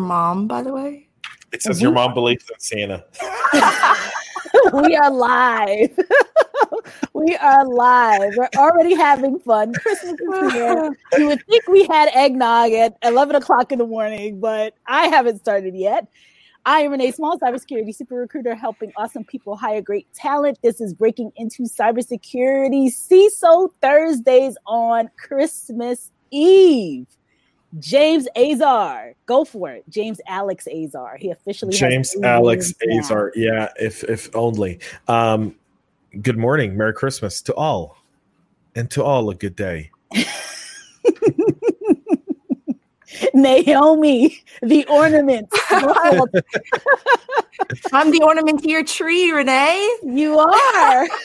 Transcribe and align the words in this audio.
mom, 0.00 0.46
by 0.46 0.62
the 0.62 0.72
way? 0.72 1.08
It 1.52 1.62
says 1.62 1.80
your 1.80 1.92
mom 1.92 2.14
believes 2.14 2.44
in 2.50 2.60
Santa. 2.60 3.04
we 4.72 4.96
are 4.96 5.10
live. 5.10 5.98
we 7.12 7.36
are 7.36 7.66
live. 7.66 8.34
We're 8.36 8.48
already 8.56 8.94
having 8.94 9.38
fun. 9.40 9.72
Christmas 9.74 10.14
is 10.20 10.52
here. 10.52 10.96
You 11.16 11.26
would 11.28 11.44
think 11.46 11.66
we 11.68 11.84
had 11.86 12.10
eggnog 12.14 12.72
at 12.72 12.96
11 13.02 13.36
o'clock 13.36 13.72
in 13.72 13.78
the 13.78 13.86
morning, 13.86 14.40
but 14.40 14.74
I 14.86 15.06
haven't 15.08 15.38
started 15.38 15.74
yet. 15.74 16.06
I 16.68 16.80
am 16.80 16.90
Renee 16.90 17.12
Small, 17.12 17.38
cybersecurity 17.38 17.94
super 17.94 18.16
recruiter, 18.16 18.56
helping 18.56 18.92
awesome 18.96 19.22
people 19.22 19.56
hire 19.56 19.80
great 19.80 20.12
talent. 20.14 20.58
This 20.62 20.80
is 20.80 20.94
breaking 20.94 21.30
into 21.36 21.62
cybersecurity 21.62 22.90
CISO 22.90 23.70
Thursdays 23.80 24.56
on 24.66 25.08
Christmas 25.16 26.10
Eve. 26.32 27.06
James 27.78 28.26
Azar, 28.36 29.14
go 29.26 29.44
for 29.44 29.70
it. 29.70 29.84
James 29.88 30.20
Alex 30.26 30.66
Azar. 30.66 31.16
He 31.18 31.30
officially 31.30 31.72
James 31.72 32.14
Alex 32.22 32.72
Azar. 32.92 33.32
Yeah, 33.34 33.68
if 33.78 34.04
if 34.04 34.34
only. 34.34 34.80
Um, 35.08 35.54
good 36.22 36.38
morning, 36.38 36.76
Merry 36.76 36.94
Christmas 36.94 37.42
to 37.42 37.54
all, 37.54 37.98
and 38.74 38.90
to 38.92 39.04
all 39.04 39.30
a 39.30 39.34
good 39.34 39.56
day. 39.56 39.90
Naomi, 43.34 44.42
the 44.62 44.86
ornament. 44.86 45.48
I'm 47.92 48.10
the 48.10 48.20
ornament 48.22 48.62
to 48.62 48.70
your 48.70 48.84
tree, 48.84 49.30
Renee. 49.30 49.98
You 50.04 50.38
are. 50.38 51.08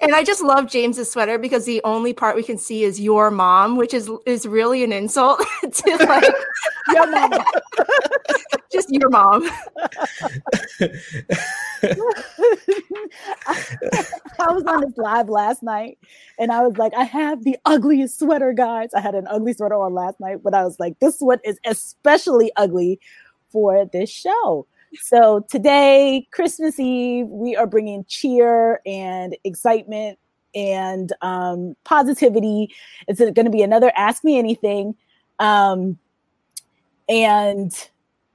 and 0.00 0.14
I 0.14 0.24
just 0.24 0.42
love 0.42 0.68
James's 0.68 1.10
sweater 1.10 1.38
because 1.38 1.64
the 1.64 1.80
only 1.84 2.12
part 2.12 2.36
we 2.36 2.42
can 2.42 2.58
see 2.58 2.84
is 2.84 3.00
your 3.00 3.30
mom, 3.30 3.76
which 3.76 3.94
is 3.94 4.10
is 4.26 4.46
really 4.46 4.84
an 4.84 4.92
insult 4.92 5.42
to 5.72 5.96
like 6.06 6.34
your 6.92 7.10
mom. 7.10 7.32
just 8.72 8.90
your 8.90 9.08
mom. 9.08 9.42
I 14.38 14.52
was 14.52 14.64
on 14.64 14.82
this 14.82 14.96
live 14.96 15.28
last 15.28 15.62
night 15.62 15.98
and 16.38 16.52
I 16.52 16.66
was 16.66 16.76
like, 16.76 16.94
I 16.94 17.04
have 17.04 17.44
the 17.44 17.56
ugliest 17.64 18.18
sweater, 18.18 18.52
guys. 18.52 18.90
I 18.94 19.00
had 19.00 19.14
an 19.14 19.26
ugly 19.28 19.52
sweater 19.52 19.76
on 19.76 19.94
last 19.94 20.20
night, 20.20 20.42
but 20.42 20.54
I 20.54 20.64
was 20.64 20.78
like, 20.78 20.98
this 21.00 21.18
one 21.20 21.38
is 21.44 21.58
especially 21.64 22.52
ugly 22.56 23.00
for 23.50 23.86
this 23.86 24.10
show. 24.10 24.66
So 24.94 25.44
today, 25.50 26.26
Christmas 26.30 26.78
Eve, 26.78 27.26
we 27.28 27.56
are 27.56 27.66
bringing 27.66 28.04
cheer 28.04 28.80
and 28.86 29.36
excitement 29.44 30.18
and 30.54 31.12
um, 31.22 31.76
positivity. 31.84 32.74
It's 33.08 33.20
going 33.20 33.34
to 33.44 33.50
be 33.50 33.62
another 33.62 33.92
Ask 33.96 34.24
Me 34.24 34.38
Anything. 34.38 34.94
Um, 35.38 35.98
and 37.08 37.72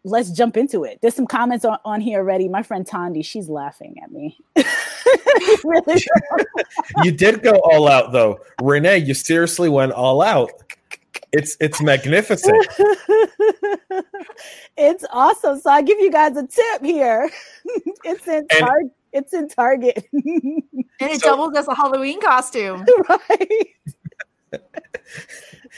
let's 0.04 0.32
jump 0.32 0.58
into 0.58 0.84
it. 0.84 1.00
There's 1.02 1.16
some 1.16 1.28
comments 1.28 1.66
on, 1.66 1.78
on 1.86 2.02
here 2.02 2.20
already. 2.20 2.48
My 2.48 2.64
friend 2.64 2.86
Tandi, 2.86 3.26
she's 3.26 3.50
laughing 3.50 3.98
at 4.04 4.12
me. 4.12 4.38
really? 5.64 6.04
you 7.04 7.12
did 7.12 7.44
go 7.44 7.60
all 7.64 7.88
out 7.88 8.12
though. 8.12 8.40
Renee, 8.62 9.00
you 9.00 9.14
seriously 9.14 9.70
went 9.70 9.92
all 9.92 10.22
out. 10.22 10.52
It's 11.34 11.56
it's 11.62 11.82
magnificent. 11.82 12.68
it's 14.78 15.06
awesome. 15.12 15.60
So 15.60 15.70
I 15.70 15.82
give 15.82 16.00
you 16.00 16.12
guys 16.12 16.36
a 16.36 16.46
tip 16.46 16.84
here. 16.84 17.30
it's 18.04 18.28
in 18.28 18.48
Target. 18.48 18.92
It's 19.14 19.34
in 19.34 19.48
Target. 19.48 20.08
and 20.12 20.64
it 21.00 21.22
so, 21.22 21.30
doubles 21.30 21.56
as 21.56 21.68
a 21.68 21.76
Halloween 21.76 22.20
costume. 22.22 22.86
Right. 23.10 23.68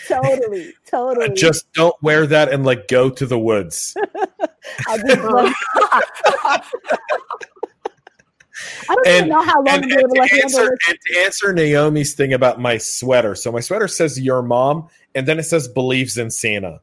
totally, 0.08 0.74
totally. 0.88 1.36
Just 1.36 1.72
don't 1.74 1.96
wear 2.02 2.26
that 2.26 2.52
and 2.52 2.66
like 2.66 2.88
go 2.88 3.12
to 3.12 3.26
the 3.28 3.38
woods. 3.38 3.96
I 8.90 8.96
don't 8.96 9.08
and, 9.08 9.16
even 9.18 9.30
know 9.30 9.42
how 9.42 9.56
long 9.56 9.68
and, 9.70 9.92
and, 9.92 10.14
to 10.14 10.40
answer, 10.44 10.78
and 10.88 10.98
to 11.08 11.20
answer 11.20 11.54
Naomi's 11.54 12.14
thing 12.14 12.34
about 12.34 12.60
my 12.60 12.78
sweater. 12.78 13.36
So 13.36 13.52
my 13.52 13.60
sweater 13.60 13.88
says 13.88 14.20
your 14.20 14.42
mom, 14.42 14.88
and 15.16 15.28
then 15.28 15.40
it 15.40 15.44
says 15.44 15.68
believes 15.68 16.18
in 16.18 16.30
Santa. 16.30 16.82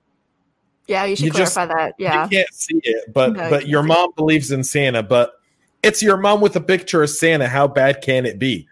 Yeah, 0.86 1.04
you 1.04 1.16
should 1.16 1.26
you 1.26 1.30
clarify 1.30 1.66
just, 1.66 1.76
that. 1.76 1.94
Yeah, 1.98 2.24
you 2.24 2.30
can't 2.30 2.54
see 2.54 2.80
it, 2.82 3.12
but 3.12 3.34
no, 3.34 3.50
but 3.50 3.68
your 3.68 3.82
mom 3.82 4.12
believes 4.16 4.50
in 4.50 4.64
Santa, 4.64 5.02
but 5.02 5.34
it's 5.82 6.02
your 6.02 6.16
mom 6.16 6.40
with 6.40 6.56
a 6.56 6.60
picture 6.60 7.02
of 7.02 7.10
Santa. 7.10 7.48
How 7.48 7.68
bad 7.68 8.02
can 8.02 8.26
it 8.26 8.38
be? 8.38 8.66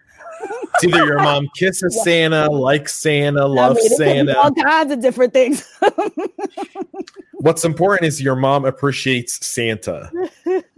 It's 0.75 0.83
either 0.83 1.05
your 1.05 1.21
mom 1.21 1.47
kisses 1.55 1.93
yeah. 1.97 2.03
Santa, 2.03 2.51
likes 2.51 2.93
Santa, 2.93 3.45
loves 3.45 3.79
I 3.79 3.83
mean, 3.83 3.97
Santa, 3.97 4.37
all 4.37 4.51
kinds 4.51 4.91
of 4.91 5.01
different 5.01 5.33
things. 5.33 5.67
What's 7.33 7.63
important 7.63 8.07
is 8.07 8.21
your 8.21 8.35
mom 8.35 8.65
appreciates 8.65 9.45
Santa. 9.45 10.11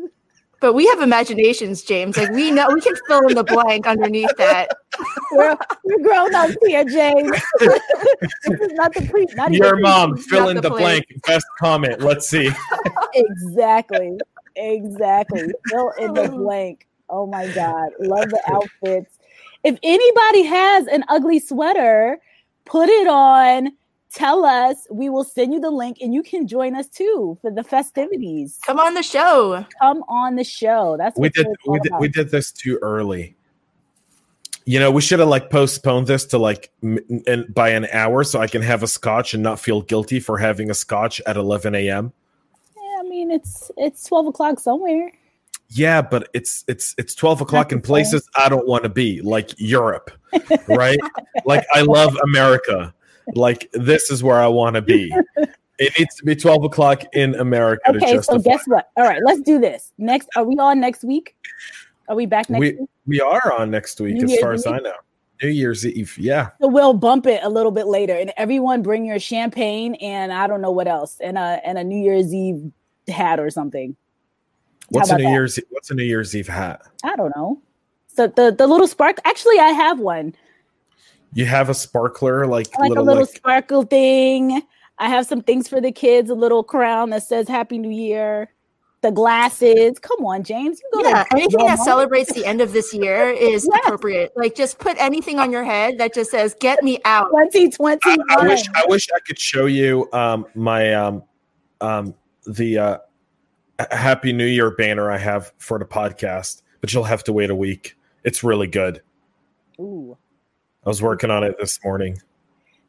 But 0.62 0.74
we 0.74 0.86
have 0.88 1.02
imaginations, 1.02 1.82
James. 1.82 2.16
Like 2.18 2.30
we 2.30 2.52
know 2.52 2.70
we 2.72 2.82
can 2.82 2.94
fill 3.08 3.28
in 3.28 3.36
the 3.36 3.44
blank 3.44 3.88
underneath 3.88 4.30
that. 4.38 4.70
We're, 5.32 5.58
we're 5.86 6.04
grown 6.04 6.36
ups 6.36 6.56
here, 6.66 6.84
James. 6.84 7.32
this 7.60 8.60
is 8.60 8.74
not 8.74 8.94
the 8.94 9.08
pre. 9.10 9.26
Not 9.36 9.52
Your 9.54 9.78
mom, 9.80 10.18
fill 10.18 10.50
in 10.50 10.58
the, 10.58 10.62
the 10.62 10.70
blank. 10.70 11.06
Best 11.26 11.46
comment. 11.58 12.02
Let's 12.02 12.28
see. 12.28 12.52
exactly. 13.16 14.18
Exactly. 14.58 15.52
Fill 15.70 15.92
in 15.98 16.14
the 16.14 16.28
blank. 16.28 16.88
Oh 17.10 17.26
my 17.26 17.48
God. 17.54 17.90
Love 18.00 18.30
the 18.30 18.42
outfits. 18.48 19.18
If 19.64 19.80
anybody 19.82 20.44
has 20.44 20.88
an 20.88 21.06
ugly 21.08 21.40
sweater, 21.40 22.20
put 22.66 22.90
it 22.90 23.08
on 23.08 23.72
tell 24.14 24.46
us. 24.46 24.88
We 24.92 25.10
will 25.10 25.24
send 25.24 25.54
you 25.54 25.60
the 25.60 25.72
link 25.72 25.98
and 26.02 26.14
you 26.14 26.24
can 26.24 26.48
join 26.48 26.76
us 26.76 26.88
too 26.88 27.38
for 27.42 27.52
the 27.52 27.64
festivities. 27.64 28.60
Come 28.66 28.80
on 28.80 28.94
the 28.94 29.04
show. 29.04 29.66
Come 29.80 30.04
on 30.08 30.36
the 30.36 30.44
show. 30.44 30.96
That's 30.98 31.18
we 31.18 31.30
did 31.30 31.48
we 31.68 31.80
did, 31.80 31.92
we 32.00 32.08
did 32.08 32.30
this 32.30 32.52
too 32.52 32.78
early. 32.82 33.36
You 34.66 34.80
know, 34.80 34.92
we 34.92 35.02
should 35.02 35.20
have 35.20 35.28
like 35.28 35.50
postponed 35.50 36.08
this 36.08 36.26
to 36.26 36.38
like 36.38 36.72
m- 36.84 37.00
and 37.26 37.52
by 37.54 37.70
an 37.70 37.88
hour 37.92 38.24
so 38.24 38.40
I 38.40 38.48
can 38.48 38.62
have 38.62 38.84
a 38.84 38.88
scotch 38.88 39.34
and 39.34 39.42
not 39.42 39.60
feel 39.60 39.82
guilty 39.82 40.20
for 40.20 40.38
having 40.38 40.70
a 40.70 40.76
scotch 40.76 41.20
at 41.26 41.36
11 41.36 41.74
a.m. 41.74 42.14
Yeah, 42.76 43.00
I 43.00 43.04
mean 43.04 43.32
it's 43.32 43.72
it's 43.78 44.06
12 44.06 44.28
o'clock 44.28 44.60
somewhere. 44.60 45.12
Yeah, 45.74 46.02
but 46.02 46.28
it's 46.34 46.66
it's 46.68 46.94
it's 46.98 47.16
12 47.16 47.42
o'clock 47.42 47.72
in 47.72 47.82
places 47.82 48.30
I 48.36 48.50
don't 48.50 48.68
want 48.68 48.84
to 48.84 48.90
be, 48.90 49.22
like 49.22 49.52
Europe, 49.58 50.12
right? 50.68 51.00
like 51.46 51.66
I 51.74 51.82
love 51.82 52.16
America 52.26 52.94
like 53.36 53.70
this 53.74 54.10
is 54.10 54.24
where 54.24 54.40
I 54.40 54.48
want 54.48 54.76
to 54.76 54.82
be. 54.82 55.14
it 55.80 55.94
needs 55.98 56.16
to 56.16 56.26
be 56.26 56.36
12 56.36 56.64
o'clock 56.66 57.04
in 57.14 57.36
America. 57.36 57.90
Okay, 57.90 58.20
so 58.22 58.40
guess 58.40 58.64
what? 58.68 58.90
All 58.98 59.04
right, 59.04 59.22
let's 59.26 59.42
do 59.42 59.60
this. 59.60 59.92
Next, 59.98 60.30
are 60.36 60.44
we 60.44 60.56
on 60.58 60.80
next 60.80 61.04
week? 61.04 61.36
Are 62.08 62.16
we 62.16 62.26
back 62.26 62.50
next 62.50 62.60
we, 62.60 62.72
week? 62.72 62.90
We 63.08 63.22
are 63.22 63.54
on 63.58 63.72
next 63.72 64.00
week, 64.00 64.16
New 64.16 64.26
as 64.26 64.32
Year's 64.32 64.42
far 64.42 64.54
as 64.54 64.68
I 64.68 64.80
know. 64.80 64.94
New 65.42 65.50
Year's 65.50 65.86
Eve, 65.86 66.16
yeah. 66.20 66.50
So 66.62 66.68
we'll 66.68 66.94
bump 66.94 67.26
it 67.26 67.42
a 67.44 67.50
little 67.50 67.72
bit 67.72 67.88
later, 67.88 68.14
and 68.14 68.32
everyone 68.38 68.84
bring 68.84 69.06
your 69.06 69.20
champagne 69.20 69.96
and 69.96 70.32
I 70.32 70.46
don't 70.46 70.62
know 70.62 70.72
what 70.72 70.88
else, 70.88 71.18
and 71.20 71.38
a 71.38 71.60
and 71.66 71.78
a 71.78 71.84
New 71.84 71.98
Year's 71.98 72.34
Eve 72.34 72.72
hat 73.08 73.40
or 73.40 73.50
something. 73.50 73.96
What's 74.90 75.10
a 75.10 75.18
New 75.18 75.24
that? 75.24 75.30
Year's 75.32 75.60
What's 75.70 75.90
a 75.90 75.96
New 75.96 76.04
Year's 76.04 76.36
Eve 76.36 76.48
hat? 76.48 76.82
I 77.04 77.16
don't 77.16 77.36
know. 77.36 77.62
So 78.08 78.28
the 78.28 78.52
the 78.52 78.68
little 78.68 78.88
spark. 78.88 79.18
Actually, 79.26 79.58
I 79.60 79.70
have 79.70 80.00
one. 80.00 80.36
You 81.34 81.46
have 81.46 81.70
a 81.70 81.74
sparkler, 81.74 82.46
like, 82.46 82.68
like 82.78 82.90
little, 82.90 83.04
a 83.04 83.06
little 83.06 83.24
like... 83.24 83.36
sparkle 83.36 83.84
thing. 83.84 84.62
I 84.98 85.10
have 85.10 85.26
some 85.26 85.42
things 85.42 85.68
for 85.68 85.82
the 85.82 85.92
kids, 85.92 86.30
a 86.30 86.36
little 86.36 86.64
crown 86.64 87.10
that 87.10 87.24
says 87.24 87.48
Happy 87.48 87.78
New 87.78 87.90
Year. 87.90 88.52
The 89.02 89.12
glasses. 89.12 89.98
Come 89.98 90.24
on, 90.26 90.44
James. 90.44 90.80
You 90.80 91.02
go 91.02 91.10
yeah, 91.10 91.24
anything 91.32 91.66
that 91.66 91.80
celebrates 91.80 92.32
the 92.34 92.46
end 92.46 92.62
of 92.62 92.72
this 92.72 92.94
year 92.94 93.32
is 93.32 93.68
yes. 93.74 93.82
appropriate. 93.84 94.32
Like 94.36 94.54
just 94.54 94.78
put 94.78 94.96
anything 95.00 95.40
on 95.40 95.52
your 95.52 95.64
head 95.64 95.98
that 95.98 96.14
just 96.14 96.30
says 96.30 96.56
"Get 96.60 96.84
me 96.84 97.00
out." 97.04 97.32
2020. 97.32 98.00
I, 98.06 98.18
I 98.30 98.48
wish 98.48 98.62
I 98.76 98.86
wish 98.86 99.08
I 99.10 99.20
could 99.26 99.40
show 99.40 99.66
you 99.66 100.08
um, 100.14 100.46
my 100.54 100.94
um, 100.94 101.24
um, 101.82 102.14
the 102.46 102.78
uh, 102.78 102.98
Happy 103.90 104.34
New 104.34 104.46
Year 104.46 104.70
banner 104.70 105.10
I 105.10 105.18
have 105.18 105.52
for 105.58 105.80
the 105.80 105.86
podcast, 105.86 106.62
but 106.80 106.94
you'll 106.94 107.04
have 107.04 107.24
to 107.24 107.34
wait 107.34 107.50
a 107.50 107.56
week. 107.56 107.98
It's 108.24 108.44
really 108.44 108.68
good. 108.68 109.02
Ooh. 109.80 110.16
I 110.86 110.90
was 110.90 111.02
working 111.02 111.30
on 111.30 111.44
it 111.44 111.56
this 111.60 111.80
morning. 111.84 112.20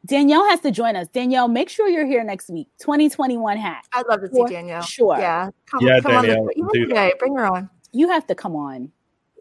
Danielle 0.05 0.45
has 0.49 0.59
to 0.61 0.71
join 0.71 0.95
us. 0.95 1.07
Danielle, 1.09 1.47
make 1.47 1.69
sure 1.69 1.87
you're 1.87 2.05
here 2.05 2.23
next 2.23 2.49
week. 2.49 2.67
2021 2.79 3.57
hat. 3.57 3.85
I'd 3.93 4.05
love 4.07 4.21
to 4.21 4.33
see 4.33 4.43
Danielle. 4.45 4.81
Sure. 4.81 5.17
Yeah. 5.17 5.49
Come, 5.67 5.85
yeah, 5.85 5.99
come 6.01 6.11
Danielle. 6.11 6.39
On 6.41 6.69
the, 6.73 6.87
yeah, 6.89 7.09
bring 7.19 7.35
her 7.35 7.45
on. 7.45 7.69
You 7.91 8.09
have 8.09 8.27
to 8.27 8.35
come 8.35 8.55
on. 8.55 8.91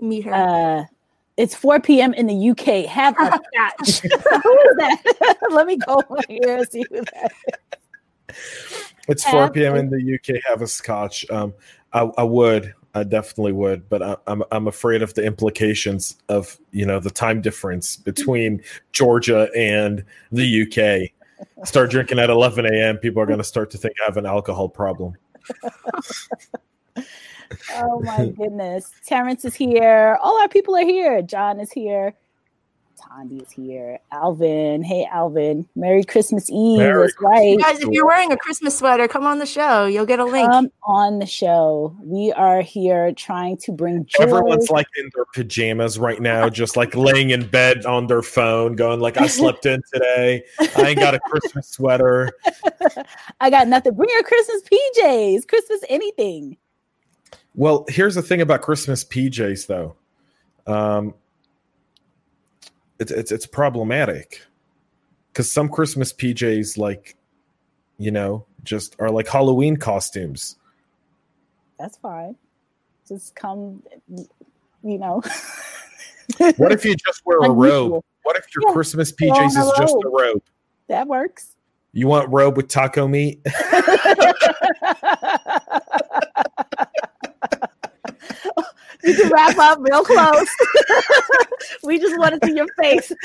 Meet 0.00 0.26
her. 0.26 0.34
Uh, 0.34 0.84
it's 1.36 1.54
4 1.54 1.80
p.m. 1.80 2.12
in 2.14 2.26
the 2.26 2.50
UK. 2.50 2.86
Have 2.88 3.16
a 3.18 3.24
scotch. 3.54 4.00
who 4.02 4.08
is 4.10 4.76
that? 4.76 5.36
Let 5.50 5.66
me 5.66 5.78
go 5.78 6.00
over 6.10 6.20
here 6.28 6.58
and 6.58 6.68
see 6.68 6.84
who 6.90 7.00
that 7.00 7.32
is. 8.28 8.36
It's 9.08 9.24
4 9.24 9.50
p.m. 9.50 9.76
in 9.76 9.90
the 9.90 10.14
UK. 10.14 10.42
Have 10.46 10.62
a 10.62 10.66
scotch. 10.66 11.28
Um, 11.30 11.54
I, 11.92 12.02
I 12.18 12.22
would. 12.22 12.74
I 12.94 13.04
definitely 13.04 13.52
would, 13.52 13.88
but 13.88 14.02
I, 14.02 14.16
I'm 14.26 14.42
I'm 14.52 14.68
afraid 14.68 15.02
of 15.02 15.14
the 15.14 15.24
implications 15.24 16.16
of 16.28 16.58
you 16.72 16.84
know 16.84 17.00
the 17.00 17.10
time 17.10 17.40
difference 17.40 17.96
between 17.96 18.62
Georgia 18.92 19.48
and 19.56 20.04
the 20.30 20.62
UK. 20.62 21.10
start 21.66 21.90
drinking 21.90 22.18
at 22.18 22.30
11 22.30 22.66
a.m., 22.66 22.98
people 22.98 23.22
are 23.22 23.26
going 23.26 23.38
to 23.38 23.44
start 23.44 23.70
to 23.70 23.78
think 23.78 23.94
I 24.00 24.04
have 24.04 24.16
an 24.16 24.26
alcohol 24.26 24.68
problem. 24.68 25.14
oh 27.74 28.00
my 28.00 28.28
goodness. 28.28 28.90
Terrence 29.04 29.44
is 29.44 29.54
here. 29.54 30.18
All 30.22 30.40
our 30.40 30.48
people 30.48 30.76
are 30.76 30.84
here. 30.84 31.22
John 31.22 31.60
is 31.60 31.72
here. 31.72 32.14
Tandy 33.08 33.38
is 33.38 33.50
here. 33.50 33.98
Alvin. 34.10 34.82
Hey, 34.82 35.08
Alvin. 35.10 35.68
Merry 35.74 36.04
Christmas 36.04 36.50
Eve. 36.50 36.78
Merry 36.78 37.06
That's 37.06 37.20
right. 37.20 37.58
Guys, 37.58 37.80
if 37.80 37.88
you're 37.90 38.06
wearing 38.06 38.32
a 38.32 38.36
Christmas 38.36 38.78
sweater, 38.78 39.08
come 39.08 39.26
on 39.26 39.38
the 39.38 39.46
show. 39.46 39.86
You'll 39.86 40.06
get 40.06 40.18
a 40.18 40.24
link. 40.24 40.50
Come 40.50 40.70
on 40.84 41.18
the 41.18 41.26
show. 41.26 41.96
We 42.02 42.32
are 42.32 42.62
here 42.62 43.12
trying 43.12 43.56
to 43.58 43.72
bring 43.72 44.06
joy. 44.06 44.24
Everyone's 44.24 44.70
like 44.70 44.86
in 44.96 45.10
their 45.14 45.24
pajamas 45.34 45.98
right 45.98 46.20
now, 46.20 46.48
just 46.48 46.76
like 46.76 46.94
laying 46.94 47.30
in 47.30 47.46
bed 47.46 47.84
on 47.86 48.06
their 48.06 48.22
phone, 48.22 48.76
going 48.76 49.00
like, 49.00 49.16
I 49.16 49.26
slept 49.26 49.66
in 49.66 49.82
today. 49.92 50.44
I 50.76 50.88
ain't 50.88 50.98
got 50.98 51.14
a 51.14 51.20
Christmas 51.20 51.68
sweater. 51.68 52.30
I 53.40 53.50
got 53.50 53.68
nothing. 53.68 53.94
Bring 53.94 54.10
your 54.10 54.22
Christmas 54.22 54.62
PJs, 54.62 55.48
Christmas 55.48 55.80
anything. 55.88 56.56
Well, 57.54 57.84
here's 57.88 58.14
the 58.14 58.22
thing 58.22 58.40
about 58.40 58.62
Christmas 58.62 59.04
PJs, 59.04 59.66
though. 59.66 59.96
Um, 60.66 61.14
it's 62.98 63.10
it's 63.10 63.32
it's 63.32 63.46
problematic 63.46 64.42
because 65.32 65.50
some 65.50 65.68
Christmas 65.68 66.12
PJs, 66.12 66.76
like, 66.76 67.16
you 67.98 68.10
know, 68.10 68.44
just 68.64 68.96
are 68.98 69.10
like 69.10 69.28
Halloween 69.28 69.76
costumes. 69.76 70.56
That's 71.78 71.96
fine. 71.96 72.36
Just 73.08 73.34
come, 73.34 73.82
you 74.08 74.98
know. 74.98 75.22
what 76.56 76.72
if 76.72 76.84
you 76.84 76.94
just 76.94 77.22
wear 77.24 77.38
a 77.38 77.50
robe? 77.50 78.04
What 78.22 78.36
if 78.36 78.46
your 78.54 78.68
yeah, 78.68 78.72
Christmas 78.72 79.10
PJs 79.12 79.48
is 79.48 79.56
robe. 79.56 79.74
just 79.78 79.94
a 79.94 80.08
robe? 80.08 80.42
That 80.88 81.08
works. 81.08 81.56
You 81.92 82.06
want 82.06 82.30
robe 82.30 82.56
with 82.56 82.68
taco 82.68 83.08
meat? 83.08 83.40
you 89.02 89.14
can 89.14 89.30
wrap 89.30 89.58
up 89.58 89.78
real 89.80 90.04
close. 90.04 90.48
We 91.84 91.98
just 91.98 92.18
want 92.18 92.40
to 92.40 92.46
see 92.46 92.54
your 92.54 92.66
face. 92.80 93.12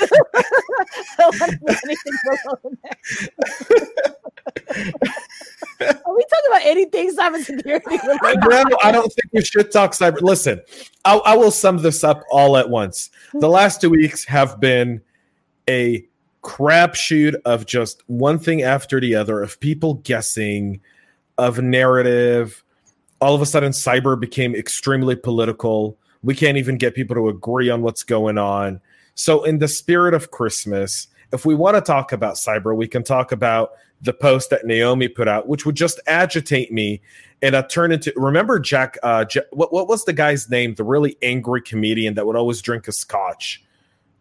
Are 5.80 6.16
we 6.16 6.24
talking 6.24 6.48
about 6.48 6.62
anything 6.62 7.14
cybersecurity? 7.14 7.90
no, 8.70 8.78
I 8.82 8.92
don't 8.92 9.12
think 9.12 9.32
we 9.32 9.42
should 9.44 9.70
talk 9.70 9.92
cyber. 9.92 10.20
Listen, 10.20 10.60
I, 11.04 11.16
I 11.18 11.36
will 11.36 11.50
sum 11.50 11.78
this 11.78 12.02
up 12.02 12.22
all 12.30 12.56
at 12.56 12.68
once. 12.68 13.10
The 13.32 13.46
hmm. 13.46 13.52
last 13.52 13.80
two 13.80 13.90
weeks 13.90 14.24
have 14.24 14.58
been 14.60 15.00
a 15.68 16.04
crapshoot 16.42 17.34
of 17.44 17.66
just 17.66 18.02
one 18.06 18.38
thing 18.38 18.62
after 18.62 19.00
the 19.00 19.14
other 19.14 19.42
of 19.42 19.60
people 19.60 19.94
guessing, 19.94 20.80
of 21.36 21.60
narrative 21.60 22.64
all 23.20 23.34
of 23.34 23.42
a 23.42 23.46
sudden 23.46 23.72
cyber 23.72 24.18
became 24.18 24.54
extremely 24.54 25.16
political. 25.16 25.98
We 26.22 26.34
can't 26.34 26.56
even 26.56 26.76
get 26.76 26.94
people 26.94 27.16
to 27.16 27.28
agree 27.28 27.70
on 27.70 27.82
what's 27.82 28.02
going 28.02 28.38
on. 28.38 28.80
So, 29.14 29.44
in 29.44 29.58
the 29.58 29.68
spirit 29.68 30.14
of 30.14 30.30
Christmas, 30.30 31.08
if 31.32 31.44
we 31.44 31.54
want 31.54 31.76
to 31.76 31.80
talk 31.80 32.12
about 32.12 32.34
cyber, 32.34 32.74
we 32.76 32.88
can 32.88 33.02
talk 33.02 33.32
about 33.32 33.72
the 34.00 34.12
post 34.12 34.50
that 34.50 34.64
Naomi 34.64 35.08
put 35.08 35.28
out, 35.28 35.48
which 35.48 35.66
would 35.66 35.74
just 35.74 36.00
agitate 36.06 36.72
me 36.72 37.00
and 37.42 37.56
I 37.56 37.62
turn 37.62 37.92
into. 37.92 38.12
Remember 38.16 38.58
Jack? 38.58 38.98
Uh, 39.02 39.24
Jack, 39.24 39.44
what 39.52 39.72
what 39.72 39.88
was 39.88 40.04
the 40.04 40.12
guy's 40.12 40.48
name? 40.50 40.74
The 40.74 40.84
really 40.84 41.16
angry 41.22 41.62
comedian 41.62 42.14
that 42.14 42.26
would 42.26 42.36
always 42.36 42.60
drink 42.62 42.88
a 42.88 42.92
scotch. 42.92 43.62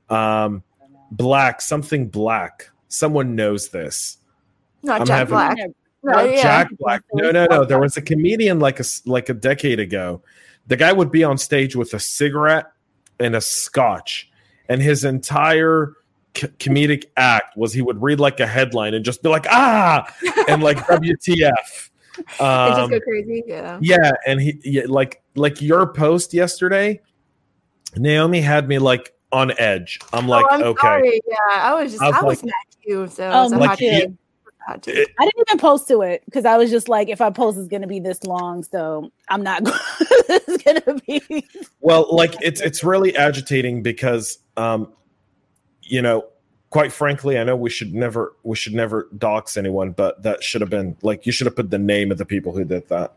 Um, 0.10 0.64
black 1.12 1.62
something 1.62 2.08
black. 2.08 2.70
Someone 2.90 3.36
knows 3.36 3.70
this. 3.70 4.18
Not 4.84 5.02
I'm 5.02 5.08
Jack 5.08 5.18
having, 5.18 5.34
Black. 5.34 5.58
No, 6.04 6.24
yeah. 6.24 6.42
Jack 6.42 6.70
Black. 6.80 7.04
No, 7.14 7.32
no, 7.32 7.46
no. 7.46 7.66
There 7.66 7.80
was 7.80 7.98
a 7.98 8.02
comedian 8.02 8.60
like 8.60 8.80
a 8.80 8.84
like 9.06 9.30
a 9.30 9.34
decade 9.34 9.80
ago. 9.80 10.22
The 10.68 10.78
guy 10.78 10.92
would 10.92 11.12
be 11.12 11.24
on 11.24 11.38
stage 11.38 11.76
with 11.76 11.94
a 11.94 12.00
cigarette 12.00 12.72
and 13.20 13.36
a 13.36 13.42
scotch, 13.42 14.30
and 14.70 14.82
his 14.82 15.04
entire 15.04 15.94
c- 16.36 16.48
comedic 16.60 17.06
act 17.16 17.58
was 17.58 17.74
he 17.74 17.82
would 17.82 18.02
read 18.02 18.20
like 18.20 18.40
a 18.40 18.48
headline 18.48 18.94
and 18.94 19.04
just 19.04 19.24
be 19.24 19.30
like 19.30 19.46
ah 19.50 20.06
and 20.48 20.62
like 20.62 20.78
WTF. 20.88 21.90
Um, 22.40 22.76
just 22.76 22.90
go 22.92 23.00
crazy. 23.00 23.44
Yeah. 23.46 23.80
Yeah, 23.82 24.12
and 24.26 24.42
he 24.42 24.60
yeah, 24.64 24.84
like 24.88 25.22
like 25.36 25.62
your 25.62 25.88
post 25.88 26.34
yesterday. 26.34 27.02
Naomi 27.96 28.42
had 28.42 28.68
me 28.68 28.80
like 28.80 29.14
on 29.32 29.52
edge. 29.60 30.00
I'm 30.14 30.26
oh, 30.26 30.30
like, 30.30 30.46
oh, 30.50 30.56
I'm 30.56 30.64
okay. 30.64 30.82
Sorry. 30.82 31.22
Yeah, 31.28 31.36
I 31.50 31.82
was 31.82 31.92
just 31.92 32.04
I 32.04 32.08
was, 32.08 32.16
I 32.16 32.24
was 32.24 32.44
like, 32.44 32.46
mad 32.46 32.86
too. 32.86 33.08
So 33.08 33.32
um, 33.32 33.52
like, 33.52 33.80
I 34.68 34.76
didn't 34.78 35.48
even 35.48 35.60
post 35.60 35.88
to 35.88 36.02
it 36.02 36.24
because 36.26 36.46
I 36.46 36.58
was 36.58 36.70
just 36.70 36.90
like, 36.90 37.08
if 37.08 37.22
I 37.22 37.30
post, 37.30 37.58
it's 37.58 37.70
going 37.70 37.84
to 37.84 37.88
be 37.88 38.00
this 38.00 38.24
long, 38.24 38.64
so 38.64 39.12
I'm 39.30 39.42
not 39.42 39.64
going 40.66 40.82
to 40.82 41.02
be. 41.08 41.48
Well, 41.80 42.14
like 42.14 42.36
it's 42.42 42.60
it's 42.60 42.84
really 42.84 43.16
agitating 43.16 43.82
because, 43.82 44.40
um, 44.58 44.92
you 45.84 46.02
know, 46.02 46.26
quite 46.70 46.92
frankly, 46.92 47.40
I 47.40 47.46
know 47.46 47.56
we 47.56 47.70
should 47.70 47.94
never 47.94 48.34
we 48.44 48.58
should 48.58 48.74
never 48.74 49.08
dox 49.18 49.56
anyone, 49.56 49.92
but 49.92 50.22
that 50.24 50.44
should 50.44 50.62
have 50.62 50.70
been 50.70 50.98
like 51.02 51.26
you 51.26 51.32
should 51.32 51.48
have 51.48 51.56
put 51.56 51.70
the 51.70 51.80
name 51.80 52.12
of 52.12 52.18
the 52.18 52.26
people 52.26 52.52
who 52.52 52.66
did 52.66 52.90
that. 52.90 53.14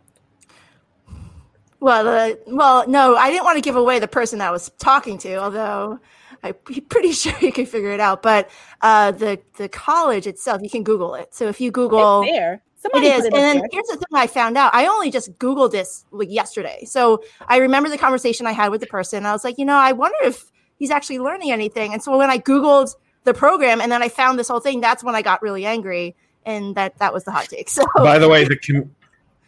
Well, 1.81 2.06
uh, 2.06 2.35
well, 2.47 2.87
no, 2.88 3.17
I 3.17 3.31
didn't 3.31 3.44
want 3.44 3.56
to 3.56 3.62
give 3.62 3.75
away 3.75 3.99
the 3.99 4.08
person 4.08 4.41
I 4.41 4.50
was 4.50 4.70
talking 4.79 5.19
to, 5.19 5.37
although 5.37 5.99
I'm 6.42 6.54
pretty 6.88 7.12
sure 7.12 7.32
you 7.40 7.52
can 7.52 7.66
figure 7.66 7.90
it 7.90 8.00
out. 8.00 8.22
But 8.22 8.50
uh, 8.81 9.12
the 9.12 9.40
the 9.56 9.69
college 9.69 10.26
itself, 10.26 10.62
you 10.62 10.70
can 10.70 10.82
Google 10.82 11.14
it. 11.14 11.34
So 11.34 11.48
if 11.48 11.60
you 11.60 11.70
Google, 11.70 12.22
it's 12.22 12.32
there. 12.32 12.62
Somebody 12.76 13.08
it 13.08 13.19
is. 13.19 13.25
It 13.26 13.34
and 13.34 13.42
then 13.42 13.69
here's 13.70 13.87
the 13.88 13.96
thing 13.96 14.06
I 14.14 14.26
found 14.26 14.56
out. 14.56 14.75
I 14.75 14.87
only 14.87 15.10
just 15.10 15.38
Googled 15.38 15.70
this 15.70 16.06
like 16.10 16.31
yesterday. 16.31 16.84
So 16.87 17.22
I 17.46 17.58
remember 17.58 17.90
the 17.90 17.98
conversation 17.98 18.46
I 18.46 18.52
had 18.52 18.70
with 18.70 18.81
the 18.81 18.87
person. 18.87 19.26
I 19.26 19.32
was 19.32 19.44
like, 19.44 19.58
you 19.58 19.66
know, 19.66 19.76
I 19.76 19.92
wonder 19.92 20.16
if 20.22 20.50
he's 20.76 20.90
actually 20.90 21.19
learning 21.19 21.52
anything. 21.52 21.92
And 21.92 22.02
so 22.02 22.16
when 22.16 22.31
I 22.31 22.38
Googled 22.38 22.94
the 23.25 23.34
program 23.34 23.82
and 23.82 23.92
then 23.92 24.02
I 24.02 24.08
found 24.08 24.38
this 24.38 24.48
whole 24.48 24.60
thing, 24.60 24.81
that's 24.81 25.04
when 25.04 25.14
I 25.14 25.20
got 25.20 25.42
really 25.42 25.66
angry. 25.66 26.16
And 26.46 26.75
that 26.75 26.96
that 26.98 27.12
was 27.12 27.25
the 27.25 27.32
hot 27.32 27.48
take. 27.50 27.69
So 27.70 27.84
by 27.96 28.19
the 28.19 28.31
way, 28.31 28.44
the 28.44 28.56
com- 28.56 28.90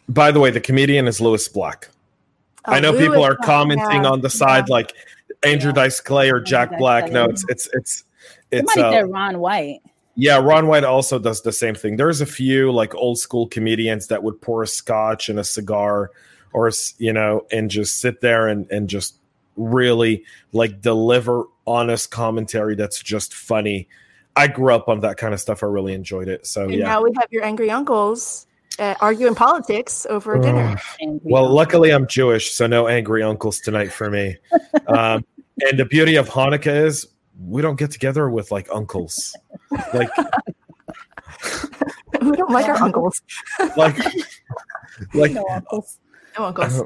by 0.09 0.31
the 0.31 0.39
way, 0.39 0.51
the 0.51 0.61
comedian 0.61 1.07
is 1.07 1.19
Lewis 1.19 1.47
Black. 1.47 1.89
Oh, 2.65 2.73
I 2.73 2.79
know 2.79 2.91
Lewis 2.91 3.07
people 3.07 3.23
are 3.23 3.35
commenting 3.35 4.03
yeah. 4.03 4.09
on 4.09 4.21
the 4.21 4.29
side 4.29 4.65
yeah. 4.67 4.75
like 4.75 4.93
Andrew 5.45 5.69
yeah. 5.69 5.75
Dice 5.75 5.99
Clay 5.99 6.31
or 6.31 6.39
Jack 6.39 6.71
Dice 6.71 6.79
Black. 6.79 7.03
Clay. 7.05 7.13
No, 7.13 7.25
it's 7.25 7.45
it's 7.49 7.69
it's 7.73 8.03
it's 8.51 8.73
Somebody 8.73 8.97
uh, 8.97 9.03
Ron 9.03 9.39
White. 9.39 9.81
Yeah, 10.15 10.37
Ron 10.37 10.67
White 10.67 10.83
also 10.83 11.17
does 11.17 11.41
the 11.41 11.51
same 11.51 11.75
thing. 11.75 11.97
There's 11.97 12.21
a 12.21 12.25
few 12.25 12.71
like 12.71 12.93
old 12.95 13.17
school 13.17 13.47
comedians 13.47 14.07
that 14.07 14.23
would 14.23 14.41
pour 14.41 14.63
a 14.63 14.67
scotch 14.67 15.29
and 15.29 15.39
a 15.39 15.43
cigar 15.43 16.11
or 16.53 16.71
you 16.99 17.11
know 17.11 17.45
and 17.51 17.69
just 17.69 17.99
sit 17.99 18.21
there 18.21 18.47
and 18.47 18.69
and 18.71 18.87
just 18.87 19.17
really 19.55 20.23
like 20.51 20.81
deliver 20.81 21.45
honest 21.65 22.11
commentary 22.11 22.75
that's 22.75 23.01
just 23.01 23.33
funny. 23.33 23.87
I 24.35 24.47
grew 24.47 24.73
up 24.73 24.87
on 24.87 25.01
that 25.01 25.17
kind 25.17 25.33
of 25.33 25.39
stuff. 25.39 25.63
I 25.63 25.67
really 25.67 25.93
enjoyed 25.93 26.27
it. 26.27 26.45
So 26.45 26.63
and 26.63 26.73
yeah. 26.73 26.85
Now 26.85 27.03
we 27.03 27.11
have 27.17 27.27
your 27.31 27.43
angry 27.43 27.69
uncles 27.69 28.47
uh, 28.79 28.95
arguing 29.01 29.35
politics 29.35 30.05
over 30.09 30.39
dinner. 30.39 30.79
well, 31.23 31.49
luckily 31.49 31.91
I'm 31.91 32.07
Jewish, 32.07 32.51
so 32.51 32.67
no 32.67 32.87
angry 32.87 33.21
uncles 33.21 33.59
tonight 33.59 33.91
for 33.91 34.09
me. 34.09 34.37
um, 34.87 35.25
and 35.61 35.79
the 35.79 35.85
beauty 35.85 36.15
of 36.15 36.29
Hanukkah 36.29 36.85
is 36.85 37.07
we 37.39 37.61
don't 37.61 37.77
get 37.77 37.91
together 37.91 38.29
with 38.29 38.51
like 38.51 38.67
uncles. 38.71 39.35
Like 39.93 40.09
we 42.21 42.31
don't 42.37 42.51
like 42.51 42.67
our 42.67 42.81
uncles. 42.81 43.21
like 43.75 43.97
like 45.13 45.31
no 45.31 45.45
uncles. 45.49 45.99
No 46.37 46.45
uncles. 46.45 46.81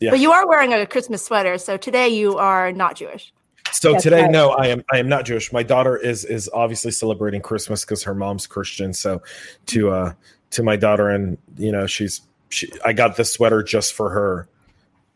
Yeah. 0.00 0.10
But 0.10 0.20
you 0.20 0.32
are 0.32 0.46
wearing 0.46 0.72
a 0.72 0.86
Christmas 0.86 1.24
sweater, 1.24 1.58
so 1.58 1.76
today 1.76 2.08
you 2.08 2.36
are 2.36 2.70
not 2.72 2.96
Jewish. 2.96 3.32
So 3.72 3.92
That's 3.92 4.04
today, 4.04 4.22
right. 4.22 4.30
no, 4.30 4.50
I 4.50 4.68
am. 4.68 4.82
I 4.92 4.98
am 4.98 5.08
not 5.08 5.24
Jewish. 5.24 5.52
My 5.52 5.62
daughter 5.62 5.96
is 5.96 6.24
is 6.24 6.48
obviously 6.52 6.90
celebrating 6.90 7.40
Christmas 7.40 7.84
because 7.84 8.02
her 8.04 8.14
mom's 8.14 8.46
Christian. 8.46 8.92
So 8.92 9.22
to 9.66 9.90
uh 9.90 10.12
to 10.50 10.62
my 10.62 10.76
daughter, 10.76 11.08
and 11.08 11.36
you 11.56 11.72
know, 11.72 11.86
she's 11.86 12.22
she. 12.48 12.70
I 12.84 12.92
got 12.92 13.16
this 13.16 13.32
sweater 13.32 13.62
just 13.62 13.94
for 13.94 14.10
her, 14.10 14.48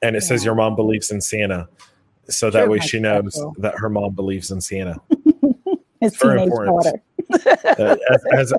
and 0.02 0.16
it 0.16 0.22
yeah. 0.22 0.28
says 0.28 0.44
your 0.44 0.54
mom 0.54 0.76
believes 0.76 1.10
in 1.10 1.20
Santa, 1.20 1.68
so 2.32 2.50
that 2.50 2.68
way 2.68 2.78
she 2.78 2.98
knows 2.98 3.34
special. 3.34 3.54
that 3.58 3.74
her 3.78 3.88
mom 3.88 4.14
believes 4.14 4.50
in 4.50 4.60
Santa. 4.60 4.96
His 6.00 6.16
very 6.22 6.42
important. 6.42 7.02
uh, 7.46 7.96
as, 8.10 8.24
as 8.32 8.52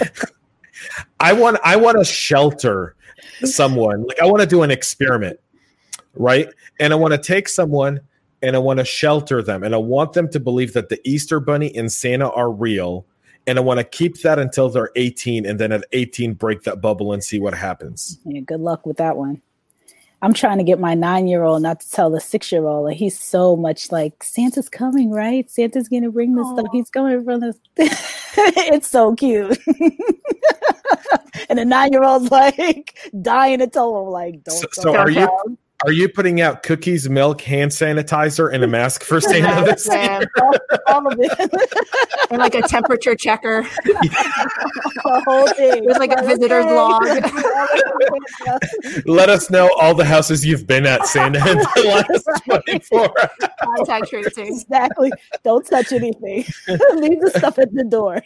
I 1.20 1.32
want, 1.32 1.58
I 1.64 1.76
want 1.76 1.98
to 1.98 2.04
shelter 2.04 2.96
someone. 3.44 4.04
Like 4.04 4.20
I 4.20 4.26
want 4.26 4.40
to 4.40 4.46
do 4.46 4.62
an 4.62 4.70
experiment, 4.70 5.38
right? 6.14 6.48
And 6.80 6.92
I 6.92 6.96
want 6.96 7.12
to 7.12 7.18
take 7.18 7.48
someone 7.48 8.00
and 8.42 8.56
I 8.56 8.58
want 8.58 8.80
to 8.80 8.84
shelter 8.84 9.40
them, 9.40 9.62
and 9.62 9.72
I 9.72 9.78
want 9.78 10.14
them 10.14 10.28
to 10.30 10.40
believe 10.40 10.72
that 10.72 10.88
the 10.88 11.00
Easter 11.08 11.38
Bunny 11.38 11.72
and 11.76 11.90
Santa 11.92 12.28
are 12.30 12.50
real 12.50 13.06
and 13.46 13.58
I 13.58 13.60
want 13.60 13.78
to 13.78 13.84
keep 13.84 14.20
that 14.22 14.38
until 14.38 14.68
they're 14.68 14.90
18, 14.96 15.46
and 15.46 15.58
then 15.58 15.72
at 15.72 15.84
18 15.92 16.34
break 16.34 16.62
that 16.62 16.80
bubble 16.80 17.12
and 17.12 17.22
see 17.22 17.40
what 17.40 17.54
happens. 17.54 18.18
Yeah, 18.24 18.40
good 18.40 18.60
luck 18.60 18.86
with 18.86 18.96
that 18.98 19.16
one. 19.16 19.42
I'm 20.22 20.32
trying 20.32 20.58
to 20.58 20.64
get 20.64 20.78
my 20.78 20.94
nine 20.94 21.26
year 21.26 21.42
old 21.42 21.62
not 21.62 21.80
to 21.80 21.90
tell 21.90 22.08
the 22.08 22.20
six 22.20 22.52
year 22.52 22.64
old. 22.64 22.84
Like 22.84 22.96
he's 22.96 23.18
so 23.18 23.56
much 23.56 23.90
like 23.90 24.22
Santa's 24.22 24.68
coming, 24.68 25.10
right? 25.10 25.50
Santa's 25.50 25.88
gonna 25.88 26.10
bring 26.10 26.36
this 26.36 26.46
Aww. 26.46 26.58
stuff. 26.60 26.72
He's 26.72 26.90
coming 26.90 27.24
from 27.24 27.40
this. 27.40 27.56
it's 27.76 28.88
so 28.88 29.16
cute. 29.16 29.58
and 31.48 31.58
the 31.58 31.64
nine 31.64 31.92
year 31.92 32.04
old's 32.04 32.30
like 32.30 32.96
dying 33.20 33.58
to 33.58 33.66
tell 33.66 34.00
him, 34.00 34.10
like, 34.10 34.44
don't. 34.44 34.56
So, 34.56 34.68
so 34.72 34.96
are 34.96 35.10
you? 35.10 35.58
Are 35.84 35.92
you 35.92 36.08
putting 36.08 36.40
out 36.40 36.62
cookies, 36.62 37.08
milk, 37.08 37.40
hand 37.40 37.72
sanitizer, 37.72 38.52
and 38.52 38.62
a 38.62 38.68
mask 38.68 39.02
for 39.02 39.20
Santa 39.20 39.64
this 39.64 39.86
year? 39.88 40.20
All, 40.40 40.54
all 40.86 41.12
of 41.12 41.18
it. 41.20 41.32
and 42.30 42.38
like 42.38 42.54
a 42.54 42.62
temperature 42.62 43.16
checker. 43.16 43.62
the 43.84 45.22
whole 45.26 45.48
thing. 45.48 45.84
With 45.84 45.98
like 45.98 46.12
a 46.16 46.22
visitor's 46.24 46.66
log. 46.66 47.04
Let 49.06 49.28
us 49.28 49.50
know 49.50 49.70
all 49.80 49.94
the 49.94 50.04
houses 50.04 50.46
you've 50.46 50.66
been 50.66 50.86
at, 50.86 51.06
Santa, 51.06 51.38
in 51.38 51.58
the 51.58 52.04
last 52.10 52.42
24 52.44 53.12
Contact 53.62 54.08
tracing. 54.08 54.46
Exactly. 54.46 55.12
Don't 55.42 55.66
touch 55.66 55.92
anything. 55.92 56.44
Leave 56.94 57.20
the 57.20 57.32
stuff 57.36 57.58
at 57.58 57.74
the 57.74 57.84
door. 57.84 58.22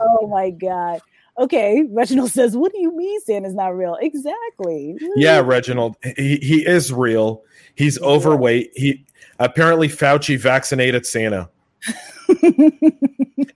oh 0.00 0.28
my 0.28 0.50
God. 0.50 1.00
Okay, 1.38 1.84
Reginald 1.90 2.30
says, 2.30 2.56
"What 2.56 2.72
do 2.72 2.80
you 2.80 2.94
mean 2.94 3.20
Santa's 3.20 3.54
not 3.54 3.74
real?" 3.76 3.96
Exactly. 4.00 4.98
Yeah, 5.16 5.40
Reginald, 5.40 5.96
he 6.16 6.36
he 6.36 6.66
is 6.66 6.92
real. 6.92 7.42
He's 7.74 8.00
overweight. 8.02 8.72
He 8.74 9.06
apparently 9.38 9.88
Fauci 9.88 10.38
vaccinated 10.38 11.06
Santa. 11.06 11.48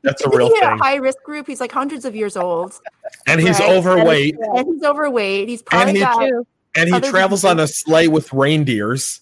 That's 0.02 0.24
a 0.24 0.30
real 0.30 0.48
thing. 0.48 0.62
A 0.62 0.76
high 0.78 0.96
risk 0.96 1.22
group. 1.22 1.46
He's 1.46 1.60
like 1.60 1.70
hundreds 1.70 2.06
of 2.06 2.16
years 2.16 2.36
old, 2.36 2.80
and 3.26 3.40
he's 3.40 3.60
right? 3.60 3.70
overweight. 3.70 4.36
And 4.40 4.66
he's 4.66 4.82
overweight. 4.82 5.48
He's 5.48 5.62
probably 5.62 5.88
and 5.88 5.96
he, 5.98 6.30
got 6.30 6.46
and 6.76 6.94
he 6.94 7.10
travels 7.10 7.44
on 7.44 7.60
a 7.60 7.66
sleigh 7.66 8.08
with 8.08 8.32
reindeers 8.32 9.20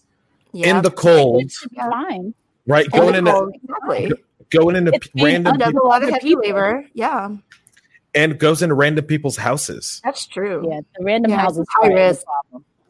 in 0.52 0.80
the 0.82 0.92
cold. 0.92 1.50
Fine. 1.76 2.34
Right, 2.68 2.88
going 2.90 3.16
into 3.16 3.50
exactly. 3.52 4.12
going 4.50 4.76
into 4.76 4.92
it's 4.94 5.08
random. 5.20 5.58
Does 5.58 5.74
a 5.74 5.84
lot 5.84 6.04
of 6.04 6.10
heavy 6.10 6.36
labor. 6.36 6.86
Yeah 6.94 7.30
and 8.14 8.38
goes 8.38 8.62
into 8.62 8.74
random 8.74 9.04
people's 9.04 9.36
houses. 9.36 10.00
That's 10.04 10.26
true. 10.26 10.68
Yeah, 10.70 10.80
the 10.96 11.04
random 11.04 11.32
yeah, 11.32 11.40
houses 11.40 11.66
high 11.70 11.88
risk. 11.88 12.24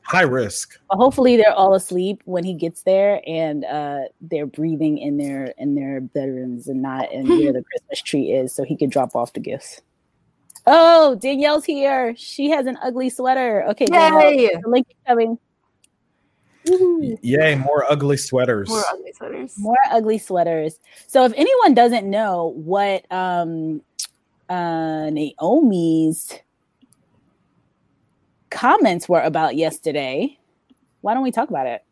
High 0.02 0.23
risk. 0.23 0.78
But 0.90 0.97
hopefully 0.99 1.37
they're 1.38 1.54
all 1.54 1.75
asleep 1.75 2.21
when 2.26 2.45
he 2.45 2.52
gets 2.52 2.83
there 2.83 3.23
and 3.26 3.64
uh, 3.64 4.00
they're 4.21 4.47
breathing 4.47 4.99
in 4.99 5.16
their 5.16 5.54
in 5.57 5.75
their 5.75 6.02
bedrooms 6.02 6.69
and 6.69 6.83
not 6.83 7.11
in 7.11 7.26
where 7.26 7.52
the 7.52 7.62
Christmas 7.71 8.02
tree 8.02 8.33
is 8.33 8.54
so 8.54 8.64
he 8.64 8.76
can 8.76 8.90
drop 8.90 9.16
off 9.16 9.33
the 9.33 9.40
gifts. 9.40 9.81
Oh, 10.66 11.14
Danielle's 11.16 11.64
here. 11.64 12.14
She 12.16 12.50
has 12.50 12.66
an 12.66 12.78
ugly 12.83 13.11
sweater. 13.11 13.64
Okay, 13.71 13.87
Yay! 13.90 14.50
the 14.62 14.69
link 14.69 14.87
is 14.90 14.97
coming. 15.07 15.38
Yay, 17.23 17.54
more 17.57 17.85
ugly 17.90 18.16
sweaters. 18.16 18.69
More 18.69 18.85
ugly 18.90 19.12
sweaters. 19.12 19.54
More 19.59 19.76
ugly 19.90 20.19
sweaters. 20.19 20.78
So 21.07 21.25
if 21.25 21.33
anyone 21.37 21.75
doesn't 21.75 22.09
know 22.09 22.52
what 22.57 23.11
um 23.11 23.83
uh, 24.48 25.10
Naomi's 25.10 26.38
comments 28.50 29.08
were 29.08 29.20
about 29.20 29.56
yesterday. 29.56 30.38
Why 31.00 31.14
don't 31.14 31.22
we 31.22 31.32
talk 31.32 31.50
about 31.50 31.66
it? 31.66 31.84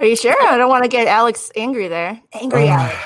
Are 0.00 0.06
you 0.06 0.16
sure? 0.16 0.34
I 0.46 0.56
don't 0.56 0.68
want 0.68 0.84
to 0.84 0.88
get 0.88 1.06
Alex 1.06 1.50
angry 1.56 1.88
there. 1.88 2.20
Angry 2.32 2.68
uh, 2.68 2.78
Alex. 2.78 2.96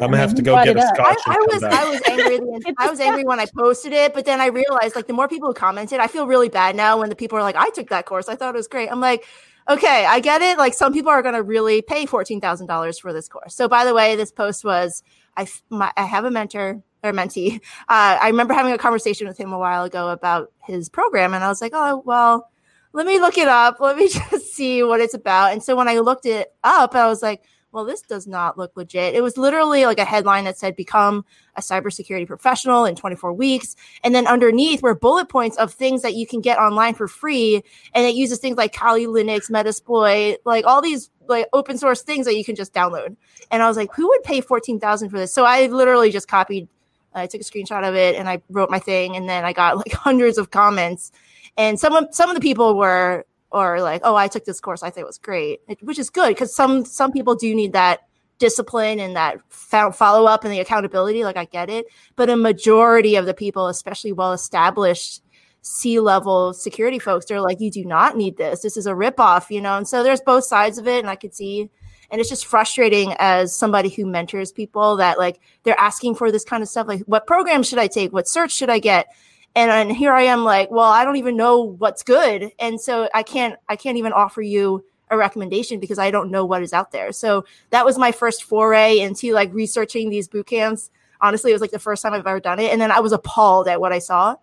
I'm 0.00 0.10
gonna 0.10 0.18
have 0.18 0.34
to 0.34 0.42
go 0.42 0.54
get 0.64 0.76
a 0.76 0.80
scotch. 0.80 1.18
I, 1.26 1.34
I 1.34 1.46
was 1.52 1.62
I 1.62 1.90
was 1.90 2.00
angry. 2.08 2.74
I 2.78 2.88
was 2.88 3.00
angry 3.00 3.24
when 3.24 3.38
I 3.38 3.46
posted 3.54 3.92
it, 3.92 4.14
but 4.14 4.24
then 4.24 4.40
I 4.40 4.46
realized 4.46 4.96
like 4.96 5.06
the 5.06 5.12
more 5.12 5.28
people 5.28 5.48
who 5.48 5.54
commented, 5.54 6.00
I 6.00 6.06
feel 6.06 6.26
really 6.26 6.48
bad 6.48 6.74
now 6.74 6.98
when 6.98 7.10
the 7.10 7.16
people 7.16 7.36
are 7.36 7.42
like, 7.42 7.56
"I 7.56 7.68
took 7.70 7.90
that 7.90 8.06
course. 8.06 8.28
I 8.28 8.34
thought 8.36 8.54
it 8.54 8.56
was 8.56 8.66
great." 8.66 8.90
I'm 8.90 9.00
like, 9.00 9.26
okay, 9.68 10.06
I 10.06 10.20
get 10.20 10.40
it. 10.40 10.56
Like 10.56 10.72
some 10.72 10.92
people 10.94 11.10
are 11.10 11.22
gonna 11.22 11.42
really 11.42 11.82
pay 11.82 12.06
fourteen 12.06 12.40
thousand 12.40 12.66
dollars 12.66 12.98
for 12.98 13.12
this 13.12 13.28
course. 13.28 13.54
So 13.54 13.68
by 13.68 13.84
the 13.84 13.92
way, 13.92 14.16
this 14.16 14.32
post 14.32 14.64
was 14.64 15.02
I 15.36 15.46
my, 15.68 15.92
I 15.96 16.04
have 16.04 16.24
a 16.24 16.30
mentor 16.30 16.82
or 17.02 17.12
mentee. 17.12 17.56
Uh, 17.88 18.18
I 18.20 18.28
remember 18.28 18.54
having 18.54 18.72
a 18.72 18.78
conversation 18.78 19.26
with 19.26 19.38
him 19.38 19.52
a 19.52 19.58
while 19.58 19.84
ago 19.84 20.10
about 20.10 20.52
his 20.62 20.88
program, 20.88 21.34
and 21.34 21.42
I 21.42 21.48
was 21.48 21.60
like, 21.60 21.72
oh, 21.74 22.02
well, 22.04 22.50
let 22.92 23.06
me 23.06 23.20
look 23.20 23.38
it 23.38 23.48
up. 23.48 23.78
Let 23.80 23.96
me 23.96 24.08
just 24.30 24.52
see 24.54 24.82
what 24.82 25.00
it's 25.00 25.14
about. 25.14 25.52
And 25.52 25.62
so 25.62 25.76
when 25.76 25.88
I 25.88 25.98
looked 25.98 26.26
it 26.26 26.52
up, 26.64 26.94
I 26.94 27.06
was 27.06 27.22
like, 27.22 27.42
well, 27.72 27.84
this 27.84 28.02
does 28.02 28.26
not 28.26 28.58
look 28.58 28.72
legit. 28.76 29.14
It 29.14 29.22
was 29.22 29.36
literally 29.36 29.84
like 29.84 30.00
a 30.00 30.04
headline 30.04 30.44
that 30.44 30.58
said, 30.58 30.74
become 30.74 31.24
a 31.54 31.60
cybersecurity 31.60 32.26
professional 32.26 32.84
in 32.84 32.96
24 32.96 33.32
weeks. 33.32 33.76
And 34.02 34.14
then 34.14 34.26
underneath 34.26 34.82
were 34.82 34.94
bullet 34.94 35.28
points 35.28 35.56
of 35.56 35.72
things 35.72 36.02
that 36.02 36.14
you 36.14 36.26
can 36.26 36.40
get 36.40 36.58
online 36.58 36.94
for 36.94 37.06
free. 37.06 37.62
And 37.94 38.06
it 38.06 38.14
uses 38.14 38.38
things 38.38 38.56
like 38.56 38.72
Kali 38.74 39.06
Linux, 39.06 39.50
Metasploit, 39.50 40.38
like 40.44 40.66
all 40.66 40.82
these 40.82 41.10
like 41.28 41.46
open 41.52 41.78
source 41.78 42.02
things 42.02 42.26
that 42.26 42.36
you 42.36 42.44
can 42.44 42.56
just 42.56 42.74
download. 42.74 43.16
And 43.52 43.62
I 43.62 43.68
was 43.68 43.76
like, 43.76 43.94
who 43.94 44.08
would 44.08 44.24
pay 44.24 44.40
14,000 44.40 45.08
for 45.08 45.18
this? 45.18 45.32
So 45.32 45.44
I 45.44 45.66
literally 45.66 46.10
just 46.10 46.26
copied 46.26 46.68
I 47.14 47.26
took 47.26 47.40
a 47.40 47.44
screenshot 47.44 47.86
of 47.88 47.94
it 47.94 48.16
and 48.16 48.28
I 48.28 48.42
wrote 48.50 48.70
my 48.70 48.78
thing, 48.78 49.16
and 49.16 49.28
then 49.28 49.44
I 49.44 49.52
got 49.52 49.76
like 49.76 49.92
hundreds 49.92 50.38
of 50.38 50.50
comments. 50.50 51.12
And 51.56 51.78
some 51.78 51.94
of 51.94 52.08
some 52.12 52.30
of 52.30 52.34
the 52.34 52.40
people 52.40 52.76
were 52.76 53.24
or 53.50 53.80
like, 53.80 54.02
"Oh, 54.04 54.14
I 54.14 54.28
took 54.28 54.44
this 54.44 54.60
course. 54.60 54.82
I 54.82 54.90
think 54.90 55.04
it 55.04 55.06
was 55.06 55.18
great," 55.18 55.60
it, 55.68 55.82
which 55.82 55.98
is 55.98 56.10
good 56.10 56.28
because 56.28 56.54
some 56.54 56.84
some 56.84 57.12
people 57.12 57.34
do 57.34 57.54
need 57.54 57.72
that 57.72 58.00
discipline 58.38 58.98
and 58.98 59.16
that 59.16 59.38
follow 59.50 60.26
up 60.26 60.44
and 60.44 60.52
the 60.52 60.60
accountability. 60.60 61.24
Like 61.24 61.36
I 61.36 61.44
get 61.44 61.68
it, 61.68 61.86
but 62.16 62.30
a 62.30 62.36
majority 62.36 63.16
of 63.16 63.26
the 63.26 63.34
people, 63.34 63.68
especially 63.68 64.12
well 64.12 64.32
established 64.32 65.22
C 65.62 66.00
level 66.00 66.54
security 66.54 66.98
folks, 66.98 67.26
they're 67.26 67.40
like, 67.40 67.60
"You 67.60 67.70
do 67.70 67.84
not 67.84 68.16
need 68.16 68.36
this. 68.36 68.62
This 68.62 68.76
is 68.76 68.86
a 68.86 68.92
ripoff," 68.92 69.50
you 69.50 69.60
know. 69.60 69.76
And 69.76 69.88
so 69.88 70.02
there's 70.02 70.20
both 70.20 70.44
sides 70.44 70.78
of 70.78 70.86
it, 70.86 71.00
and 71.00 71.10
I 71.10 71.16
could 71.16 71.34
see 71.34 71.70
and 72.10 72.20
it's 72.20 72.30
just 72.30 72.46
frustrating 72.46 73.14
as 73.18 73.54
somebody 73.54 73.88
who 73.88 74.06
mentors 74.06 74.52
people 74.52 74.96
that 74.96 75.18
like 75.18 75.40
they're 75.62 75.78
asking 75.78 76.14
for 76.14 76.30
this 76.30 76.44
kind 76.44 76.62
of 76.62 76.68
stuff 76.68 76.86
like 76.86 77.02
what 77.02 77.26
program 77.26 77.62
should 77.62 77.78
i 77.78 77.86
take? 77.86 78.12
What 78.12 78.28
search 78.28 78.52
should 78.52 78.70
i 78.70 78.78
get? 78.78 79.06
And, 79.54 79.70
uh, 79.70 79.74
and 79.74 79.92
here 79.96 80.12
i 80.12 80.22
am 80.22 80.44
like 80.44 80.70
well 80.70 80.90
i 80.90 81.04
don't 81.04 81.16
even 81.16 81.36
know 81.36 81.60
what's 81.60 82.02
good. 82.02 82.52
And 82.58 82.80
so 82.80 83.08
i 83.14 83.22
can't 83.22 83.56
i 83.68 83.76
can't 83.76 83.98
even 83.98 84.12
offer 84.12 84.42
you 84.42 84.84
a 85.10 85.16
recommendation 85.16 85.80
because 85.80 85.98
i 85.98 86.10
don't 86.10 86.30
know 86.30 86.44
what 86.44 86.62
is 86.62 86.72
out 86.72 86.92
there. 86.92 87.12
So 87.12 87.44
that 87.70 87.84
was 87.84 87.98
my 87.98 88.12
first 88.12 88.44
foray 88.44 88.98
into 89.00 89.32
like 89.32 89.52
researching 89.52 90.10
these 90.10 90.28
boot 90.28 90.46
camps. 90.46 90.90
Honestly 91.20 91.50
it 91.50 91.54
was 91.54 91.60
like 91.60 91.70
the 91.70 91.78
first 91.78 92.02
time 92.02 92.12
i've 92.12 92.26
ever 92.26 92.40
done 92.40 92.58
it. 92.58 92.72
And 92.72 92.80
then 92.80 92.90
i 92.90 93.00
was 93.00 93.12
appalled 93.12 93.68
at 93.68 93.80
what 93.80 93.92
i 93.92 93.98
saw 93.98 94.36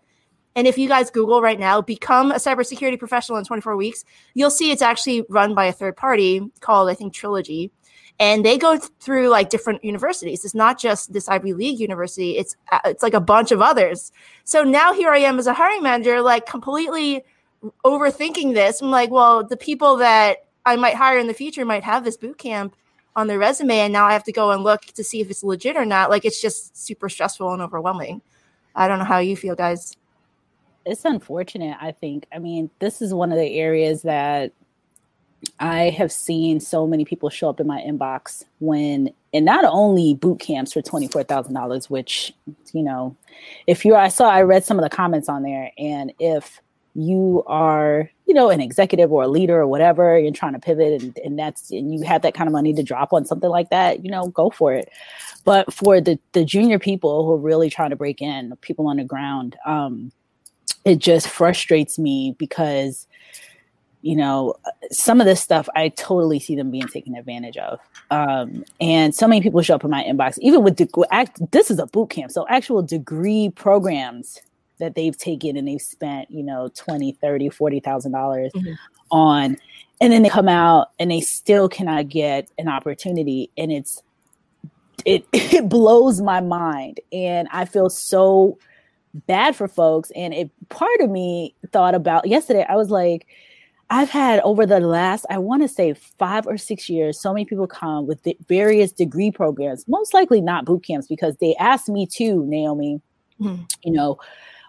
and 0.58 0.66
if 0.66 0.76
you 0.76 0.88
guys 0.88 1.12
Google 1.12 1.40
right 1.40 1.60
now, 1.60 1.82
become 1.82 2.32
a 2.32 2.38
cybersecurity 2.38 2.98
professional 2.98 3.38
in 3.38 3.46
24 3.46 3.78
weeks, 3.78 4.04
you'll 4.34 4.50
see 4.50 4.72
it's 4.72 4.82
actually 4.82 5.24
run 5.30 5.54
by 5.54 5.66
a 5.66 5.72
third 5.72 5.96
party 5.96 6.42
called, 6.62 6.90
I 6.90 6.96
think, 6.96 7.14
Trilogy. 7.14 7.70
And 8.20 8.44
they 8.44 8.58
go 8.58 8.80
through 8.80 9.30
like 9.30 9.52
different 9.52 9.84
universities. 9.84 10.44
It's 10.44 10.56
not 10.56 10.80
just 10.80 11.14
this 11.14 11.30
Ivy 11.30 11.54
League 11.54 11.80
university. 11.80 12.38
It's 12.40 12.56
uh, 12.72 12.80
it's 12.86 13.04
like 13.04 13.14
a 13.14 13.20
bunch 13.20 13.52
of 13.52 13.62
others. 13.62 14.12
So 14.46 14.64
now 14.64 14.94
here 14.94 15.12
I 15.12 15.20
am 15.20 15.38
as 15.38 15.46
a 15.46 15.54
hiring 15.54 15.84
manager, 15.84 16.22
like 16.22 16.48
completely 16.48 17.24
overthinking 17.86 18.56
this. 18.56 18.82
I'm 18.82 18.90
like, 18.90 19.12
well, 19.12 19.44
the 19.44 19.58
people 19.58 19.98
that 19.98 20.48
I 20.66 20.76
might 20.76 20.96
hire 20.96 21.20
in 21.20 21.28
the 21.28 21.36
future 21.36 21.66
might 21.66 21.84
have 21.84 22.04
this 22.04 22.18
boot 22.18 22.40
camp 22.40 22.76
on 23.16 23.28
their 23.28 23.38
resume, 23.38 23.78
and 23.78 23.94
now 23.94 24.08
I 24.08 24.14
have 24.14 24.24
to 24.24 24.32
go 24.32 24.50
and 24.50 24.64
look 24.64 24.86
to 24.86 25.04
see 25.04 25.22
if 25.22 25.30
it's 25.30 25.44
legit 25.44 25.78
or 25.78 25.86
not. 25.86 26.10
Like 26.10 26.26
it's 26.26 26.42
just 26.42 26.76
super 26.76 27.10
stressful 27.10 27.54
and 27.54 27.62
overwhelming. 27.62 28.24
I 28.74 28.88
don't 28.88 28.98
know 28.98 29.06
how 29.06 29.20
you 29.20 29.38
feel, 29.38 29.54
guys 29.54 29.96
it's 30.88 31.06
unfortunate, 31.06 31.77
I 31.79 31.91
think. 31.91 32.25
I 32.34 32.39
mean, 32.39 32.70
this 32.79 33.01
is 33.01 33.13
one 33.13 33.32
of 33.32 33.38
the 33.38 33.60
areas 33.60 34.03
that 34.03 34.53
I 35.60 35.89
have 35.91 36.12
seen 36.12 36.60
so 36.60 36.88
many 36.88 37.06
people 37.06 37.29
show 37.29 37.50
up 37.50 37.60
in 37.60 37.67
my 37.67 37.82
inbox 37.82 38.44
when, 38.60 39.13
and 39.34 39.46
not 39.46 39.65
only 39.65 40.15
boot 40.15 40.39
camps 40.39 40.74
for 40.74 40.82
$24,000, 40.82 41.89
which, 41.89 42.34
you 42.74 42.82
know, 42.82 43.15
if 43.67 43.86
you, 43.86 43.96
I 43.96 44.08
saw, 44.08 44.29
I 44.29 44.41
read 44.41 44.65
some 44.65 44.79
of 44.79 44.84
the 44.84 44.89
comments 44.89 45.29
on 45.29 45.44
there, 45.44 45.72
and 45.77 46.12
if 46.20 46.60
you 46.96 47.44
are, 47.46 48.10
you 48.25 48.34
know, 48.34 48.50
an 48.50 48.60
executive 48.60 49.12
or 49.12 49.24
a 49.24 49.27
leader 49.27 49.60
or 49.60 49.67
whatever, 49.67 50.17
you're 50.17 50.32
trying 50.32 50.53
to 50.53 50.60
pivot 50.60 51.03
and, 51.03 51.17
and 51.24 51.38
that's, 51.38 51.70
and 51.70 51.94
you 51.94 52.03
have 52.03 52.24
that 52.24 52.34
kind 52.34 52.48
of 52.48 52.51
money 52.51 52.74
to 52.74 52.82
drop 52.82 53.13
on 53.13 53.24
something 53.24 53.51
like 53.51 53.70
that, 53.70 54.03
you 54.03 54.10
know, 54.10 54.29
go 54.29 54.50
for 54.50 54.74
it. 54.74 54.89
But 55.46 55.72
for 55.72 56.01
the, 56.01 56.17
the 56.32 56.44
junior 56.44 56.79
people 56.79 57.24
who 57.24 57.34
are 57.34 57.38
really 57.38 57.70
trying 57.70 57.91
to 57.91 57.96
break 57.96 58.20
in, 58.20 58.56
people 58.62 58.88
on 58.88 58.98
the 58.98 59.03
ground, 59.03 59.56
um, 59.67 60.12
it 60.88 61.00
just 61.00 61.27
frustrates 61.27 62.00
me 62.00 62.36
because 62.38 63.08
you 64.01 64.15
know 64.15 64.56
some 64.89 65.20
of 65.20 65.25
this 65.25 65.41
stuff 65.41 65.67
i 65.75 65.89
totally 65.89 66.39
see 66.39 66.56
them 66.56 66.72
being 66.72 66.88
taken 66.88 67.15
advantage 67.15 67.58
of 67.58 67.79
um, 68.10 68.63
and 68.79 69.13
so 69.13 69.27
many 69.27 69.41
people 69.41 69.62
show 69.62 69.75
up 69.75 69.84
in 69.84 69.89
my 69.89 70.03
inbox 70.03 70.38
even 70.39 70.63
with 70.63 70.77
de- 70.77 70.88
act, 71.12 71.41
this 71.51 71.70
is 71.70 71.79
a 71.79 71.88
boot 71.88 72.10
camp 72.10 72.32
so 72.32 72.46
actual 72.48 72.82
degree 72.82 73.50
programs 73.50 74.39
that 74.79 74.96
they've 74.96 75.17
taken 75.17 75.58
and 75.58 75.67
they've 75.67 75.82
spent 75.82 76.29
you 76.32 76.44
know 76.44 76.70
20 76.75 77.13
30 77.13 77.50
40 77.50 77.79
thousand 77.79 78.12
dollars 78.12 78.51
mm-hmm. 78.56 78.74
on 79.12 79.58
and 80.00 80.13
then 80.13 80.22
they 80.22 80.29
come 80.29 80.48
out 80.48 80.91
and 81.00 81.10
they 81.10 81.22
still 81.22 81.67
cannot 81.67 82.08
get 82.08 82.50
an 82.58 82.70
opportunity 82.70 83.50
and 83.58 83.72
it's 83.72 84.01
it 85.06 85.25
it 85.34 85.67
blows 85.67 86.22
my 86.22 86.39
mind 86.39 87.00
and 87.12 87.48
i 87.51 87.65
feel 87.65 87.89
so 87.89 88.58
bad 89.26 89.56
for 89.56 89.68
folks. 89.68 90.12
And 90.16 90.34
it 90.34 90.52
part 90.70 91.02
of 91.02 91.10
me 91.10 91.56
thought 91.72 91.96
about 91.96 92.28
yesterday, 92.28 92.66
I 92.68 92.76
was 92.76 92.90
like, 92.90 93.28
I've 93.90 94.10
had 94.10 94.42
over 94.42 94.66
the 94.66 94.80
last, 94.80 95.26
I 95.30 95.38
want 95.38 95.62
to 95.62 95.68
say 95.68 95.94
five 95.94 96.46
or 96.46 96.58
six 96.58 96.90
years, 96.90 97.20
so 97.20 97.34
many 97.34 97.46
people 97.46 97.68
come 97.68 98.06
with 98.06 98.22
the 98.24 98.38
various 98.48 98.92
degree 98.92 99.32
programs, 99.32 99.86
most 99.88 100.14
likely 100.14 100.42
not 100.42 100.66
boot 100.66 100.84
camps, 100.84 101.08
because 101.08 101.38
they 101.38 101.56
asked 101.56 101.88
me 101.88 102.06
to, 102.08 102.46
Naomi, 102.46 103.02
mm-hmm. 103.40 103.64
you 103.84 103.94
know, 103.94 104.18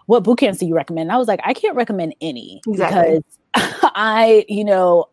what 0.05 0.23
boot 0.23 0.39
camps 0.39 0.59
do 0.59 0.65
you 0.65 0.75
recommend? 0.75 1.07
And 1.07 1.11
I 1.11 1.17
was 1.17 1.27
like, 1.27 1.41
I 1.43 1.53
can't 1.53 1.75
recommend 1.75 2.15
any 2.21 2.61
exactly. 2.65 3.19
because 3.53 3.81
I, 3.93 4.45
you 4.47 4.63
know, 4.63 5.09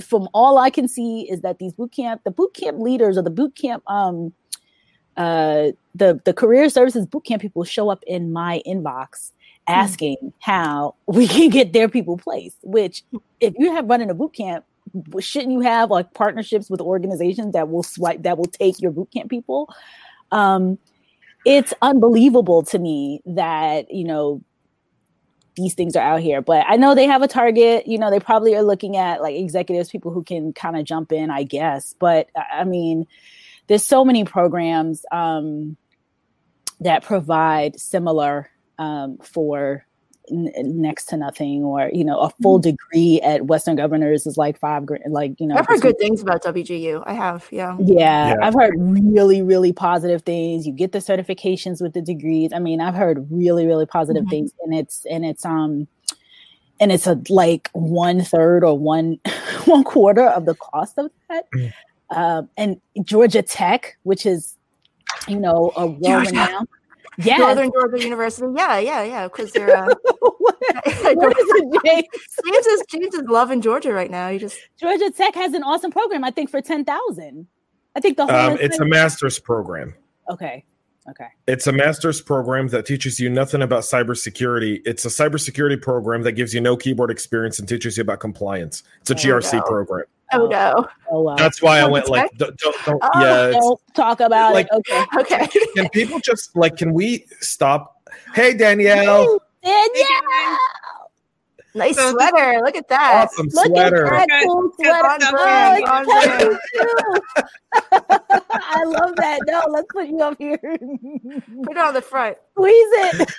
from 0.00 0.28
all 0.32 0.58
I 0.58 0.70
can 0.70 0.86
see 0.86 1.28
is 1.28 1.40
that 1.40 1.58
these 1.58 1.72
boot 1.72 1.92
camp, 1.92 2.22
the 2.24 2.30
boot 2.30 2.54
camp 2.54 2.78
leaders 2.78 3.18
or 3.18 3.22
the 3.22 3.30
boot 3.30 3.56
camp, 3.56 3.82
um, 3.88 4.32
uh, 5.20 5.72
the 5.94 6.20
the 6.24 6.32
career 6.32 6.68
services 6.68 7.06
boot 7.06 7.24
camp 7.24 7.42
people 7.42 7.64
show 7.64 7.90
up 7.90 8.02
in 8.06 8.32
my 8.32 8.62
inbox 8.66 9.32
Hmm. 9.68 9.72
asking 9.72 10.32
how 10.40 10.94
we 11.06 11.26
can 11.28 11.50
get 11.50 11.72
their 11.72 11.88
people 11.88 12.16
placed. 12.16 12.56
Which, 12.62 13.04
if 13.40 13.54
you 13.58 13.72
have 13.74 13.88
running 13.88 14.10
a 14.10 14.14
boot 14.14 14.34
camp, 14.34 14.64
shouldn't 15.20 15.52
you 15.52 15.60
have 15.60 15.90
like 15.90 16.12
partnerships 16.14 16.68
with 16.68 16.80
organizations 16.80 17.52
that 17.52 17.68
will 17.68 17.82
swipe 17.82 18.22
that 18.22 18.38
will 18.38 18.46
take 18.46 18.80
your 18.80 18.90
boot 18.90 19.10
camp 19.12 19.30
people? 19.30 19.72
Um, 20.32 20.78
it's 21.44 21.72
unbelievable 21.80 22.62
to 22.64 22.78
me 22.78 23.22
that 23.24 23.90
you 23.92 24.04
know 24.04 24.42
these 25.56 25.74
things 25.74 25.96
are 25.96 26.02
out 26.02 26.20
here. 26.20 26.40
But 26.40 26.64
I 26.68 26.76
know 26.76 26.94
they 26.94 27.06
have 27.06 27.22
a 27.22 27.28
target. 27.28 27.86
You 27.86 27.98
know, 27.98 28.10
they 28.10 28.20
probably 28.20 28.54
are 28.54 28.62
looking 28.62 28.96
at 28.96 29.20
like 29.20 29.36
executives, 29.36 29.90
people 29.90 30.12
who 30.12 30.22
can 30.22 30.52
kind 30.52 30.76
of 30.76 30.84
jump 30.84 31.12
in, 31.12 31.30
I 31.30 31.42
guess. 31.42 31.94
But 31.98 32.28
I 32.52 32.64
mean, 32.64 33.06
there's 33.70 33.84
so 33.84 34.04
many 34.04 34.24
programs 34.24 35.06
um, 35.12 35.76
that 36.80 37.04
provide 37.04 37.78
similar 37.78 38.50
um, 38.80 39.16
for 39.18 39.86
n- 40.28 40.50
next 40.56 41.06
to 41.06 41.16
nothing 41.16 41.62
or 41.62 41.88
you 41.92 42.04
know 42.04 42.18
a 42.18 42.30
full 42.42 42.58
mm-hmm. 42.58 42.70
degree 42.70 43.20
at 43.20 43.46
western 43.46 43.76
governors 43.76 44.26
is 44.26 44.36
like 44.36 44.58
five 44.58 44.88
like 45.08 45.38
you 45.38 45.46
know 45.46 45.54
i've 45.54 45.66
heard 45.66 45.80
good 45.80 45.98
things 46.00 46.20
about 46.20 46.42
wgu 46.42 47.00
i 47.06 47.12
have 47.12 47.46
yeah. 47.52 47.76
yeah. 47.78 48.30
yeah 48.30 48.36
i've 48.42 48.54
heard 48.54 48.74
really 48.76 49.40
really 49.40 49.72
positive 49.72 50.22
things 50.22 50.66
you 50.66 50.72
get 50.72 50.90
the 50.90 50.98
certifications 50.98 51.80
with 51.80 51.92
the 51.92 52.02
degrees 52.02 52.52
i 52.52 52.58
mean 52.58 52.80
i've 52.80 52.94
heard 52.94 53.24
really 53.30 53.66
really 53.66 53.86
positive 53.86 54.24
mm-hmm. 54.24 54.30
things 54.30 54.52
and 54.64 54.74
it's 54.74 55.06
and 55.08 55.24
it's 55.24 55.44
um 55.44 55.86
and 56.80 56.90
it's 56.90 57.06
a 57.06 57.20
like 57.28 57.70
one 57.72 58.20
third 58.20 58.64
or 58.64 58.76
one 58.76 59.20
one 59.66 59.84
quarter 59.84 60.26
of 60.26 60.44
the 60.44 60.56
cost 60.56 60.98
of 60.98 61.08
that 61.28 61.46
um, 62.10 62.48
and 62.56 62.80
georgia 63.02 63.42
tech 63.42 63.96
which 64.02 64.26
is 64.26 64.56
you 65.28 65.38
know 65.38 65.72
a 65.76 65.86
well-renowned 65.86 66.68
yeah, 67.24 67.36
Northern 67.36 67.70
Georgia 67.72 68.02
University. 68.02 68.46
Yeah, 68.56 68.78
yeah, 68.78 69.02
yeah. 69.02 69.28
Because 69.28 69.52
they're 69.52 69.76
uh, 69.76 69.86
what, 70.20 70.38
what 70.38 71.38
is 71.38 71.46
it, 71.48 71.82
James? 71.84 72.06
James 72.46 72.66
is 72.66 72.82
James 72.88 73.14
is 73.14 73.22
loving 73.28 73.60
Georgia 73.60 73.92
right 73.92 74.10
now. 74.10 74.28
You 74.28 74.38
just 74.38 74.58
Georgia 74.78 75.10
Tech 75.10 75.34
has 75.34 75.52
an 75.54 75.62
awesome 75.62 75.90
program. 75.90 76.24
I 76.24 76.30
think 76.30 76.50
for 76.50 76.60
ten 76.60 76.84
thousand. 76.84 77.46
I 77.96 78.00
think 78.00 78.16
the 78.16 78.26
whole. 78.26 78.52
Um, 78.52 78.58
it's 78.60 78.78
a 78.78 78.84
master's 78.84 79.38
program. 79.38 79.94
Okay. 80.30 80.64
Okay. 81.08 81.26
It's 81.48 81.66
a 81.66 81.72
master's 81.72 82.20
program 82.20 82.68
that 82.68 82.86
teaches 82.86 83.18
you 83.18 83.30
nothing 83.30 83.62
about 83.62 83.82
cybersecurity. 83.82 84.80
It's 84.84 85.04
a 85.04 85.08
cybersecurity 85.08 85.80
program 85.80 86.22
that 86.22 86.32
gives 86.32 86.54
you 86.54 86.60
no 86.60 86.76
keyboard 86.76 87.10
experience 87.10 87.58
and 87.58 87.68
teaches 87.68 87.96
you 87.96 88.02
about 88.02 88.20
compliance. 88.20 88.84
It's 89.00 89.10
a 89.10 89.14
GRC 89.14 89.64
program. 89.66 90.04
Oh 90.32 90.46
no! 90.46 90.86
Oh 91.10 91.22
wow! 91.22 91.36
That's 91.36 91.60
why 91.60 91.80
I 91.80 91.86
went 91.86 92.08
like, 92.08 92.30
don't, 92.36 92.56
don't, 92.58 92.76
don't 92.84 93.02
oh, 93.02 93.20
yeah, 93.20 93.50
don't 93.50 93.80
talk 93.94 94.20
about 94.20 94.54
like, 94.54 94.68
it. 94.70 94.76
Okay, 94.90 95.04
okay. 95.18 95.46
Can 95.74 95.88
people 95.90 96.20
just 96.20 96.56
like, 96.56 96.76
can 96.76 96.92
we 96.92 97.26
stop? 97.40 97.96
Hey, 98.34 98.54
Danielle. 98.54 99.40
Danielle. 99.62 100.58
Nice 101.74 101.96
so, 101.96 102.12
sweater. 102.12 102.60
Look 102.64 102.74
at 102.74 102.88
that. 102.88 103.28
Awesome 103.30 103.48
Look 103.52 103.66
sweater. 103.66 104.06
At 104.12 104.26
that 104.28 104.42
cool 104.44 104.72
sweater. 104.74 105.06
On 105.06 105.18
brand, 105.30 105.84
oh, 105.86 105.92
on 105.92 106.04
brand. 106.04 106.58
I 108.52 108.84
love 108.84 109.16
that. 109.16 109.40
No, 109.46 109.62
let's 109.68 109.86
put 109.92 110.08
you 110.08 110.18
up 110.20 110.36
here. 110.38 110.58
Put 110.58 111.76
it 111.76 111.78
on 111.78 111.94
the 111.94 112.02
front. 112.02 112.36
Squeeze 112.52 112.74
it. 112.74 113.30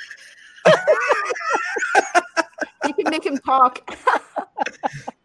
you 2.87 2.93
can 2.93 3.09
make 3.09 3.25
him 3.25 3.37
talk. 3.39 3.97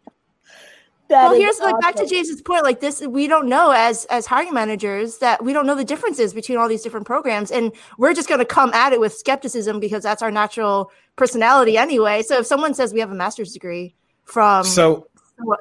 That 1.09 1.29
well, 1.29 1.39
here's 1.39 1.55
awesome. 1.59 1.71
like 1.71 1.81
back 1.81 1.95
to 1.95 2.05
James's 2.05 2.41
point. 2.41 2.63
Like 2.63 2.81
this, 2.81 3.01
we 3.01 3.27
don't 3.27 3.47
know 3.47 3.71
as 3.71 4.05
as 4.05 4.25
hiring 4.25 4.53
managers 4.53 5.19
that 5.19 5.43
we 5.43 5.53
don't 5.53 5.65
know 5.65 5.75
the 5.75 5.85
differences 5.85 6.33
between 6.33 6.57
all 6.57 6.67
these 6.67 6.81
different 6.81 7.05
programs, 7.05 7.49
and 7.49 7.71
we're 7.97 8.13
just 8.13 8.27
going 8.27 8.39
to 8.39 8.45
come 8.45 8.73
at 8.73 8.91
it 8.91 8.99
with 8.99 9.13
skepticism 9.13 9.79
because 9.79 10.03
that's 10.03 10.21
our 10.21 10.31
natural 10.31 10.91
personality 11.15 11.77
anyway. 11.77 12.23
So 12.23 12.39
if 12.39 12.45
someone 12.45 12.73
says 12.73 12.93
we 12.93 12.99
have 12.99 13.11
a 13.11 13.15
master's 13.15 13.53
degree 13.53 13.95
from 14.25 14.65
so 14.65 15.07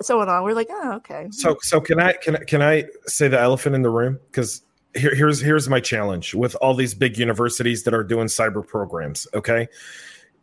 so 0.00 0.20
on, 0.20 0.42
we're 0.42 0.54
like, 0.54 0.68
oh, 0.70 0.94
okay. 0.94 1.28
So 1.30 1.56
so 1.60 1.80
can 1.80 2.00
I 2.00 2.14
can 2.14 2.36
can 2.46 2.60
I 2.60 2.84
say 3.06 3.28
the 3.28 3.40
elephant 3.40 3.76
in 3.76 3.82
the 3.82 3.90
room 3.90 4.18
because 4.26 4.62
here, 4.96 5.14
here's 5.14 5.40
here's 5.40 5.68
my 5.68 5.78
challenge 5.78 6.34
with 6.34 6.56
all 6.56 6.74
these 6.74 6.94
big 6.94 7.18
universities 7.18 7.84
that 7.84 7.94
are 7.94 8.04
doing 8.04 8.26
cyber 8.26 8.66
programs. 8.66 9.26
Okay, 9.32 9.68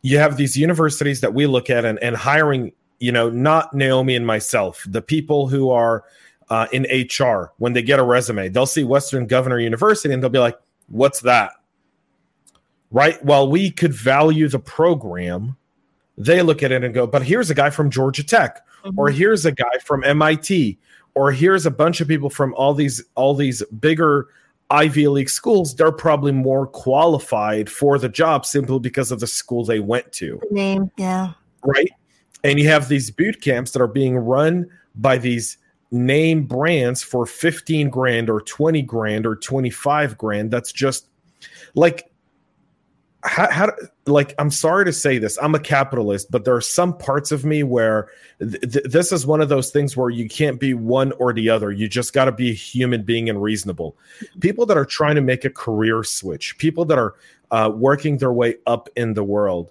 you 0.01 0.17
have 0.19 0.37
these 0.37 0.55
universities 0.55 1.21
that 1.21 1.33
we 1.33 1.47
look 1.47 1.69
at 1.69 1.83
and, 1.85 1.97
and 1.99 2.15
hiring 2.15 2.71
you 2.99 3.11
know, 3.11 3.29
not 3.29 3.73
Naomi 3.73 4.15
and 4.15 4.25
myself, 4.25 4.85
the 4.87 5.01
people 5.01 5.47
who 5.47 5.69
are 5.69 6.03
uh, 6.49 6.67
in 6.71 6.83
HR, 6.83 7.51
when 7.57 7.73
they 7.73 7.81
get 7.81 7.99
a 7.99 8.03
resume, 8.03 8.49
they'll 8.49 8.65
see 8.65 8.83
Western 8.83 9.27
Governor 9.27 9.59
University 9.59 10.13
and 10.13 10.21
they'll 10.21 10.29
be 10.29 10.39
like, 10.39 10.57
what's 10.87 11.21
that? 11.21 11.51
Right? 12.91 13.23
While 13.25 13.49
we 13.49 13.71
could 13.71 13.93
value 13.93 14.47
the 14.47 14.59
program, 14.59 15.57
they 16.17 16.41
look 16.41 16.61
at 16.61 16.71
it 16.71 16.83
and 16.83 16.93
go, 16.93 17.07
but 17.07 17.23
here's 17.23 17.49
a 17.49 17.55
guy 17.55 17.71
from 17.71 17.89
Georgia 17.89 18.23
Tech, 18.23 18.65
mm-hmm. 18.83 18.99
or 18.99 19.09
here's 19.09 19.45
a 19.45 19.51
guy 19.51 19.77
from 19.83 20.03
MIT, 20.03 20.77
or 21.15 21.31
here's 21.31 21.65
a 21.65 21.71
bunch 21.71 22.01
of 22.01 22.07
people 22.07 22.29
from 22.29 22.53
all 22.53 22.73
these 22.73 23.03
all 23.15 23.33
these 23.33 23.63
bigger 23.79 24.27
Ivy 24.69 25.07
League 25.07 25.29
schools, 25.29 25.75
they're 25.75 25.91
probably 25.91 26.31
more 26.31 26.67
qualified 26.67 27.69
for 27.69 27.99
the 27.99 28.09
job 28.09 28.45
simply 28.45 28.79
because 28.79 29.11
of 29.11 29.19
the 29.19 29.27
school 29.27 29.65
they 29.65 29.79
went 29.79 30.11
to. 30.13 30.39
Name, 30.51 30.91
yeah. 30.97 31.33
Right 31.63 31.91
and 32.43 32.59
you 32.59 32.67
have 32.67 32.89
these 32.89 33.11
boot 33.11 33.41
camps 33.41 33.71
that 33.71 33.81
are 33.81 33.87
being 33.87 34.17
run 34.17 34.69
by 34.95 35.17
these 35.17 35.57
name 35.91 36.45
brands 36.45 37.03
for 37.03 37.25
15 37.25 37.89
grand 37.89 38.29
or 38.29 38.41
20 38.41 38.81
grand 38.81 39.25
or 39.25 39.35
25 39.35 40.17
grand. 40.17 40.51
That's 40.51 40.71
just 40.71 41.07
like 41.75 42.09
how, 43.23 43.49
how 43.49 43.71
like 44.05 44.35
i'm 44.37 44.51
sorry 44.51 44.83
to 44.83 44.91
say 44.91 45.17
this 45.17 45.37
i'm 45.41 45.55
a 45.55 45.59
capitalist 45.59 46.29
but 46.29 46.43
there 46.43 46.55
are 46.55 46.61
some 46.61 46.97
parts 46.97 47.31
of 47.31 47.45
me 47.45 47.63
where 47.63 48.09
th- 48.39 48.83
this 48.83 49.11
is 49.11 49.25
one 49.25 49.39
of 49.39 49.49
those 49.49 49.71
things 49.71 49.95
where 49.95 50.09
you 50.09 50.27
can't 50.27 50.59
be 50.59 50.73
one 50.73 51.11
or 51.13 51.33
the 51.33 51.49
other. 51.49 51.71
You 51.71 51.87
just 51.87 52.13
got 52.13 52.25
to 52.25 52.31
be 52.31 52.51
a 52.51 52.53
human 52.53 53.03
being 53.03 53.29
and 53.29 53.41
reasonable. 53.41 53.95
People 54.39 54.65
that 54.65 54.77
are 54.77 54.85
trying 54.85 55.15
to 55.15 55.21
make 55.21 55.45
a 55.45 55.49
career 55.49 56.03
switch 56.03 56.57
people 56.57 56.85
that 56.85 56.97
are 56.97 57.15
uh, 57.51 57.71
working 57.73 58.17
their 58.17 58.33
way 58.33 58.55
up 58.65 58.89
in 58.95 59.13
the 59.13 59.23
world 59.23 59.69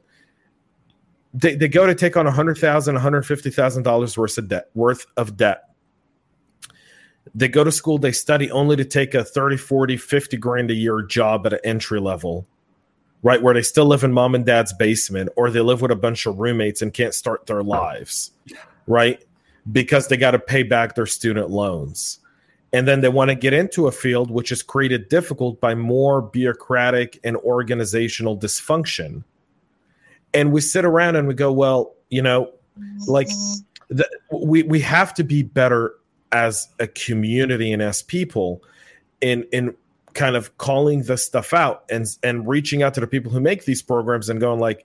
they, 1.35 1.55
they 1.55 1.69
go 1.69 1.87
to 1.87 1.95
take 1.95 2.17
on 2.17 2.27
a 2.27 2.31
hundred 2.31 2.59
thousand, 2.59 2.95
one 2.95 3.03
hundred 3.03 3.23
fifty 3.23 3.51
thousand 3.51 3.85
dollars 3.85 4.17
worth 4.17 4.37
of 4.39 4.49
debt 4.49 4.69
worth 4.75 5.07
of 5.17 5.37
debt. 5.37 5.65
They 7.35 7.49
go 7.49 7.65
to 7.65 7.73
school, 7.73 7.99
they 7.99 8.13
study 8.13 8.51
only 8.51 8.77
to 8.77 8.85
take 8.85 9.15
a 9.15 9.25
30, 9.25 9.57
40, 9.57 9.97
50 9.97 10.37
grand 10.39 10.71
a 10.71 10.75
year 10.75 11.03
job 11.03 11.47
at 11.47 11.53
an 11.53 11.61
entry 11.63 12.01
level, 12.01 12.47
right? 13.23 13.41
Where 13.41 13.55
they 13.55 13.63
still 13.63 13.87
live 13.87 14.03
in 14.03 14.13
mom 14.13 14.35
and 14.35 14.45
dad's 14.45 14.73
basement, 14.73 15.31
or 15.37 15.49
they 15.49 15.61
live 15.61 15.81
with 15.81 15.93
a 15.93 15.97
bunch 15.97 16.27
of 16.27 16.41
roommates 16.41 16.83
and 16.83 16.93
can't 16.93 17.15
start 17.15 17.47
their 17.47 17.63
lives, 17.63 18.33
right? 18.89 19.25
Because 19.71 20.09
they 20.09 20.17
got 20.17 20.33
to 20.33 20.41
pay 20.41 20.65
back 20.65 20.95
their 20.97 21.07
student 21.07 21.49
loans. 21.49 22.19
And 22.73 22.89
then 22.89 23.03
they 23.03 23.09
want 23.09 23.29
to 23.31 23.35
get 23.37 23.53
into 23.53 23.87
a 23.87 23.93
field 23.93 24.31
which 24.31 24.51
is 24.51 24.63
created 24.63 25.09
difficult 25.09 25.61
by 25.61 25.75
more 25.75 26.23
bureaucratic 26.23 27.21
and 27.23 27.37
organizational 27.37 28.37
dysfunction 28.37 29.23
and 30.35 30.53
we 30.53 30.61
sit 30.61 30.85
around 30.85 31.17
and 31.17 31.29
we 31.29 31.35
go, 31.35 31.53
well, 31.53 31.95
you 32.09 32.23
know, 32.23 32.51
like 33.07 33.29
the, 33.89 34.09
we 34.33 34.63
we 34.63 34.81
have 34.81 35.15
to 35.15 35.25
be 35.25 35.43
better 35.43 35.95
as 36.33 36.69
a 36.79 36.87
community 36.87 37.73
and 37.73 37.83
as 37.83 38.03
people 38.03 38.63
in 39.21 39.45
in 39.53 39.75
kind 40.15 40.37
of 40.37 40.57
calling 40.59 41.03
this 41.03 41.25
stuff 41.25 41.53
out 41.53 41.85
and 41.91 42.07
and 42.23 42.49
reaching 42.49 42.83
out 42.83 42.95
to 42.95 43.01
the 43.01 43.07
people 43.07 43.31
who 43.31 43.41
make 43.41 43.65
these 43.65 43.83
programs 43.83 44.29
and 44.29 44.41
going 44.41 44.59
like 44.59 44.85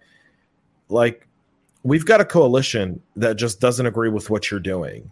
like 0.89 1.27
we've 1.83 2.05
got 2.05 2.21
a 2.21 2.25
coalition 2.25 3.01
that 3.15 3.35
just 3.35 3.59
doesn't 3.59 3.85
agree 3.85 4.09
with 4.09 4.29
what 4.29 4.49
you're 4.49 4.59
doing 4.59 5.11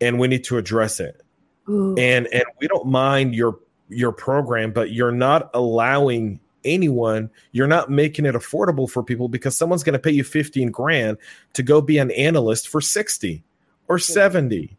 and 0.00 0.18
we 0.18 0.28
need 0.28 0.44
to 0.44 0.58
address 0.58 1.00
it 1.00 1.22
Ooh. 1.68 1.94
and 1.96 2.26
and 2.32 2.44
we 2.60 2.66
don't 2.68 2.86
mind 2.86 3.34
your 3.34 3.58
your 3.88 4.12
program 4.12 4.72
but 4.72 4.90
you're 4.90 5.12
not 5.12 5.50
allowing 5.54 6.40
anyone, 6.66 7.30
you're 7.52 7.66
not 7.66 7.90
making 7.90 8.26
it 8.26 8.34
affordable 8.34 8.90
for 8.90 9.02
people 9.02 9.28
because 9.28 9.56
someone's 9.56 9.82
going 9.82 9.94
to 9.94 9.98
pay 9.98 10.10
you 10.10 10.24
15 10.24 10.70
grand 10.70 11.16
to 11.54 11.62
go 11.62 11.80
be 11.80 11.98
an 11.98 12.10
analyst 12.10 12.68
for 12.68 12.80
60 12.80 13.42
or 13.88 13.98
70. 13.98 14.76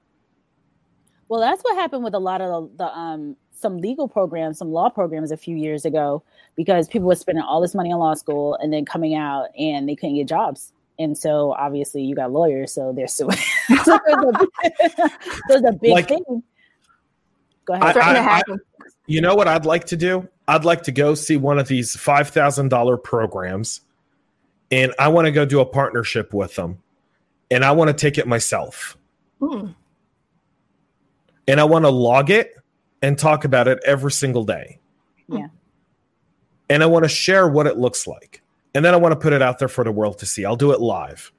Well, 1.30 1.41
that's 1.41 1.62
what 1.63 1.76
happened 1.76 2.04
with 2.04 2.13
a 2.13 2.19
lot 2.19 2.41
of 2.41 2.69
the, 2.78 2.86
the 2.86 2.97
um, 2.97 3.36
some 3.52 3.78
legal 3.80 4.08
programs, 4.08 4.58
some 4.58 4.71
law 4.71 4.89
programs 4.89 5.32
a 5.32 5.38
few 5.38 5.56
years 5.56 5.84
ago 5.86 6.23
because 6.56 6.88
people 6.88 7.08
were 7.08 7.15
spending 7.15 7.43
all 7.43 7.62
this 7.62 7.76
money 7.76 7.91
on 7.91 8.00
law 8.00 8.13
school 8.13 8.56
and 8.56 8.71
then 8.71 8.86
coming 8.86 9.15
out 9.15 9.47
and 9.58 9.89
they 9.89 9.95
couldn't 9.95 10.15
get 10.15 10.28
jobs. 10.28 10.71
And 11.00 11.17
so 11.17 11.54
obviously 11.54 12.04
you 12.04 12.15
got 12.15 12.32
lawyers, 12.32 12.71
so 12.71 12.91
they're 12.93 13.08
suing. 13.08 13.38
so 13.84 14.00
there's 15.47 15.63
a, 15.63 15.71
big 15.73 15.91
like, 15.91 16.08
thing. 16.08 16.43
Go 17.65 17.73
ahead. 17.73 17.97
I, 17.97 18.15
I, 18.15 18.38
I, 18.38 18.41
you 19.06 19.21
know 19.21 19.36
what 19.36 19.47
I'd 19.47 19.65
like 19.65 19.86
to 19.86 19.97
do? 19.97 20.28
I'd 20.48 20.66
like 20.66 20.84
to 20.84 20.92
go 20.92 21.14
see 21.16 21.38
one 21.38 21.60
of 21.60 21.68
these 21.68 21.96
five 21.96 22.30
thousand 22.30 22.70
dollar 22.70 22.98
programs, 22.98 23.82
and 24.72 24.94
I 24.98 25.10
want 25.10 25.26
to 25.26 25.32
go 25.32 25.46
do 25.46 25.60
a 25.60 25.66
partnership 25.66 26.34
with 26.34 26.56
them, 26.56 26.82
and 27.52 27.66
I 27.66 27.72
want 27.72 27.90
to 27.90 27.94
take 27.94 28.18
it 28.18 28.28
myself. 28.28 28.98
Hmm. 29.40 29.68
And 31.48 31.60
I 31.60 31.64
want 31.64 31.86
to 31.86 31.90
log 31.90 32.30
it 32.30 32.56
and 33.02 33.18
talk 33.18 33.46
about 33.46 33.68
it 33.68 33.80
every 33.86 34.12
single 34.12 34.44
day. 34.44 34.80
Yeah. 35.30 35.48
And 36.70 36.84
I 36.84 36.86
want 36.88 37.04
to 37.04 37.10
share 37.10 37.48
what 37.48 37.68
it 37.68 37.78
looks 37.78 38.08
like. 38.08 38.42
And 38.76 38.84
then 38.84 38.94
I 38.94 38.98
want 38.98 39.14
to 39.14 39.16
put 39.20 39.34
it 39.34 39.42
out 39.42 39.60
there 39.60 39.70
for 39.70 39.84
the 39.84 39.92
world 39.92 40.20
to 40.20 40.26
see. 40.26 40.44
I'll 40.44 40.58
do 40.58 40.72
it 40.72 40.82
live. 40.82 41.32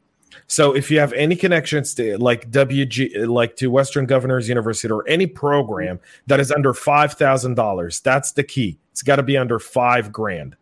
So 0.49 0.75
if 0.75 0.91
you 0.91 0.99
have 0.99 1.13
any 1.13 1.37
connections 1.37 1.95
to 1.95 2.17
like 2.17 2.51
WG, 2.51 3.29
like 3.29 3.57
to 3.57 3.71
Western 3.71 4.07
Governors 4.07 4.49
University 4.49 4.91
or 4.91 5.07
any 5.07 5.27
program 5.27 6.01
that 6.27 6.41
is 6.41 6.51
under 6.51 6.73
five 6.73 7.13
thousand 7.13 7.55
dollars, 7.55 8.01
that's 8.01 8.33
the 8.33 8.43
key. 8.43 8.79
It's 8.91 9.03
got 9.03 9.17
to 9.17 9.23
be 9.23 9.37
under 9.37 9.59
five 9.59 10.11
grand, 10.11 10.57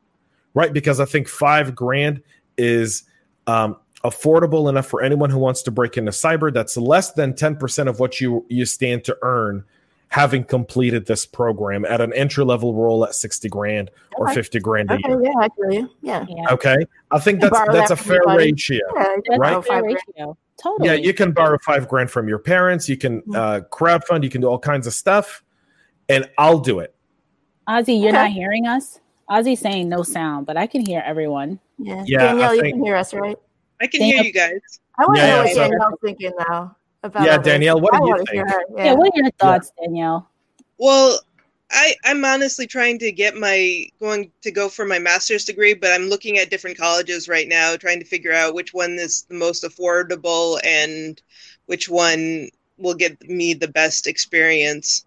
right? 0.54 0.72
Because 0.72 0.98
I 0.98 1.04
think 1.04 1.28
five 1.28 1.76
grand 1.76 2.20
is 2.58 3.04
um, 3.46 3.76
affordable 4.04 4.68
enough 4.68 4.86
for 4.86 5.02
anyone 5.02 5.30
who 5.30 5.38
wants 5.38 5.62
to 5.62 5.70
break 5.70 5.96
into 5.96 6.10
cyber. 6.10 6.52
That's 6.52 6.76
less 6.76 7.12
than 7.12 7.36
ten 7.36 7.54
percent 7.54 7.88
of 7.88 8.00
what 8.00 8.20
you 8.20 8.44
you 8.48 8.64
stand 8.64 9.04
to 9.04 9.16
earn 9.22 9.64
having 10.08 10.44
completed 10.44 11.06
this 11.06 11.26
program 11.26 11.84
at 11.84 12.00
an 12.00 12.12
entry 12.12 12.44
level 12.44 12.74
role 12.74 13.04
at 13.04 13.14
60 13.14 13.48
grand 13.48 13.90
or 14.16 14.32
50 14.32 14.60
grand 14.60 14.90
a 14.90 14.94
okay, 14.94 15.08
year. 15.08 15.22
Yeah, 15.22 15.32
I 15.40 15.48
you. 15.70 15.90
Yeah. 16.00 16.26
yeah. 16.28 16.52
Okay. 16.52 16.76
I 17.10 17.18
think 17.18 17.40
that's 17.40 17.58
that's 17.72 17.88
that 17.88 17.90
a 17.90 17.96
fair 17.96 18.22
ratio. 18.26 18.80
Yeah, 18.96 19.36
right? 19.36 19.64
Fair 19.64 19.82
ratio. 19.82 20.36
Totally. 20.62 20.88
Yeah, 20.88 20.94
you 20.94 21.12
can 21.12 21.32
borrow 21.32 21.58
five 21.58 21.86
grand 21.88 22.10
from 22.10 22.28
your 22.28 22.38
parents. 22.38 22.88
You 22.88 22.96
can 22.96 23.20
mm-hmm. 23.22 23.34
uh, 23.34 23.60
crowdfund. 23.70 24.22
You 24.22 24.30
can 24.30 24.40
do 24.40 24.46
all 24.46 24.58
kinds 24.58 24.86
of 24.86 24.94
stuff, 24.94 25.42
and 26.08 26.28
I'll 26.38 26.60
do 26.60 26.78
it. 26.78 26.94
Ozzy, 27.68 28.00
you're 28.00 28.08
okay. 28.08 28.22
not 28.22 28.30
hearing 28.30 28.66
us. 28.66 29.00
Ozzy's 29.28 29.60
saying 29.60 29.88
no 29.88 30.02
sound, 30.02 30.46
but 30.46 30.56
I 30.56 30.66
can 30.66 30.86
hear 30.86 31.02
everyone. 31.04 31.58
Yeah, 31.78 32.04
yeah 32.06 32.18
Danielle, 32.18 32.50
think, 32.52 32.64
you 32.64 32.72
can 32.72 32.84
hear 32.84 32.96
us, 32.96 33.12
right? 33.12 33.36
I 33.80 33.86
can 33.86 34.00
Danielle, 34.00 34.22
hear 34.22 34.26
you 34.26 34.32
guys. 34.32 34.80
I 34.98 35.04
want 35.04 35.16
to 35.16 35.22
yeah, 35.22 35.36
know 35.36 35.42
what 35.42 35.54
Danielle's 35.54 35.98
thinking 36.02 36.32
now 36.48 36.76
about 37.02 37.24
yeah 37.24 37.38
danielle 37.38 37.80
what 37.80 37.92
do 37.92 38.08
you 38.08 38.16
think 38.30 38.48
yeah. 38.48 38.84
yeah. 38.84 38.92
what 38.92 39.08
are 39.08 39.16
your 39.16 39.30
thoughts 39.32 39.72
yeah. 39.78 39.86
danielle 39.86 40.28
well 40.78 41.20
I, 41.70 41.94
I'm 42.04 42.24
honestly 42.24 42.66
trying 42.66 42.98
to 43.00 43.10
get 43.10 43.36
my 43.36 43.86
going 44.00 44.30
to 44.42 44.52
go 44.52 44.68
for 44.68 44.84
my 44.84 44.98
master's 44.98 45.44
degree, 45.44 45.74
but 45.74 45.92
I'm 45.92 46.08
looking 46.08 46.38
at 46.38 46.48
different 46.48 46.78
colleges 46.78 47.28
right 47.28 47.48
now, 47.48 47.76
trying 47.76 47.98
to 47.98 48.06
figure 48.06 48.32
out 48.32 48.54
which 48.54 48.72
one 48.72 48.92
is 48.92 49.26
the 49.28 49.34
most 49.34 49.64
affordable 49.64 50.60
and 50.62 51.20
which 51.66 51.88
one 51.88 52.48
will 52.78 52.94
get 52.94 53.20
me 53.28 53.52
the 53.54 53.68
best 53.68 54.06
experience. 54.06 55.06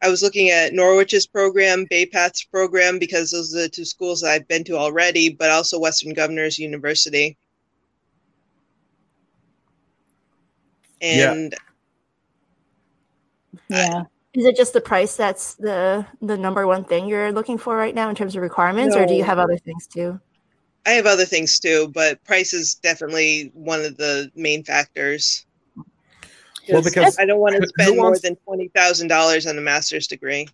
I 0.00 0.08
was 0.08 0.22
looking 0.22 0.50
at 0.50 0.72
Norwich's 0.72 1.26
program, 1.26 1.84
Bay 1.90 2.06
Path's 2.06 2.44
program, 2.44 2.98
because 2.98 3.30
those 3.30 3.54
are 3.54 3.62
the 3.62 3.68
two 3.68 3.84
schools 3.84 4.20
that 4.20 4.30
I've 4.30 4.48
been 4.48 4.64
to 4.64 4.76
already, 4.76 5.28
but 5.28 5.50
also 5.50 5.78
Western 5.78 6.14
Governors 6.14 6.58
University. 6.58 7.36
And 11.00 11.54
yeah. 13.68 13.88
yeah. 13.90 14.02
Is 14.34 14.44
it 14.44 14.56
just 14.56 14.72
the 14.72 14.80
price 14.80 15.16
that's 15.16 15.54
the 15.54 16.06
the 16.20 16.36
number 16.36 16.66
one 16.66 16.84
thing 16.84 17.08
you're 17.08 17.32
looking 17.32 17.58
for 17.58 17.76
right 17.76 17.94
now 17.94 18.08
in 18.08 18.14
terms 18.14 18.36
of 18.36 18.42
requirements, 18.42 18.94
no. 18.94 19.02
or 19.02 19.06
do 19.06 19.14
you 19.14 19.24
have 19.24 19.38
other 19.38 19.56
things 19.56 19.86
too? 19.86 20.20
I 20.86 20.92
have 20.92 21.06
other 21.06 21.24
things 21.24 21.58
too, 21.58 21.90
but 21.92 22.22
price 22.24 22.52
is 22.52 22.74
definitely 22.76 23.50
one 23.54 23.84
of 23.84 23.96
the 23.96 24.30
main 24.34 24.64
factors. 24.64 25.44
Well, 26.68 26.82
because 26.82 27.18
I 27.18 27.24
don't 27.24 27.40
want 27.40 27.56
to 27.56 27.68
spend 27.68 27.96
more 27.96 28.16
than 28.18 28.36
twenty 28.36 28.68
thousand 28.68 29.08
dollars 29.08 29.46
on 29.46 29.56
a 29.58 29.60
master's 29.60 30.06
degree. 30.06 30.48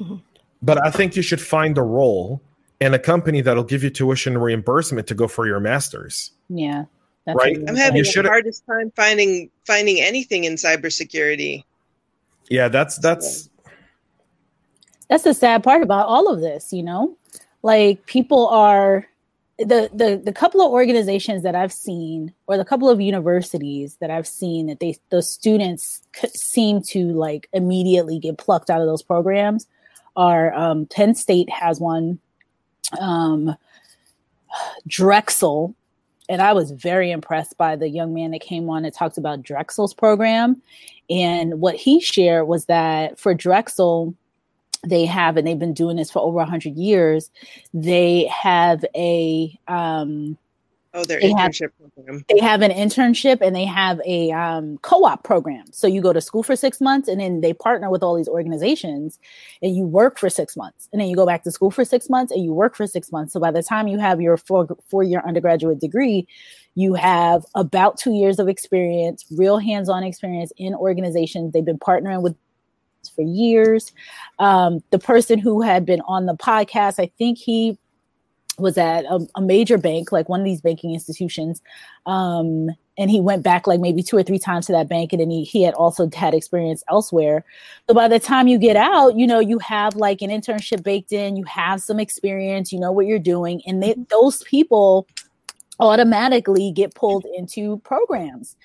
Mm-hmm. 0.00 0.16
But 0.62 0.86
I 0.86 0.90
think 0.90 1.16
you 1.16 1.22
should 1.22 1.40
find 1.40 1.76
a 1.76 1.82
role 1.82 2.40
in 2.80 2.94
a 2.94 2.98
company 2.98 3.40
that'll 3.40 3.64
give 3.64 3.82
you 3.82 3.90
tuition 3.90 4.38
reimbursement 4.38 5.06
to 5.08 5.14
go 5.14 5.28
for 5.28 5.46
your 5.46 5.60
master's. 5.60 6.30
Yeah. 6.48 6.84
That's 7.24 7.36
right. 7.36 7.56
I'm 7.68 7.76
having 7.76 8.02
the 8.02 8.22
hardest 8.24 8.64
time 8.66 8.92
finding 8.96 9.50
finding 9.64 10.00
anything 10.00 10.44
in 10.44 10.54
cybersecurity. 10.54 11.64
Yeah, 12.48 12.68
that's 12.68 12.98
that's 12.98 13.48
that's 15.08 15.24
the 15.24 15.34
sad 15.34 15.62
part 15.62 15.82
about 15.82 16.06
all 16.06 16.32
of 16.32 16.40
this, 16.40 16.72
you 16.72 16.82
know? 16.82 17.16
Like 17.62 18.06
people 18.06 18.48
are 18.48 19.06
the 19.58 19.90
the 19.92 20.20
the 20.24 20.32
couple 20.32 20.60
of 20.60 20.72
organizations 20.72 21.42
that 21.42 21.54
I've 21.54 21.72
seen 21.72 22.32
or 22.46 22.56
the 22.56 22.64
couple 22.64 22.88
of 22.88 23.00
universities 23.00 23.96
that 24.00 24.10
I've 24.10 24.26
seen 24.26 24.66
that 24.66 24.80
they 24.80 24.96
the 25.10 25.22
students 25.22 26.02
seem 26.34 26.82
to 26.88 27.12
like 27.12 27.48
immediately 27.52 28.18
get 28.18 28.38
plucked 28.38 28.70
out 28.70 28.80
of 28.80 28.86
those 28.86 29.02
programs 29.02 29.66
are 30.16 30.52
um, 30.54 30.86
Penn 30.86 31.14
State 31.14 31.50
has 31.50 31.78
one 31.78 32.18
um, 33.00 33.54
Drexel 34.86 35.74
and 36.32 36.40
I 36.40 36.54
was 36.54 36.70
very 36.70 37.10
impressed 37.10 37.58
by 37.58 37.76
the 37.76 37.90
young 37.90 38.14
man 38.14 38.30
that 38.30 38.40
came 38.40 38.70
on 38.70 38.86
and 38.86 38.94
talked 38.94 39.18
about 39.18 39.42
Drexel's 39.42 39.92
program. 39.92 40.62
And 41.10 41.60
what 41.60 41.74
he 41.76 42.00
shared 42.00 42.48
was 42.48 42.64
that 42.64 43.20
for 43.20 43.34
Drexel, 43.34 44.14
they 44.82 45.04
have, 45.04 45.36
and 45.36 45.46
they've 45.46 45.58
been 45.58 45.74
doing 45.74 45.98
this 45.98 46.10
for 46.10 46.20
over 46.22 46.36
100 46.36 46.74
years, 46.74 47.30
they 47.74 48.24
have 48.32 48.82
a 48.96 49.54
um, 49.68 50.38
Oh, 50.94 51.04
their 51.04 51.20
they 51.20 51.32
internship 51.32 51.70
have, 51.80 51.94
program. 51.94 52.24
They 52.28 52.38
have 52.40 52.60
an 52.60 52.70
internship 52.70 53.40
and 53.40 53.56
they 53.56 53.64
have 53.64 53.98
a 54.04 54.30
um, 54.32 54.78
co-op 54.82 55.24
program. 55.24 55.64
So 55.72 55.86
you 55.86 56.02
go 56.02 56.12
to 56.12 56.20
school 56.20 56.42
for 56.42 56.54
six 56.54 56.82
months 56.82 57.08
and 57.08 57.18
then 57.18 57.40
they 57.40 57.54
partner 57.54 57.88
with 57.90 58.02
all 58.02 58.14
these 58.14 58.28
organizations 58.28 59.18
and 59.62 59.74
you 59.74 59.84
work 59.84 60.18
for 60.18 60.28
six 60.28 60.54
months. 60.54 60.90
And 60.92 61.00
then 61.00 61.08
you 61.08 61.16
go 61.16 61.24
back 61.24 61.44
to 61.44 61.50
school 61.50 61.70
for 61.70 61.84
six 61.84 62.10
months 62.10 62.30
and 62.30 62.44
you 62.44 62.52
work 62.52 62.76
for 62.76 62.86
six 62.86 63.10
months. 63.10 63.32
So 63.32 63.40
by 63.40 63.50
the 63.50 63.62
time 63.62 63.88
you 63.88 63.98
have 63.98 64.20
your 64.20 64.36
four 64.36 64.68
four-year 64.88 65.22
undergraduate 65.26 65.80
degree, 65.80 66.28
you 66.74 66.92
have 66.94 67.44
about 67.54 67.96
two 67.96 68.12
years 68.12 68.38
of 68.38 68.48
experience, 68.48 69.24
real 69.30 69.58
hands-on 69.58 70.04
experience 70.04 70.52
in 70.58 70.74
organizations. 70.74 71.52
They've 71.52 71.64
been 71.64 71.78
partnering 71.78 72.22
with 72.22 72.36
for 73.16 73.22
years. 73.22 73.92
Um, 74.38 74.82
the 74.90 74.98
person 74.98 75.38
who 75.38 75.62
had 75.62 75.84
been 75.84 76.00
on 76.02 76.26
the 76.26 76.34
podcast, 76.34 77.00
I 77.00 77.10
think 77.18 77.38
he 77.38 77.78
was 78.58 78.76
at 78.76 79.04
a, 79.04 79.26
a, 79.36 79.40
major 79.40 79.78
bank, 79.78 80.12
like 80.12 80.28
one 80.28 80.40
of 80.40 80.44
these 80.44 80.60
banking 80.60 80.92
institutions. 80.92 81.62
Um, 82.06 82.68
and 82.98 83.10
he 83.10 83.20
went 83.20 83.42
back 83.42 83.66
like 83.66 83.80
maybe 83.80 84.02
two 84.02 84.16
or 84.16 84.22
three 84.22 84.38
times 84.38 84.66
to 84.66 84.72
that 84.72 84.88
bank. 84.88 85.12
And 85.12 85.20
then 85.20 85.30
he, 85.30 85.44
he 85.44 85.62
had 85.62 85.74
also 85.74 86.08
had 86.14 86.34
experience 86.34 86.84
elsewhere. 86.90 87.44
So 87.88 87.94
by 87.94 88.08
the 88.08 88.20
time 88.20 88.48
you 88.48 88.58
get 88.58 88.76
out, 88.76 89.16
you 89.16 89.26
know, 89.26 89.40
you 89.40 89.58
have 89.60 89.96
like 89.96 90.20
an 90.20 90.30
internship 90.30 90.82
baked 90.82 91.12
in, 91.12 91.36
you 91.36 91.44
have 91.44 91.80
some 91.80 91.98
experience, 91.98 92.72
you 92.72 92.78
know 92.78 92.92
what 92.92 93.06
you're 93.06 93.18
doing. 93.18 93.62
And 93.66 93.82
they, 93.82 93.94
those 94.10 94.42
people 94.42 95.06
automatically 95.80 96.70
get 96.70 96.94
pulled 96.94 97.24
into 97.36 97.78
programs. 97.78 98.56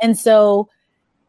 And 0.00 0.18
so 0.18 0.68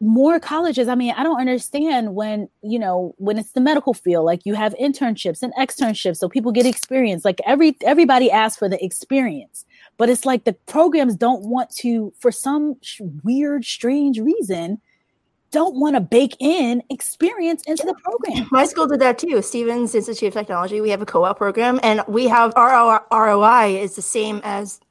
more 0.06 0.39
colleges 0.39 0.88
i 0.88 0.96
mean 0.96 1.13
i 1.18 1.24
don't 1.24 1.39
understand 1.39 2.15
when 2.15 2.48
you 2.62 2.78
know 2.78 3.13
when 3.18 3.38
it's 3.38 3.52
the 3.52 3.62
medical 3.62 3.94
field 3.94 4.26
like 4.26 4.41
you 4.46 4.54
have 4.54 4.76
internships 4.76 5.41
and 5.41 5.54
externships 5.56 6.18
so 6.18 6.30
people 6.30 6.52
get 6.52 6.65
experience 6.65 7.26
like 7.26 7.39
every 7.46 7.76
everybody 7.82 8.30
asks 8.30 8.58
for 8.58 8.70
the 8.70 8.84
experience 8.84 9.65
but 9.98 10.10
it's 10.10 10.26
like 10.26 10.44
the 10.44 10.54
programs 10.68 11.15
don't 11.15 11.44
want 11.44 11.70
to 11.70 12.13
for 12.20 12.32
some 12.32 12.76
sh- 12.82 13.02
weird 13.24 13.65
strange 13.65 14.20
reason 14.20 14.80
don't 15.52 15.76
want 15.76 15.96
to 15.96 16.02
bake 16.02 16.36
in 16.39 16.84
experience 16.89 17.63
into 17.65 17.86
the 17.86 17.94
program. 18.04 18.46
My 18.52 18.65
school 18.65 18.88
did 18.88 19.00
that 19.00 19.18
too. 19.18 19.41
Stevens 19.41 19.96
Institute 19.96 20.28
of 20.28 20.34
Technology. 20.34 20.82
We 20.82 20.89
have 20.89 21.02
a 21.02 21.06
co-op 21.06 21.38
program, 21.38 21.80
and 21.82 22.02
we 22.10 22.28
have 22.28 22.52
our 22.58 23.06
ROI 23.10 23.78
is 23.78 23.96
the 23.96 24.02
same 24.02 24.41
as 24.44 24.82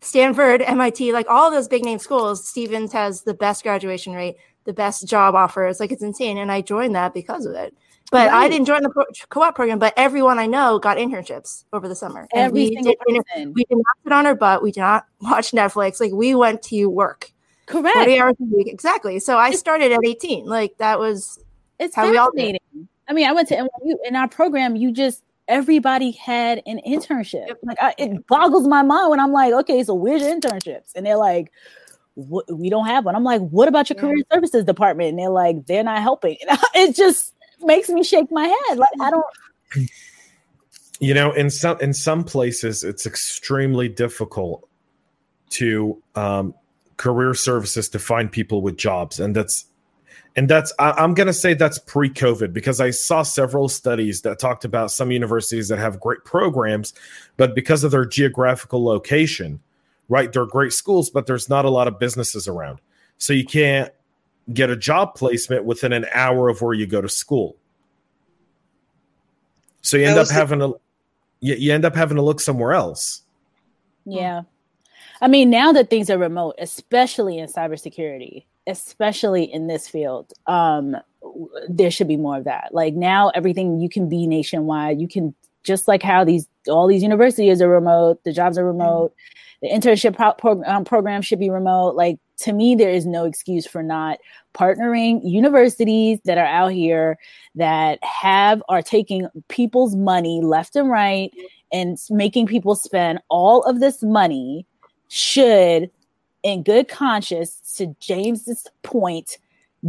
Stanford, 0.00 0.62
MIT, 0.62 1.12
like 1.12 1.26
all 1.28 1.50
those 1.50 1.68
big 1.68 1.84
name 1.84 1.98
schools, 1.98 2.46
Stevens 2.46 2.92
has 2.92 3.22
the 3.22 3.34
best 3.34 3.62
graduation 3.62 4.14
rate, 4.14 4.36
the 4.64 4.72
best 4.72 5.06
job 5.06 5.34
offers. 5.34 5.78
Like 5.78 5.92
it's 5.92 6.02
insane. 6.02 6.38
And 6.38 6.50
I 6.50 6.62
joined 6.62 6.94
that 6.94 7.12
because 7.12 7.44
of 7.44 7.54
it. 7.54 7.74
But 8.10 8.28
right. 8.28 8.44
I 8.44 8.48
didn't 8.48 8.66
join 8.66 8.82
the 8.82 9.06
co-op 9.28 9.54
program, 9.54 9.78
but 9.78 9.94
everyone 9.96 10.38
I 10.38 10.46
know 10.46 10.80
got 10.80 10.96
internships 10.96 11.64
over 11.72 11.86
the 11.86 11.94
summer. 11.94 12.26
And 12.32 12.46
Every 12.46 12.70
we 12.70 12.76
did, 12.76 12.98
person. 12.98 13.52
we 13.52 13.64
did 13.64 13.76
not 13.76 13.96
sit 14.02 14.12
on 14.12 14.26
our 14.26 14.34
butt. 14.34 14.62
We 14.62 14.72
did 14.72 14.80
not 14.80 15.06
watch 15.20 15.52
Netflix. 15.52 16.00
Like 16.00 16.12
we 16.12 16.34
went 16.34 16.62
to 16.64 16.86
work. 16.86 17.32
Correct. 17.66 17.96
40 17.96 18.18
hours 18.18 18.34
a 18.40 18.56
week. 18.56 18.66
Exactly. 18.66 19.20
So 19.20 19.38
I 19.38 19.52
started 19.52 19.92
at 19.92 20.00
18. 20.04 20.44
Like 20.44 20.76
that 20.78 20.98
was 20.98 21.38
it's 21.78 21.94
how 21.94 22.10
we 22.10 22.16
all 22.16 22.32
did. 22.32 22.58
I 23.06 23.12
mean, 23.12 23.28
I 23.28 23.32
went 23.32 23.48
to 23.48 23.56
NYU 23.56 23.94
in 24.04 24.16
our 24.16 24.28
program, 24.28 24.76
you 24.76 24.92
just 24.92 25.22
everybody 25.50 26.12
had 26.12 26.62
an 26.66 26.80
internship. 26.86 27.56
Like 27.62 27.76
I, 27.80 27.94
it 27.98 28.26
boggles 28.26 28.66
my 28.66 28.82
mind 28.82 29.10
when 29.10 29.20
I'm 29.20 29.32
like, 29.32 29.52
okay, 29.52 29.82
so 29.84 29.94
where's 29.94 30.22
your 30.22 30.34
internships? 30.34 30.92
And 30.94 31.04
they're 31.04 31.16
like, 31.16 31.52
we 32.16 32.70
don't 32.70 32.86
have 32.86 33.04
one. 33.04 33.16
I'm 33.16 33.24
like, 33.24 33.40
what 33.42 33.68
about 33.68 33.90
your 33.90 33.98
career 33.98 34.22
services 34.32 34.64
department? 34.64 35.10
And 35.10 35.18
they're 35.18 35.30
like, 35.30 35.66
they're 35.66 35.84
not 35.84 36.00
helping. 36.02 36.36
it's 36.74 36.96
just 36.96 37.34
makes 37.60 37.88
me 37.88 38.02
shake 38.02 38.30
my 38.30 38.46
head. 38.46 38.78
Like 38.78 38.88
I 39.00 39.10
don't. 39.10 39.90
You 41.02 41.14
know, 41.14 41.32
in 41.32 41.48
some 41.48 41.80
in 41.80 41.94
some 41.94 42.24
places, 42.24 42.84
it's 42.84 43.06
extremely 43.06 43.88
difficult 43.88 44.68
to 45.52 46.02
um, 46.14 46.52
career 46.98 47.32
services 47.32 47.88
to 47.88 47.98
find 47.98 48.30
people 48.30 48.60
with 48.60 48.76
jobs, 48.76 49.18
and 49.18 49.34
that's 49.34 49.64
and 50.36 50.48
that's 50.48 50.72
I, 50.78 51.02
am 51.02 51.14
going 51.14 51.26
to 51.26 51.32
say 51.32 51.54
that's 51.54 51.78
pre-covid 51.78 52.52
because 52.52 52.80
i 52.80 52.90
saw 52.90 53.22
several 53.22 53.68
studies 53.68 54.22
that 54.22 54.38
talked 54.38 54.64
about 54.64 54.90
some 54.90 55.10
universities 55.10 55.68
that 55.68 55.78
have 55.78 56.00
great 56.00 56.24
programs 56.24 56.94
but 57.36 57.54
because 57.54 57.84
of 57.84 57.90
their 57.90 58.04
geographical 58.04 58.84
location 58.84 59.60
right 60.10 60.32
they're 60.32 60.44
great 60.44 60.72
schools 60.72 61.08
but 61.08 61.26
there's 61.26 61.48
not 61.48 61.64
a 61.64 61.70
lot 61.70 61.88
of 61.88 61.98
businesses 61.98 62.46
around. 62.46 62.80
So 63.16 63.32
you 63.32 63.44
can't 63.44 63.92
get 64.52 64.68
a 64.68 64.76
job 64.76 65.14
placement 65.14 65.64
within 65.64 65.92
an 65.92 66.06
hour 66.12 66.48
of 66.48 66.60
where 66.60 66.74
you 66.74 66.86
go 66.86 67.00
to 67.00 67.08
school. 67.08 67.56
So 69.82 69.96
you 69.96 70.06
end 70.06 70.18
up 70.18 70.28
having 70.28 70.58
to 70.58 70.80
you, 71.40 71.54
you 71.54 71.72
end 71.72 71.84
up 71.84 71.94
having 71.94 72.16
to 72.16 72.22
look 72.22 72.40
somewhere 72.40 72.72
else. 72.72 73.22
Yeah. 74.04 74.42
I 75.22 75.28
mean 75.28 75.48
now 75.48 75.72
that 75.72 75.88
things 75.88 76.10
are 76.10 76.18
remote 76.18 76.56
especially 76.58 77.38
in 77.38 77.48
cybersecurity 77.48 78.44
especially 78.70 79.44
in 79.44 79.66
this 79.66 79.88
field 79.88 80.32
um 80.46 80.96
there 81.68 81.90
should 81.90 82.08
be 82.08 82.16
more 82.16 82.38
of 82.38 82.44
that. 82.44 82.70
Like 82.72 82.94
now 82.94 83.30
everything 83.30 83.80
you 83.80 83.88
can 83.88 84.08
be 84.08 84.26
nationwide. 84.26 85.00
You 85.00 85.08
can 85.08 85.34
just 85.62 85.88
like 85.88 86.02
how 86.02 86.24
these 86.24 86.48
all 86.68 86.86
these 86.86 87.02
universities 87.02 87.60
are 87.60 87.68
remote 87.68 88.22
the 88.24 88.32
jobs 88.32 88.56
are 88.56 88.64
remote 88.64 89.12
the 89.60 89.68
internship 89.68 90.16
pro- 90.16 90.32
pro- 90.32 90.64
um, 90.64 90.84
program 90.84 91.20
should 91.20 91.38
be 91.38 91.50
remote. 91.50 91.94
Like 91.94 92.18
to 92.38 92.52
me 92.52 92.74
there 92.74 92.90
is 92.90 93.04
no 93.04 93.24
excuse 93.24 93.66
for 93.66 93.82
not 93.82 94.18
partnering 94.54 95.20
universities 95.22 96.18
that 96.24 96.38
are 96.38 96.46
out 96.46 96.72
here 96.72 97.18
that 97.54 98.02
have 98.02 98.62
are 98.68 98.82
taking 98.82 99.28
people's 99.48 99.94
money 99.94 100.40
left 100.42 100.76
and 100.76 100.90
right 100.90 101.30
and 101.72 101.98
making 102.08 102.46
people 102.46 102.74
spend 102.74 103.20
all 103.28 103.62
of 103.64 103.80
this 103.80 104.02
money 104.02 104.66
should 105.08 105.90
in 106.42 106.62
good 106.62 106.88
conscience 106.88 107.60
to 107.76 107.94
James's 108.00 108.66
point 108.82 109.38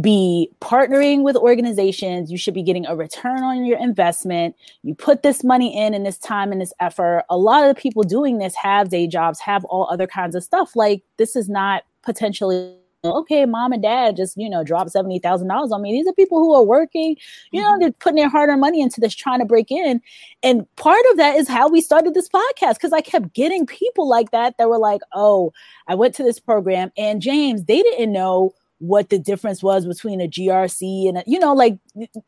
be 0.00 0.50
partnering 0.60 1.22
with 1.22 1.36
organizations. 1.36 2.30
You 2.30 2.38
should 2.38 2.54
be 2.54 2.62
getting 2.62 2.86
a 2.86 2.96
return 2.96 3.42
on 3.42 3.64
your 3.64 3.78
investment. 3.78 4.56
You 4.82 4.94
put 4.94 5.22
this 5.22 5.44
money 5.44 5.76
in 5.76 5.92
and 5.92 6.06
this 6.06 6.18
time 6.18 6.50
and 6.50 6.60
this 6.60 6.72
effort. 6.80 7.24
A 7.28 7.36
lot 7.36 7.62
of 7.62 7.74
the 7.74 7.80
people 7.80 8.02
doing 8.02 8.38
this 8.38 8.54
have 8.54 8.88
day 8.88 9.06
jobs 9.06 9.38
have 9.40 9.64
all 9.66 9.86
other 9.90 10.06
kinds 10.06 10.34
of 10.34 10.42
stuff. 10.42 10.74
Like 10.74 11.02
this 11.18 11.36
is 11.36 11.48
not 11.48 11.82
potentially 12.02 12.74
okay, 13.04 13.44
mom 13.46 13.72
and 13.72 13.82
dad 13.82 14.16
just, 14.16 14.36
you 14.36 14.48
know, 14.48 14.62
drop 14.62 14.88
$70,000 14.88 15.70
on 15.70 15.82
me. 15.82 15.92
These 15.92 16.06
are 16.06 16.12
people 16.12 16.38
who 16.38 16.54
are 16.54 16.62
working, 16.62 17.16
you 17.50 17.60
know, 17.60 17.72
mm-hmm. 17.72 17.80
they're 17.80 17.92
putting 17.92 18.16
their 18.16 18.28
hard 18.28 18.48
earned 18.48 18.60
money 18.60 18.80
into 18.80 19.00
this, 19.00 19.14
trying 19.14 19.40
to 19.40 19.44
break 19.44 19.70
in. 19.70 20.00
And 20.42 20.66
part 20.76 21.02
of 21.10 21.16
that 21.16 21.36
is 21.36 21.48
how 21.48 21.68
we 21.68 21.80
started 21.80 22.14
this 22.14 22.28
podcast 22.28 22.74
because 22.74 22.92
I 22.92 23.00
kept 23.00 23.34
getting 23.34 23.66
people 23.66 24.08
like 24.08 24.30
that 24.30 24.56
that 24.58 24.68
were 24.68 24.78
like, 24.78 25.00
oh, 25.12 25.52
I 25.88 25.94
went 25.94 26.14
to 26.16 26.22
this 26.22 26.38
program 26.38 26.92
and 26.96 27.20
James, 27.20 27.64
they 27.64 27.82
didn't 27.82 28.12
know 28.12 28.54
what 28.78 29.10
the 29.10 29.18
difference 29.18 29.62
was 29.62 29.86
between 29.86 30.20
a 30.20 30.28
GRC 30.28 31.08
and 31.08 31.18
a, 31.18 31.24
you 31.26 31.38
know, 31.38 31.54
like 31.54 31.78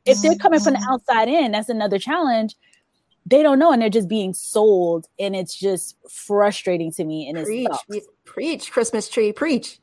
if 0.05 0.21
they're 0.23 0.37
coming 0.37 0.61
from 0.61 0.75
the 0.75 0.79
mm-hmm. 0.79 0.93
outside 0.93 1.29
in, 1.29 1.53
that's 1.53 1.69
another 1.69 1.99
challenge 1.99 2.55
they 3.27 3.43
don't 3.43 3.59
know 3.59 3.73
and 3.73 3.81
they're 3.81 3.89
just 3.89 4.09
being 4.09 4.35
sold 4.35 5.07
and 5.19 5.35
it's 5.35 5.59
just 5.59 5.97
frustrating 6.11 6.93
to 6.93 7.05
me 7.05 7.27
and 7.29 7.43
preach, 7.43 7.69
it's 7.89 8.07
preach 8.25 8.71
christmas 8.71 9.09
tree 9.09 9.33
preach 9.33 9.79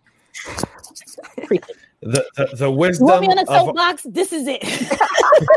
the, 2.02 2.26
the, 2.36 2.50
the 2.56 2.72
wisdom. 2.72 3.08
You 3.08 3.12
want 3.14 3.22
me 3.22 3.28
on 3.30 3.40
a 3.40 3.46
soapbox? 3.46 4.04
This 4.04 4.34
is 4.34 4.48
it. 4.48 4.62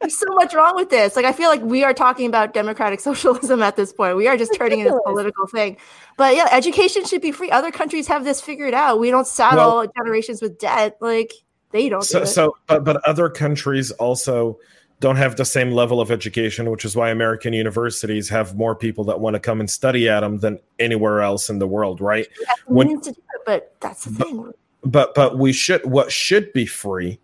There's 0.00 0.16
so 0.16 0.32
much 0.34 0.54
wrong 0.54 0.76
with 0.76 0.90
this. 0.90 1.16
Like, 1.16 1.24
I 1.24 1.32
feel 1.32 1.48
like 1.48 1.60
we 1.62 1.82
are 1.82 1.92
talking 1.92 2.26
about 2.26 2.54
democratic 2.54 3.00
socialism 3.08 3.62
at 3.62 3.76
this 3.76 3.92
point. 3.92 4.16
We 4.16 4.28
are 4.28 4.36
just 4.36 4.54
turning 4.54 4.80
it 4.80 4.86
into 4.86 4.98
a 4.98 5.02
political 5.04 5.46
thing. 5.46 5.76
But 6.16 6.36
yeah, 6.36 6.48
education 6.52 7.04
should 7.04 7.22
be 7.22 7.32
free. 7.32 7.50
Other 7.50 7.70
countries 7.70 8.06
have 8.06 8.24
this 8.24 8.40
figured 8.40 8.74
out. 8.74 9.00
We 9.00 9.10
don't 9.10 9.26
saddle 9.26 9.78
well, 9.78 9.92
generations 9.96 10.40
with 10.40 10.58
debt. 10.58 10.96
Like 11.00 11.32
they 11.70 11.88
don't. 11.88 12.02
So, 12.02 12.20
do 12.20 12.26
so, 12.26 12.56
but 12.66 12.84
but 12.84 12.96
other 13.06 13.28
countries 13.28 13.90
also 13.92 14.58
don't 15.00 15.16
have 15.16 15.36
the 15.36 15.44
same 15.44 15.70
level 15.70 16.00
of 16.00 16.10
education, 16.10 16.70
which 16.70 16.84
is 16.84 16.96
why 16.96 17.10
American 17.10 17.52
universities 17.52 18.28
have 18.28 18.56
more 18.56 18.74
people 18.74 19.04
that 19.04 19.20
want 19.20 19.34
to 19.34 19.40
come 19.40 19.60
and 19.60 19.70
study 19.70 20.08
at 20.08 20.20
them 20.20 20.38
than 20.38 20.58
anywhere 20.78 21.20
else 21.20 21.48
in 21.48 21.58
the 21.58 21.66
world, 21.66 22.00
right? 22.00 22.26
When, 22.66 22.90
it, 22.90 23.18
but 23.46 23.74
that's 23.80 24.04
the 24.04 24.10
but, 24.10 24.26
thing. 24.26 24.52
But 24.84 25.14
but 25.14 25.38
we 25.38 25.52
should 25.52 25.84
what 25.84 26.10
should 26.10 26.52
be 26.52 26.66
free, 26.66 27.18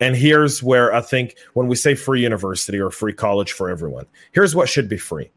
and 0.00 0.16
here's 0.16 0.62
where 0.62 0.94
I 0.94 1.00
think 1.00 1.36
when 1.54 1.66
we 1.66 1.76
say 1.76 1.94
free 1.94 2.22
university 2.22 2.78
or 2.78 2.90
free 2.90 3.12
college 3.12 3.52
for 3.52 3.70
everyone, 3.70 4.06
here's 4.32 4.54
what 4.54 4.68
should 4.68 4.88
be 4.88 4.98
free. 4.98 5.30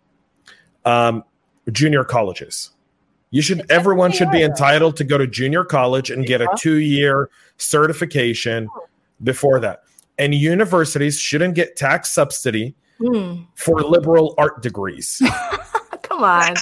Um, 0.85 1.23
junior 1.71 2.03
colleges. 2.03 2.71
You 3.31 3.41
should 3.41 3.69
everyone 3.71 4.11
should 4.11 4.29
be 4.29 4.43
entitled 4.43 4.97
to 4.97 5.03
go 5.03 5.17
to 5.17 5.25
junior 5.25 5.63
college 5.63 6.11
and 6.11 6.25
get 6.25 6.41
a 6.41 6.47
two 6.57 6.75
year 6.75 7.29
certification 7.57 8.67
before 9.23 9.59
that 9.61 9.83
and 10.17 10.33
universities 10.33 11.19
shouldn't 11.19 11.55
get 11.55 11.75
tax 11.75 12.09
subsidy 12.09 12.75
mm. 12.99 13.45
for 13.55 13.81
liberal 13.81 14.35
art 14.37 14.61
degrees. 14.61 15.21
Come 16.03 16.23
on. 16.23 16.53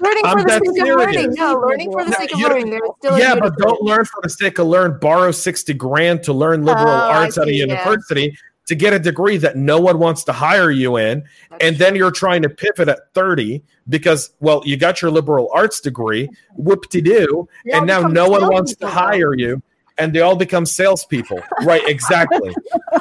learning 0.00 0.22
I'm 0.24 0.38
for 0.38 0.44
the 0.44 0.50
sake 0.50 0.76
serious. 0.76 0.90
of 0.90 0.98
learning. 0.98 1.34
No, 1.34 1.54
learning 1.54 1.92
for 1.92 2.04
the 2.04 2.12
sake 2.12 2.34
of 2.34 2.40
learning. 2.40 2.70
There's 2.70 2.90
still 2.98 3.18
yeah, 3.18 3.34
but 3.34 3.56
don't 3.56 3.82
learn 3.82 4.04
for 4.04 4.20
the 4.22 4.28
sake 4.28 4.58
of 4.58 4.66
learn. 4.66 4.98
Borrow 4.98 5.30
60 5.30 5.74
grand 5.74 6.22
to 6.24 6.32
learn 6.32 6.64
liberal 6.64 6.88
oh, 6.88 7.10
arts 7.10 7.38
at 7.38 7.48
a 7.48 7.52
university 7.52 8.22
yeah. 8.22 8.30
to 8.66 8.74
get 8.74 8.92
a 8.92 8.98
degree 8.98 9.36
that 9.38 9.56
no 9.56 9.80
one 9.80 9.98
wants 9.98 10.24
to 10.24 10.32
hire 10.32 10.70
you 10.70 10.96
in. 10.96 11.24
That's 11.50 11.64
and 11.64 11.76
true. 11.76 11.84
then 11.84 11.96
you're 11.96 12.10
trying 12.10 12.42
to 12.42 12.48
pivot 12.48 12.88
at 12.88 13.14
30 13.14 13.62
because, 13.88 14.30
well, 14.40 14.62
you 14.64 14.76
got 14.76 15.00
your 15.00 15.10
liberal 15.10 15.48
arts 15.54 15.80
degree, 15.80 16.28
whoop 16.56 16.88
de 16.90 17.00
doo, 17.00 17.48
and 17.72 17.86
now 17.86 18.00
no 18.00 18.28
one 18.28 18.48
wants 18.48 18.74
to 18.76 18.88
hire 18.88 19.34
you 19.34 19.62
and 20.00 20.12
they 20.12 20.20
all 20.20 20.36
become 20.36 20.66
salespeople. 20.66 21.40
right, 21.64 21.82
exactly. 21.86 22.54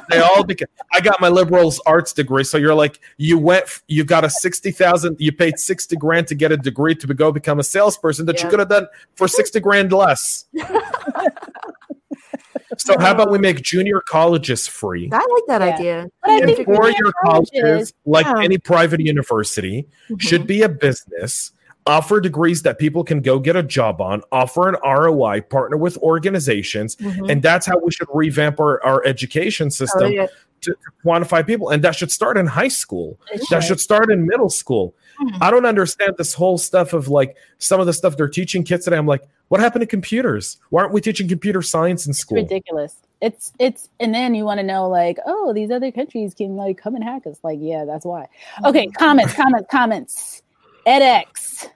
they 0.09 0.19
all 0.19 0.43
become. 0.43 0.67
I 0.93 0.99
got 0.99 1.19
my 1.21 1.29
liberals 1.29 1.81
arts 1.85 2.13
degree, 2.13 2.43
so 2.43 2.57
you're 2.57 2.75
like, 2.75 2.99
you 3.17 3.37
went, 3.37 3.81
you 3.87 4.03
got 4.03 4.23
a 4.25 4.29
sixty 4.29 4.71
thousand, 4.71 5.17
you 5.19 5.31
paid 5.31 5.57
sixty 5.57 5.95
grand 5.95 6.27
to 6.27 6.35
get 6.35 6.51
a 6.51 6.57
degree 6.57 6.95
to 6.95 7.07
go 7.13 7.31
become 7.31 7.59
a 7.59 7.63
salesperson 7.63 8.25
that 8.27 8.37
yeah. 8.37 8.43
you 8.43 8.49
could 8.49 8.59
have 8.59 8.69
done 8.69 8.87
for 9.15 9.27
sixty 9.27 9.59
grand 9.59 9.91
less. 9.91 10.45
So 12.77 12.97
how 12.97 13.11
about 13.11 13.29
we 13.29 13.39
make 13.39 13.61
junior 13.61 13.99
colleges 13.99 14.67
free? 14.67 15.09
I 15.11 15.17
like 15.17 15.43
that 15.47 15.61
yeah. 15.61 15.75
idea. 15.75 16.09
And 16.23 16.65
four-year 16.65 17.11
colleges, 17.25 17.93
like 18.05 18.25
yeah. 18.25 18.41
any 18.41 18.57
private 18.57 19.01
university, 19.01 19.87
mm-hmm. 20.05 20.17
should 20.17 20.47
be 20.47 20.61
a 20.61 20.69
business 20.69 21.51
offer 21.85 22.19
degrees 22.19 22.61
that 22.63 22.77
people 22.77 23.03
can 23.03 23.21
go 23.21 23.39
get 23.39 23.55
a 23.55 23.63
job 23.63 24.01
on, 24.01 24.21
offer 24.31 24.69
an 24.69 24.75
ROI, 24.83 25.41
partner 25.41 25.77
with 25.77 25.97
organizations. 25.97 26.95
Mm-hmm. 26.97 27.29
And 27.29 27.41
that's 27.41 27.65
how 27.65 27.79
we 27.79 27.91
should 27.91 28.07
revamp 28.13 28.59
our, 28.59 28.83
our 28.83 29.05
education 29.05 29.71
system 29.71 30.03
oh, 30.03 30.07
yeah. 30.07 30.27
to, 30.61 30.71
to, 30.71 30.77
quantify 31.03 31.45
people. 31.45 31.69
And 31.69 31.83
that 31.83 31.95
should 31.95 32.11
start 32.11 32.37
in 32.37 32.45
high 32.45 32.67
school, 32.67 33.19
that 33.49 33.61
should 33.61 33.79
start 33.79 34.11
in 34.11 34.27
middle 34.27 34.49
school. 34.49 34.93
Mm-hmm. 35.21 35.43
I 35.43 35.51
don't 35.51 35.65
understand 35.65 36.13
this 36.17 36.33
whole 36.33 36.57
stuff 36.57 36.93
of 36.93 37.07
like 37.07 37.35
some 37.57 37.79
of 37.79 37.85
the 37.87 37.93
stuff 37.93 38.17
they're 38.17 38.29
teaching 38.29 38.63
kids 38.63 38.85
today. 38.85 38.97
I'm 38.97 39.07
like, 39.07 39.23
what 39.49 39.59
happened 39.59 39.81
to 39.81 39.87
computers? 39.87 40.57
Why 40.69 40.81
aren't 40.81 40.93
we 40.93 41.01
teaching 41.01 41.27
computer 41.27 41.61
science 41.61 42.07
in 42.07 42.13
school? 42.13 42.37
It's 42.37 42.51
ridiculous. 42.51 42.95
It's 43.21 43.51
it's 43.59 43.89
and 43.99 44.13
then 44.13 44.33
you 44.33 44.45
want 44.45 44.59
to 44.59 44.65
know 44.65 44.87
like, 44.87 45.17
oh, 45.25 45.53
these 45.53 45.71
other 45.71 45.91
countries 45.91 46.33
can 46.33 46.55
like 46.55 46.77
come 46.77 46.95
and 46.95 47.03
hack 47.03 47.27
us. 47.27 47.37
Like, 47.43 47.59
yeah, 47.61 47.83
that's 47.83 48.05
why. 48.05 48.27
Okay, 48.63 48.87
comments, 48.87 49.33
comments, 49.33 49.67
comments. 49.69 50.41
edX 50.85 51.69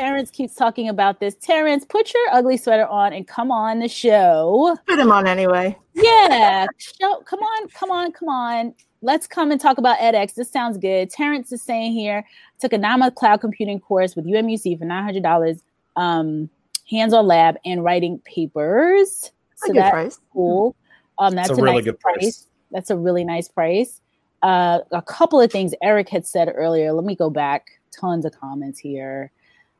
Terrence 0.00 0.30
keeps 0.30 0.54
talking 0.54 0.88
about 0.88 1.20
this. 1.20 1.34
Terrence, 1.34 1.84
put 1.84 2.14
your 2.14 2.22
ugly 2.32 2.56
sweater 2.56 2.86
on 2.86 3.12
and 3.12 3.26
come 3.26 3.50
on 3.50 3.80
the 3.80 3.88
show. 3.88 4.76
Put 4.86 4.98
him 4.98 5.12
on 5.12 5.26
anyway. 5.26 5.76
Yeah. 5.94 6.66
show, 6.78 7.20
come 7.26 7.40
on, 7.40 7.68
come 7.68 7.90
on, 7.90 8.12
come 8.12 8.28
on. 8.28 8.74
Let's 9.02 9.26
come 9.26 9.50
and 9.50 9.60
talk 9.60 9.78
about 9.78 9.98
edX. 9.98 10.34
This 10.34 10.50
sounds 10.50 10.78
good. 10.78 11.10
Terrence 11.10 11.52
is 11.52 11.62
saying 11.62 11.92
here, 11.92 12.24
took 12.60 12.72
a 12.72 12.78
nine-month 12.78 13.14
cloud 13.14 13.40
computing 13.40 13.80
course 13.80 14.14
with 14.16 14.24
UMUC 14.26 14.78
for 14.78 14.84
$900, 14.84 15.60
um, 15.96 16.48
hands-on 16.88 17.26
lab 17.26 17.56
and 17.64 17.82
writing 17.82 18.20
papers. 18.20 19.32
So 19.56 19.72
that's 19.72 19.90
price. 19.90 20.18
cool. 20.32 20.76
Um, 21.18 21.34
that's, 21.34 21.48
that's 21.48 21.58
a, 21.58 21.62
a, 21.62 21.64
really 21.64 21.76
nice 21.76 21.84
good 21.84 22.00
price. 22.00 22.16
price. 22.16 22.46
That's 22.70 22.90
a 22.90 22.96
really 22.96 23.24
nice 23.24 23.48
price. 23.48 24.00
Uh, 24.42 24.78
a 24.92 25.02
couple 25.02 25.40
of 25.40 25.52
things 25.52 25.74
Eric 25.82 26.08
had 26.08 26.26
said 26.26 26.50
earlier. 26.54 26.92
Let 26.92 27.04
me 27.04 27.14
go 27.14 27.28
back. 27.28 27.79
Tons 27.90 28.24
of 28.24 28.38
comments 28.38 28.78
here. 28.78 29.30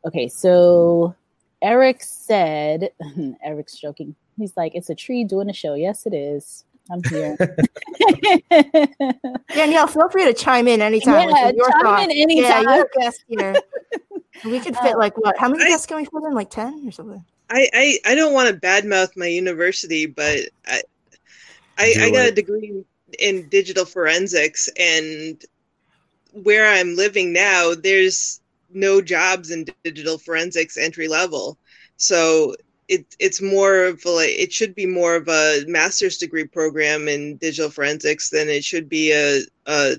Okay, 0.05 0.29
so 0.29 1.15
Eric 1.63 2.03
said, 2.03 2.91
Eric's 3.43 3.77
joking. 3.79 4.15
He's 4.37 4.57
like, 4.57 4.75
it's 4.75 4.91
a 4.91 4.95
tree 4.95 5.25
doing 5.25 5.51
a 5.51 5.53
show. 5.53 5.75
Yes, 5.75 6.07
it 6.07 6.15
is. 6.15 6.65
I'm 6.91 7.03
here. 7.05 7.37
Danielle, 9.55 9.87
feel 9.87 10.09
free 10.09 10.25
to 10.25 10.35
chime 10.35 10.67
in 10.67 10.83
anytime. 10.83 11.29
Yeah, 11.29 11.53
chime 11.53 11.83
thoughts. 11.83 12.05
in 12.05 12.11
anytime. 12.11 12.65
Yeah, 12.65 12.77
you're 12.77 12.91
guest 12.99 13.25
here. 13.29 13.55
we 14.45 14.59
could 14.61 14.77
fit 14.79 14.99
like 14.99 15.17
what? 15.19 15.39
How 15.39 15.49
many 15.49 15.65
I, 15.65 15.69
guests 15.69 15.87
can 15.87 15.99
we 15.99 16.05
fit 16.05 16.25
in? 16.27 16.35
Like 16.35 16.51
ten 16.51 16.83
or 16.87 16.91
something? 16.91 17.25
I 17.49 17.69
I, 17.73 17.99
I 18.07 18.15
don't 18.15 18.33
want 18.33 18.49
to 18.49 18.61
badmouth 18.61 19.17
my 19.17 19.27
university, 19.27 20.07
but 20.07 20.39
I 20.67 20.83
I, 21.79 21.95
I 22.01 22.11
got 22.11 22.27
a 22.27 22.33
degree 22.33 22.85
in 23.19 23.49
digital 23.49 23.85
forensics, 23.85 24.69
and 24.79 25.43
where 26.33 26.67
I'm 26.67 26.97
living 26.97 27.33
now, 27.33 27.75
there's 27.75 28.41
no 28.73 29.01
jobs 29.01 29.51
in 29.51 29.67
digital 29.85 30.19
forensics 30.19 30.77
entry 30.77 31.09
level. 31.09 31.59
So 31.97 32.55
it, 32.89 33.05
it's 33.19 33.41
more 33.41 33.85
of 33.85 34.03
a, 34.07 34.43
it 34.43 34.53
should 34.53 34.75
be 34.75 34.87
more 34.87 35.17
of 35.17 35.29
a 35.29 35.65
master's 35.67 36.19
degree 36.19 36.47
program 36.47 37.09
in 37.09 37.37
digital 37.37 37.71
forensics 37.71 38.31
than 38.31 38.49
it 38.49 38.65
should 38.65 38.89
be 38.89 39.13
a 39.13 39.43
a, 39.67 39.97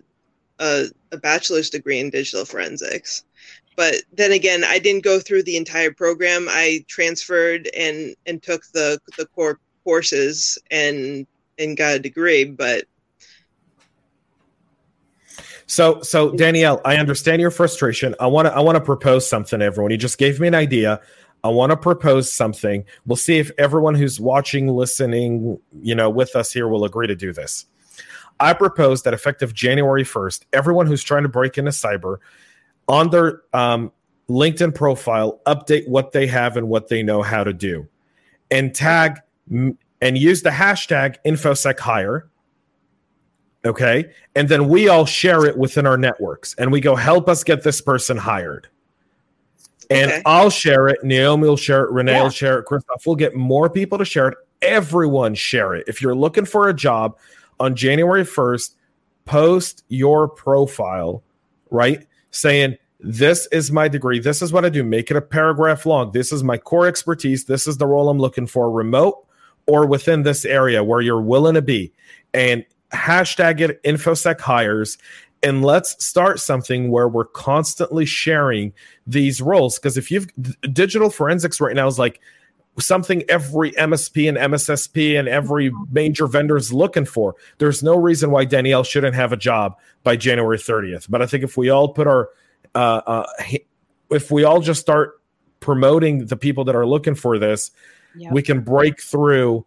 a, 0.60 0.86
a 1.12 1.17
bachelor's 1.17 1.70
degree 1.70 2.00
in 2.00 2.10
digital 2.10 2.46
forensics. 2.46 3.24
But 3.76 3.96
then 4.13 4.34
again, 4.34 4.63
I 4.63 4.80
didn't 4.80 5.04
go 5.04 5.20
through 5.20 5.44
the 5.44 5.58
entire 5.58 5.91
program. 5.91 6.48
I 6.50 6.84
transferred 6.88 7.70
and 7.76 8.15
and 8.26 8.44
took 8.44 8.65
the 8.74 9.00
the 9.17 9.26
core 9.28 9.60
courses 9.84 10.58
and 10.70 11.26
and 11.58 11.78
got 11.78 11.96
a 11.96 12.00
degree. 12.00 12.44
But 12.44 12.86
So, 15.71 16.01
so 16.01 16.31
Danielle, 16.36 16.81
I 16.84 16.97
understand 16.97 17.41
your 17.41 17.49
frustration. 17.49 18.13
I 18.19 18.27
want 18.27 18.45
to, 18.45 18.53
I 18.53 18.60
want 18.60 18.75
to 18.75 18.81
propose 18.81 19.25
something. 19.25 19.62
Everyone, 19.62 19.89
you 19.89 19.97
just 19.97 20.17
gave 20.17 20.38
me 20.38 20.49
an 20.49 20.53
idea. 20.53 20.99
I 21.45 21.47
want 21.47 21.69
to 21.69 21.77
propose 21.77 22.29
something. 22.29 22.84
We'll 23.05 23.15
see 23.15 23.39
if 23.39 23.51
everyone 23.57 23.95
who's 23.95 24.19
watching, 24.19 24.67
listening, 24.67 25.57
you 25.81 25.95
know, 25.95 26.10
with 26.10 26.36
us 26.36 26.51
here 26.51 26.67
will 26.67 26.84
agree 26.84 27.07
to 27.07 27.15
do 27.15 27.31
this. 27.31 27.67
I 28.41 28.51
propose 28.51 29.03
that 29.03 29.13
effective 29.13 29.53
January 29.53 30.03
first, 30.03 30.45
everyone 30.51 30.88
who's 30.88 31.03
trying 31.03 31.23
to 31.23 31.29
break 31.29 31.57
into 31.57 31.71
cyber, 31.71 32.17
on 32.89 33.10
their 33.10 33.41
um, 33.53 33.93
LinkedIn 34.27 34.75
profile, 34.75 35.39
update 35.45 35.88
what 35.88 36.12
they 36.12 36.27
have 36.27 36.57
and 36.57 36.67
what 36.67 36.89
they 36.89 37.01
know 37.01 37.21
how 37.21 37.45
to 37.45 37.53
do, 37.53 37.88
and 38.51 38.75
tag 38.75 39.21
and 39.49 40.17
use 40.17 40.41
the 40.41 40.49
hashtag 40.49 41.15
InfoSec 41.25 41.79
Hire 41.79 42.29
Okay. 43.65 44.12
And 44.36 44.50
then 44.50 44.67
we 44.69 44.88
all 44.88 45.06
share 45.06 45.45
it 45.45 45.58
within 45.58 45.86
our 45.86 45.97
networks 45.97 46.56
and 46.56 46.71
we 46.71 46.82
go, 46.82 46.95
help 46.95 47.30
us 47.30 47.43
get 47.43 47.63
this 47.63 47.80
person 47.80 48.17
hired. 48.17 48.67
And 49.89 50.12
Okay. 50.12 50.21
I'll 50.26 50.50
share 50.50 50.88
it. 50.88 51.04
Naomi 51.04 51.47
will 51.47 51.58
share 51.58 51.84
it. 51.84 51.91
Renee 51.91 52.13
Yeah. 52.13 52.24
will 52.24 52.30
share 52.30 52.60
it. 52.60 52.65
Christoph 52.65 53.06
will 53.06 53.15
get 53.15 53.36
more 53.36 53.69
people 53.69 53.97
to 53.97 54.06
share 54.06 54.30
it. 54.30 54.38
Everyone 54.62 55.36
share 55.36 55.76
it. 55.76 55.84
If 55.88 56.02
you're 56.02 56.15
looking 56.15 56.45
for 56.45 56.69
a 56.69 56.74
job 56.74 57.17
on 57.60 57.76
January 57.76 58.24
1st, 58.26 58.76
post 59.26 59.84
your 59.89 60.28
profile, 60.28 61.24
right? 61.69 62.08
Saying, 62.32 62.78
this 63.00 63.47
is 63.52 63.71
my 63.71 63.88
degree. 63.88 64.19
This 64.19 64.41
is 64.41 64.54
what 64.54 64.63
I 64.63 64.69
do. 64.69 64.84
Make 64.84 65.12
it 65.12 65.17
a 65.17 65.21
paragraph 65.21 65.86
long. 65.86 66.12
This 66.12 66.32
is 66.32 66.43
my 66.43 66.58
core 66.58 66.88
expertise. 66.88 67.45
This 67.45 67.67
is 67.67 67.78
the 67.78 67.88
role 67.88 68.10
I'm 68.10 68.19
looking 68.19 68.47
for, 68.47 68.71
remote 68.71 69.26
or 69.67 69.86
within 69.86 70.24
this 70.24 70.45
area 70.45 70.84
where 70.84 71.02
you're 71.02 71.21
willing 71.21 71.56
to 71.56 71.62
be. 71.62 71.91
And 72.34 72.63
hashtag 72.93 73.62
it 73.62 73.84
infosec 73.84 74.39
hires 74.39 74.97
and 75.43 75.63
let's 75.65 76.04
start 76.04 76.39
something 76.39 76.91
where 76.91 77.08
we're 77.08 77.25
constantly 77.25 78.06
sharing 78.06 78.73
these 79.08 79.41
roles. 79.41 79.80
Because 79.80 79.97
if 79.97 80.12
you've 80.12 80.27
digital 80.73 81.10
forensics 81.10 81.60
right 81.60 81.75
now 81.75 81.88
is 81.88 81.97
like 81.97 82.19
something 82.80 83.21
every 83.27 83.71
msp 83.73 84.30
and 84.30 84.38
mssp 84.54 85.19
and 85.19 85.27
every 85.27 85.71
major 85.91 86.25
vendor 86.25 86.56
is 86.56 86.71
looking 86.71 87.06
for. 87.06 87.36
There's 87.58 87.84
no 87.84 87.97
reason 87.97 88.32
why 88.32 88.45
danielle 88.45 88.84
shouldn't 88.84 89.13
have 89.13 89.34
a 89.34 89.38
job 89.38 89.77
by 90.04 90.15
january 90.15 90.58
30th 90.58 91.10
but 91.10 91.21
i 91.21 91.25
think 91.25 91.43
if 91.43 91.58
we 91.58 91.69
all 91.69 91.89
put 91.89 92.08
our 92.08 92.30
uh, 92.73 93.01
uh, 93.06 93.27
if 94.10 94.32
we 94.32 94.45
all 94.45 94.62
just 94.62 94.80
start 94.80 95.21
promoting 95.60 96.25
the 96.27 96.38
people 96.38 96.63
that 96.63 96.75
are 96.75 96.86
looking 96.86 97.13
for 97.13 97.38
this 97.38 97.71
Yep. 98.15 98.34
we 98.34 98.41
can 98.41 98.62
break 98.62 99.01
through 99.01 99.65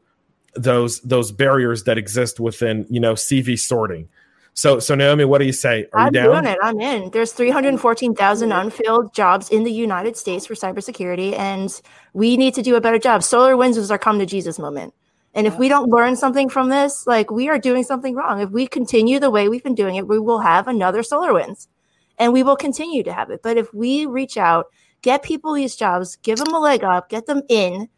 those 0.57 1.01
those 1.01 1.33
barriers 1.33 1.85
that 1.85 1.99
exist 1.99 2.41
within 2.41 2.87
you 2.91 3.01
know 3.01 3.15
CV 3.15 3.59
sorting. 3.59 4.09
So 4.55 4.79
so 4.79 4.95
Naomi, 4.95 5.25
what 5.25 5.39
do 5.39 5.47
you 5.47 5.53
say? 5.53 5.87
Are 5.93 6.01
I'm 6.01 6.07
you 6.07 6.13
down? 6.13 6.31
doing 6.31 6.55
it. 6.55 6.59
I'm 6.63 6.81
in. 6.81 7.11
There's 7.11 7.33
314,000 7.33 8.53
unfilled 8.53 9.13
jobs 9.13 9.51
in 9.51 9.65
the 9.65 9.73
United 9.73 10.17
States 10.17 10.47
for 10.47 10.55
cybersecurity, 10.55 11.37
and 11.37 11.81
we 12.13 12.37
need 12.37 12.55
to 12.55 12.63
do 12.63 12.77
a 12.77 12.81
better 12.81 12.99
job. 12.99 13.23
SolarWinds 13.23 13.77
was 13.77 13.91
our 13.91 13.99
come 13.99 14.19
to 14.19 14.27
Jesus 14.27 14.59
moment. 14.59 14.95
And 15.37 15.49
if 15.49 15.59
we 15.59 15.69
don't 15.69 15.91
learn 15.91 16.15
something 16.15 16.49
from 16.49 16.69
this, 16.69 17.09
like 17.09 17.33
we 17.33 17.49
are 17.49 17.59
doing 17.59 17.83
something 17.83 18.15
wrong. 18.15 18.41
If 18.41 18.51
we 18.51 18.69
continue 18.69 19.19
the 19.19 19.31
way 19.31 19.49
we've 19.49 19.65
been 19.65 19.75
doing 19.75 19.97
it, 19.97 20.07
we 20.07 20.21
will 20.21 20.39
have 20.39 20.69
another 20.69 21.03
SolarWinds, 21.03 21.67
and 22.19 22.33
we 22.33 22.45
will 22.45 22.57
continue 22.57 23.03
to 23.03 23.13
have 23.13 23.31
it. 23.31 23.43
But 23.43 23.57
if 23.57 23.75
we 23.75 24.07
reach 24.07 24.37
out, 24.37 24.67
get 25.03 25.25
people 25.25 25.53
these 25.53 25.75
jobs, 25.75 26.15
give 26.17 26.39
them 26.39 26.55
a 26.55 26.61
leg 26.61 26.85
up, 26.85 27.09
get 27.09 27.27
them 27.27 27.43
in, 27.49 27.89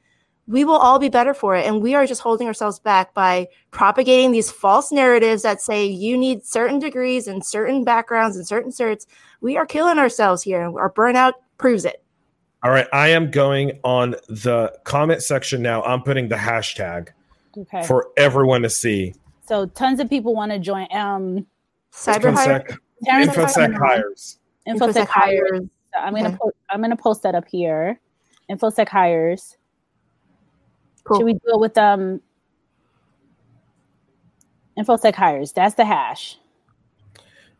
we 0.48 0.64
will 0.64 0.76
all 0.76 0.98
be 0.98 1.08
better 1.08 1.34
for 1.34 1.56
it. 1.56 1.66
And 1.66 1.82
we 1.82 1.94
are 1.94 2.06
just 2.06 2.20
holding 2.20 2.46
ourselves 2.46 2.78
back 2.78 3.12
by 3.14 3.48
propagating 3.72 4.30
these 4.32 4.50
false 4.50 4.92
narratives 4.92 5.42
that 5.42 5.60
say 5.60 5.84
you 5.86 6.16
need 6.16 6.44
certain 6.44 6.78
degrees 6.78 7.26
and 7.26 7.44
certain 7.44 7.82
backgrounds 7.84 8.36
and 8.36 8.46
certain 8.46 8.70
certs. 8.70 9.06
We 9.40 9.56
are 9.56 9.66
killing 9.66 9.98
ourselves 9.98 10.42
here. 10.42 10.62
and 10.62 10.76
Our 10.76 10.90
burnout 10.92 11.32
proves 11.58 11.84
it. 11.84 12.02
All 12.62 12.70
right, 12.70 12.86
I 12.92 13.08
am 13.08 13.30
going 13.30 13.78
on 13.84 14.12
the 14.28 14.72
comment 14.84 15.22
section 15.22 15.62
now. 15.62 15.82
I'm 15.82 16.02
putting 16.02 16.28
the 16.28 16.36
hashtag 16.36 17.08
Okay. 17.58 17.82
for 17.86 18.08
everyone 18.16 18.62
to 18.62 18.70
see. 18.70 19.14
so 19.46 19.66
tons 19.66 20.00
of 20.00 20.10
people 20.10 20.34
want 20.34 20.52
to 20.52 20.58
join. 20.58 20.86
Um, 20.92 21.46
Cyber 21.92 22.34
hire, 22.34 22.60
Infosec, 22.60 22.78
Terrence 23.04 23.36
infosec 23.36 23.78
hires. 23.78 24.38
Infosec 24.68 25.06
hires. 25.06 25.40
hires. 25.50 25.62
I'm 25.98 26.14
gonna 26.14 26.28
Okay. 26.28 26.36
post, 26.40 26.56
I'm 26.68 26.80
gonna 26.82 26.96
post 26.96 27.22
that 27.22 27.34
up 27.34 27.46
here. 27.48 27.98
Infosec 28.50 28.88
hires. 28.88 29.56
Cool. 31.06 31.18
Should 31.18 31.24
we 31.26 31.32
do 31.34 31.40
it 31.46 31.60
with 31.60 31.78
um 31.78 32.20
Infosec 34.78 35.14
hires? 35.14 35.52
That's 35.52 35.74
the 35.74 35.84
hash. 35.84 36.38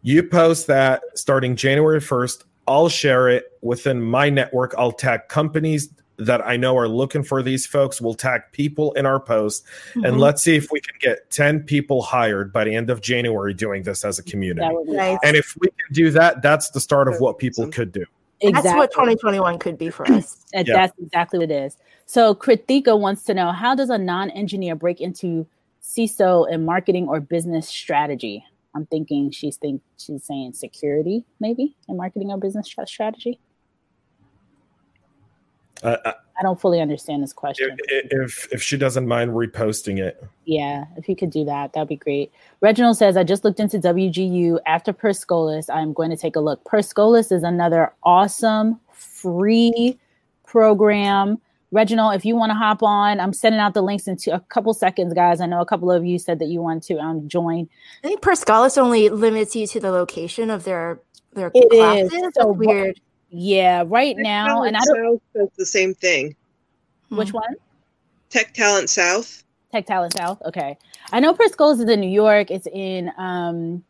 You 0.02 0.22
post 0.22 0.66
that 0.66 1.02
starting 1.14 1.56
January 1.56 2.00
1st. 2.00 2.44
I'll 2.68 2.88
share 2.88 3.28
it 3.28 3.44
within 3.62 4.02
my 4.02 4.28
network. 4.28 4.74
I'll 4.76 4.92
tag 4.92 5.28
companies 5.28 5.88
that 6.18 6.46
I 6.46 6.56
know 6.56 6.76
are 6.76 6.88
looking 6.88 7.22
for 7.22 7.42
these 7.42 7.66
folks. 7.66 8.00
We'll 8.00 8.14
tag 8.14 8.42
people 8.52 8.92
in 8.94 9.04
our 9.06 9.20
post 9.20 9.64
and 9.94 10.04
Mhm. 10.04 10.18
let's 10.18 10.42
see 10.42 10.56
if 10.56 10.70
we 10.70 10.80
can 10.80 10.94
get 11.00 11.30
10 11.30 11.62
people 11.62 12.02
hired 12.02 12.52
by 12.52 12.64
the 12.64 12.74
end 12.74 12.88
of 12.90 13.00
January 13.00 13.52
doing 13.52 13.82
this 13.82 14.04
as 14.04 14.18
a 14.18 14.22
community. 14.22 14.61
That 14.66 14.74
would 14.74 14.87
be 14.87 14.92
Nice. 14.92 15.18
And 15.22 15.37
if 15.37 15.54
we 15.61 15.68
can 15.68 15.92
do 15.92 16.11
that, 16.12 16.40
that's 16.42 16.70
the 16.70 16.80
start 16.80 17.09
of 17.09 17.20
what 17.20 17.38
people 17.38 17.68
could 17.68 17.92
do. 17.92 18.04
That's 18.42 18.66
what 18.66 18.90
2021 18.90 19.59
could 19.59 19.79
be 19.79 19.90
for 19.90 20.11
us. 20.11 20.44
And 20.55 20.66
Yeah. 20.66 20.75
That's 20.75 20.99
exactly 20.99 21.38
what 21.38 21.51
it 21.51 21.55
is. 21.55 21.77
So 22.07 22.35
Kritika 22.35 22.99
wants 22.99 23.25
to 23.25 23.35
know 23.35 23.53
how 23.53 23.75
does 23.75 23.90
a 23.90 23.99
non-engineer 23.99 24.75
break 24.77 25.01
into 25.01 25.46
CISO 25.83 26.49
in 26.51 26.64
marketing 26.64 27.09
or 27.09 27.20
business 27.20 27.68
strategy? 27.68 28.44
I'm 28.75 28.87
thinking 28.87 29.31
she's 29.31 29.57
think 29.57 29.83
she's 29.96 30.25
saying 30.25 30.53
security, 30.53 31.25
maybe 31.40 31.75
in 31.88 31.96
marketing 31.96 32.31
or 32.31 32.38
business 32.38 32.66
strategy. 32.66 33.40
Uh, 35.83 35.96
uh, 36.05 36.12
I 36.38 36.42
don't 36.42 36.61
fully 36.61 36.81
understand 36.81 37.22
this 37.22 37.33
question. 37.33 37.77
if, 37.88 38.07
if 38.12 38.49
if 38.53 38.62
she 38.62 38.77
doesn't 38.77 39.07
mind 39.09 39.31
reposting 39.33 39.99
it, 39.99 40.22
Yeah, 40.44 40.85
if 40.96 41.09
you 41.09 41.16
could 41.16 41.31
do 41.31 41.44
that, 41.46 41.72
that'd 41.72 41.88
be 41.88 41.96
great. 41.96 42.31
Reginald 42.61 42.96
says, 42.96 43.16
I 43.16 43.25
just 43.25 43.44
looked 43.44 43.59
into 43.61 43.79
WGU 43.79 44.59
after 44.66 44.92
Per 44.92 45.11
Scholas. 45.11 45.68
I'm 45.75 45.92
going 45.92 46.11
to 46.11 46.16
take 46.16 46.37
a 46.37 46.40
look. 46.40 46.62
Per 46.64 46.79
Scholas 46.79 47.33
is 47.33 47.42
another 47.42 47.92
awesome 48.03 48.79
free 48.92 49.99
program. 50.46 51.38
Reginald, 51.72 52.14
if 52.14 52.25
you 52.25 52.37
want 52.37 52.51
to 52.51 52.55
hop 52.55 52.83
on, 52.83 53.18
I'm 53.18 53.33
sending 53.33 53.61
out 53.61 53.75
the 53.75 53.83
links 53.83 54.07
in 54.07 54.16
two, 54.16 54.31
a 54.31 54.40
couple 54.40 54.72
seconds, 54.72 55.12
guys. 55.12 55.40
I 55.40 55.46
know 55.46 55.61
a 55.61 55.66
couple 55.66 55.90
of 55.90 56.05
you 56.05 56.18
said 56.18 56.38
that 56.38 56.46
you 56.46 56.62
want 56.62 56.83
to 56.85 56.99
um, 56.99 57.29
join. 57.29 57.68
I 58.05 58.09
think 58.09 58.22
Per 58.22 58.33
Scholas 58.33 58.79
only 58.79 59.09
limits 59.09 59.57
you 59.57 59.66
to 59.68 59.81
the 59.81 59.90
location 59.90 60.49
of 60.51 60.64
their 60.64 61.01
their 61.35 61.51
It 61.55 61.66
is. 61.72 61.79
classes. 61.79 62.11
So 62.12 62.20
That's 62.22 62.37
what- 62.46 62.57
weird. 62.59 63.01
Yeah, 63.38 63.85
right 63.87 64.16
now, 64.16 64.62
and 64.62 64.77
I 64.79 64.81
don't. 64.87 64.96
South 64.96 65.20
does 65.35 65.49
the 65.59 65.66
same 65.66 65.92
thing. 65.94 66.35
Which 67.11 67.35
one? 67.35 67.55
Tech 68.31 68.55
Talent 68.55 68.88
South. 68.88 69.44
Tech 69.72 69.85
Talent 69.85 70.14
South. 70.14 70.40
Okay, 70.46 70.79
I 71.12 71.20
know 71.20 71.35
Per 71.35 71.46
Scholas 71.49 71.75
is 71.75 71.88
in 71.90 72.01
New 72.01 72.09
York. 72.09 72.51
It's 72.51 72.66
in 72.72 73.12
um, 73.18 73.85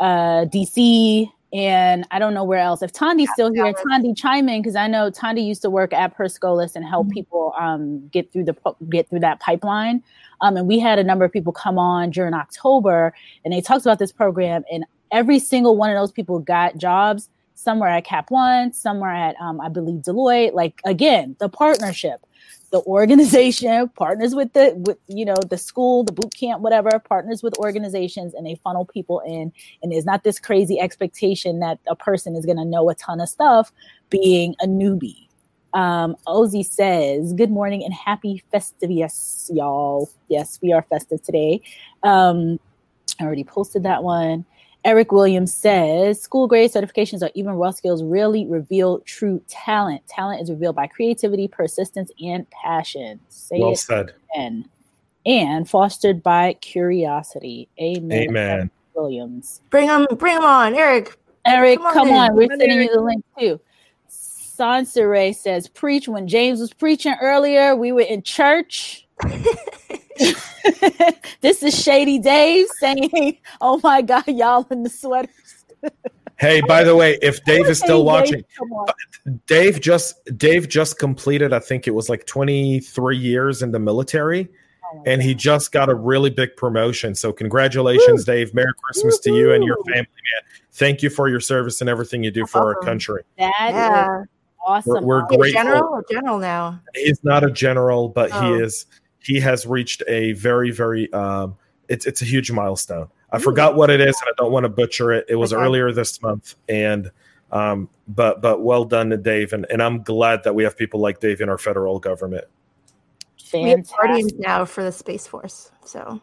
uh, 0.00 0.46
DC, 0.46 1.30
and 1.52 2.08
I 2.10 2.18
don't 2.18 2.34
know 2.34 2.42
where 2.42 2.58
else. 2.58 2.82
If 2.82 2.92
Tandi's 2.92 3.30
still 3.34 3.52
here. 3.52 3.72
Tandi, 3.72 4.16
chime 4.16 4.48
in 4.48 4.62
because 4.62 4.74
I 4.74 4.88
know 4.88 5.12
Tandi 5.12 5.46
used 5.46 5.62
to 5.62 5.70
work 5.70 5.92
at 5.92 6.16
Per 6.16 6.24
Scholas 6.24 6.74
and 6.74 6.84
help 6.84 7.06
Mhm. 7.06 7.12
people 7.12 7.54
um, 7.56 8.08
get 8.08 8.32
through 8.32 8.46
the 8.46 8.56
get 8.90 9.08
through 9.08 9.20
that 9.20 9.38
pipeline. 9.38 10.02
Um, 10.40 10.56
and 10.56 10.66
we 10.66 10.80
had 10.80 10.98
a 10.98 11.04
number 11.04 11.24
of 11.24 11.30
people 11.32 11.52
come 11.52 11.78
on 11.78 12.10
during 12.10 12.34
October, 12.34 13.14
and 13.44 13.54
they 13.54 13.60
talked 13.60 13.86
about 13.86 14.00
this 14.00 14.10
program, 14.10 14.64
and 14.72 14.84
every 15.12 15.38
single 15.38 15.76
one 15.76 15.88
of 15.88 15.96
those 15.96 16.10
people 16.10 16.40
got 16.40 16.76
jobs. 16.78 17.28
Some 17.56 17.80
were 17.80 17.88
at 17.88 18.04
Cap 18.04 18.30
One, 18.30 18.72
some 18.72 19.00
were 19.00 19.10
at 19.12 19.36
um, 19.40 19.60
I 19.60 19.68
believe 19.70 20.02
Deloitte. 20.02 20.54
Like 20.54 20.80
again, 20.84 21.36
the 21.40 21.48
partnership 21.48 22.20
the 22.72 22.82
organization 22.82 23.88
partners 23.96 24.34
with 24.34 24.52
the 24.54 24.74
with 24.86 24.98
you 25.08 25.24
know 25.24 25.36
the 25.50 25.58
school 25.58 26.04
the 26.04 26.12
boot 26.12 26.34
camp 26.34 26.62
whatever 26.62 26.90
partners 26.98 27.42
with 27.42 27.56
organizations 27.58 28.34
and 28.34 28.46
they 28.46 28.56
funnel 28.64 28.84
people 28.86 29.20
in 29.20 29.52
and 29.82 29.92
there's 29.92 30.04
not 30.04 30.24
this 30.24 30.40
crazy 30.40 30.80
expectation 30.80 31.60
that 31.60 31.78
a 31.88 31.96
person 31.96 32.36
is 32.36 32.44
going 32.46 32.58
to 32.58 32.64
know 32.64 32.90
a 32.90 32.94
ton 32.96 33.20
of 33.20 33.28
stuff 33.28 33.72
being 34.10 34.54
a 34.60 34.66
newbie 34.66 35.26
Um, 35.74 36.16
Ozzy 36.26 36.64
says, 36.64 37.34
Good 37.34 37.50
morning 37.50 37.84
and 37.84 37.92
happy 37.94 38.42
festive. 38.50 38.90
Yes, 38.90 39.50
y'all. 39.52 40.10
Yes, 40.28 40.58
we 40.62 40.72
are 40.72 40.82
festive 40.82 41.22
today. 41.22 41.60
Um, 42.02 42.58
I 43.20 43.24
already 43.24 43.44
posted 43.44 43.82
that 43.84 44.02
one. 44.02 44.46
Eric 44.86 45.10
Williams 45.10 45.52
says 45.52 46.22
school 46.22 46.46
grade 46.46 46.70
certifications 46.70 47.20
or 47.20 47.28
even 47.34 47.54
raw 47.54 47.72
skills 47.72 48.04
really 48.04 48.46
reveal 48.46 49.00
true 49.00 49.42
talent. 49.48 50.06
Talent 50.06 50.40
is 50.40 50.48
revealed 50.48 50.76
by 50.76 50.86
creativity, 50.86 51.48
persistence, 51.48 52.12
and 52.22 52.48
passion. 52.50 53.18
Say 53.28 53.58
well 53.58 53.74
said. 53.74 54.14
Again. 54.32 54.68
And 55.26 55.68
fostered 55.68 56.22
by 56.22 56.52
curiosity. 56.60 57.68
Amen. 57.80 58.28
Amen. 58.28 58.70
Williams. 58.94 59.60
Bring 59.70 59.88
them, 59.88 60.06
bring 60.18 60.36
them 60.36 60.44
on, 60.44 60.76
Eric. 60.76 61.18
Eric, 61.44 61.78
come 61.78 61.86
on. 61.86 61.94
Come 61.94 62.12
on. 62.12 62.36
We're 62.36 62.46
sending 62.46 62.82
you 62.82 62.94
the 62.94 63.00
link 63.00 63.24
too. 63.36 63.60
Sansere 64.08 65.34
says, 65.34 65.66
"Preach." 65.66 66.06
When 66.06 66.28
James 66.28 66.60
was 66.60 66.72
preaching 66.72 67.16
earlier, 67.20 67.74
we 67.74 67.90
were 67.90 68.02
in 68.02 68.22
church. 68.22 69.08
this 71.40 71.62
is 71.62 71.80
Shady 71.80 72.18
Dave 72.18 72.66
saying, 72.78 73.38
"Oh 73.60 73.80
my 73.82 74.02
God, 74.02 74.26
y'all 74.26 74.66
in 74.70 74.82
the 74.82 74.90
sweaters." 74.90 75.64
hey, 76.36 76.60
by 76.62 76.84
the 76.84 76.96
way, 76.96 77.18
if 77.22 77.44
Dave 77.44 77.66
is 77.66 77.78
still 77.78 77.98
hey, 77.98 78.04
watching, 78.04 78.44
Dave, 78.66 79.36
Dave 79.46 79.80
just 79.80 80.38
Dave 80.38 80.68
just 80.68 80.98
completed. 80.98 81.52
I 81.52 81.58
think 81.58 81.86
it 81.86 81.92
was 81.92 82.08
like 82.08 82.26
twenty 82.26 82.80
three 82.80 83.18
years 83.18 83.62
in 83.62 83.72
the 83.72 83.78
military. 83.78 84.48
Oh 84.94 85.02
and 85.04 85.22
he 85.22 85.34
just 85.34 85.72
got 85.72 85.88
a 85.88 85.94
really 85.94 86.30
big 86.30 86.56
promotion. 86.56 87.14
So 87.14 87.32
congratulations, 87.32 88.26
Woo. 88.26 88.34
Dave. 88.34 88.54
Merry 88.54 88.72
Christmas 88.84 89.20
Woo-hoo. 89.24 89.36
to 89.36 89.40
you 89.40 89.52
and 89.52 89.64
your 89.64 89.76
family, 89.84 89.96
man. 89.96 90.42
Thank 90.72 91.02
you 91.02 91.10
for 91.10 91.28
your 91.28 91.40
service 91.40 91.80
and 91.80 91.90
everything 91.90 92.22
you 92.22 92.30
do 92.30 92.40
That's 92.42 92.52
for 92.52 92.58
awesome. 92.58 92.66
our 92.66 92.78
uh-huh. 92.78 92.86
country. 92.86 93.22
That 93.38 93.52
yeah. 93.58 94.22
awesome. 94.64 95.04
We're, 95.04 95.22
we're 95.22 95.26
grateful. 95.26 95.62
General 95.62 95.84
or 95.84 96.04
general 96.10 96.38
now? 96.38 96.80
He's 96.94 97.22
not 97.24 97.42
a 97.44 97.50
general, 97.50 98.08
but 98.08 98.30
oh. 98.32 98.54
he 98.54 98.62
is 98.62 98.86
he 99.26 99.40
has 99.40 99.66
reached 99.66 100.02
a 100.06 100.32
very, 100.32 100.70
very 100.70 101.12
um, 101.12 101.56
it's 101.88 102.06
it's 102.06 102.22
a 102.22 102.24
huge 102.24 102.50
milestone. 102.52 103.08
I 103.30 103.36
Ooh. 103.36 103.40
forgot 103.40 103.74
what 103.74 103.90
it 103.90 104.00
is, 104.00 104.16
and 104.20 104.28
I 104.28 104.32
don't 104.36 104.52
want 104.52 104.64
to 104.64 104.68
butcher 104.68 105.12
it. 105.12 105.26
It 105.28 105.36
was 105.36 105.52
okay. 105.52 105.62
earlier 105.62 105.92
this 105.92 106.22
month, 106.22 106.54
and 106.68 107.10
um, 107.50 107.88
but 108.08 108.40
but 108.40 108.62
well 108.62 108.84
done 108.84 109.10
to 109.10 109.16
Dave, 109.16 109.52
and, 109.52 109.66
and 109.70 109.82
I'm 109.82 110.02
glad 110.02 110.44
that 110.44 110.54
we 110.54 110.64
have 110.64 110.76
people 110.76 111.00
like 111.00 111.20
Dave 111.20 111.40
in 111.40 111.48
our 111.48 111.58
federal 111.58 111.98
government. 111.98 112.44
Fantastic. 113.38 113.96
We 114.02 114.22
have 114.22 114.38
now 114.38 114.64
for 114.64 114.82
the 114.82 114.92
Space 114.92 115.26
Force, 115.26 115.70
so 115.84 116.20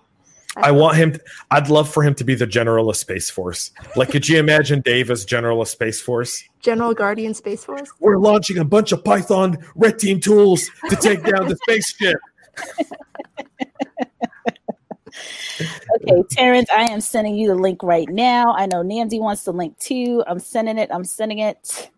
I 0.57 0.71
want 0.71 0.97
him. 0.97 1.13
To, 1.13 1.21
I'd 1.51 1.69
love 1.69 1.91
for 1.91 2.03
him 2.03 2.13
to 2.15 2.23
be 2.23 2.35
the 2.35 2.45
general 2.45 2.89
of 2.89 2.97
Space 2.97 3.29
Force. 3.29 3.71
Like, 3.95 4.09
could 4.09 4.27
you 4.27 4.37
imagine 4.39 4.81
Dave 4.81 5.09
as 5.09 5.25
general 5.25 5.61
of 5.61 5.67
Space 5.67 5.99
Force? 5.99 6.43
General 6.61 6.93
Guardian 6.93 7.33
Space 7.33 7.65
Force. 7.65 7.89
We're 7.99 8.17
launching 8.17 8.57
a 8.57 8.65
bunch 8.65 8.91
of 8.91 9.03
Python 9.03 9.57
red 9.75 9.99
team 9.99 10.19
tools 10.19 10.69
to 10.89 10.95
take 10.95 11.23
down 11.23 11.47
the 11.47 11.57
spaceship. 11.63 12.19
Okay, 15.95 16.23
Terrence, 16.29 16.69
I 16.71 16.91
am 16.91 17.01
sending 17.01 17.35
you 17.35 17.47
the 17.47 17.55
link 17.55 17.83
right 17.83 18.09
now. 18.09 18.53
I 18.53 18.65
know 18.65 18.81
Nancy 18.81 19.19
wants 19.19 19.43
the 19.43 19.53
link 19.53 19.77
too. 19.79 20.23
I'm 20.27 20.39
sending 20.39 20.77
it. 20.77 20.89
I'm 20.91 21.03
sending 21.03 21.39
it. 21.39 21.89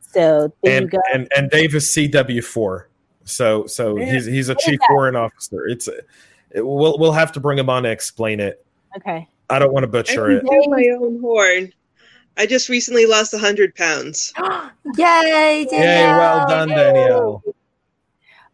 So 0.00 0.52
there 0.62 0.76
and, 0.76 0.84
you 0.84 0.90
go. 0.90 0.98
And 1.12 1.28
and 1.36 1.50
Dave 1.50 1.74
is 1.74 1.94
CW 1.94 2.42
four. 2.42 2.88
So 3.24 3.66
so 3.66 3.96
he's 3.96 4.26
he's 4.26 4.48
a 4.48 4.56
chief 4.56 4.80
warrant 4.90 5.16
officer. 5.16 5.66
It's 5.66 5.88
it, 5.88 6.06
we'll 6.54 6.98
we'll 6.98 7.12
have 7.12 7.32
to 7.32 7.40
bring 7.40 7.58
him 7.58 7.70
on 7.70 7.84
to 7.84 7.90
explain 7.90 8.40
it. 8.40 8.64
Okay. 8.96 9.28
I 9.48 9.58
don't 9.58 9.72
want 9.72 9.84
to 9.84 9.88
butcher 9.88 10.30
it. 10.30 10.44
my 10.44 10.86
own 11.00 11.20
horn. 11.20 11.72
I 12.36 12.46
just 12.46 12.68
recently 12.68 13.06
lost 13.06 13.36
hundred 13.36 13.74
pounds. 13.74 14.32
Yay! 14.96 15.66
Danielle. 15.70 15.70
Yay! 15.70 16.12
Well 16.16 16.48
done, 16.48 16.68
Danielle. 16.68 17.42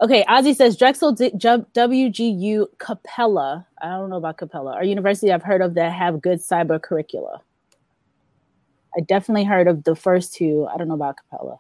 Okay, 0.00 0.24
Ozzy 0.28 0.54
says 0.54 0.76
Drexel 0.76 1.12
D- 1.12 1.30
WGU 1.30 2.66
Capella. 2.78 3.66
I 3.80 3.88
don't 3.88 4.10
know 4.10 4.16
about 4.16 4.36
Capella. 4.36 4.74
Our 4.74 4.84
university 4.84 5.32
I've 5.32 5.42
heard 5.42 5.62
of 5.62 5.74
that 5.74 5.92
have 5.92 6.20
good 6.20 6.40
cyber 6.40 6.80
curricula. 6.80 7.40
I 8.96 9.00
definitely 9.00 9.44
heard 9.44 9.68
of 9.68 9.84
the 9.84 9.94
first 9.94 10.34
two. 10.34 10.68
I 10.72 10.76
don't 10.76 10.88
know 10.88 10.94
about 10.94 11.16
Capella. 11.16 11.58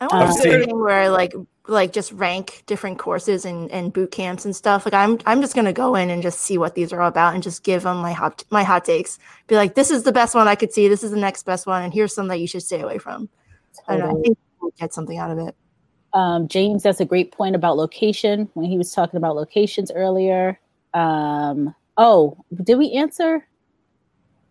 I 0.00 0.06
want 0.06 0.42
to 0.42 0.70
uh, 0.70 0.76
where 0.76 1.08
like 1.10 1.32
like 1.68 1.92
just 1.92 2.12
rank 2.12 2.62
different 2.66 2.98
courses 2.98 3.44
and, 3.44 3.70
and 3.70 3.92
boot 3.92 4.10
camps 4.10 4.44
and 4.44 4.54
stuff. 4.54 4.84
Like 4.84 4.94
I'm 4.94 5.18
I'm 5.24 5.40
just 5.40 5.54
gonna 5.54 5.72
go 5.72 5.94
in 5.94 6.10
and 6.10 6.22
just 6.22 6.40
see 6.40 6.58
what 6.58 6.74
these 6.74 6.92
are 6.92 7.00
all 7.00 7.08
about 7.08 7.34
and 7.34 7.42
just 7.42 7.62
give 7.64 7.82
them 7.82 7.98
my 7.98 8.12
hot 8.12 8.44
my 8.50 8.62
hot 8.62 8.84
takes. 8.84 9.18
Be 9.46 9.56
like, 9.56 9.74
this 9.74 9.90
is 9.90 10.02
the 10.02 10.12
best 10.12 10.34
one 10.34 10.48
I 10.48 10.54
could 10.54 10.72
see. 10.72 10.88
This 10.88 11.02
is 11.02 11.10
the 11.10 11.16
next 11.16 11.44
best 11.44 11.66
one, 11.66 11.82
and 11.82 11.94
here's 11.94 12.14
some 12.14 12.28
that 12.28 12.40
you 12.40 12.46
should 12.46 12.62
stay 12.62 12.80
away 12.80 12.98
from. 12.98 13.28
Totally. 13.86 14.02
I, 14.02 14.12
know, 14.12 14.18
I 14.18 14.22
think 14.22 14.38
we'll 14.60 14.72
get 14.78 14.92
something 14.92 15.18
out 15.18 15.30
of 15.30 15.38
it. 15.38 15.56
Um, 16.16 16.48
James, 16.48 16.82
that's 16.82 17.00
a 17.00 17.04
great 17.04 17.30
point 17.30 17.54
about 17.54 17.76
location 17.76 18.48
when 18.54 18.64
he 18.64 18.78
was 18.78 18.90
talking 18.90 19.18
about 19.18 19.36
locations 19.36 19.92
earlier. 19.92 20.58
Um, 20.94 21.74
oh, 21.98 22.42
did 22.64 22.78
we 22.78 22.92
answer? 22.92 23.46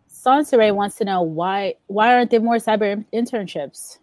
Sansere 0.08 0.76
wants 0.76 0.96
to 0.98 1.06
know 1.06 1.24
why 1.24 1.74
why 1.88 2.14
aren't 2.14 2.30
there 2.30 2.40
more 2.40 2.58
cyber 2.58 3.04
internships? 3.12 3.98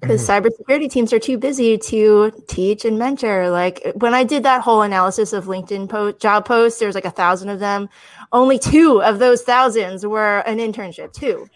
Because 0.00 0.26
cybersecurity 0.26 0.90
teams 0.90 1.12
are 1.12 1.20
too 1.20 1.38
busy 1.38 1.78
to 1.78 2.32
teach 2.48 2.84
and 2.84 2.98
mentor. 2.98 3.50
Like 3.50 3.82
when 3.94 4.14
I 4.14 4.24
did 4.24 4.42
that 4.42 4.62
whole 4.62 4.82
analysis 4.82 5.32
of 5.32 5.44
LinkedIn 5.44 5.88
post, 5.88 6.18
job 6.18 6.44
posts, 6.44 6.80
there's 6.80 6.96
like 6.96 7.04
a 7.04 7.10
thousand 7.10 7.50
of 7.50 7.60
them. 7.60 7.88
Only 8.32 8.58
two 8.58 9.00
of 9.00 9.20
those 9.20 9.42
thousands 9.42 10.04
were 10.04 10.38
an 10.40 10.58
internship. 10.58 11.12
Two. 11.12 11.48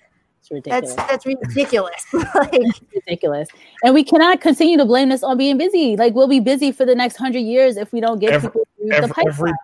It's 0.45 0.51
ridiculous. 0.51 0.95
That's 0.95 1.11
that's 1.11 1.27
ridiculous. 1.27 2.05
like 2.35 2.53
ridiculous. 2.95 3.49
And 3.83 3.95
we 3.95 4.05
cannot 4.05 4.43
continue 4.43 4.77
to 4.77 4.85
blame 4.85 5.09
this 5.09 5.23
on 5.23 5.39
being 5.39 5.57
busy. 5.57 5.97
Like 5.97 6.15
we'll 6.15 6.29
be 6.29 6.41
busy 6.41 6.71
for 6.71 6.85
the 6.85 6.95
next 6.95 7.17
hundred 7.17 7.41
years 7.41 7.79
if 7.79 7.95
we 7.95 8.01
don't 8.01 8.19
get 8.19 8.35
every, 8.35 8.51
people 8.51 8.69
through 8.77 8.93
every, 8.93 9.09
the 9.09 9.15
pipeline. 9.15 9.55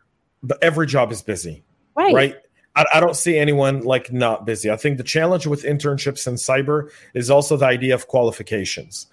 Every, 0.43 0.57
every 0.62 0.87
job 0.87 1.12
is 1.12 1.20
busy. 1.20 1.62
Right. 1.95 2.14
Right. 2.14 2.37
I, 2.76 2.87
I 2.95 3.01
don't 3.01 3.14
see 3.14 3.37
anyone 3.37 3.83
like 3.83 4.11
not 4.11 4.47
busy. 4.47 4.70
I 4.70 4.76
think 4.76 4.97
the 4.97 5.05
challenge 5.05 5.47
with 5.47 5.64
internships 5.64 6.26
in 6.26 6.35
cyber 6.35 6.91
is 7.12 7.28
also 7.31 7.59
the 7.59 7.66
idea 7.66 7.95
of 7.95 8.09
qualifications, 8.09 9.07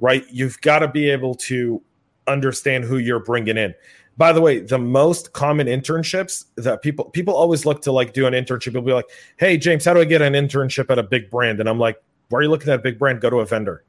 right? 0.00 0.26
You've 0.30 0.60
got 0.60 0.80
to 0.80 0.88
be 0.88 1.08
able 1.08 1.36
to 1.36 1.80
understand 2.26 2.84
who 2.84 2.98
you're 2.98 3.20
bringing 3.20 3.56
in 3.56 3.74
by 4.16 4.32
the 4.32 4.40
way, 4.40 4.60
the 4.60 4.78
most 4.78 5.32
common 5.32 5.66
internships 5.66 6.44
that 6.56 6.82
people 6.82 7.06
people 7.06 7.34
always 7.34 7.66
look 7.66 7.82
to 7.82 7.92
like 7.92 8.12
do 8.12 8.26
an 8.26 8.32
internship. 8.32 8.72
They'll 8.72 8.82
be 8.82 8.92
like, 8.92 9.10
"Hey, 9.36 9.56
James, 9.56 9.84
how 9.84 9.94
do 9.94 10.00
I 10.00 10.04
get 10.04 10.22
an 10.22 10.34
internship 10.34 10.90
at 10.90 10.98
a 10.98 11.02
big 11.02 11.30
brand?" 11.30 11.60
And 11.60 11.68
I'm 11.68 11.78
like, 11.78 12.00
"Why 12.28 12.38
are 12.38 12.42
you 12.42 12.48
looking 12.48 12.72
at 12.72 12.78
a 12.78 12.82
big 12.82 12.98
brand? 12.98 13.20
Go 13.20 13.30
to 13.30 13.38
a 13.38 13.46
vendor." 13.46 13.84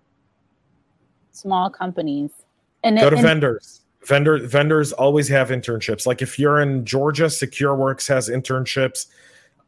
Small 1.32 1.70
companies 1.70 2.32
and 2.84 2.98
go 2.98 3.10
to 3.10 3.16
and- 3.18 3.26
vendors. 3.26 3.82
Vendor 4.04 4.38
vendors 4.38 4.94
always 4.94 5.28
have 5.30 5.50
internships. 5.50 6.06
Like 6.06 6.22
if 6.22 6.38
you're 6.38 6.62
in 6.62 6.86
Georgia, 6.86 7.26
SecureWorks 7.26 8.08
has 8.08 8.30
internships. 8.30 9.08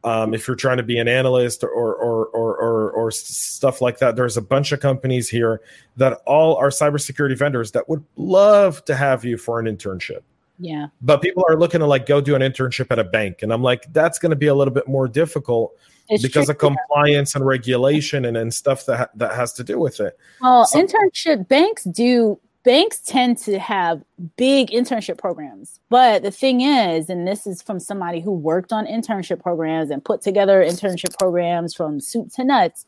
Um, 0.04 0.36
if 0.36 0.48
you're 0.48 0.56
trying 0.56 0.78
to 0.78 0.84
be 0.84 1.00
an 1.00 1.08
analyst 1.08 1.64
or 1.64 1.70
or, 1.70 2.28
or 2.28 2.56
or 2.56 2.92
or 2.92 3.12
stuff 3.12 3.82
like 3.82 3.98
that, 3.98 4.16
there's 4.16 4.38
a 4.38 4.42
bunch 4.42 4.72
of 4.72 4.80
companies 4.80 5.28
here 5.28 5.62
that 5.98 6.22
all 6.28 6.56
are 6.56 6.70
cybersecurity 6.70 7.36
vendors 7.36 7.72
that 7.72 7.90
would 7.90 8.04
love 8.16 8.86
to 8.86 8.96
have 8.96 9.26
you 9.26 9.38
for 9.38 9.60
an 9.60 9.66
internship. 9.66 10.22
Yeah. 10.60 10.88
But 11.02 11.22
people 11.22 11.46
are 11.50 11.58
looking 11.58 11.80
to 11.80 11.86
like 11.86 12.06
go 12.06 12.22
do 12.22 12.36
an 12.36 12.42
internship 12.42 12.88
at 12.90 13.00
a 13.00 13.04
bank. 13.04 13.42
And 13.42 13.54
I'm 13.54 13.62
like, 13.62 13.92
that's 13.94 14.20
going 14.20 14.32
to 14.32 14.36
be 14.36 14.48
a 14.48 14.56
little 14.56 14.74
bit 14.74 14.88
more 14.88 15.08
difficult 15.08 15.78
it's 16.10 16.24
because 16.24 16.50
of 16.50 16.58
compliance 16.58 17.36
and 17.36 17.46
regulation 17.46 18.26
and, 18.26 18.38
and 18.38 18.54
stuff 18.54 18.86
that, 18.86 18.98
ha- 18.98 19.10
that 19.16 19.36
has 19.36 19.54
to 19.54 19.64
do 19.64 19.80
with 19.80 20.00
it. 20.00 20.18
Well, 20.42 20.66
so- 20.66 20.82
internship 20.82 21.48
banks 21.48 21.84
do, 21.84 22.40
banks 22.64 23.00
tend 23.00 23.38
to 23.40 23.60
have 23.60 24.04
big 24.36 24.70
internship 24.70 25.18
programs. 25.18 25.80
But 25.90 26.24
the 26.24 26.32
thing 26.32 26.62
is, 26.62 27.10
and 27.10 27.28
this 27.28 27.46
is 27.46 27.62
from 27.62 27.80
somebody 27.80 28.20
who 28.20 28.32
worked 28.32 28.74
on 28.74 28.86
internship 28.86 29.42
programs 29.42 29.92
and 29.92 30.04
put 30.04 30.22
together 30.22 30.64
internship 30.64 31.18
programs 31.18 31.74
from 31.74 32.00
soup 32.00 32.32
to 32.34 32.44
nuts. 32.44 32.86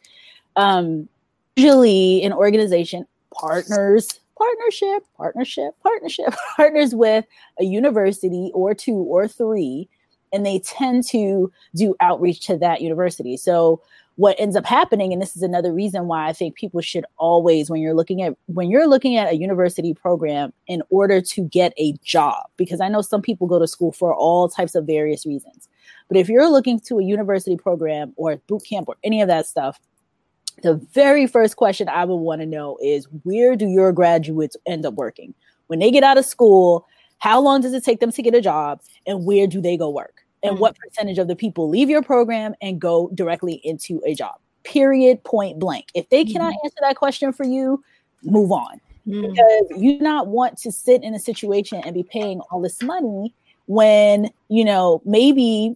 Um, 0.55 1.07
usually 1.55 2.23
an 2.23 2.33
organization 2.33 3.05
partners 3.33 4.19
partnership, 4.39 5.03
partnership, 5.17 5.75
partnership, 5.83 6.33
partners 6.55 6.95
with 6.95 7.25
a 7.59 7.65
university 7.65 8.51
or 8.53 8.73
two 8.73 8.95
or 8.95 9.27
three, 9.27 9.89
and 10.33 10.45
they 10.45 10.59
tend 10.59 11.03
to 11.07 11.51
do 11.75 11.95
outreach 11.99 12.45
to 12.47 12.57
that 12.57 12.81
university. 12.81 13.37
So 13.37 13.81
what 14.19 14.35
ends 14.37 14.57
up 14.57 14.65
happening 14.65 15.13
and 15.13 15.21
this 15.21 15.37
is 15.37 15.43
another 15.43 15.71
reason 15.71 16.07
why 16.07 16.27
i 16.27 16.33
think 16.33 16.53
people 16.53 16.81
should 16.81 17.05
always 17.15 17.69
when 17.69 17.79
you're 17.79 17.93
looking 17.93 18.21
at 18.21 18.35
when 18.47 18.69
you're 18.69 18.85
looking 18.85 19.15
at 19.15 19.31
a 19.31 19.37
university 19.37 19.93
program 19.93 20.51
in 20.67 20.83
order 20.89 21.21
to 21.21 21.43
get 21.45 21.71
a 21.77 21.93
job 22.03 22.43
because 22.57 22.81
i 22.81 22.89
know 22.89 23.01
some 23.01 23.21
people 23.21 23.47
go 23.47 23.57
to 23.57 23.65
school 23.65 23.93
for 23.93 24.13
all 24.13 24.49
types 24.49 24.75
of 24.75 24.85
various 24.85 25.25
reasons 25.25 25.69
but 26.09 26.17
if 26.17 26.27
you're 26.27 26.51
looking 26.51 26.81
to 26.81 26.99
a 26.99 27.03
university 27.03 27.55
program 27.55 28.11
or 28.17 28.35
boot 28.47 28.61
camp 28.69 28.89
or 28.89 28.97
any 29.05 29.21
of 29.21 29.29
that 29.29 29.47
stuff 29.47 29.79
the 30.61 30.75
very 30.93 31.27
first 31.27 31.55
question 31.55 31.89
I 31.89 32.05
would 32.05 32.15
want 32.15 32.41
to 32.41 32.45
know 32.45 32.77
is 32.81 33.07
where 33.23 33.55
do 33.55 33.67
your 33.67 33.91
graduates 33.91 34.57
end 34.65 34.85
up 34.85 34.95
working? 34.95 35.33
When 35.67 35.79
they 35.79 35.91
get 35.91 36.03
out 36.03 36.17
of 36.17 36.25
school, 36.25 36.87
how 37.19 37.39
long 37.39 37.61
does 37.61 37.73
it 37.73 37.83
take 37.83 37.99
them 37.99 38.11
to 38.11 38.21
get 38.21 38.33
a 38.33 38.41
job 38.41 38.81
and 39.05 39.25
where 39.25 39.47
do 39.47 39.61
they 39.61 39.77
go 39.77 39.89
work? 39.89 40.25
And 40.41 40.53
mm-hmm. 40.53 40.61
what 40.61 40.77
percentage 40.77 41.17
of 41.17 41.27
the 41.27 41.35
people 41.35 41.69
leave 41.69 41.89
your 41.89 42.01
program 42.01 42.55
and 42.61 42.79
go 42.79 43.09
directly 43.13 43.55
into 43.63 44.01
a 44.05 44.13
job? 44.13 44.35
Period. 44.63 45.23
Point 45.23 45.59
blank. 45.59 45.87
If 45.93 46.09
they 46.09 46.23
cannot 46.23 46.53
mm-hmm. 46.53 46.65
answer 46.65 46.77
that 46.81 46.95
question 46.95 47.33
for 47.33 47.43
you, 47.43 47.83
move 48.23 48.51
on. 48.51 48.79
Mm. 49.07 49.29
Because 49.29 49.81
you 49.81 49.97
do 49.97 50.03
not 50.03 50.27
want 50.27 50.57
to 50.59 50.71
sit 50.71 51.03
in 51.03 51.13
a 51.13 51.19
situation 51.19 51.81
and 51.83 51.93
be 51.93 52.03
paying 52.03 52.41
all 52.51 52.61
this 52.61 52.81
money 52.81 53.33
when 53.67 54.31
you 54.49 54.65
know 54.65 55.01
maybe 55.05 55.75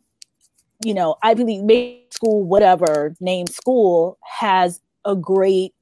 you 0.84 0.94
know 0.94 1.16
Ivy 1.24 1.44
League 1.44 2.14
school, 2.14 2.44
whatever 2.44 3.16
name 3.20 3.48
school, 3.48 4.18
has 4.22 4.80
a 5.06 5.16
great 5.16 5.74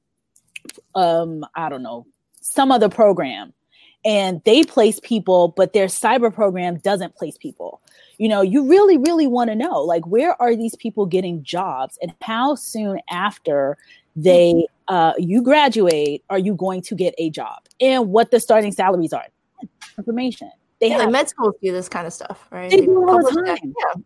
um 0.94 1.44
I 1.54 1.68
don't 1.68 1.82
know 1.82 2.06
some 2.40 2.72
other 2.72 2.88
program 2.88 3.52
and 4.04 4.42
they 4.44 4.64
place 4.64 4.98
people, 5.00 5.48
but 5.56 5.72
their 5.72 5.86
cyber 5.86 6.32
program 6.32 6.78
doesn't 6.78 7.14
place 7.14 7.36
people. 7.38 7.80
You 8.18 8.28
know, 8.28 8.42
you 8.42 8.68
really, 8.68 8.98
really 8.98 9.26
want 9.26 9.50
to 9.50 9.56
know 9.56 9.80
like 9.80 10.06
where 10.06 10.40
are 10.40 10.56
these 10.56 10.74
people 10.76 11.06
getting 11.06 11.42
jobs 11.42 11.98
and 12.02 12.12
how 12.20 12.56
soon 12.56 12.98
after 13.10 13.76
they 14.16 14.66
uh, 14.88 15.12
you 15.18 15.42
graduate 15.42 16.22
are 16.28 16.38
you 16.38 16.54
going 16.54 16.82
to 16.82 16.94
get 16.94 17.14
a 17.18 17.30
job 17.30 17.60
and 17.80 18.10
what 18.10 18.30
the 18.30 18.40
starting 18.40 18.72
salaries 18.72 19.12
are. 19.12 19.26
Information. 19.96 20.50
They 20.80 20.88
yeah, 20.88 21.02
have 21.02 21.12
med 21.12 21.28
schools 21.28 21.54
do 21.62 21.70
this 21.70 21.88
kind 21.88 22.06
of 22.06 22.12
stuff, 22.12 22.48
right? 22.50 22.70
They, 22.70 22.80
they 22.80 22.86
do 22.86 23.08
all 23.08 23.22
the 23.22 23.30
time. 23.30 23.74
Yeah. 23.78 24.02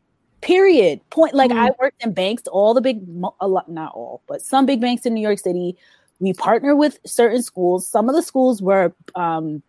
Period. 0.46 1.00
Point. 1.10 1.34
Like 1.34 1.50
mm-hmm. 1.50 1.58
I 1.58 1.70
worked 1.80 2.04
in 2.04 2.12
banks, 2.12 2.46
all 2.46 2.72
the 2.72 2.80
big, 2.80 3.02
a 3.40 3.48
lot, 3.48 3.68
not 3.68 3.92
all, 3.94 4.22
but 4.28 4.40
some 4.40 4.64
big 4.64 4.80
banks 4.80 5.04
in 5.04 5.12
New 5.12 5.20
York 5.20 5.40
City. 5.40 5.76
We 6.20 6.32
partner 6.32 6.76
with 6.76 7.00
certain 7.04 7.42
schools. 7.42 7.86
Some 7.86 8.08
of 8.08 8.14
the 8.14 8.22
schools 8.22 8.62
were 8.62 8.94
um, 9.16 9.62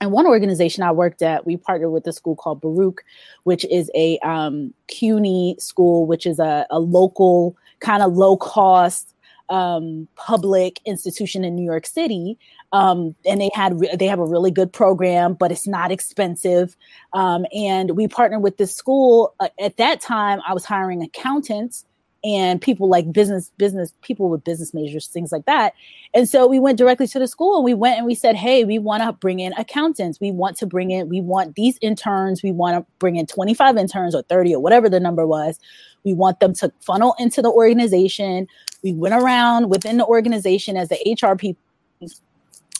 and 0.00 0.12
one 0.12 0.26
organization 0.26 0.82
I 0.82 0.92
worked 0.92 1.22
at, 1.22 1.46
we 1.46 1.56
partnered 1.56 1.92
with 1.92 2.06
a 2.06 2.12
school 2.12 2.36
called 2.36 2.60
Baruch, 2.60 3.04
which 3.44 3.64
is 3.66 3.90
a 3.94 4.18
um, 4.18 4.72
CUNY 4.88 5.56
school, 5.58 6.06
which 6.06 6.26
is 6.26 6.38
a, 6.38 6.66
a 6.70 6.80
local 6.80 7.56
kind 7.80 8.02
of 8.02 8.14
low 8.14 8.36
cost 8.36 9.14
um, 9.50 10.08
public 10.16 10.80
institution 10.84 11.44
in 11.44 11.54
New 11.54 11.64
York 11.64 11.86
City, 11.86 12.38
um, 12.74 13.14
and 13.24 13.40
they 13.40 13.50
had 13.54 13.78
re- 13.78 13.94
they 13.96 14.08
have 14.08 14.18
a 14.18 14.24
really 14.24 14.50
good 14.50 14.72
program, 14.72 15.34
but 15.34 15.52
it's 15.52 15.66
not 15.66 15.92
expensive. 15.92 16.76
Um, 17.12 17.46
and 17.54 17.92
we 17.92 18.08
partnered 18.08 18.42
with 18.42 18.56
this 18.56 18.74
school. 18.74 19.32
Uh, 19.38 19.48
at 19.60 19.76
that 19.76 20.00
time, 20.00 20.40
I 20.46 20.52
was 20.52 20.64
hiring 20.64 21.00
accountants 21.00 21.84
and 22.24 22.60
people 22.60 22.88
like 22.88 23.12
business 23.12 23.52
business 23.58 23.92
people 24.02 24.30
with 24.30 24.42
business 24.44 24.72
majors 24.72 25.08
things 25.08 25.30
like 25.30 25.44
that 25.44 25.74
and 26.14 26.26
so 26.26 26.46
we 26.46 26.58
went 26.58 26.78
directly 26.78 27.06
to 27.06 27.18
the 27.18 27.28
school 27.28 27.56
and 27.56 27.64
we 27.64 27.74
went 27.74 27.98
and 27.98 28.06
we 28.06 28.14
said 28.14 28.34
hey 28.34 28.64
we 28.64 28.78
want 28.78 29.02
to 29.02 29.12
bring 29.12 29.40
in 29.40 29.52
accountants 29.58 30.18
we 30.20 30.30
want 30.30 30.56
to 30.56 30.64
bring 30.64 30.90
in 30.90 31.06
we 31.10 31.20
want 31.20 31.54
these 31.54 31.78
interns 31.82 32.42
we 32.42 32.50
want 32.50 32.74
to 32.74 32.92
bring 32.98 33.16
in 33.16 33.26
25 33.26 33.76
interns 33.76 34.14
or 34.14 34.22
30 34.22 34.54
or 34.54 34.62
whatever 34.62 34.88
the 34.88 34.98
number 34.98 35.26
was 35.26 35.60
we 36.02 36.14
want 36.14 36.40
them 36.40 36.54
to 36.54 36.72
funnel 36.80 37.14
into 37.18 37.42
the 37.42 37.50
organization 37.50 38.48
we 38.82 38.94
went 38.94 39.14
around 39.14 39.68
within 39.68 39.98
the 39.98 40.06
organization 40.06 40.78
as 40.78 40.88
the 40.88 41.18
hr 41.22 41.36
people 41.36 41.60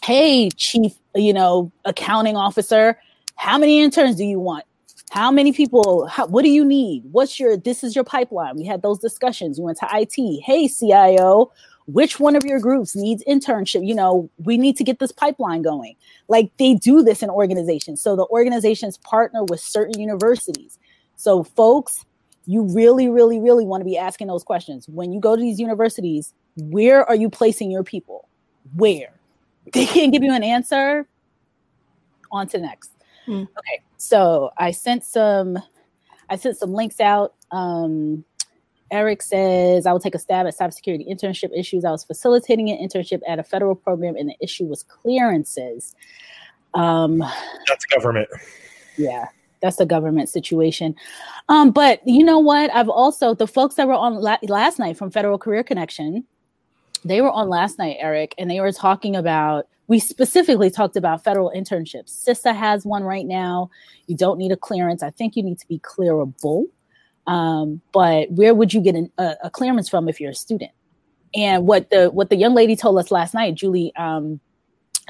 hey 0.05 0.51
chief 0.51 0.93
you 1.15 1.33
know 1.33 1.73
accounting 1.85 2.37
officer 2.37 2.99
how 3.37 3.59
many 3.59 3.81
interns 3.81 4.17
do 4.17 4.25
you 4.25 4.39
want? 4.39 4.65
How 5.11 5.31
many 5.31 5.53
people 5.53 6.07
how, 6.07 6.27
what 6.27 6.43
do 6.43 6.51
you 6.51 6.65
need? 6.65 7.05
What's 7.13 7.39
your 7.39 7.57
this 7.57 7.85
is 7.85 7.95
your 7.95 8.05
pipeline. 8.05 8.57
We 8.57 8.65
had 8.65 8.83
those 8.83 8.99
discussions. 8.99 9.59
We 9.59 9.65
went 9.65 9.79
to 9.79 9.89
it 9.93 10.43
hey 10.43 10.69
cio 10.69 11.53
which 11.87 12.19
one 12.19 12.35
of 12.35 12.45
your 12.45 12.61
groups 12.61 12.97
needs 12.97 13.23
internship? 13.29 13.87
You 13.87 13.95
know 13.95 14.31
we 14.39 14.57
need 14.57 14.77
to 14.77 14.85
get 14.85 14.99
this 14.99 15.13
pipeline 15.13 15.63
going. 15.63 15.97
Like 16.29 16.51
they 16.59 16.75
do 16.75 17.03
this 17.03 17.23
in 17.23 17.31
organizations. 17.31 18.01
So 18.01 18.17
the 18.17 18.27
organizations 18.27 18.99
partner 18.99 19.45
with 19.45 19.61
certain 19.61 20.01
universities. 20.01 20.79
So 21.17 21.45
folks 21.45 22.05
you 22.47 22.63
really 22.63 23.09
really 23.09 23.39
really 23.39 23.65
want 23.65 23.81
to 23.81 23.87
be 23.87 23.97
asking 23.97 24.27
those 24.27 24.45
questions. 24.45 24.89
When 24.89 25.13
you 25.13 25.21
go 25.21 25.37
to 25.37 25.41
these 25.41 25.61
universities 25.61 26.35
where 26.57 27.05
are 27.09 27.17
you 27.17 27.31
placing 27.31 27.71
your 27.71 27.85
people? 27.85 28.29
Where 28.77 29.14
they 29.73 29.87
can't 29.87 30.13
give 30.13 30.23
you 30.23 30.33
an 30.33 30.43
answer 30.43 31.07
on 32.33 32.47
to 32.47 32.59
the 32.59 32.65
next 32.65 32.91
mm. 33.27 33.43
okay 33.43 33.83
so 34.05 34.51
I 34.59 34.71
sent 34.71 35.03
some, 35.03 35.59
I 36.29 36.37
sent 36.37 36.59
some 36.59 36.75
links 36.75 37.01
out. 37.01 37.35
Um, 37.51 38.23
Eric 38.91 39.23
says, 39.23 39.87
I 39.87 39.93
will 39.93 39.99
take 40.01 40.15
a 40.15 40.19
stab 40.19 40.47
at 40.47 40.55
cybersecurity 40.55 41.11
internship 41.11 41.49
issues. 41.57 41.87
I 41.87 41.91
was 41.91 42.05
facilitating 42.05 42.69
an 42.69 42.87
internship 42.87 43.23
at 43.27 43.39
a 43.39 43.43
federal 43.43 43.75
program, 43.75 44.15
and 44.15 44.29
the 44.29 44.37
issue 44.43 44.65
was 44.65 44.83
clearances. 44.83 45.95
Um, 46.75 47.25
that's 47.67 47.87
government. 47.87 48.29
Yeah, 48.99 49.29
that's 49.63 49.81
a 49.81 49.87
government 49.87 50.29
situation. 50.29 50.95
Um, 51.49 51.71
but 51.71 52.07
you 52.07 52.25
know 52.25 52.39
what? 52.39 52.73
I've 52.75 52.91
also, 52.91 53.35
the 53.35 53.47
folks 53.47 53.77
that 53.77 53.89
were 53.89 53.95
on 53.95 54.17
la- 54.17 54.37
last 54.43 54.79
night 54.79 54.99
from 54.99 55.11
Federal 55.11 55.39
Career 55.39 55.63
Connection, 55.63 56.27
they 57.05 57.21
were 57.21 57.31
on 57.31 57.49
last 57.49 57.79
night, 57.79 57.97
Eric, 57.99 58.35
and 58.39 58.51
they 58.51 58.61
were 58.61 58.73
talking 58.73 59.15
about 59.17 59.67
we 59.87 59.99
specifically 59.99 60.71
talked 60.71 60.97
about 60.97 61.23
federal 61.23 61.53
internships. 61.55 62.25
CISA 62.27 62.55
has 62.55 62.87
one 62.87 63.05
right 63.05 63.27
now. 63.27 63.71
You 64.07 64.17
don't 64.17 64.39
need 64.39 64.51
a 64.51 64.57
clearance. 64.57 65.03
I 65.03 65.11
think 65.11 65.37
you 65.37 65.43
need 65.43 65.59
to 65.59 65.69
be 65.69 65.79
clearable. 65.79 66.65
Um, 67.27 67.83
but 67.93 68.31
where 68.31 68.55
would 68.55 68.73
you 68.73 68.81
get 68.81 68.95
an, 68.95 69.11
a, 69.19 69.35
a, 69.45 69.51
clearance 69.51 69.89
from 69.89 70.09
if 70.09 70.21
you're 70.21 70.31
a 70.31 70.35
student? 70.35 70.73
And 71.35 71.67
what 71.67 71.91
the 71.91 72.11
what 72.11 72.31
the 72.31 72.37
young 72.37 72.55
lady 72.55 72.77
told 72.77 72.99
us 72.99 73.11
last 73.11 73.35
night, 73.35 73.55
Julie 73.55 73.95
um, 73.97 74.41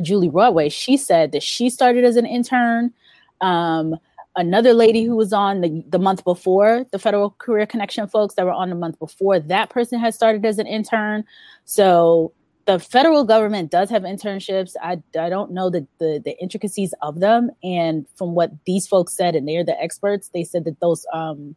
Julie 0.03 0.29
Broadway, 0.29 0.69
she 0.69 0.97
said 0.97 1.33
that 1.33 1.43
she 1.43 1.71
started 1.71 2.05
as 2.05 2.17
an 2.17 2.27
intern. 2.27 2.93
Um, 3.41 3.97
another 4.37 4.75
lady 4.75 5.05
who 5.05 5.17
was 5.17 5.33
on 5.33 5.61
the, 5.61 5.85
the 5.89 5.99
month 5.99 6.25
before 6.25 6.85
the 6.91 6.99
federal 6.99 7.31
career 7.31 7.67
connection 7.67 8.07
folks 8.09 8.35
that 8.35 8.45
were 8.45 8.53
on 8.53 8.69
the 8.69 8.75
month 8.75 8.99
before 8.99 9.39
that 9.39 9.71
person 9.71 9.99
had 9.99 10.15
started 10.15 10.45
as 10.45 10.59
an 10.59 10.67
intern 10.67 11.25
so 11.65 12.33
the 12.67 12.79
federal 12.79 13.25
government 13.25 13.71
does 13.71 13.91
have 13.91 14.03
internships. 14.03 14.73
I, 14.81 15.03
I 15.19 15.29
don't 15.29 15.53
know 15.53 15.69
the, 15.69 15.87
the, 15.99 16.21
the 16.25 16.39
intricacies 16.41 16.95
of 17.03 17.21
them. 17.21 17.51
And 17.63 18.07
from 18.17 18.35
what 18.35 18.53
these 18.65 18.87
folks 18.87 19.15
said, 19.15 19.35
and 19.35 19.47
they're 19.47 19.65
the 19.65 19.79
experts, 19.81 20.31
they 20.33 20.45
said 20.45 20.65
that 20.65 20.81
those 20.81 21.07
um, 21.13 21.57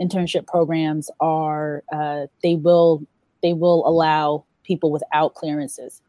internship 0.00 0.46
programs 0.46 1.10
are 1.20 1.84
uh, 1.92 2.26
they 2.42 2.56
will 2.56 3.06
they 3.42 3.52
will 3.52 3.86
allow 3.86 4.44
people 4.64 4.90
without 4.90 5.34
clearances. 5.34 6.00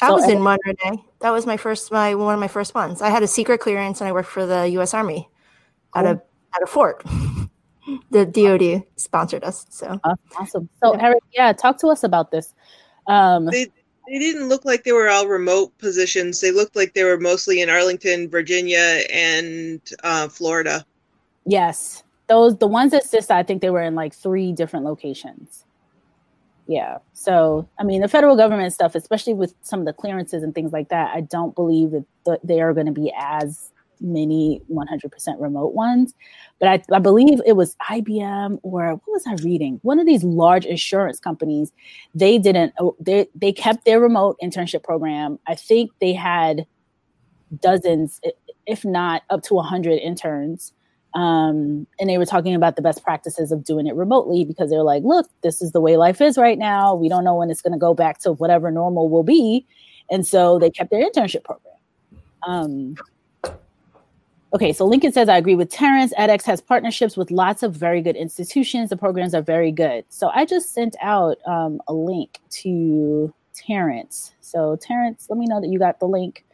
I 0.00 0.08
so, 0.08 0.14
was 0.14 0.28
in 0.28 0.44
one 0.44 0.58
Renee. 0.64 1.02
That 1.20 1.30
was 1.30 1.46
my 1.46 1.56
first 1.56 1.90
my 1.90 2.14
one 2.14 2.34
of 2.34 2.40
my 2.40 2.48
first 2.48 2.74
ones. 2.74 3.02
I 3.02 3.10
had 3.10 3.22
a 3.22 3.28
secret 3.28 3.58
clearance 3.58 4.00
and 4.00 4.08
I 4.08 4.12
worked 4.12 4.28
for 4.28 4.46
the 4.46 4.68
U.S. 4.70 4.94
Army 4.94 5.28
cool. 5.92 6.06
at 6.06 6.16
a 6.16 6.22
at 6.54 6.62
a 6.62 6.66
fort. 6.66 7.02
the 8.10 8.26
DoD 8.26 8.84
sponsored 8.96 9.44
us. 9.44 9.66
So 9.70 10.00
awesome. 10.38 10.68
So 10.82 10.94
yeah. 10.94 11.04
Eric, 11.04 11.22
yeah, 11.32 11.52
talk 11.52 11.78
to 11.80 11.88
us 11.88 12.02
about 12.02 12.30
this. 12.30 12.54
Um, 13.06 13.46
they, 13.46 13.66
they 14.06 14.18
didn't 14.18 14.48
look 14.48 14.64
like 14.64 14.84
they 14.84 14.92
were 14.92 15.08
all 15.08 15.26
remote 15.26 15.76
positions. 15.78 16.40
They 16.40 16.50
looked 16.50 16.76
like 16.76 16.94
they 16.94 17.04
were 17.04 17.18
mostly 17.18 17.60
in 17.60 17.70
Arlington, 17.70 18.28
Virginia, 18.28 19.02
and 19.12 19.80
uh, 20.02 20.28
Florida. 20.28 20.84
Yes, 21.44 22.02
those 22.28 22.56
the 22.58 22.66
ones 22.66 22.92
that 22.92 23.04
CISA, 23.04 23.30
I 23.30 23.42
think 23.42 23.62
they 23.62 23.70
were 23.70 23.82
in 23.82 23.94
like 23.94 24.14
three 24.14 24.52
different 24.52 24.84
locations. 24.84 25.64
Yeah. 26.66 26.98
So, 27.14 27.66
I 27.78 27.84
mean, 27.84 28.02
the 28.02 28.08
federal 28.08 28.36
government 28.36 28.74
stuff, 28.74 28.94
especially 28.94 29.32
with 29.32 29.54
some 29.62 29.80
of 29.80 29.86
the 29.86 29.94
clearances 29.94 30.42
and 30.42 30.54
things 30.54 30.70
like 30.70 30.90
that, 30.90 31.14
I 31.14 31.22
don't 31.22 31.54
believe 31.54 31.92
that 32.26 32.40
they 32.44 32.60
are 32.60 32.74
going 32.74 32.86
to 32.86 32.92
be 32.92 33.10
as 33.18 33.72
many 34.00 34.62
100% 34.70 35.40
remote 35.40 35.74
ones. 35.74 36.14
But 36.58 36.68
I, 36.68 36.96
I 36.96 36.98
believe 36.98 37.40
it 37.46 37.56
was 37.56 37.76
IBM 37.90 38.58
or 38.62 38.90
what 38.92 39.02
was 39.06 39.24
I 39.26 39.34
reading? 39.42 39.78
One 39.82 39.98
of 39.98 40.06
these 40.06 40.24
large 40.24 40.64
insurance 40.64 41.20
companies, 41.20 41.72
they 42.14 42.38
didn't, 42.38 42.72
oh, 42.78 42.96
they, 43.00 43.28
they 43.34 43.52
kept 43.52 43.84
their 43.84 44.00
remote 44.00 44.36
internship 44.42 44.82
program. 44.82 45.38
I 45.46 45.54
think 45.54 45.90
they 46.00 46.12
had 46.12 46.66
dozens, 47.60 48.20
if 48.66 48.84
not 48.84 49.22
up 49.30 49.42
to 49.44 49.54
100 49.54 49.98
interns. 49.98 50.72
Um, 51.14 51.86
and 51.98 52.08
they 52.08 52.18
were 52.18 52.26
talking 52.26 52.54
about 52.54 52.76
the 52.76 52.82
best 52.82 53.02
practices 53.02 53.50
of 53.50 53.64
doing 53.64 53.86
it 53.86 53.94
remotely 53.94 54.44
because 54.44 54.70
they're 54.70 54.82
like, 54.82 55.02
look, 55.04 55.28
this 55.42 55.62
is 55.62 55.72
the 55.72 55.80
way 55.80 55.96
life 55.96 56.20
is 56.20 56.36
right 56.36 56.58
now. 56.58 56.94
We 56.94 57.08
don't 57.08 57.24
know 57.24 57.34
when 57.34 57.50
it's 57.50 57.62
going 57.62 57.72
to 57.72 57.78
go 57.78 57.94
back 57.94 58.18
to 58.20 58.32
whatever 58.32 58.70
normal 58.70 59.08
will 59.08 59.22
be. 59.22 59.66
And 60.10 60.26
so 60.26 60.58
they 60.58 60.70
kept 60.70 60.90
their 60.90 61.04
internship 61.08 61.44
program. 61.44 61.74
Um, 62.46 62.96
Okay, 64.54 64.72
so 64.72 64.86
Lincoln 64.86 65.12
says, 65.12 65.28
I 65.28 65.36
agree 65.36 65.54
with 65.54 65.70
Terrence. 65.70 66.14
edX 66.14 66.44
has 66.44 66.62
partnerships 66.62 67.18
with 67.18 67.30
lots 67.30 67.62
of 67.62 67.74
very 67.74 68.00
good 68.00 68.16
institutions. 68.16 68.88
The 68.88 68.96
programs 68.96 69.34
are 69.34 69.42
very 69.42 69.70
good. 69.70 70.06
So 70.08 70.30
I 70.34 70.46
just 70.46 70.72
sent 70.72 70.96
out 71.02 71.36
um, 71.46 71.82
a 71.86 71.92
link 71.92 72.40
to 72.62 73.32
Terrence. 73.54 74.32
So, 74.40 74.76
Terrence, 74.76 75.26
let 75.28 75.38
me 75.38 75.44
know 75.44 75.60
that 75.60 75.68
you 75.68 75.78
got 75.78 76.00
the 76.00 76.08
link 76.08 76.46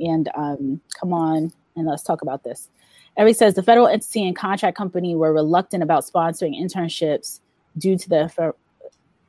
and 0.00 0.28
um, 0.34 0.80
come 0.98 1.12
on 1.12 1.52
and 1.76 1.86
let's 1.86 2.02
talk 2.02 2.22
about 2.22 2.42
this. 2.42 2.68
Eric 3.16 3.36
says 3.36 3.54
the 3.54 3.62
federal 3.62 3.86
entity 3.86 4.26
and 4.26 4.34
contract 4.34 4.76
company 4.76 5.14
were 5.14 5.32
reluctant 5.32 5.84
about 5.84 6.04
sponsoring 6.04 6.60
internships 6.60 7.38
due 7.78 7.96
to 7.96 8.08
the 8.08 8.54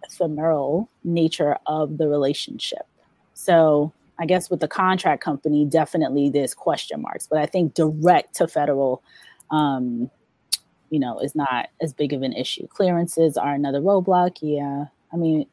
ephemeral 0.04 0.90
nature 1.04 1.58
of 1.68 2.00
the 2.00 2.08
relationship. 2.08 2.88
So 3.36 3.94
I 4.20 4.26
guess 4.26 4.50
with 4.50 4.60
the 4.60 4.68
contract 4.68 5.24
company, 5.24 5.66
definitely 5.66 6.30
there's 6.30 6.54
question 6.54 7.02
marks, 7.02 7.28
but 7.28 7.40
I 7.40 7.46
think 7.46 7.74
direct 7.74 8.36
to 8.36 8.48
federal, 8.48 9.04
um, 9.52 10.10
you 10.90 11.00
know, 11.00 11.20
is 11.20 11.36
not 11.36 11.70
as 11.82 11.94
big 11.94 12.14
of 12.14 12.24
an 12.24 12.34
issue. 12.34 12.68
Clearances 12.68 13.38
are 13.38 13.54
another 13.54 13.80
roadblock. 13.80 14.38
Yeah. 14.42 14.86
I 15.14 15.16
mean, 15.16 15.46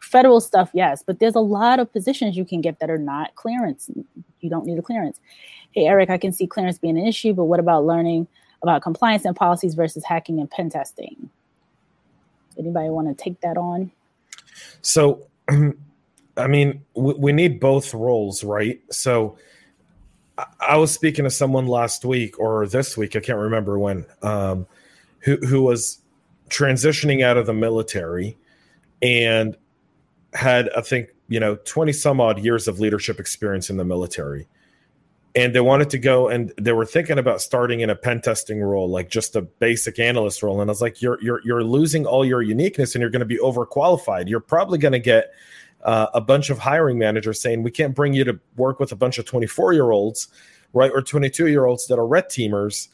federal 0.00 0.40
stuff, 0.40 0.70
yes, 0.72 1.04
but 1.06 1.20
there's 1.20 1.36
a 1.36 1.40
lot 1.40 1.78
of 1.78 1.92
positions 1.92 2.36
you 2.36 2.44
can 2.44 2.60
get 2.60 2.80
that 2.80 2.90
are 2.90 2.98
not 2.98 3.34
clearance. 3.36 3.88
You 4.40 4.50
don't 4.50 4.66
need 4.66 4.78
a 4.78 4.82
clearance. 4.82 5.20
Hey, 5.72 5.86
Eric, 5.86 6.10
I 6.10 6.18
can 6.18 6.32
see 6.32 6.46
clearance 6.46 6.78
being 6.78 6.98
an 6.98 7.06
issue, 7.06 7.32
but 7.32 7.44
what 7.44 7.60
about 7.60 7.84
learning 7.84 8.26
about 8.62 8.82
compliance 8.82 9.24
and 9.24 9.36
policies 9.36 9.74
versus 9.74 10.04
hacking 10.04 10.40
and 10.40 10.50
pen 10.50 10.70
testing? 10.70 11.30
Anybody 12.58 12.88
want 12.88 13.06
to 13.08 13.14
take 13.22 13.40
that 13.42 13.56
on? 13.56 13.92
So, 14.80 15.26
I 16.36 16.46
mean, 16.46 16.84
we, 16.94 17.14
we 17.14 17.32
need 17.32 17.60
both 17.60 17.94
roles, 17.94 18.44
right? 18.44 18.80
So, 18.90 19.38
I, 20.38 20.46
I 20.60 20.76
was 20.76 20.92
speaking 20.92 21.24
to 21.24 21.30
someone 21.30 21.66
last 21.66 22.04
week 22.04 22.38
or 22.38 22.66
this 22.66 22.96
week, 22.96 23.16
I 23.16 23.20
can't 23.20 23.38
remember 23.38 23.78
when, 23.78 24.06
um, 24.22 24.66
who 25.20 25.36
who 25.38 25.62
was 25.62 26.00
transitioning 26.48 27.22
out 27.24 27.36
of 27.36 27.46
the 27.46 27.52
military 27.52 28.36
and 29.02 29.56
had 30.34 30.70
I 30.76 30.80
think 30.80 31.08
you 31.28 31.40
know 31.40 31.56
twenty 31.64 31.92
some 31.92 32.20
odd 32.20 32.38
years 32.38 32.68
of 32.68 32.78
leadership 32.78 33.18
experience 33.18 33.70
in 33.70 33.76
the 33.76 33.84
military, 33.84 34.46
and 35.34 35.54
they 35.54 35.60
wanted 35.60 35.90
to 35.90 35.98
go 35.98 36.28
and 36.28 36.52
they 36.60 36.72
were 36.72 36.86
thinking 36.86 37.18
about 37.18 37.40
starting 37.40 37.80
in 37.80 37.90
a 37.90 37.96
pen 37.96 38.20
testing 38.20 38.60
role, 38.60 38.88
like 38.88 39.10
just 39.10 39.34
a 39.36 39.42
basic 39.42 39.98
analyst 39.98 40.42
role. 40.42 40.60
And 40.60 40.70
I 40.70 40.72
was 40.72 40.82
like, 40.82 41.02
you're 41.02 41.20
you're 41.22 41.40
you're 41.44 41.64
losing 41.64 42.06
all 42.06 42.24
your 42.24 42.42
uniqueness, 42.42 42.94
and 42.94 43.00
you're 43.00 43.10
going 43.10 43.20
to 43.20 43.26
be 43.26 43.38
overqualified. 43.38 44.28
You're 44.28 44.40
probably 44.40 44.78
going 44.78 44.92
to 44.92 44.98
get 44.98 45.32
uh, 45.86 46.08
a 46.12 46.20
bunch 46.20 46.50
of 46.50 46.58
hiring 46.58 46.98
managers 46.98 47.40
saying 47.40 47.62
we 47.62 47.70
can't 47.70 47.94
bring 47.94 48.12
you 48.12 48.24
to 48.24 48.38
work 48.56 48.78
with 48.78 48.92
a 48.92 48.96
bunch 48.96 49.18
of 49.18 49.24
24 49.24 49.72
year 49.72 49.90
olds, 49.90 50.28
right, 50.74 50.90
or 50.92 51.00
22 51.00 51.46
year 51.46 51.64
olds 51.64 51.86
that 51.86 51.98
are 51.98 52.06
red 52.06 52.26
teamers 52.28 52.88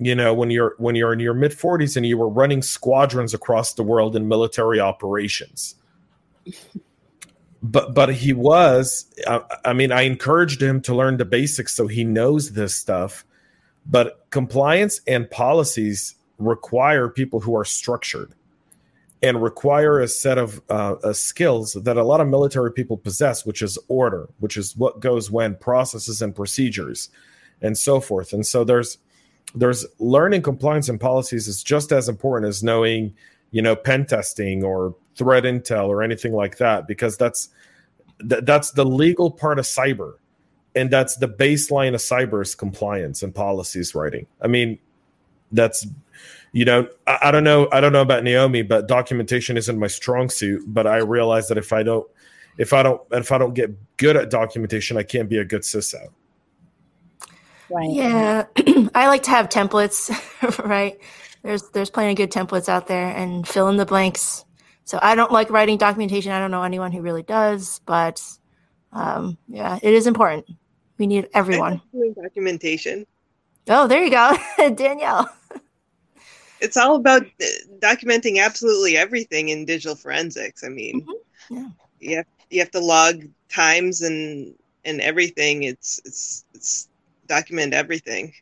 you 0.00 0.14
know 0.14 0.32
when 0.32 0.50
you're 0.50 0.74
when 0.78 0.94
you're 0.94 1.12
in 1.12 1.20
your 1.20 1.34
mid 1.34 1.52
40s 1.52 1.96
and 1.96 2.06
you 2.06 2.16
were 2.16 2.28
running 2.28 2.62
squadrons 2.62 3.34
across 3.34 3.74
the 3.74 3.82
world 3.82 4.16
in 4.16 4.26
military 4.26 4.80
operations. 4.80 5.74
But 7.62 7.94
but 7.94 8.14
he 8.14 8.32
was 8.32 9.06
I, 9.28 9.42
I, 9.66 9.72
mean 9.74 9.92
i 9.92 10.02
encouraged 10.02 10.62
him 10.62 10.80
to 10.82 10.94
learn 10.94 11.18
the 11.18 11.26
basics 11.26 11.74
so 11.74 11.86
he 11.86 12.04
knows 12.04 12.52
this 12.52 12.74
stuff 12.74 13.26
but 13.84 14.24
compliance 14.30 15.02
and 15.06 15.30
policies 15.30 16.14
require 16.38 17.10
people 17.10 17.40
who 17.40 17.54
are 17.54 17.66
structured 17.66 18.34
and 19.22 19.42
require 19.42 20.00
a 20.00 20.08
set 20.08 20.38
of 20.38 20.62
uh, 20.70 20.94
uh, 21.04 21.12
skills 21.12 21.74
that 21.74 21.96
a 21.96 22.04
lot 22.04 22.20
of 22.20 22.28
military 22.28 22.72
people 22.72 22.96
possess 22.96 23.44
which 23.44 23.60
is 23.62 23.78
order 23.88 24.28
which 24.38 24.56
is 24.56 24.76
what 24.76 25.00
goes 25.00 25.30
when 25.30 25.54
processes 25.56 26.22
and 26.22 26.34
procedures 26.34 27.10
and 27.62 27.76
so 27.76 28.00
forth. 28.00 28.32
And 28.32 28.46
so 28.46 28.64
there's 28.64 28.98
there's 29.54 29.86
learning 29.98 30.42
compliance 30.42 30.88
and 30.88 31.00
policies 31.00 31.48
is 31.48 31.62
just 31.62 31.90
as 31.92 32.08
important 32.08 32.48
as 32.48 32.62
knowing 32.62 33.14
you 33.50 33.62
know 33.62 33.74
pen 33.74 34.06
testing 34.06 34.62
or 34.62 34.94
threat 35.16 35.44
intel 35.44 35.88
or 35.88 36.02
anything 36.02 36.32
like 36.32 36.58
that 36.58 36.86
because 36.86 37.16
that's 37.16 37.48
th- 38.28 38.44
that's 38.44 38.72
the 38.72 38.84
legal 38.84 39.30
part 39.30 39.58
of 39.58 39.64
cyber. 39.64 40.14
And 40.76 40.88
that's 40.88 41.16
the 41.16 41.28
baseline 41.28 41.94
of 41.94 42.00
cyber 42.00 42.42
is 42.42 42.54
compliance 42.54 43.22
and 43.22 43.34
policies 43.34 43.94
writing. 43.94 44.26
I 44.40 44.46
mean 44.46 44.78
that's 45.52 45.86
you 46.52 46.64
know 46.64 46.88
I, 47.06 47.18
I 47.24 47.30
don't 47.30 47.44
know 47.44 47.68
i 47.72 47.80
don't 47.80 47.92
know 47.92 48.02
about 48.02 48.24
naomi 48.24 48.62
but 48.62 48.88
documentation 48.88 49.56
isn't 49.56 49.78
my 49.78 49.86
strong 49.86 50.28
suit 50.30 50.64
but 50.66 50.86
i 50.86 50.98
realize 50.98 51.48
that 51.48 51.58
if 51.58 51.72
i 51.72 51.82
don't 51.82 52.08
if 52.58 52.72
i 52.72 52.82
don't 52.82 53.00
if 53.12 53.32
i 53.32 53.38
don't 53.38 53.54
get 53.54 53.70
good 53.96 54.16
at 54.16 54.30
documentation 54.30 54.96
i 54.96 55.02
can't 55.02 55.28
be 55.28 55.38
a 55.38 55.44
good 55.44 55.62
sysout 55.62 56.08
Right. 57.70 57.90
Yeah, 57.90 58.46
I 58.94 59.06
like 59.06 59.22
to 59.24 59.30
have 59.30 59.48
templates, 59.48 60.10
right? 60.64 60.98
There's 61.42 61.62
there's 61.70 61.90
plenty 61.90 62.10
of 62.12 62.16
good 62.16 62.32
templates 62.32 62.68
out 62.68 62.88
there, 62.88 63.08
and 63.08 63.46
fill 63.46 63.68
in 63.68 63.76
the 63.76 63.86
blanks. 63.86 64.44
So 64.84 64.98
I 65.00 65.14
don't 65.14 65.30
like 65.30 65.50
writing 65.50 65.78
documentation. 65.78 66.32
I 66.32 66.40
don't 66.40 66.50
know 66.50 66.64
anyone 66.64 66.90
who 66.90 67.00
really 67.00 67.22
does, 67.22 67.80
but 67.86 68.20
um, 68.92 69.38
yeah, 69.48 69.78
it 69.82 69.94
is 69.94 70.06
important. 70.08 70.46
We 70.98 71.06
need 71.06 71.28
everyone 71.32 71.80
doing 71.92 72.12
documentation. 72.22 73.06
Oh, 73.68 73.86
there 73.86 74.02
you 74.02 74.10
go, 74.10 74.36
Danielle. 74.74 75.32
It's 76.60 76.76
all 76.76 76.96
about 76.96 77.22
uh, 77.22 77.44
documenting 77.78 78.42
absolutely 78.42 78.96
everything 78.96 79.48
in 79.48 79.64
digital 79.64 79.96
forensics. 79.96 80.62
I 80.64 80.68
mean, 80.68 81.02
mm-hmm. 81.02 81.54
yeah. 81.54 81.68
you 82.00 82.16
have 82.16 82.26
you 82.50 82.60
have 82.60 82.70
to 82.72 82.80
log 82.80 83.24
times 83.48 84.02
and 84.02 84.54
and 84.84 85.00
everything. 85.00 85.62
It's 85.62 86.00
it's 86.04 86.44
it's 86.54 86.88
document 87.26 87.74
everything. 87.74 88.32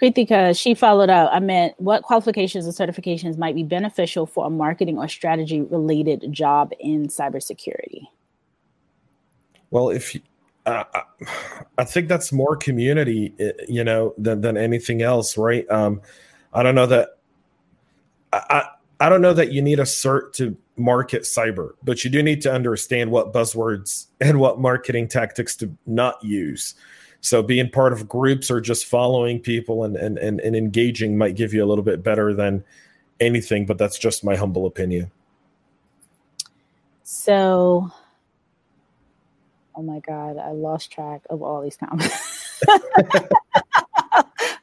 Kritika, 0.00 0.58
she 0.58 0.74
followed 0.74 1.10
up. 1.10 1.30
I 1.32 1.40
meant 1.40 1.74
what 1.78 2.04
qualifications 2.04 2.64
and 2.64 2.74
certifications 2.74 3.36
might 3.36 3.56
be 3.56 3.64
beneficial 3.64 4.26
for 4.26 4.46
a 4.46 4.50
marketing 4.50 4.96
or 4.96 5.08
strategy 5.08 5.60
related 5.60 6.32
job 6.32 6.72
in 6.78 7.08
cybersecurity? 7.08 8.06
Well, 9.70 9.90
if 9.90 10.14
you, 10.14 10.20
uh, 10.68 11.02
I 11.78 11.84
think 11.84 12.08
that's 12.08 12.32
more 12.32 12.56
community, 12.56 13.34
eh, 13.38 13.52
you 13.68 13.84
know, 13.84 14.14
than, 14.18 14.40
than 14.40 14.56
anything 14.56 15.02
else, 15.02 15.36
right? 15.36 15.68
Um, 15.70 16.00
I 16.52 16.62
don't 16.62 16.74
know 16.74 16.86
that. 16.86 17.10
I, 18.32 18.64
I 19.00 19.08
don't 19.08 19.22
know 19.22 19.32
that 19.32 19.52
you 19.52 19.62
need 19.62 19.78
a 19.78 19.84
cert 19.84 20.32
to 20.34 20.56
market 20.76 21.22
cyber, 21.22 21.72
but 21.82 22.04
you 22.04 22.10
do 22.10 22.22
need 22.22 22.42
to 22.42 22.52
understand 22.52 23.10
what 23.10 23.32
buzzwords 23.32 24.06
and 24.20 24.38
what 24.40 24.60
marketing 24.60 25.08
tactics 25.08 25.56
to 25.56 25.74
not 25.86 26.22
use. 26.22 26.74
So 27.20 27.42
being 27.42 27.70
part 27.70 27.92
of 27.92 28.08
groups 28.08 28.50
or 28.50 28.60
just 28.60 28.86
following 28.86 29.40
people 29.40 29.84
and, 29.84 29.96
and, 29.96 30.18
and, 30.18 30.40
and 30.40 30.54
engaging 30.54 31.18
might 31.18 31.34
give 31.34 31.52
you 31.52 31.64
a 31.64 31.66
little 31.66 31.82
bit 31.82 32.02
better 32.02 32.32
than 32.32 32.62
anything, 33.18 33.66
but 33.66 33.76
that's 33.76 33.98
just 33.98 34.22
my 34.22 34.36
humble 34.36 34.66
opinion. 34.66 35.10
So, 37.02 37.90
oh 39.78 39.82
my 39.82 40.00
God, 40.00 40.36
I 40.38 40.50
lost 40.50 40.90
track 40.90 41.22
of 41.30 41.40
all 41.40 41.62
these 41.62 41.76
comments. 41.76 42.58
all 42.68 42.78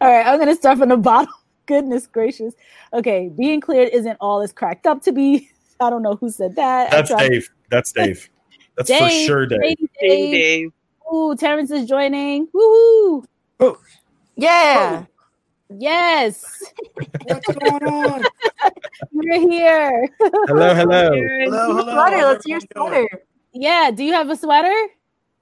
right, 0.02 0.28
I'm 0.28 0.38
going 0.38 0.50
to 0.50 0.56
start 0.56 0.78
from 0.78 0.90
the 0.90 0.98
bottom. 0.98 1.34
Goodness 1.68 2.06
gracious. 2.06 2.54
Okay, 2.94 3.30
being 3.30 3.62
cleared 3.62 3.90
isn't 3.90 4.18
all 4.20 4.42
it's 4.42 4.54
cracked 4.54 4.86
up 4.86 5.02
to 5.04 5.12
be. 5.12 5.50
I 5.80 5.90
don't 5.90 6.04
know 6.04 6.16
who 6.16 6.30
said 6.30 6.56
that. 6.58 6.92
That's 6.92 7.16
Dave. 7.16 7.50
That's 7.72 7.92
Dave. 7.92 8.30
That's 8.76 8.90
Dave, 8.90 9.00
for 9.00 9.10
sure 9.10 9.46
Dave. 9.48 9.62
Dave. 9.62 9.78
Dave. 10.00 10.32
Dave. 10.32 10.72
Ooh, 11.14 11.36
Terrence 11.36 11.72
is 11.72 11.88
joining. 11.88 12.48
Woohoo! 12.48 13.26
Oh. 13.60 13.78
Yeah. 14.36 15.06
Oh. 15.06 15.08
Yes. 15.70 16.64
What's 17.24 17.48
going 17.48 17.84
on? 17.84 18.24
You're 19.12 19.50
here. 19.50 20.10
Hello, 20.20 20.76
hello. 20.76 21.10
Hello, 21.12 21.76
hello. 21.78 21.94
Sweater. 21.94 22.18
Let's 22.18 22.44
see 22.44 22.52
your 22.52 22.60
sweater. 22.74 23.08
Yeah. 23.54 23.92
Do 23.96 24.04
you 24.04 24.14
have 24.14 24.30
a 24.30 24.36
sweater? 24.36 24.74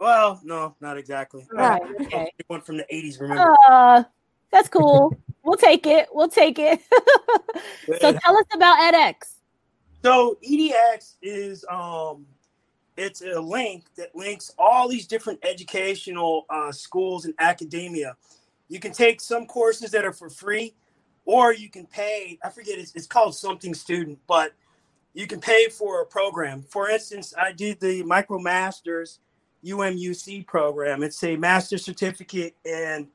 Well, 0.04 0.42
no, 0.44 0.76
not 0.82 0.98
exactly. 0.98 1.48
Right. 1.50 1.82
Okay. 2.02 2.30
One 2.48 2.60
from 2.60 2.76
the 2.76 2.86
80s, 2.92 3.22
remember? 3.22 3.56
Uh, 3.70 4.04
that's 4.52 4.68
cool. 4.68 5.16
we'll 5.44 5.56
take 5.56 5.88
it. 5.88 6.10
We'll 6.12 6.28
take 6.28 6.60
it. 6.60 6.82
so 8.02 8.12
tell 8.12 8.38
us 8.38 8.46
about 8.54 8.94
edX. 8.94 9.36
So 10.04 10.38
EDX 10.46 11.16
is 11.22 11.64
um, 11.72 12.26
it's 12.98 13.22
a 13.22 13.40
link 13.40 13.86
that 13.96 14.14
links 14.14 14.54
all 14.60 14.90
these 14.90 15.08
different 15.08 15.40
educational 15.42 16.48
uh, 16.50 16.74
schools 16.74 17.24
and 17.24 17.34
academia. 17.40 18.18
You 18.68 18.82
can 18.82 18.92
take 18.92 19.22
some 19.22 19.46
courses 19.46 19.92
that 19.92 20.04
are 20.04 20.12
for 20.12 20.30
free, 20.30 20.76
or 21.24 21.54
you 21.54 21.70
can 21.70 21.86
pay. 21.86 22.38
I 22.44 22.50
forget 22.50 22.78
it's, 22.78 22.94
it's 22.94 23.08
called 23.08 23.36
something 23.36 23.74
student, 23.74 24.20
but 24.28 24.52
you 25.14 25.28
can 25.28 25.40
pay 25.40 25.70
for 25.70 26.02
a 26.02 26.06
program. 26.06 26.62
For 26.64 26.90
instance, 26.90 27.34
I 27.42 27.54
did 27.54 27.80
the 27.80 28.04
MicroMasters 28.04 29.20
UMUC 29.66 30.46
program. 30.46 31.04
It's 31.04 31.24
a 31.24 31.36
master 31.36 31.78
certificate 31.78 32.56
in 32.66 33.08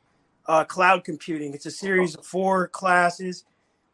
uh, 0.47 0.65
cloud 0.65 1.05
computing. 1.05 1.55
It's 1.55 1.67
a 1.67 1.71
series 1.71 2.15
of 2.15 2.25
four 2.25 2.69
classes 2.69 3.45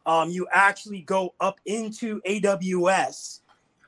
um, 0.05 0.29
you 0.29 0.47
actually 0.51 1.01
go 1.01 1.33
up 1.39 1.59
into 1.65 2.21
AWS 2.21 3.41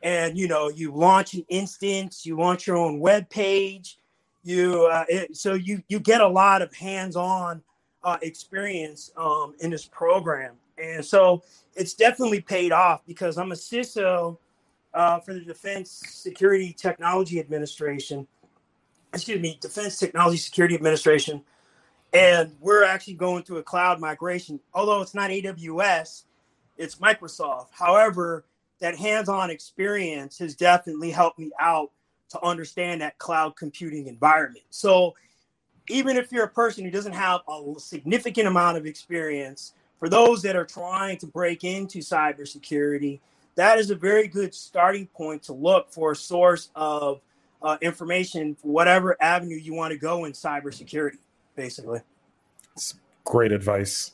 and 0.04 0.38
you 0.38 0.48
know 0.48 0.70
you 0.70 0.92
launch 0.92 1.34
an 1.34 1.46
instance, 1.50 2.26
you 2.26 2.38
launch 2.38 2.68
your 2.68 2.78
own 2.78 3.00
web 3.00 3.30
page, 3.30 3.98
you 4.44 4.88
uh, 4.88 5.06
it, 5.08 5.36
so 5.36 5.54
you 5.54 5.82
you 5.88 6.00
get 6.00 6.22
a 6.22 6.28
lot 6.28 6.62
of 6.62 6.74
hands-on 6.74 7.62
uh, 8.04 8.18
experience 8.22 9.12
um, 9.18 9.56
in 9.60 9.72
this 9.72 9.86
program, 9.86 10.56
and 10.78 11.04
so 11.04 11.44
it's 11.76 11.94
definitely 11.94 12.42
paid 12.42 12.72
off 12.72 13.06
because 13.06 13.38
I'm 13.38 13.52
a 13.52 13.56
CISO 13.56 14.38
uh, 14.94 15.20
for 15.20 15.34
the 15.34 15.42
Defense 15.42 15.92
Security 16.08 16.74
Technology 16.74 17.40
Administration. 17.40 18.28
Excuse 19.18 19.42
me, 19.42 19.58
Defense 19.62 20.00
Technology 20.00 20.38
Security 20.38 20.76
Administration 20.76 21.44
and 22.14 22.56
we're 22.60 22.84
actually 22.84 23.14
going 23.14 23.44
through 23.44 23.58
a 23.58 23.64
cloud 23.64 24.00
migration. 24.00 24.60
Although 24.74 25.02
it's 25.02 25.14
not 25.14 25.30
AWS, 25.30 26.24
it's 26.78 26.96
Microsoft. 26.96 27.68
However, 27.72 28.46
that 28.80 28.96
hands-on 28.96 29.50
experience 29.50 30.38
has 30.40 30.56
definitely 30.56 31.12
helped 31.12 31.40
me 31.40 31.52
out 31.60 31.92
to 32.30 32.44
understand 32.44 33.02
that 33.02 33.18
cloud 33.18 33.56
computing 33.56 34.08
environment. 34.08 34.66
So 34.70 35.16
even 35.90 36.18
if 36.18 36.32
you're 36.32 36.46
a 36.46 36.50
person 36.50 36.84
who 36.86 36.92
doesn't 36.92 37.14
have 37.14 37.42
a 37.48 37.74
significant 37.78 38.48
amount 38.48 38.78
of 38.78 38.86
experience, 38.86 39.74
for 40.00 40.10
those 40.10 40.44
that 40.44 40.56
are 40.56 40.66
trying 40.66 41.18
to 41.20 41.28
break 41.28 41.64
into 41.64 42.00
cybersecurity, 42.00 43.20
that 43.56 43.80
is 43.80 43.90
a 43.90 43.96
very 43.96 44.28
good 44.28 44.54
starting 44.54 45.08
point 45.08 45.44
to 45.44 45.54
look 45.54 45.92
for 45.92 46.12
a 46.12 46.16
source 46.16 46.70
of 46.76 47.22
uh, 47.62 47.78
information 47.82 48.56
for 48.56 48.68
whatever 48.68 49.18
avenue 49.22 49.56
you 49.56 49.74
want 49.74 49.92
to 49.92 49.98
go 49.98 50.26
in 50.26 50.34
cybersecurity, 50.34 51.18
basically. 51.56 52.00
It's 52.76 52.96
great 53.24 53.52
advice. 53.52 54.12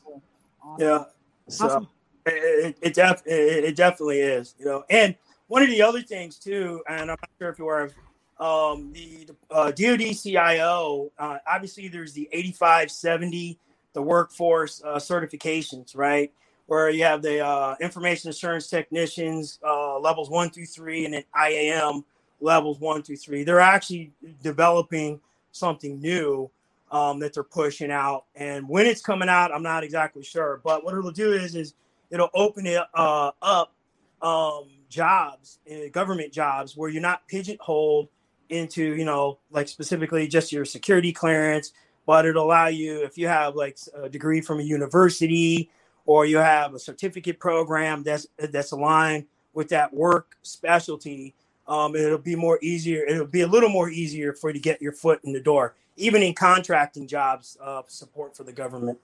Yeah. 0.77 1.05
So 1.47 1.65
Awesome. 1.65 1.87
it, 2.25 2.31
it, 2.33 2.77
it, 2.81 2.93
def- 2.93 3.25
it, 3.25 3.63
it 3.65 3.75
definitely 3.75 4.19
is, 4.19 4.55
you 4.57 4.65
know. 4.65 4.83
And 4.89 5.15
one 5.47 5.61
of 5.61 5.69
the 5.69 5.81
other 5.81 6.01
things 6.01 6.37
too, 6.37 6.81
and 6.87 7.01
I'm 7.01 7.07
not 7.07 7.29
sure 7.39 7.49
if 7.49 7.59
you're 7.59 7.91
um, 8.39 8.91
the 8.93 9.27
uh, 9.51 9.71
DoD 9.71 10.15
CIO. 10.15 11.11
Uh, 11.17 11.37
obviously, 11.47 11.87
there's 11.87 12.13
the 12.13 12.27
8570, 12.31 13.59
the 13.93 14.01
workforce 14.01 14.81
uh, 14.83 14.95
certifications, 14.95 15.95
right? 15.95 16.31
Where 16.65 16.89
you 16.89 17.03
have 17.03 17.21
the 17.21 17.45
uh, 17.45 17.75
information 17.81 18.29
assurance 18.29 18.67
technicians 18.69 19.59
uh, 19.65 19.99
levels 19.99 20.29
one 20.29 20.49
through 20.49 20.65
three, 20.65 21.05
and 21.05 21.13
then 21.13 21.23
IAM 21.35 22.03
levels 22.43 22.79
one 22.79 23.01
through 23.03 23.17
three. 23.17 23.43
They're 23.43 23.59
actually 23.59 24.11
developing 24.41 25.19
something 25.51 25.99
new 25.99 26.49
um, 26.91 27.19
that 27.19 27.33
they're 27.33 27.43
pushing 27.43 27.91
out, 27.91 28.25
and 28.35 28.67
when 28.69 28.85
it's 28.85 29.01
coming 29.01 29.29
out, 29.29 29.51
I'm 29.51 29.63
not 29.63 29.83
exactly 29.83 30.23
sure. 30.23 30.61
But 30.63 30.83
what 30.83 30.93
it'll 30.93 31.11
do 31.11 31.33
is, 31.33 31.55
is 31.55 31.73
it'll 32.11 32.29
open 32.35 32.67
it 32.67 32.83
uh, 32.93 33.31
up 33.41 33.73
um, 34.21 34.65
jobs, 34.89 35.59
uh, 35.71 35.89
government 35.91 36.31
jobs, 36.31 36.77
where 36.77 36.89
you're 36.89 37.01
not 37.01 37.27
pigeonholed 37.27 38.09
into, 38.49 38.95
you 38.95 39.05
know, 39.05 39.39
like 39.51 39.67
specifically 39.67 40.27
just 40.27 40.51
your 40.51 40.65
security 40.65 41.11
clearance, 41.11 41.73
but 42.05 42.25
it'll 42.25 42.45
allow 42.45 42.67
you 42.67 43.03
if 43.03 43.17
you 43.17 43.27
have 43.27 43.55
like 43.55 43.77
a 43.95 44.07
degree 44.07 44.41
from 44.41 44.59
a 44.59 44.63
university 44.63 45.69
or 46.05 46.25
you 46.25 46.37
have 46.37 46.73
a 46.73 46.79
certificate 46.79 47.39
program 47.39 48.03
that's 48.03 48.27
that's 48.37 48.71
aligned 48.71 49.25
with 49.53 49.69
that 49.69 49.93
work 49.93 50.35
specialty. 50.41 51.33
Um, 51.67 51.95
it'll 51.95 52.17
be 52.17 52.35
more 52.35 52.59
easier. 52.61 53.03
It'll 53.05 53.25
be 53.25 53.41
a 53.41 53.47
little 53.47 53.69
more 53.69 53.89
easier 53.89 54.33
for 54.33 54.49
you 54.49 54.53
to 54.53 54.59
get 54.59 54.81
your 54.81 54.91
foot 54.91 55.19
in 55.23 55.31
the 55.31 55.39
door, 55.39 55.75
even 55.95 56.21
in 56.21 56.33
contracting 56.33 57.07
jobs. 57.07 57.57
Uh, 57.61 57.83
support 57.87 58.35
for 58.35 58.43
the 58.43 58.51
government. 58.51 58.99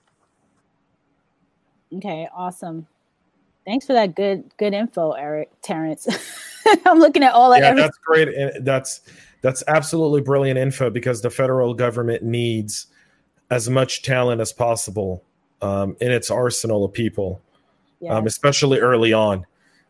Okay, 1.93 2.27
awesome. 2.35 2.87
Thanks 3.65 3.85
for 3.85 3.93
that 3.93 4.15
good 4.15 4.43
good 4.57 4.73
info, 4.73 5.11
Eric 5.11 5.49
Terrence. 5.61 6.07
I'm 6.85 6.99
looking 6.99 7.23
at 7.23 7.33
all 7.33 7.49
that. 7.51 7.61
Yeah, 7.61 7.69
every- 7.69 7.81
that's 7.81 7.97
great. 7.97 8.27
And 8.29 8.65
that's 8.65 9.01
that's 9.41 9.63
absolutely 9.67 10.21
brilliant 10.21 10.59
info 10.59 10.89
because 10.89 11.21
the 11.21 11.29
federal 11.29 11.73
government 11.73 12.23
needs 12.23 12.87
as 13.51 13.69
much 13.69 14.01
talent 14.03 14.41
as 14.41 14.51
possible 14.51 15.23
um, 15.61 15.95
in 16.01 16.11
its 16.11 16.29
arsenal 16.29 16.85
of 16.85 16.93
people, 16.93 17.41
yeah. 17.99 18.15
um, 18.15 18.27
especially 18.27 18.79
early 18.79 19.13
on. 19.13 19.45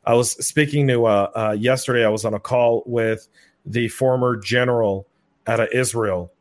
I 0.06 0.14
was 0.14 0.32
speaking 0.46 0.88
to 0.88 1.06
uh, 1.06 1.32
uh, 1.36 1.56
yesterday. 1.60 2.06
I 2.06 2.10
was 2.10 2.26
on 2.26 2.34
a 2.34 2.40
call 2.40 2.84
with 2.86 3.28
the 3.66 3.88
former 3.90 4.36
general 4.38 5.08
out 5.48 5.60
of 5.60 5.70
Israel, 5.72 6.32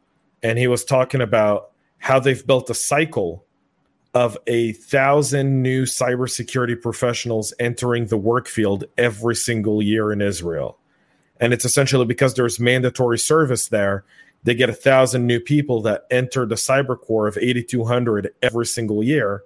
and 0.42 0.59
he 0.59 0.66
was 0.66 0.84
talking 0.84 1.20
about 1.20 1.70
how 1.98 2.20
they've 2.20 2.46
built 2.46 2.70
a 2.70 2.74
cycle 2.74 3.44
of 4.14 4.38
a 4.46 4.72
thousand 4.72 5.62
new 5.62 5.84
cybersecurity 5.84 6.80
professionals 6.80 7.52
entering 7.59 8.06
the 8.06 8.16
work 8.16 8.48
field 8.48 8.84
every 8.96 9.34
single 9.34 9.82
year 9.82 10.12
in 10.12 10.22
Israel. 10.22 10.78
And 11.40 11.52
it's 11.52 11.64
essentially 11.64 12.06
because 12.06 12.34
there's 12.34 12.59
mandatory 12.59 13.18
service 13.18 13.68
there, 13.68 14.04
they 14.44 14.54
get 14.54 14.70
a 14.70 14.74
thousand 14.74 15.26
new 15.26 15.40
people 15.40 15.82
that 15.82 16.06
enter 16.11 16.46
the 16.46 16.54
cyber 16.54 16.98
corps 16.98 17.26
of 17.26 17.36
8,200 17.38 18.30
every 18.42 18.66
single 18.66 19.02
year. 19.02 19.42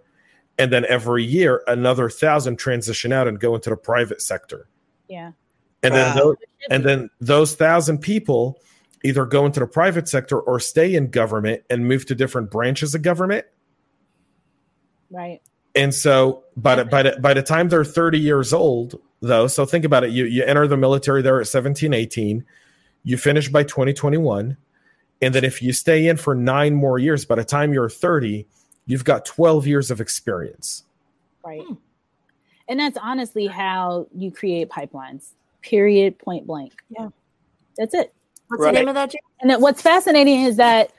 And 0.59 0.73
then 0.73 0.85
every 0.89 1.25
year, 1.25 1.63
another 1.67 2.09
thousand 2.11 2.57
transition 2.57 3.13
out 3.13 3.27
and 3.27 3.41
go 3.41 3.55
into 3.55 3.71
the 3.71 3.77
private 3.77 4.21
sector. 4.21 4.69
yeah. 5.09 5.33
And 5.83 5.95
then 5.95 6.17
those, 6.17 6.37
and 6.71 6.85
then 6.85 7.11
those 7.21 7.57
thousand 7.57 7.99
people 7.99 8.61
either 9.03 9.27
go 9.27 9.45
into 9.45 9.59
the 9.59 9.67
private 9.67 10.09
sector 10.09 10.39
or 10.39 10.61
stay 10.61 10.95
in 10.95 11.11
government 11.11 11.63
and 11.69 11.89
move 11.89 12.07
to 12.07 12.15
different 12.15 12.53
branches 12.53 12.95
of 12.95 13.03
government. 13.03 13.45
Right. 15.11 15.41
And 15.75 15.93
so 15.93 16.45
by 16.57 16.77
the, 16.77 16.85
by 16.85 17.03
the, 17.03 17.19
by 17.21 17.35
the 17.35 17.43
time 17.43 17.69
they're 17.69 17.85
30 17.85 18.21
years 18.21 18.53
old, 18.53 19.01
though, 19.21 19.49
so 19.49 19.67
think 19.67 19.85
about 19.85 20.05
it. 20.05 20.11
You, 20.11 20.27
you 20.27 20.45
enter 20.45 20.69
the 20.69 20.77
military 20.77 21.21
there 21.21 21.41
at 21.41 21.49
17, 21.49 21.93
18, 21.93 22.45
you 23.03 23.17
finish 23.17 23.49
by 23.49 23.65
2021. 23.65 24.57
And 25.21 25.35
then 25.35 25.45
if 25.45 25.63
you 25.63 25.73
stay 25.73 26.07
in 26.07 26.17
for 26.17 26.35
nine 26.35 26.75
more 26.75 26.99
years, 26.99 27.25
by 27.25 27.35
the 27.35 27.45
time 27.45 27.73
you're 27.73 27.89
30, 27.89 28.47
you've 28.87 29.05
got 29.05 29.25
12 29.25 29.67
years 29.67 29.91
of 29.91 30.01
experience. 30.01 30.85
Right. 31.45 31.63
Hmm. 31.63 31.75
And 32.69 32.81
that's 32.81 32.99
honestly 33.01 33.47
how 33.47 34.07
you 34.15 34.31
create 34.31 34.69
pipelines. 34.69 35.31
Period. 35.63 36.19
Point 36.19 36.47
blank. 36.47 36.73
Yeah. 36.91 37.09
That's 37.77 37.95
it. 37.95 38.15
What's 38.49 38.63
Right. 38.63 38.73
the 38.73 38.81
name 38.81 38.89
of 38.89 38.95
that? 38.95 39.11
Jay? 39.11 39.21
And 39.41 39.51
then 39.51 39.61
what's 39.61 39.83
fascinating 39.83 40.43
is 40.43 40.57
that 40.57 40.93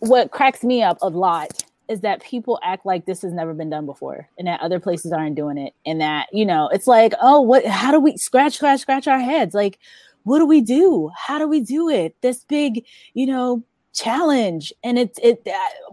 what 0.00 0.30
cracks 0.30 0.62
me 0.62 0.82
up 0.82 0.98
a 1.02 1.08
lot 1.08 1.64
is 1.88 2.00
that 2.00 2.22
people 2.22 2.58
act 2.62 2.84
like 2.84 3.06
this 3.06 3.22
has 3.22 3.32
never 3.32 3.54
been 3.54 3.70
done 3.70 3.86
before 3.86 4.28
and 4.38 4.48
that 4.48 4.60
other 4.60 4.80
places 4.80 5.12
aren't 5.12 5.36
doing 5.36 5.56
it. 5.56 5.72
And 5.84 6.00
that, 6.00 6.26
you 6.32 6.44
know, 6.44 6.68
it's 6.68 6.86
like, 6.86 7.14
oh, 7.22 7.40
what, 7.40 7.64
how 7.64 7.92
do 7.92 8.00
we 8.00 8.16
scratch, 8.16 8.54
scratch, 8.54 8.80
scratch 8.80 9.06
our 9.06 9.20
heads? 9.20 9.54
Like, 9.54 9.78
what 10.24 10.40
do 10.40 10.46
we 10.46 10.60
do? 10.60 11.10
How 11.16 11.38
do 11.38 11.46
we 11.46 11.60
do 11.60 11.88
it? 11.88 12.16
This 12.20 12.42
big, 12.44 12.84
you 13.14 13.26
know, 13.26 13.62
challenge. 13.94 14.72
And 14.82 14.98
it's, 14.98 15.18
it, 15.22 15.46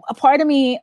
a 0.10 0.14
part 0.16 0.42
of 0.42 0.48
me 0.48 0.80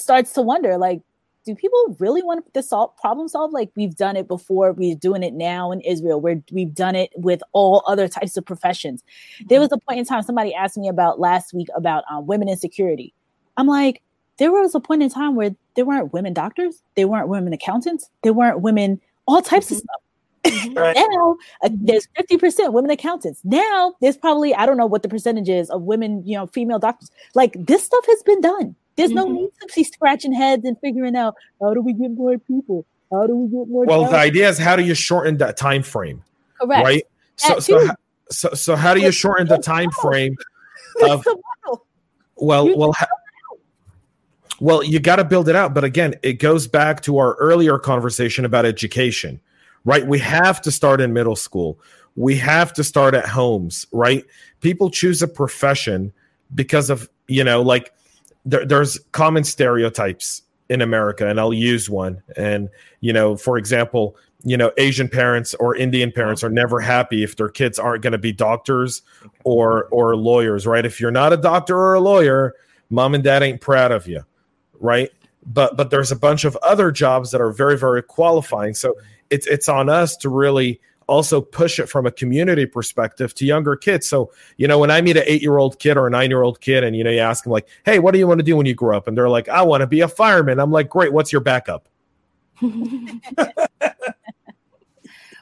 starts 0.00 0.32
to 0.34 0.42
wonder, 0.42 0.76
like, 0.78 1.02
do 1.48 1.54
people 1.54 1.96
really 1.98 2.22
want 2.22 2.52
to 2.52 2.62
solve 2.62 2.94
problem 2.98 3.26
solve? 3.26 3.52
Like 3.52 3.70
we've 3.74 3.96
done 3.96 4.16
it 4.16 4.28
before 4.28 4.72
we're 4.72 4.94
doing 4.94 5.22
it 5.22 5.32
now 5.32 5.72
in 5.72 5.80
israel. 5.80 6.20
Where 6.20 6.42
we've 6.52 6.74
done 6.74 6.94
it 6.94 7.10
with 7.16 7.40
all 7.52 7.82
other 7.86 8.06
types 8.06 8.36
of 8.36 8.44
professions. 8.44 9.02
There 9.46 9.58
was 9.58 9.72
a 9.72 9.78
point 9.78 9.98
in 9.98 10.04
time 10.04 10.22
somebody 10.22 10.54
asked 10.54 10.76
me 10.76 10.88
about 10.88 11.18
last 11.18 11.54
week 11.54 11.68
about 11.74 12.04
um, 12.10 12.26
women 12.26 12.48
in 12.48 12.56
security. 12.58 13.14
I'm 13.56 13.66
like 13.66 14.02
there 14.36 14.52
was 14.52 14.74
a 14.74 14.80
point 14.80 15.02
in 15.02 15.08
time 15.08 15.36
where 15.36 15.54
there 15.74 15.86
weren't 15.86 16.12
women 16.12 16.34
doctors 16.34 16.82
there 16.96 17.08
weren't 17.08 17.28
women 17.28 17.52
accountants 17.52 18.10
there 18.22 18.32
weren't 18.32 18.60
women 18.60 19.00
all 19.26 19.42
types 19.42 19.70
of 19.70 19.78
stuff. 19.78 20.02
Right. 20.74 20.96
now 20.96 21.36
uh, 21.62 21.68
there's 21.72 22.08
50% 22.18 22.72
women 22.72 22.90
accountants. 22.90 23.40
Now 23.44 23.94
there's 24.00 24.16
probably 24.16 24.54
i 24.54 24.66
don't 24.66 24.76
know 24.76 24.86
what 24.86 25.02
the 25.02 25.08
percentage 25.08 25.48
is 25.48 25.70
of 25.70 25.82
women 25.82 26.22
you 26.26 26.36
know 26.36 26.46
female 26.46 26.78
doctors. 26.78 27.10
Like 27.34 27.56
this 27.58 27.84
stuff 27.84 28.04
has 28.06 28.22
been 28.22 28.40
done 28.42 28.76
there's 28.98 29.12
no 29.12 29.26
Mhm. 29.26 29.32
need 29.32 29.50
to 29.60 29.68
be 29.74 29.84
scratching 29.84 30.32
heads 30.34 30.64
and 30.66 30.76
figuring 30.80 31.16
out 31.16 31.34
how 31.62 31.72
do 31.72 31.80
we 31.80 31.94
get 31.94 32.10
more 32.10 32.36
people 32.38 32.84
how 33.10 33.26
do 33.26 33.34
we 33.36 33.48
get 33.48 33.68
more 33.68 33.86
Well, 33.86 34.02
jobs? 34.02 34.12
the 34.12 34.18
idea 34.18 34.48
is 34.48 34.58
how 34.58 34.76
do 34.76 34.82
you 34.84 34.94
shorten 34.94 35.38
that 35.38 35.56
time 35.56 35.82
frame, 35.82 36.22
correct 36.60 36.84
right? 36.84 37.04
So, 37.36 37.58
so, 37.58 37.88
so, 38.30 38.48
so 38.50 38.76
how 38.76 38.92
do 38.92 39.00
you 39.00 39.12
shorten 39.12 39.46
the 39.48 39.58
time 39.58 39.90
frame 39.92 40.36
of 41.02 41.24
It's 41.26 41.38
model. 41.64 41.86
Well, 42.36 42.68
You 42.68 42.76
well, 42.76 42.92
ha- 42.92 43.06
well, 44.60 44.82
you 44.82 44.98
got 44.98 45.16
to 45.16 45.24
build 45.24 45.48
it 45.48 45.56
out. 45.56 45.72
But 45.72 45.84
again, 45.84 46.14
it 46.22 46.34
goes 46.34 46.66
back 46.66 47.00
to 47.02 47.18
our 47.18 47.34
earlier 47.34 47.78
conversation 47.78 48.44
about 48.44 48.66
education, 48.66 49.40
right? 49.84 50.06
We 50.06 50.18
have 50.18 50.60
to 50.62 50.70
start 50.72 51.00
in 51.00 51.12
middle 51.12 51.36
school. 51.36 51.78
We 52.16 52.36
have 52.36 52.72
to 52.74 52.84
start 52.84 53.14
at 53.14 53.26
homes, 53.26 53.86
right? 53.92 54.24
People 54.60 54.90
choose 54.90 55.22
a 55.22 55.28
profession 55.28 56.12
because 56.54 56.90
of 56.90 57.08
you 57.28 57.44
know, 57.44 57.62
like 57.62 57.92
there, 58.48 58.64
there's 58.64 58.98
common 59.12 59.44
stereotypes 59.44 60.42
in 60.70 60.80
America, 60.80 61.28
and 61.28 61.38
I'll 61.38 61.52
use 61.52 61.88
one. 61.88 62.22
And 62.36 62.68
you 63.00 63.12
know, 63.12 63.36
for 63.36 63.58
example, 63.58 64.16
you 64.42 64.56
know, 64.56 64.72
Asian 64.78 65.08
parents 65.08 65.54
or 65.54 65.76
Indian 65.76 66.10
parents 66.10 66.42
are 66.42 66.48
never 66.48 66.80
happy 66.80 67.22
if 67.22 67.36
their 67.36 67.48
kids 67.48 67.78
aren't 67.78 68.02
going 68.02 68.12
to 68.12 68.18
be 68.18 68.32
doctors 68.32 69.02
or 69.44 69.84
or 69.86 70.16
lawyers, 70.16 70.66
right? 70.66 70.84
If 70.84 71.00
you're 71.00 71.10
not 71.10 71.32
a 71.32 71.36
doctor 71.36 71.76
or 71.76 71.94
a 71.94 72.00
lawyer, 72.00 72.54
mom 72.90 73.14
and 73.14 73.22
dad 73.22 73.42
ain't 73.42 73.60
proud 73.60 73.92
of 73.92 74.08
you, 74.08 74.22
right? 74.80 75.10
But 75.44 75.76
but 75.76 75.90
there's 75.90 76.10
a 76.10 76.16
bunch 76.16 76.44
of 76.44 76.56
other 76.62 76.90
jobs 76.90 77.30
that 77.32 77.40
are 77.40 77.52
very 77.52 77.76
very 77.76 78.02
qualifying. 78.02 78.74
So 78.74 78.94
it's 79.28 79.46
it's 79.46 79.68
on 79.68 79.90
us 79.90 80.16
to 80.18 80.30
really 80.30 80.80
also 81.08 81.40
push 81.40 81.80
it 81.80 81.88
from 81.88 82.06
a 82.06 82.12
community 82.12 82.66
perspective 82.66 83.34
to 83.34 83.44
younger 83.44 83.74
kids. 83.74 84.08
So, 84.08 84.30
you 84.56 84.68
know, 84.68 84.78
when 84.78 84.90
I 84.90 85.00
meet 85.00 85.16
an 85.16 85.24
8-year-old 85.24 85.78
kid 85.78 85.96
or 85.96 86.06
a 86.06 86.10
9-year-old 86.10 86.60
kid 86.60 86.84
and 86.84 86.94
you 86.94 87.02
know 87.02 87.10
you 87.10 87.18
ask 87.20 87.44
them 87.44 87.52
like, 87.52 87.66
"Hey, 87.84 87.98
what 87.98 88.12
do 88.12 88.18
you 88.18 88.28
want 88.28 88.38
to 88.38 88.44
do 88.44 88.56
when 88.56 88.66
you 88.66 88.74
grow 88.74 88.96
up?" 88.96 89.08
and 89.08 89.16
they're 89.16 89.28
like, 89.28 89.48
"I 89.48 89.62
want 89.62 89.80
to 89.80 89.86
be 89.86 90.00
a 90.00 90.08
fireman." 90.08 90.60
I'm 90.60 90.70
like, 90.70 90.88
"Great, 90.88 91.12
what's 91.12 91.32
your 91.32 91.40
backup?" 91.40 91.88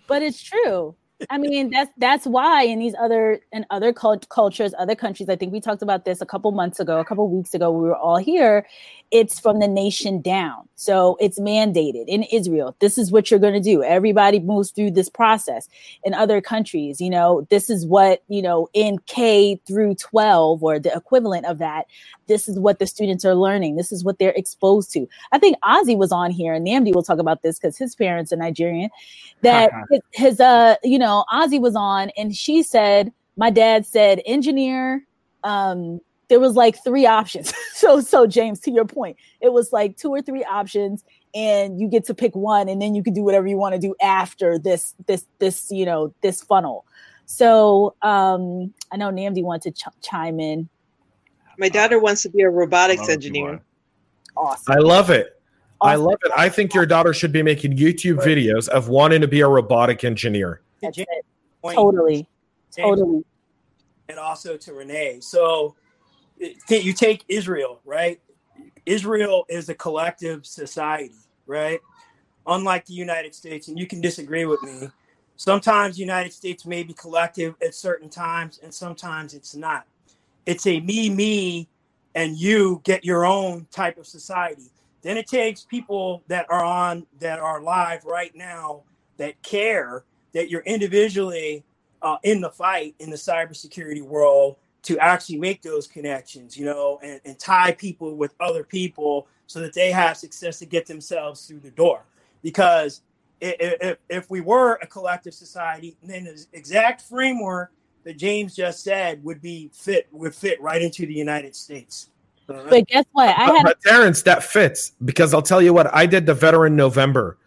but 0.07 0.23
it's 0.23 0.43
true 0.43 0.95
I 1.31 1.39
mean, 1.39 1.71
that's 1.71 1.91
that's 1.97 2.27
why 2.27 2.65
in 2.65 2.79
these 2.79 2.95
other 3.01 3.41
in 3.51 3.65
other 3.71 3.93
cult- 3.93 4.29
cultures, 4.29 4.75
other 4.79 4.95
countries. 4.95 5.31
I 5.31 5.37
think 5.37 5.51
we 5.51 5.61
talked 5.61 5.81
about 5.81 6.05
this 6.05 6.21
a 6.21 6.27
couple 6.27 6.53
months 6.53 6.79
ago, 6.79 7.01
a 7.01 7.05
couple 7.05 7.27
weeks 7.29 7.55
ago. 7.55 7.71
We 7.71 7.89
were 7.89 7.97
all 7.97 8.19
here. 8.19 8.67
It's 9.13 9.39
from 9.39 9.61
the 9.61 9.69
nation 9.69 10.21
down, 10.21 10.69
so 10.75 11.17
it's 11.19 11.39
mandated 11.39 12.05
in 12.07 12.25
Israel. 12.25 12.77
This 12.81 12.99
is 12.99 13.11
what 13.11 13.31
you're 13.31 13.41
going 13.41 13.55
to 13.55 13.61
do. 13.61 13.83
Everybody 13.83 14.41
moves 14.41 14.73
through 14.73 14.91
this 14.91 15.09
process. 15.09 15.69
In 16.05 16.13
other 16.13 16.41
countries, 16.43 17.01
you 17.01 17.09
know, 17.09 17.47
this 17.49 17.71
is 17.71 17.87
what 17.87 18.23
you 18.29 18.43
know 18.43 18.69
in 18.75 18.99
K 19.07 19.59
through 19.67 19.95
12 19.95 20.63
or 20.63 20.79
the 20.79 20.95
equivalent 20.95 21.47
of 21.47 21.59
that. 21.59 21.87
This 22.27 22.47
is 22.49 22.59
what 22.59 22.79
the 22.79 22.87
students 22.87 23.25
are 23.25 23.37
learning. 23.37 23.77
This 23.77 23.93
is 23.93 24.05
what 24.05 24.19
they're 24.19 24.35
exposed 24.37 24.93
to. 24.93 25.07
I 25.33 25.39
think 25.39 25.57
Ozzy 25.65 25.97
was 25.97 26.13
on 26.13 26.31
here, 26.31 26.53
and 26.53 26.67
Namdi 26.67 26.95
will 26.95 27.05
talk 27.05 27.19
about 27.19 27.43
this 27.43 27.59
because 27.59 27.79
his 27.79 27.95
parents 27.95 28.33
are 28.33 28.37
Nigerian. 28.37 28.91
That 29.43 29.71
his, 29.91 30.01
his 30.13 30.41
uh, 30.41 30.75
you 30.85 30.99
know 30.99 31.06
know, 31.07 31.25
Ozzy 31.33 31.61
was 31.61 31.77
on 31.77 32.11
and 32.17 32.35
she 32.35 32.63
said, 32.63 33.13
my 33.37 33.51
dad 33.51 33.87
said 33.87 34.21
engineer. 34.27 35.07
Um, 35.45 36.01
there 36.29 36.41
was 36.41 36.55
like 36.55 36.83
three 36.83 37.07
options. 37.07 37.53
so, 37.75 38.01
so 38.01 38.27
James, 38.27 38.61
to 38.61 38.71
your 38.71 38.85
point, 38.85 39.17
it 39.41 39.53
was 39.53 39.73
like 39.73 39.97
two 39.97 40.11
or 40.11 40.21
three 40.21 40.45
options, 40.45 41.05
and 41.35 41.81
you 41.81 41.89
get 41.89 42.05
to 42.07 42.15
pick 42.15 42.35
one, 42.35 42.69
and 42.69 42.83
then 42.83 42.95
you 42.95 43.03
can 43.03 43.15
do 43.15 43.23
whatever 43.23 43.47
you 43.47 43.57
want 43.57 43.75
to 43.75 43.81
do 43.81 43.95
after 44.03 44.59
this, 44.59 44.95
this, 45.07 45.27
this, 45.39 45.71
you 45.71 45.85
know, 45.85 46.13
this 46.23 46.43
funnel. 46.43 46.85
So, 47.27 47.95
um, 48.03 48.73
I 48.91 48.97
know 48.97 49.11
Namdi 49.11 49.43
wanted 49.43 49.75
to 49.75 49.83
ch- 49.83 49.95
chime 50.03 50.41
in. 50.41 50.69
My 51.59 51.69
daughter 51.69 52.01
wants 52.01 52.23
to 52.23 52.29
be 52.29 52.43
a 52.43 52.51
robotics 52.51 53.09
engineer. 53.09 53.63
Awesome. 54.37 54.75
I 54.75 54.79
love 54.79 55.11
it. 55.11 55.41
Awesome. 55.81 55.93
I 55.93 55.95
love 55.97 56.19
it. 56.25 56.33
I 56.37 56.49
think 56.49 56.75
your 56.75 56.87
daughter 56.87 57.13
should 57.13 57.33
be 57.33 57.43
making 57.43 57.77
YouTube 57.77 58.19
videos 58.19 58.69
of 58.69 58.89
wanting 58.89 59.21
to 59.21 59.29
be 59.29 59.41
a 59.41 59.49
robotic 59.49 60.05
engineer. 60.05 60.63
That's 60.87 60.99
it. 60.99 61.27
Totally. 61.75 62.27
Totally. 62.77 63.25
And 64.09 64.19
also 64.19 64.57
to 64.57 64.73
Renee. 64.73 65.21
So 65.21 65.75
you 66.69 66.93
take 66.93 67.25
Israel, 67.29 67.81
right? 67.85 68.21
Israel 68.85 69.45
is 69.49 69.69
a 69.69 69.75
collective 69.75 70.47
society, 70.47 71.15
right? 71.47 71.81
Unlike 72.47 72.87
the 72.87 72.95
United 72.95 73.35
States, 73.35 73.69
and 73.69 73.79
you 73.79 73.87
can 73.87 74.01
disagree 74.01 74.45
with 74.45 74.63
me. 74.63 74.89
Sometimes 75.37 75.97
the 75.97 76.01
United 76.01 76.33
States 76.33 76.65
may 76.65 76.83
be 76.83 76.93
collective 76.93 77.57
at 77.61 77.75
certain 77.75 78.09
times, 78.09 78.61
and 78.63 78.73
sometimes 78.73 79.35
it's 79.35 79.55
not. 79.57 79.87
It's 80.47 80.67
a 80.67 80.81
me, 80.81 81.11
me, 81.11 81.69
and 82.15 82.39
you 82.39 82.81
get 82.85 83.05
your 83.05 83.27
own 83.27 83.67
type 83.71 83.99
of 83.99 84.07
society. 84.07 84.71
Then 85.03 85.17
it 85.17 85.27
takes 85.27 85.63
people 85.63 86.23
that 86.29 86.47
are 86.49 86.65
on 86.65 87.07
that 87.19 87.39
are 87.39 87.61
live 87.61 88.05
right 88.05 88.35
now 88.35 88.83
that 89.19 89.43
care 89.43 90.05
that 90.37 90.51
you're 90.51 90.61
individually 90.63 91.65
uh, 92.03 92.19
in 92.23 92.43
the 92.43 92.51
fight 92.51 92.95
in 92.99 93.09
the 93.09 93.17
cybersecurity 93.17 94.03
world 94.03 94.57
to 94.83 94.99
actually 94.99 95.39
make 95.39 95.63
those 95.63 95.87
connections, 95.87 96.59
you 96.59 96.67
know, 96.67 97.01
and, 97.03 97.23
and 97.25 97.39
tie 97.39 97.73
people 97.73 98.15
with 98.15 98.35
other 98.39 98.63
people 98.63 99.29
so 99.47 99.61
that 99.61 99.73
they 99.73 99.91
have 99.91 100.15
success 100.15 100.59
to 100.59 100.67
get 100.67 100.85
themselves 100.87 101.47
through 101.47 101.61
the 101.61 101.71
door. 101.71 102.05
Because 102.43 103.01
if, 103.41 103.97
if 104.11 104.29
we 104.31 104.43
were 104.43 104.75
a 104.83 104.87
collective 104.87 105.33
society, 105.33 105.97
then 106.03 106.25
the 106.25 106.45
exact 106.53 107.01
framework 107.01 107.73
that 108.05 108.19
James 108.19 108.55
just 108.55 108.85
said 108.85 109.25
would 109.25 109.41
be 109.41 109.71
fit 109.73 110.07
would 110.13 110.35
fit 110.35 110.61
right 110.61 110.83
into 110.83 111.07
the 111.07 111.15
United 111.15 111.57
States. 111.57 112.11
But 112.47 112.87
guess 112.89 113.07
what? 113.13 113.31
I 113.31 113.47
had 113.47 113.63
but, 113.63 113.65
but 113.65 113.81
Terrence, 113.81 114.21
that 114.23 114.45
fits 114.45 114.93
because 115.03 115.33
I'll 115.33 115.41
tell 115.41 115.63
you 115.63 115.73
what 115.73 115.93
I 115.95 116.05
did 116.05 116.27
the 116.27 116.35
Veteran 116.35 116.77
November. 116.77 117.39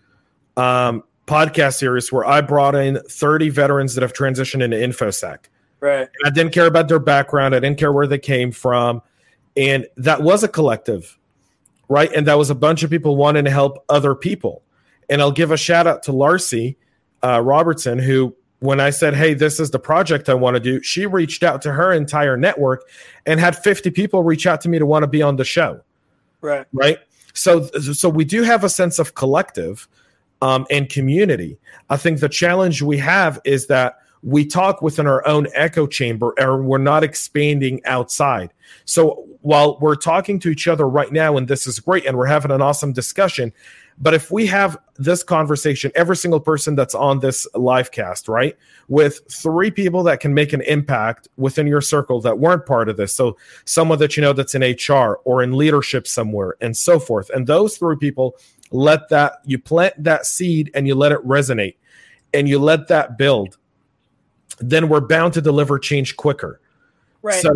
Um, 0.57 1.03
podcast 1.29 1.77
series 1.77 2.11
where 2.11 2.25
I 2.25 2.41
brought 2.41 2.75
in 2.75 2.99
30 3.07 3.49
veterans 3.49 3.93
that 3.95 4.01
have 4.01 4.13
transitioned 4.13 4.63
into 4.63 4.77
InfoSec. 4.77 5.37
Right. 5.79 6.01
And 6.01 6.25
I 6.25 6.29
didn't 6.31 6.51
care 6.51 6.65
about 6.65 6.87
their 6.87 6.99
background. 6.99 7.55
I 7.55 7.59
didn't 7.59 7.77
care 7.77 7.93
where 7.93 8.07
they 8.07 8.17
came 8.17 8.51
from. 8.51 9.01
And 9.55 9.87
that 9.97 10.23
was 10.23 10.43
a 10.43 10.47
collective, 10.47 11.17
right? 11.87 12.11
And 12.13 12.27
that 12.27 12.37
was 12.37 12.49
a 12.49 12.55
bunch 12.55 12.83
of 12.83 12.89
people 12.89 13.15
wanting 13.15 13.45
to 13.45 13.51
help 13.51 13.85
other 13.89 14.15
people. 14.15 14.63
And 15.09 15.21
I'll 15.21 15.31
give 15.31 15.51
a 15.51 15.57
shout 15.57 15.87
out 15.87 16.03
to 16.03 16.11
Larcy 16.11 16.77
uh, 17.23 17.41
Robertson, 17.41 17.99
who, 17.99 18.35
when 18.59 18.79
I 18.79 18.89
said, 18.89 19.13
Hey, 19.13 19.33
this 19.33 19.59
is 19.59 19.71
the 19.71 19.79
project 19.79 20.29
I 20.29 20.33
want 20.33 20.55
to 20.55 20.59
do, 20.59 20.81
she 20.81 21.05
reached 21.05 21.43
out 21.43 21.61
to 21.61 21.71
her 21.71 21.93
entire 21.93 22.37
network 22.37 22.83
and 23.25 23.39
had 23.39 23.55
50 23.55 23.91
people 23.91 24.23
reach 24.23 24.45
out 24.47 24.61
to 24.61 24.69
me 24.69 24.79
to 24.79 24.85
want 24.85 25.03
to 25.03 25.07
be 25.07 25.21
on 25.21 25.35
the 25.35 25.45
show. 25.45 25.81
Right. 26.41 26.65
Right. 26.73 26.97
So, 27.33 27.67
so 27.67 28.09
we 28.09 28.25
do 28.25 28.43
have 28.43 28.63
a 28.63 28.69
sense 28.69 28.99
of 28.99 29.13
collective 29.13 29.87
um, 30.41 30.65
and 30.69 30.89
community. 30.89 31.57
I 31.89 31.97
think 31.97 32.19
the 32.19 32.29
challenge 32.29 32.81
we 32.81 32.97
have 32.97 33.39
is 33.43 33.67
that 33.67 33.99
we 34.21 34.45
talk 34.45 34.81
within 34.81 35.07
our 35.07 35.25
own 35.27 35.47
echo 35.53 35.87
chamber 35.87 36.33
and 36.37 36.67
we're 36.67 36.77
not 36.77 37.03
expanding 37.03 37.81
outside. 37.85 38.51
So 38.85 39.25
while 39.41 39.77
we're 39.79 39.95
talking 39.95 40.39
to 40.39 40.49
each 40.49 40.67
other 40.67 40.87
right 40.87 41.11
now, 41.11 41.37
and 41.37 41.47
this 41.47 41.65
is 41.65 41.79
great, 41.79 42.05
and 42.05 42.17
we're 42.17 42.25
having 42.25 42.51
an 42.51 42.61
awesome 42.61 42.91
discussion, 42.91 43.53
but 44.01 44.13
if 44.13 44.31
we 44.31 44.45
have 44.47 44.77
this 44.97 45.23
conversation, 45.23 45.91
every 45.93 46.15
single 46.15 46.39
person 46.39 46.75
that's 46.75 46.95
on 46.95 47.19
this 47.19 47.45
live 47.53 47.91
cast, 47.91 48.29
right, 48.29 48.57
with 48.87 49.21
three 49.29 49.71
people 49.71 50.03
that 50.03 50.21
can 50.21 50.33
make 50.33 50.53
an 50.53 50.61
impact 50.61 51.27
within 51.35 51.67
your 51.67 51.81
circle 51.81 52.21
that 52.21 52.39
weren't 52.39 52.65
part 52.65 52.87
of 52.87 52.95
this, 52.95 53.13
so 53.13 53.35
someone 53.65 53.99
that 53.99 54.15
you 54.15 54.21
know 54.21 54.31
that's 54.31 54.55
in 54.55 54.61
HR 54.61 55.19
or 55.25 55.43
in 55.43 55.57
leadership 55.57 56.07
somewhere, 56.07 56.55
and 56.61 56.75
so 56.75 56.97
forth, 56.97 57.29
and 57.31 57.45
those 57.45 57.77
three 57.77 57.97
people 57.97 58.37
let 58.71 59.09
that 59.09 59.33
you 59.45 59.57
plant 59.59 60.03
that 60.03 60.25
seed 60.25 60.71
and 60.75 60.87
you 60.87 60.95
let 60.95 61.11
it 61.11 61.25
resonate 61.25 61.75
and 62.33 62.47
you 62.47 62.59
let 62.59 62.87
that 62.87 63.17
build. 63.17 63.57
Then 64.59 64.89
we're 64.89 65.01
bound 65.01 65.33
to 65.33 65.41
deliver 65.41 65.79
change 65.79 66.15
quicker. 66.15 66.61
Right. 67.21 67.41
So 67.41 67.53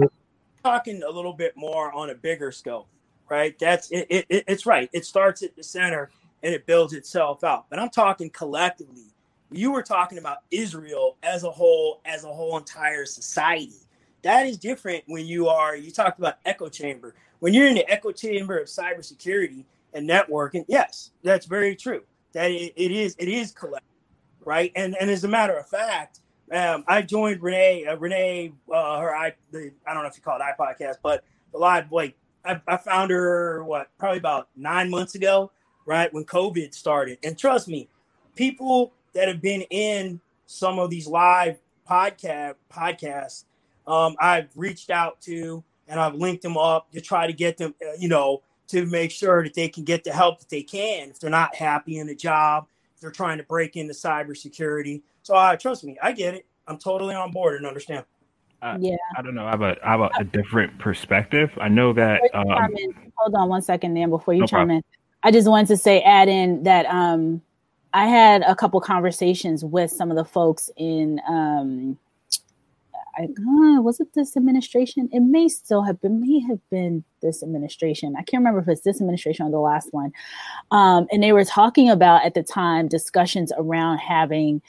talking 0.64 1.04
a 1.04 1.10
little 1.10 1.34
bit 1.34 1.56
more 1.56 1.92
on 1.92 2.10
a 2.10 2.16
bigger 2.16 2.52
scope 2.52 2.88
right? 3.34 3.58
That's 3.58 3.90
it, 3.92 4.06
it, 4.10 4.26
it's 4.30 4.66
right. 4.66 4.90
It 4.94 5.06
starts 5.06 5.42
at 5.42 5.56
the 5.56 5.64
center 5.64 6.12
and 6.44 6.54
it 6.54 6.66
builds 6.66 6.94
itself 6.94 7.44
out. 7.44 7.70
But 7.70 7.80
i'm 7.80 7.90
talking 7.90 8.30
collectively. 8.30 9.08
You 9.52 9.72
were 9.72 9.84
talking 9.84 10.18
about 10.18 10.40
israel 10.52 11.18
as 11.24 11.44
a 11.44 11.52
whole 11.52 12.02
as 12.06 12.24
a 12.24 12.34
whole 12.34 12.58
entire 12.58 13.06
society. 13.06 13.74
That 14.22 14.46
is 14.46 14.58
different 14.58 15.04
when 15.08 15.26
you 15.26 15.48
are 15.48 15.76
you 15.76 15.92
talked 15.92 16.20
about 16.20 16.36
echo 16.46 16.70
chamber. 16.70 17.16
When 17.40 17.54
you're 17.54 17.68
in 17.68 17.76
the 17.76 17.90
echo 17.92 18.12
chamber 18.12 18.58
of 18.58 18.68
cybersecurity 18.68 19.66
and 19.94 20.10
networking. 20.10 20.66
Yes, 20.68 21.12
that's 21.24 21.46
very 21.46 21.76
true. 21.76 22.02
That 22.34 22.52
it, 22.52 22.74
it 22.76 22.92
is 22.92 23.16
it 23.20 23.28
is 23.28 23.52
collective, 23.52 23.90
right? 24.46 24.72
And 24.76 24.96
and 25.00 25.10
as 25.10 25.24
a 25.24 25.28
matter 25.28 25.58
of 25.58 25.68
fact, 25.68 26.20
um, 26.52 26.84
I 26.88 27.02
joined 27.02 27.42
Renee 27.42 27.86
uh, 27.86 27.98
Renee 27.98 28.54
uh, 28.72 29.00
her 29.00 29.16
I 29.16 29.34
the, 29.52 29.72
I 29.88 29.94
don't 29.94 30.04
know 30.04 30.10
if 30.10 30.18
you 30.18 30.24
call 30.24 30.40
it 30.40 30.44
iPodcast, 30.60 30.98
but 31.04 31.24
the 31.52 31.58
live 31.58 31.92
like 31.92 32.16
I, 32.46 32.60
I 32.68 32.78
found 32.78 33.12
her 33.12 33.64
what 33.64 33.90
probably 33.98 34.18
about 34.20 34.50
nine 34.56 34.90
months 34.90 35.16
ago, 35.16 35.52
right 35.86 36.14
when 36.14 36.26
COVID 36.26 36.74
started. 36.74 37.20
And 37.24 37.38
trust 37.38 37.68
me, 37.68 37.88
people 38.36 38.94
that 39.14 39.28
have 39.28 39.42
been 39.42 39.62
in 39.70 40.20
some 40.46 40.80
of 40.80 40.90
these 40.90 41.08
live 41.08 41.60
podcast 41.90 42.56
podcasts, 42.72 43.46
um, 43.88 44.16
I've 44.20 44.50
reached 44.56 44.90
out 44.90 45.22
to 45.22 45.64
and 45.88 46.00
I've 46.00 46.16
linked 46.16 46.44
them 46.44 46.58
up 46.58 46.92
to 46.92 47.02
try 47.02 47.28
to 47.28 47.34
get 47.34 47.58
them, 47.58 47.76
uh, 47.82 47.94
you 48.00 48.08
know, 48.08 48.42
to 48.68 48.86
make 48.86 49.12
sure 49.12 49.44
that 49.44 49.54
they 49.54 49.68
can 49.68 49.84
get 49.84 50.04
the 50.04 50.12
help 50.12 50.40
that 50.40 50.50
they 50.50 50.64
can 50.64 51.10
if 51.10 51.20
they're 51.20 51.30
not 51.30 51.56
happy 51.56 51.98
in 51.98 52.08
the 52.08 52.16
job, 52.16 52.68
if 52.96 53.02
they're 53.02 53.12
trying 53.12 53.38
to 53.38 53.44
break 53.44 53.76
into 53.76 53.94
cybersecurity. 53.94 55.02
So 55.24 55.36
uh, 55.36 55.56
trust 55.56 55.84
me, 55.84 55.98
I 56.02 56.12
get 56.12 56.34
it. 56.34 56.46
I'm 56.68 56.78
totally 56.78 57.16
on 57.16 57.32
board 57.32 57.58
and 57.58 57.66
understand. 57.66 58.06
Uh, 58.62 58.78
yeah. 58.80 58.96
I 59.18 59.22
don't 59.22 59.36
know. 59.36 59.46
I 59.46 59.50
have 59.50 59.62
a 59.62 59.76
I 59.84 59.92
have 59.92 60.00
a, 60.00 60.10
a 60.20 60.24
different 60.24 60.80
perspective. 60.80 61.52
I 61.60 61.68
know 61.68 61.92
that. 61.94 62.22
Um, 62.34 62.48
hold 63.16 63.36
on 63.36 63.50
one 63.50 63.62
second, 63.62 63.94
then 63.94 64.10
before 64.10 64.34
you 64.34 64.42
no 64.42 64.48
chime 64.48 64.68
problem. 64.68 64.78
in. 64.78 64.84
I 65.22 65.32
just 65.32 65.48
wanted 65.48 65.68
to 65.68 65.78
say, 65.78 66.02
add 66.02 66.30
in 66.30 66.64
that 66.64 66.86
um, 66.86 67.42
I 67.94 68.08
had 68.08 68.42
a 68.44 68.56
couple 68.56 68.80
conversations 68.82 69.64
with 69.64 69.92
some 69.92 70.10
of 70.10 70.18
the 70.18 70.26
folks 70.26 70.70
in 70.78 71.22
um, 71.28 71.98
I, 73.16 73.24
uh, 73.26 73.82
was 73.82 74.00
it 74.00 74.14
this 74.14 74.36
administration? 74.36 75.10
It 75.12 75.22
may 75.22 75.48
still 75.48 75.84
have 75.84 76.02
been, 76.02 76.20
may 76.22 76.40
have 76.48 76.60
been 76.70 77.04
this 77.22 77.44
administration. 77.44 78.16
I 78.18 78.24
can't 78.24 78.42
remember 78.42 78.60
if 78.60 78.68
it's 78.68 78.82
this 78.82 79.00
administration 79.00 79.46
or 79.46 79.52
the 79.52 79.60
last 79.60 79.90
one. 79.92 80.12
Um, 80.72 81.08
and 81.12 81.22
they 81.22 81.32
were 81.32 81.46
talking 81.46 81.90
about 81.90 82.26
at 82.26 82.34
the 82.34 82.44
time 82.44 82.88
discussions 82.88 83.52
around 83.58 84.00
having 84.00 84.62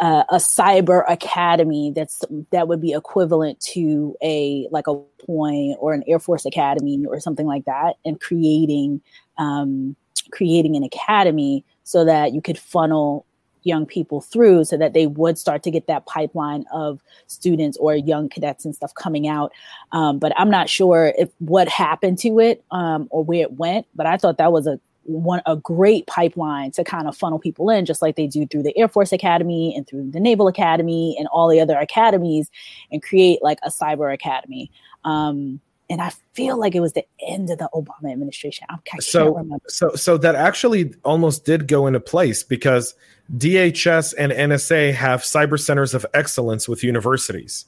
uh, 0.00 0.24
a 0.28 0.36
cyber 0.36 1.02
academy 1.08 1.92
that's 1.94 2.22
that 2.50 2.68
would 2.68 2.80
be 2.80 2.92
equivalent 2.92 3.58
to 3.58 4.16
a 4.22 4.68
like 4.70 4.86
a 4.86 4.94
point 5.26 5.76
or 5.80 5.92
an 5.92 6.04
Air 6.06 6.20
Force 6.20 6.46
academy 6.46 7.04
or 7.08 7.18
something 7.18 7.46
like 7.46 7.64
that, 7.64 7.96
and 8.04 8.20
creating 8.20 9.00
um, 9.38 9.96
creating 10.30 10.76
an 10.76 10.84
academy 10.84 11.64
so 11.82 12.04
that 12.04 12.32
you 12.32 12.40
could 12.40 12.58
funnel 12.58 13.24
young 13.68 13.86
people 13.86 14.20
through 14.20 14.64
so 14.64 14.76
that 14.76 14.94
they 14.94 15.06
would 15.06 15.38
start 15.38 15.62
to 15.62 15.70
get 15.70 15.86
that 15.86 16.06
pipeline 16.06 16.64
of 16.72 17.00
students 17.26 17.76
or 17.76 17.94
young 17.94 18.28
cadets 18.28 18.64
and 18.64 18.74
stuff 18.74 18.92
coming 18.94 19.28
out. 19.28 19.52
Um, 19.92 20.18
but 20.18 20.32
I'm 20.36 20.50
not 20.50 20.68
sure 20.68 21.12
if 21.16 21.28
what 21.38 21.68
happened 21.68 22.18
to 22.20 22.40
it 22.40 22.64
um, 22.70 23.06
or 23.10 23.22
where 23.22 23.42
it 23.42 23.52
went. 23.52 23.86
But 23.94 24.06
I 24.06 24.16
thought 24.16 24.38
that 24.38 24.50
was 24.50 24.66
a 24.66 24.80
one 25.04 25.40
a 25.46 25.56
great 25.56 26.06
pipeline 26.06 26.70
to 26.72 26.84
kind 26.84 27.08
of 27.08 27.16
funnel 27.16 27.38
people 27.38 27.70
in, 27.70 27.86
just 27.86 28.02
like 28.02 28.16
they 28.16 28.26
do 28.26 28.46
through 28.46 28.62
the 28.62 28.76
Air 28.76 28.88
Force 28.88 29.12
Academy 29.12 29.74
and 29.76 29.86
through 29.86 30.10
the 30.10 30.20
Naval 30.20 30.48
Academy 30.48 31.16
and 31.18 31.26
all 31.28 31.48
the 31.48 31.60
other 31.60 31.78
academies, 31.78 32.50
and 32.92 33.02
create 33.02 33.42
like 33.42 33.58
a 33.62 33.70
cyber 33.70 34.12
academy. 34.12 34.70
Um, 35.04 35.60
and 35.90 36.02
I 36.02 36.10
feel 36.34 36.58
like 36.58 36.74
it 36.74 36.80
was 36.80 36.92
the 36.92 37.04
end 37.26 37.50
of 37.50 37.58
the 37.58 37.68
Obama 37.74 38.12
administration. 38.12 38.66
I 38.68 38.76
can't 38.84 39.02
so. 39.02 39.42
So, 39.68 39.94
so 39.94 40.18
that 40.18 40.34
actually 40.34 40.94
almost 41.04 41.44
did 41.44 41.66
go 41.66 41.86
into 41.86 42.00
place 42.00 42.42
because 42.42 42.94
DHS 43.36 44.14
and 44.18 44.32
NSA 44.32 44.92
have 44.94 45.22
cyber 45.22 45.58
centers 45.58 45.94
of 45.94 46.04
excellence 46.12 46.68
with 46.68 46.84
universities, 46.84 47.64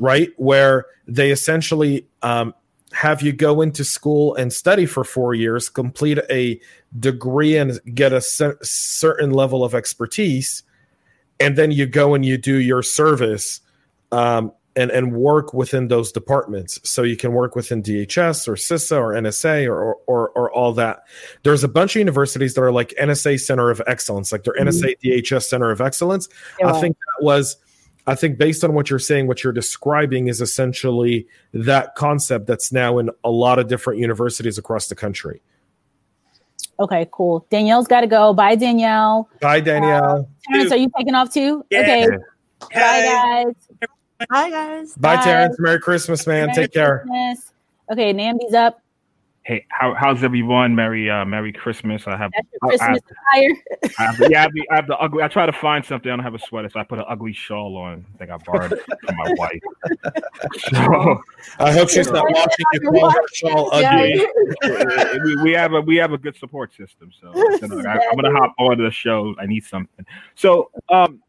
right? 0.00 0.30
Where 0.36 0.86
they 1.06 1.30
essentially 1.30 2.06
um, 2.22 2.54
have 2.92 3.22
you 3.22 3.32
go 3.32 3.60
into 3.60 3.84
school 3.84 4.34
and 4.34 4.52
study 4.52 4.86
for 4.86 5.04
four 5.04 5.34
years, 5.34 5.68
complete 5.68 6.18
a 6.28 6.60
degree, 6.98 7.56
and 7.56 7.80
get 7.94 8.12
a 8.12 8.20
c- 8.20 8.50
certain 8.62 9.30
level 9.30 9.64
of 9.64 9.74
expertise, 9.74 10.64
and 11.38 11.56
then 11.56 11.70
you 11.70 11.86
go 11.86 12.14
and 12.14 12.24
you 12.24 12.36
do 12.36 12.56
your 12.56 12.82
service. 12.82 13.60
Um, 14.10 14.52
and 14.76 14.90
and 14.90 15.12
work 15.12 15.52
within 15.52 15.88
those 15.88 16.12
departments. 16.12 16.80
So 16.88 17.02
you 17.02 17.16
can 17.16 17.32
work 17.32 17.54
within 17.54 17.82
DHS 17.82 18.48
or 18.48 18.54
CISA 18.54 18.96
or 18.96 19.12
NSA 19.12 19.68
or 19.68 19.96
or, 20.06 20.30
or 20.30 20.50
all 20.52 20.72
that. 20.74 21.04
There's 21.42 21.64
a 21.64 21.68
bunch 21.68 21.94
of 21.96 22.00
universities 22.00 22.54
that 22.54 22.62
are 22.62 22.72
like 22.72 22.94
NSA 23.00 23.40
Center 23.40 23.70
of 23.70 23.82
Excellence, 23.86 24.32
like 24.32 24.44
their 24.44 24.54
mm-hmm. 24.54 24.68
NSA 24.68 24.96
DHS 25.04 25.44
Center 25.44 25.70
of 25.70 25.80
Excellence. 25.80 26.28
Yeah. 26.60 26.72
I 26.72 26.80
think 26.80 26.96
that 26.96 27.24
was. 27.24 27.56
I 28.04 28.16
think 28.16 28.36
based 28.36 28.64
on 28.64 28.74
what 28.74 28.90
you're 28.90 28.98
saying, 28.98 29.28
what 29.28 29.44
you're 29.44 29.52
describing 29.52 30.26
is 30.26 30.40
essentially 30.40 31.24
that 31.54 31.94
concept 31.94 32.48
that's 32.48 32.72
now 32.72 32.98
in 32.98 33.10
a 33.22 33.30
lot 33.30 33.60
of 33.60 33.68
different 33.68 34.00
universities 34.00 34.58
across 34.58 34.88
the 34.88 34.96
country. 34.96 35.40
Okay, 36.80 37.08
cool. 37.12 37.46
Danielle's 37.48 37.86
got 37.86 38.00
to 38.00 38.08
go. 38.08 38.34
Bye, 38.34 38.56
Danielle. 38.56 39.28
Bye, 39.40 39.60
Danielle. 39.60 40.04
Uh, 40.04 40.52
Terrence, 40.52 40.72
are 40.72 40.78
you 40.78 40.90
taking 40.96 41.14
off 41.14 41.32
too? 41.32 41.64
Yeah. 41.70 41.80
Okay. 41.80 42.08
Bye, 42.74 43.44
guys. 43.80 43.88
Bye, 44.30 44.50
guys. 44.50 44.94
Bye, 44.94 45.16
Bye. 45.16 45.24
Terrence. 45.24 45.56
Merry 45.58 45.80
Christmas, 45.80 46.26
man. 46.26 46.48
Merry 46.48 46.54
Take 46.54 46.72
care. 46.72 47.00
Christmas. 47.00 47.52
Okay, 47.90 48.12
Namby's 48.12 48.54
up. 48.54 48.82
Hey, 49.44 49.66
how, 49.70 49.92
how's 49.94 50.22
everyone? 50.22 50.76
Merry 50.76 51.10
uh, 51.10 51.24
Merry 51.24 51.52
Christmas. 51.52 52.06
I 52.06 52.16
have 52.16 52.30
Christmas 52.62 53.00
I, 53.32 53.38
I, 53.38 53.88
I 53.98 54.02
have, 54.04 54.30
yeah, 54.30 54.38
I 54.38 54.42
have, 54.42 54.52
the, 54.52 54.66
I 54.70 54.76
have 54.76 54.86
the 54.86 54.96
ugly. 54.98 55.22
I 55.24 55.28
try 55.28 55.46
to 55.46 55.52
find 55.52 55.84
something. 55.84 56.08
I 56.08 56.14
don't 56.14 56.22
have 56.22 56.34
a 56.34 56.38
sweater, 56.38 56.68
so 56.68 56.78
I 56.78 56.84
put 56.84 57.00
an 57.00 57.06
ugly 57.08 57.32
shawl 57.32 57.76
on. 57.76 58.06
I 58.14 58.18
think 58.18 58.30
I 58.30 58.36
borrowed 58.36 58.72
it 58.72 58.84
from 59.04 59.16
my 59.16 59.34
wife. 59.36 59.60
So, 60.58 61.20
I 61.58 61.72
hope 61.72 61.88
she's 61.88 62.10
not 62.10 62.24
watching 62.28 62.64
you 62.72 62.90
call 62.90 63.10
her 63.10 63.20
shawl 63.34 63.68
ugly. 63.72 64.26
we, 65.24 65.42
we, 65.42 65.52
have 65.52 65.72
a 65.72 65.80
we 65.80 65.96
have 65.96 66.12
a 66.12 66.18
good 66.18 66.36
support 66.36 66.74
system, 66.74 67.10
so, 67.20 67.32
so 67.32 67.88
I, 67.88 67.94
am 67.94 68.16
gonna 68.16 68.32
hop 68.32 68.54
on 68.58 68.78
to 68.78 68.84
the 68.84 68.90
show. 68.90 69.34
I 69.38 69.46
need 69.46 69.64
something. 69.64 70.04
So, 70.34 70.70
um, 70.88 71.12
look, 71.12 71.20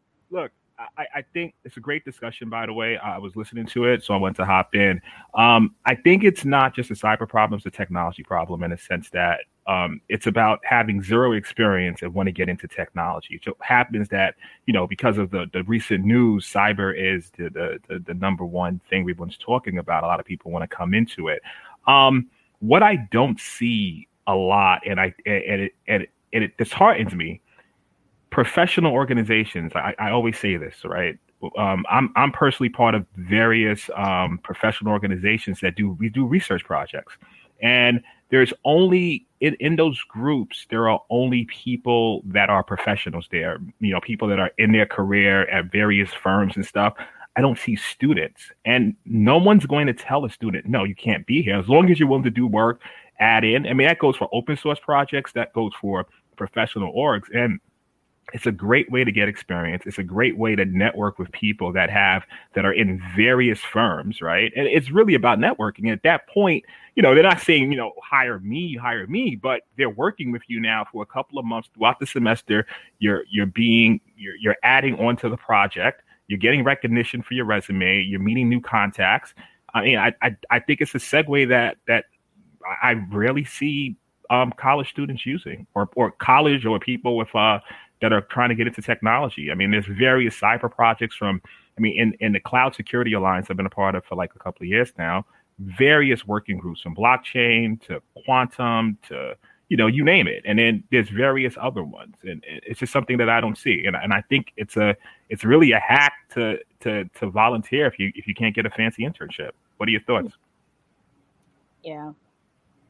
I, 0.96 1.06
I, 1.16 1.22
think 1.32 1.54
it's 1.64 1.76
a 1.76 1.80
great 1.80 2.04
discussion, 2.04 2.48
by 2.48 2.66
the 2.66 2.72
way. 2.72 2.96
I 2.98 3.18
was 3.18 3.36
listening 3.36 3.66
to 3.66 3.84
it, 3.84 4.02
so 4.02 4.14
I 4.14 4.16
went 4.16 4.36
to 4.36 4.44
hop 4.44 4.74
in. 4.74 5.00
Um, 5.34 5.74
I 5.84 5.94
think 5.94 6.24
it's 6.24 6.44
not 6.44 6.74
just 6.74 6.90
a 6.90 6.94
cyber 6.94 7.28
problem, 7.28 7.58
it's 7.58 7.66
a 7.66 7.70
technology 7.70 8.22
problem 8.22 8.62
in 8.62 8.72
a 8.72 8.78
sense 8.78 9.10
that 9.10 9.40
um, 9.66 10.00
it's 10.08 10.26
about 10.26 10.60
having 10.64 11.02
zero 11.02 11.32
experience 11.32 12.02
and 12.02 12.12
want 12.12 12.26
to 12.26 12.32
get 12.32 12.48
into 12.48 12.68
technology. 12.68 13.40
It 13.44 13.54
happens 13.60 14.08
that, 14.10 14.34
you 14.66 14.74
know, 14.74 14.86
because 14.86 15.16
of 15.16 15.30
the, 15.30 15.46
the 15.52 15.62
recent 15.64 16.04
news, 16.04 16.50
cyber 16.50 16.94
is 16.96 17.30
the, 17.36 17.48
the, 17.50 17.78
the, 17.88 17.98
the 18.00 18.14
number 18.14 18.44
one 18.44 18.80
thing 18.90 19.02
everyone's 19.02 19.38
talking 19.38 19.78
about. 19.78 20.04
A 20.04 20.06
lot 20.06 20.20
of 20.20 20.26
people 20.26 20.50
want 20.50 20.68
to 20.68 20.76
come 20.76 20.92
into 20.92 21.28
it. 21.28 21.42
Um, 21.86 22.28
what 22.60 22.82
I 22.82 22.96
don't 23.10 23.40
see 23.40 24.08
a 24.26 24.34
lot, 24.34 24.82
and 24.86 25.00
I 25.00 25.14
and 25.26 25.60
it, 25.60 25.72
and 25.86 26.02
it, 26.02 26.10
and 26.32 26.44
it 26.44 26.56
disheartens 26.56 27.14
me, 27.14 27.40
professional 28.34 28.92
organizations. 28.92 29.70
I, 29.76 29.94
I 30.00 30.10
always 30.10 30.36
say 30.36 30.56
this, 30.56 30.84
right? 30.84 31.16
Um, 31.56 31.86
I'm 31.88 32.12
I'm 32.16 32.32
personally 32.32 32.68
part 32.68 32.96
of 32.96 33.06
various 33.16 33.88
um, 33.94 34.40
professional 34.42 34.92
organizations 34.92 35.60
that 35.60 35.76
do 35.76 35.90
we 35.92 36.08
do 36.08 36.26
research 36.26 36.64
projects, 36.64 37.14
and 37.62 38.02
there's 38.30 38.52
only 38.64 39.26
in, 39.40 39.54
in 39.60 39.76
those 39.76 40.02
groups 40.08 40.66
there 40.68 40.88
are 40.88 41.00
only 41.10 41.44
people 41.44 42.22
that 42.24 42.50
are 42.50 42.64
professionals 42.64 43.28
there. 43.30 43.60
You 43.78 43.92
know, 43.92 44.00
people 44.00 44.26
that 44.28 44.40
are 44.40 44.50
in 44.58 44.72
their 44.72 44.86
career 44.86 45.46
at 45.48 45.70
various 45.70 46.12
firms 46.12 46.56
and 46.56 46.66
stuff. 46.66 46.94
I 47.36 47.40
don't 47.40 47.58
see 47.58 47.76
students, 47.76 48.42
and 48.64 48.94
no 49.04 49.38
one's 49.38 49.66
going 49.66 49.86
to 49.88 49.92
tell 49.92 50.24
a 50.24 50.30
student, 50.30 50.66
no, 50.66 50.84
you 50.84 50.94
can't 50.94 51.26
be 51.26 51.42
here 51.42 51.58
as 51.58 51.68
long 51.68 51.90
as 51.90 51.98
you're 51.98 52.08
willing 52.08 52.24
to 52.24 52.30
do 52.30 52.46
work. 52.46 52.80
Add 53.18 53.44
in. 53.44 53.66
I 53.66 53.74
mean, 53.74 53.88
that 53.88 53.98
goes 53.98 54.16
for 54.16 54.28
open 54.32 54.56
source 54.56 54.78
projects. 54.78 55.32
That 55.32 55.52
goes 55.52 55.72
for 55.80 56.06
professional 56.36 56.92
orgs, 56.94 57.24
and 57.32 57.60
it's 58.32 58.46
a 58.46 58.52
great 58.52 58.90
way 58.90 59.04
to 59.04 59.12
get 59.12 59.28
experience. 59.28 59.84
It's 59.86 59.98
a 59.98 60.02
great 60.02 60.36
way 60.38 60.56
to 60.56 60.64
network 60.64 61.18
with 61.18 61.30
people 61.32 61.72
that 61.72 61.90
have 61.90 62.24
that 62.54 62.64
are 62.64 62.72
in 62.72 63.02
various 63.14 63.60
firms 63.60 64.20
right? 64.20 64.52
And 64.56 64.66
it's 64.66 64.90
really 64.90 65.14
about 65.14 65.38
networking. 65.38 65.92
At 65.92 66.02
that 66.04 66.26
point 66.28 66.64
you 66.94 67.02
know 67.02 67.14
they're 67.14 67.22
not 67.22 67.40
saying 67.40 67.70
you 67.70 67.76
know 67.76 67.92
hire 68.02 68.38
me 68.38 68.76
hire 68.76 69.06
me 69.06 69.34
but 69.34 69.62
they're 69.76 69.90
working 69.90 70.30
with 70.30 70.42
you 70.46 70.60
now 70.60 70.86
for 70.90 71.02
a 71.02 71.06
couple 71.06 71.38
of 71.38 71.44
months 71.44 71.68
throughout 71.74 71.98
the 72.00 72.06
semester. 72.06 72.66
You're 72.98 73.24
you're 73.30 73.46
being 73.46 74.00
you're, 74.16 74.36
you're 74.36 74.56
adding 74.62 74.98
on 74.98 75.16
to 75.18 75.28
the 75.28 75.36
project. 75.36 76.02
You're 76.28 76.38
getting 76.38 76.64
recognition 76.64 77.22
for 77.22 77.34
your 77.34 77.44
resume. 77.44 78.00
You're 78.00 78.20
meeting 78.20 78.48
new 78.48 78.60
contacts. 78.60 79.34
I 79.74 79.82
mean 79.82 79.98
i 79.98 80.14
i, 80.22 80.36
I 80.50 80.60
think 80.60 80.80
it's 80.80 80.94
a 80.94 80.98
segue 80.98 81.48
that 81.48 81.76
that 81.86 82.06
i 82.82 82.92
rarely 83.12 83.44
see 83.44 83.96
um, 84.30 84.52
college 84.56 84.88
students 84.88 85.26
using 85.26 85.66
or 85.74 85.88
or 85.96 86.12
college 86.12 86.64
or 86.64 86.78
people 86.78 87.16
with 87.16 87.34
uh 87.34 87.58
that 88.04 88.12
are 88.12 88.20
trying 88.20 88.50
to 88.50 88.54
get 88.54 88.66
into 88.66 88.82
technology. 88.82 89.50
I 89.50 89.54
mean, 89.54 89.70
there's 89.70 89.86
various 89.86 90.38
cyber 90.38 90.70
projects 90.70 91.16
from, 91.16 91.40
I 91.78 91.80
mean, 91.80 91.98
in, 91.98 92.12
in 92.20 92.32
the 92.32 92.40
Cloud 92.40 92.74
Security 92.74 93.14
Alliance 93.14 93.46
I've 93.48 93.56
been 93.56 93.64
a 93.64 93.70
part 93.70 93.94
of 93.94 94.04
for 94.04 94.14
like 94.14 94.32
a 94.36 94.38
couple 94.38 94.62
of 94.62 94.68
years 94.68 94.92
now, 94.98 95.24
various 95.58 96.26
working 96.26 96.58
groups 96.58 96.82
from 96.82 96.94
blockchain 96.94 97.80
to 97.86 98.02
quantum 98.26 98.98
to, 99.08 99.34
you 99.70 99.78
know, 99.78 99.86
you 99.86 100.04
name 100.04 100.28
it. 100.28 100.42
And 100.44 100.58
then 100.58 100.84
there's 100.90 101.08
various 101.08 101.54
other 101.58 101.82
ones. 101.82 102.14
And 102.24 102.44
it's 102.46 102.78
just 102.78 102.92
something 102.92 103.16
that 103.16 103.30
I 103.30 103.40
don't 103.40 103.56
see. 103.56 103.86
And, 103.86 103.96
and 103.96 104.12
I 104.12 104.20
think 104.28 104.52
it's 104.58 104.76
a, 104.76 104.94
it's 105.30 105.42
really 105.42 105.72
a 105.72 105.80
hack 105.80 106.12
to, 106.34 106.58
to, 106.80 107.04
to 107.18 107.30
volunteer 107.30 107.86
if 107.86 107.98
you, 107.98 108.12
if 108.14 108.26
you 108.26 108.34
can't 108.34 108.54
get 108.54 108.66
a 108.66 108.70
fancy 108.70 109.04
internship. 109.04 109.52
What 109.78 109.88
are 109.88 109.92
your 109.92 110.02
thoughts? 110.02 110.34
Yeah. 111.82 112.12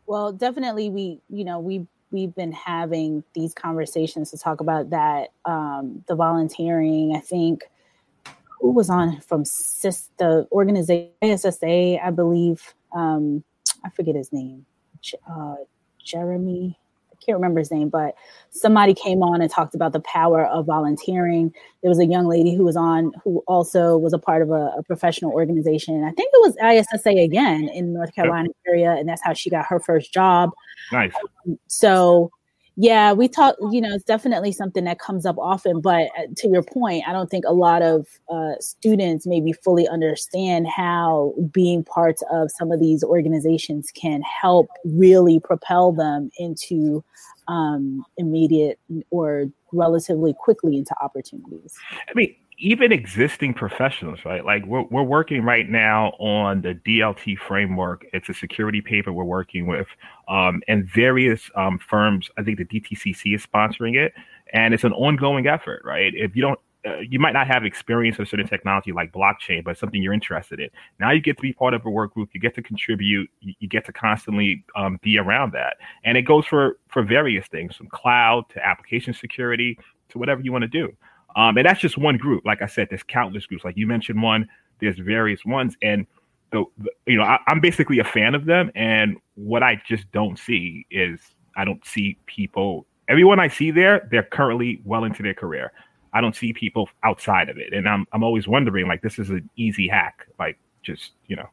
Well, 0.06 0.32
definitely 0.32 0.90
we, 0.90 1.20
you 1.30 1.44
know, 1.44 1.60
we 1.60 1.86
we've 2.14 2.34
been 2.34 2.52
having 2.52 3.22
these 3.34 3.52
conversations 3.52 4.30
to 4.30 4.38
talk 4.38 4.60
about 4.60 4.90
that 4.90 5.32
um, 5.44 6.02
the 6.08 6.14
volunteering 6.14 7.14
i 7.14 7.20
think 7.20 7.64
who 8.64 8.70
was 8.70 8.88
on 8.88 9.20
from 9.20 9.44
CIS, 9.44 10.10
the 10.18 10.48
organization 10.50 11.12
ISSA, 11.20 12.02
I 12.02 12.10
believe. 12.10 12.72
Um, 12.94 13.44
I 13.84 13.90
forget 13.90 14.14
his 14.14 14.32
name. 14.32 14.64
Uh, 15.30 15.56
Jeremy 16.02 16.78
can't 17.24 17.36
remember 17.36 17.60
his 17.60 17.70
name, 17.70 17.88
but 17.88 18.14
somebody 18.50 18.94
came 18.94 19.22
on 19.22 19.40
and 19.40 19.50
talked 19.50 19.74
about 19.74 19.92
the 19.92 20.00
power 20.00 20.46
of 20.46 20.66
volunteering. 20.66 21.52
There 21.82 21.88
was 21.88 21.98
a 21.98 22.06
young 22.06 22.26
lady 22.26 22.54
who 22.54 22.64
was 22.64 22.76
on 22.76 23.12
who 23.22 23.42
also 23.46 23.96
was 23.96 24.12
a 24.12 24.18
part 24.18 24.42
of 24.42 24.50
a, 24.50 24.72
a 24.78 24.82
professional 24.82 25.32
organization. 25.32 26.04
I 26.04 26.12
think 26.12 26.30
it 26.32 26.40
was 26.42 26.56
ISSA 26.62 27.10
again 27.10 27.68
in 27.74 27.92
North 27.92 28.14
Carolina 28.14 28.48
yep. 28.48 28.74
area, 28.74 28.92
and 28.92 29.08
that's 29.08 29.22
how 29.24 29.32
she 29.32 29.50
got 29.50 29.66
her 29.66 29.80
first 29.80 30.12
job. 30.12 30.50
Nice. 30.92 31.12
Um, 31.46 31.58
so 31.66 32.30
yeah, 32.76 33.12
we 33.12 33.28
talk, 33.28 33.54
you 33.70 33.80
know, 33.80 33.94
it's 33.94 34.04
definitely 34.04 34.50
something 34.50 34.84
that 34.84 34.98
comes 34.98 35.24
up 35.24 35.38
often. 35.38 35.80
But 35.80 36.08
uh, 36.18 36.26
to 36.36 36.48
your 36.48 36.62
point, 36.62 37.04
I 37.06 37.12
don't 37.12 37.30
think 37.30 37.44
a 37.46 37.52
lot 37.52 37.82
of 37.82 38.06
uh, 38.28 38.54
students 38.60 39.26
maybe 39.26 39.52
fully 39.52 39.86
understand 39.86 40.66
how 40.66 41.34
being 41.52 41.84
parts 41.84 42.22
of 42.32 42.50
some 42.50 42.72
of 42.72 42.80
these 42.80 43.04
organizations 43.04 43.92
can 43.92 44.22
help 44.22 44.66
really 44.84 45.38
propel 45.38 45.92
them 45.92 46.30
into 46.36 47.04
um, 47.46 48.04
immediate 48.16 48.80
or 49.10 49.46
relatively 49.72 50.34
quickly 50.34 50.76
into 50.76 50.94
opportunities. 51.00 51.74
I 52.08 52.12
mean, 52.14 52.34
even 52.58 52.92
existing 52.92 53.54
professionals, 53.54 54.20
right? 54.24 54.44
Like 54.44 54.64
we're, 54.66 54.82
we're 54.82 55.02
working 55.02 55.42
right 55.42 55.68
now 55.68 56.10
on 56.18 56.62
the 56.62 56.74
DLT 56.74 57.38
framework. 57.38 58.06
It's 58.12 58.28
a 58.28 58.34
security 58.34 58.80
paper 58.80 59.12
we're 59.12 59.24
working 59.24 59.66
with, 59.66 59.88
um, 60.28 60.62
and 60.68 60.86
various 60.86 61.50
um, 61.56 61.78
firms. 61.78 62.30
I 62.38 62.42
think 62.42 62.58
the 62.58 62.64
DTCC 62.64 63.34
is 63.34 63.46
sponsoring 63.46 63.96
it, 63.96 64.12
and 64.52 64.72
it's 64.72 64.84
an 64.84 64.92
ongoing 64.92 65.46
effort, 65.46 65.82
right? 65.84 66.12
If 66.14 66.36
you 66.36 66.42
don't, 66.42 66.58
uh, 66.86 66.98
you 66.98 67.18
might 67.18 67.32
not 67.32 67.46
have 67.46 67.64
experience 67.64 68.18
with 68.18 68.28
certain 68.28 68.46
technology 68.46 68.92
like 68.92 69.10
blockchain, 69.10 69.64
but 69.64 69.78
something 69.78 70.02
you're 70.02 70.12
interested 70.12 70.60
in. 70.60 70.68
Now 71.00 71.12
you 71.12 71.20
get 71.20 71.36
to 71.36 71.42
be 71.42 71.52
part 71.52 71.72
of 71.72 71.84
a 71.86 71.90
work 71.90 72.12
group. 72.14 72.28
You 72.34 72.40
get 72.40 72.54
to 72.56 72.62
contribute. 72.62 73.30
You, 73.40 73.54
you 73.58 73.68
get 73.68 73.86
to 73.86 73.92
constantly 73.92 74.64
um, 74.76 75.00
be 75.02 75.18
around 75.18 75.52
that, 75.54 75.78
and 76.04 76.16
it 76.16 76.22
goes 76.22 76.46
for 76.46 76.78
for 76.88 77.02
various 77.02 77.46
things, 77.48 77.74
from 77.74 77.88
cloud 77.88 78.44
to 78.50 78.64
application 78.64 79.14
security 79.14 79.78
to 80.10 80.18
whatever 80.18 80.42
you 80.42 80.52
want 80.52 80.62
to 80.62 80.68
do. 80.68 80.94
Um, 81.36 81.56
and 81.56 81.66
that's 81.66 81.80
just 81.80 81.98
one 81.98 82.16
group. 82.16 82.44
Like 82.44 82.62
I 82.62 82.66
said, 82.66 82.88
there's 82.90 83.02
countless 83.02 83.46
groups. 83.46 83.64
Like 83.64 83.76
you 83.76 83.86
mentioned 83.86 84.22
one, 84.22 84.48
there's 84.80 84.98
various 84.98 85.44
ones. 85.44 85.76
And 85.82 86.06
the, 86.52 86.64
the 86.78 86.90
you 87.06 87.16
know, 87.16 87.24
I, 87.24 87.38
I'm 87.48 87.60
basically 87.60 87.98
a 87.98 88.04
fan 88.04 88.34
of 88.34 88.44
them. 88.44 88.70
And 88.74 89.16
what 89.34 89.62
I 89.62 89.80
just 89.86 90.10
don't 90.12 90.38
see 90.38 90.86
is 90.90 91.20
I 91.56 91.64
don't 91.64 91.84
see 91.84 92.18
people. 92.26 92.86
Everyone 93.08 93.40
I 93.40 93.48
see 93.48 93.70
there, 93.70 94.08
they're 94.10 94.22
currently 94.22 94.80
well 94.84 95.04
into 95.04 95.22
their 95.22 95.34
career. 95.34 95.72
I 96.12 96.20
don't 96.20 96.36
see 96.36 96.52
people 96.52 96.88
outside 97.02 97.48
of 97.48 97.58
it, 97.58 97.72
and 97.72 97.88
I'm 97.88 98.06
I'm 98.12 98.22
always 98.22 98.46
wondering 98.46 98.86
like 98.86 99.02
this 99.02 99.18
is 99.18 99.30
an 99.30 99.50
easy 99.56 99.88
hack, 99.88 100.28
like 100.38 100.56
just 100.84 101.10
you 101.26 101.34
know. 101.34 101.48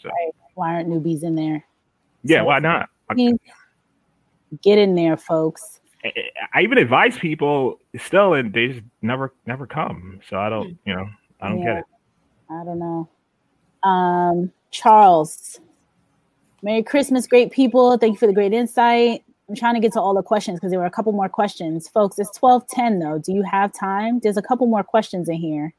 So 0.00 0.08
Right. 0.08 0.32
Why 0.54 0.74
aren't 0.74 0.88
newbies 0.88 1.24
in 1.24 1.34
there? 1.34 1.64
yeah, 2.22 2.38
So- 2.38 2.44
why 2.44 2.60
not? 2.60 2.88
Get 4.62 4.78
in 4.78 4.94
there, 4.94 5.16
folks. 5.16 5.80
I, 6.04 6.12
I 6.54 6.62
even 6.62 6.78
advise 6.78 7.18
people 7.18 7.78
still, 7.98 8.34
and 8.34 8.52
they 8.52 8.68
just 8.68 8.82
never 9.02 9.32
never 9.46 9.66
come. 9.66 10.20
So 10.28 10.38
I 10.38 10.48
don't, 10.48 10.76
you 10.84 10.94
know, 10.94 11.06
I 11.40 11.48
don't 11.48 11.58
Yeah. 11.58 11.64
get 11.64 11.76
it. 11.78 11.84
I 12.50 12.64
don't 12.64 12.78
know. 12.78 13.08
Um, 13.88 14.52
Charles, 14.70 15.60
Merry 16.62 16.82
Christmas, 16.82 17.26
great 17.26 17.50
people. 17.52 17.96
Thank 17.98 18.14
you 18.14 18.18
for 18.18 18.26
the 18.26 18.32
great 18.32 18.52
insight. 18.52 19.24
I'm 19.48 19.54
trying 19.54 19.74
to 19.74 19.80
get 19.80 19.92
to 19.92 20.00
all 20.00 20.14
the 20.14 20.22
questions 20.22 20.58
because 20.58 20.70
there 20.70 20.80
were 20.80 20.86
a 20.86 20.90
couple 20.90 21.12
more 21.12 21.28
questions. 21.28 21.88
Folks, 21.88 22.18
it's 22.18 22.36
1210 22.40 22.98
though. 22.98 23.18
Do 23.18 23.32
you 23.32 23.42
have 23.42 23.72
time? 23.72 24.20
There's 24.20 24.38
a 24.38 24.42
couple 24.42 24.66
more 24.66 24.82
questions 24.82 25.28
in 25.28 25.36
here. 25.36 25.74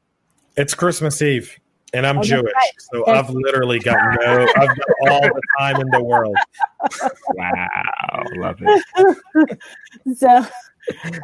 It's 0.56 0.72
Christmas 0.74 1.20
Eve, 1.20 1.58
and 1.96 2.06
I'm 2.06 2.18
Oh, 2.18 2.22
Jewish, 2.22 2.52
right. 2.54 2.72
so 2.78 3.04
Yes. 3.06 3.24
I've 3.28 3.30
literally 3.34 3.78
got 3.78 3.96
no, 4.20 4.46
I've 4.56 4.68
got 4.76 5.10
all 5.10 5.20
the 5.22 5.42
time 5.58 5.80
in 5.80 5.88
the 5.90 6.02
world. 6.04 6.36
Wow, 7.34 8.22
love 8.36 8.58
it. 8.60 9.58
So 10.14 10.44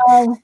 um, 0.08 0.36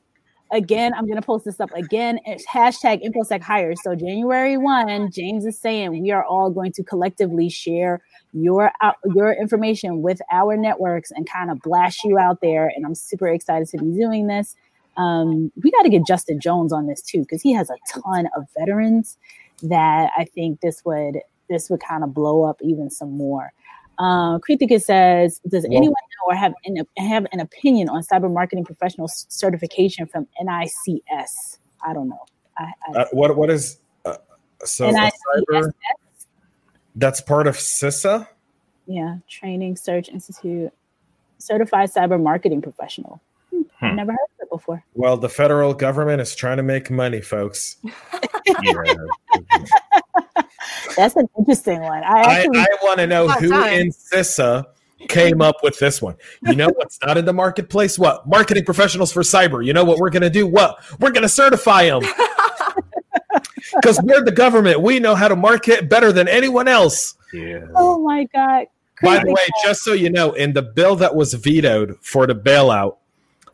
again, 0.52 0.94
I'm 0.94 1.08
gonna 1.08 1.22
post 1.22 1.44
this 1.44 1.60
up 1.60 1.70
again. 1.74 2.20
It's 2.24 2.46
hashtag 2.46 3.02
InfoSec 3.04 3.42
hires. 3.42 3.80
So 3.82 3.94
January 3.94 4.56
1, 4.56 5.10
James 5.10 5.44
is 5.44 5.58
saying 5.58 6.00
we 6.02 6.10
are 6.12 6.24
all 6.24 6.50
going 6.50 6.72
to 6.72 6.84
collectively 6.84 7.48
share 7.48 8.00
your 8.32 8.70
out 8.82 8.96
your 9.14 9.32
information 9.32 10.02
with 10.02 10.20
our 10.30 10.56
networks 10.56 11.10
and 11.10 11.28
kind 11.28 11.50
of 11.50 11.60
blast 11.62 12.04
you 12.04 12.18
out 12.18 12.40
there. 12.42 12.70
And 12.76 12.84
I'm 12.86 12.94
super 12.94 13.28
excited 13.28 13.68
to 13.70 13.78
be 13.78 13.90
doing 13.98 14.26
this. 14.28 14.54
Um, 14.96 15.50
we 15.62 15.70
got 15.70 15.82
to 15.82 15.88
get 15.90 16.06
Justin 16.06 16.40
Jones 16.40 16.72
on 16.72 16.86
this 16.86 17.02
too 17.02 17.20
because 17.20 17.40
he 17.42 17.52
has 17.52 17.70
a 17.70 17.76
ton 17.88 18.28
of 18.36 18.44
veterans 18.56 19.16
that 19.62 20.10
I 20.16 20.24
think 20.24 20.60
this 20.60 20.82
would 20.84 21.18
this 21.48 21.70
would 21.70 21.80
kind 21.80 22.04
of 22.04 22.12
blow 22.14 22.44
up 22.44 22.58
even 22.62 22.90
some 22.90 23.10
more. 23.12 23.52
Uh, 23.98 24.38
Kritika 24.38 24.80
says, 24.80 25.40
"Does 25.48 25.64
anyone 25.64 25.88
know 25.90 26.26
or 26.28 26.34
have 26.34 26.54
an 26.64 26.76
have 26.98 27.26
an 27.32 27.40
opinion 27.40 27.88
on 27.88 28.02
cyber 28.02 28.32
marketing 28.32 28.64
professional 28.64 29.08
certification 29.08 30.06
from 30.06 30.26
NICCS? 30.40 31.58
I 31.84 31.92
don't 31.94 32.08
know. 32.08 32.24
I, 32.58 32.72
I, 32.88 32.98
Uh, 33.00 33.04
what 33.12 33.36
what 33.36 33.50
is 33.50 33.78
uh, 34.04 34.16
so 34.64 34.90
NICCS? 34.90 35.10
cyber? 35.50 35.72
That's 36.96 37.20
part 37.20 37.46
of 37.46 37.56
CISA. 37.56 38.26
yeah, 38.86 39.18
Training 39.28 39.76
Search 39.76 40.08
Institute, 40.08 40.72
certified 41.38 41.90
cyber 41.90 42.20
marketing 42.20 42.60
professional. 42.62 43.20
Hmm, 43.80 43.86
I've 43.86 43.94
never 43.94 44.12
heard 44.12 44.18
of 44.40 44.42
it 44.42 44.50
before. 44.50 44.84
Well, 44.94 45.16
the 45.16 45.28
federal 45.28 45.72
government 45.74 46.20
is 46.20 46.34
trying 46.34 46.56
to 46.56 46.62
make 46.62 46.90
money, 46.90 47.20
folks. 47.20 47.76
That's 50.96 51.14
an 51.16 51.28
interesting 51.38 51.80
one. 51.80 52.02
I 52.02 52.22
I, 52.22 52.34
actually 52.40 52.58
I 52.58 52.66
want 52.82 52.98
to 52.98 53.06
know 53.06 53.28
who 53.28 53.50
time. 53.50 53.72
in 53.72 53.90
CISA 53.90 54.64
came 55.08 55.40
up 55.40 55.56
with 55.62 55.78
this 55.78 56.02
one. 56.02 56.16
You 56.42 56.56
know 56.56 56.68
what's 56.74 56.98
not 57.04 57.16
in 57.16 57.24
the 57.24 57.32
marketplace? 57.32 57.98
What? 57.98 58.26
Marketing 58.26 58.64
professionals 58.64 59.12
for 59.12 59.22
cyber. 59.22 59.64
You 59.64 59.72
know 59.72 59.84
what 59.84 59.98
we're 59.98 60.10
going 60.10 60.22
to 60.22 60.30
do? 60.30 60.46
What? 60.46 60.78
We're 60.98 61.12
going 61.12 61.22
to 61.22 61.28
certify 61.28 61.88
them. 61.88 62.02
Because 63.76 64.00
we're 64.02 64.24
the 64.24 64.32
government. 64.32 64.80
We 64.80 64.98
know 64.98 65.14
how 65.14 65.28
to 65.28 65.36
market 65.36 65.88
better 65.88 66.10
than 66.12 66.26
anyone 66.26 66.66
else. 66.66 67.14
yeah. 67.32 67.60
oh 67.76 67.98
my 68.00 68.24
god. 68.34 68.66
By 69.00 69.18
the 69.18 69.26
Kritika- 69.26 69.34
way, 69.34 69.46
just 69.62 69.82
so 69.82 69.92
you 69.92 70.10
know, 70.10 70.32
in 70.32 70.52
the 70.52 70.62
bill 70.62 70.96
that 70.96 71.14
was 71.14 71.34
vetoed 71.34 71.96
for 72.00 72.26
the 72.26 72.34
bailout, 72.34 72.96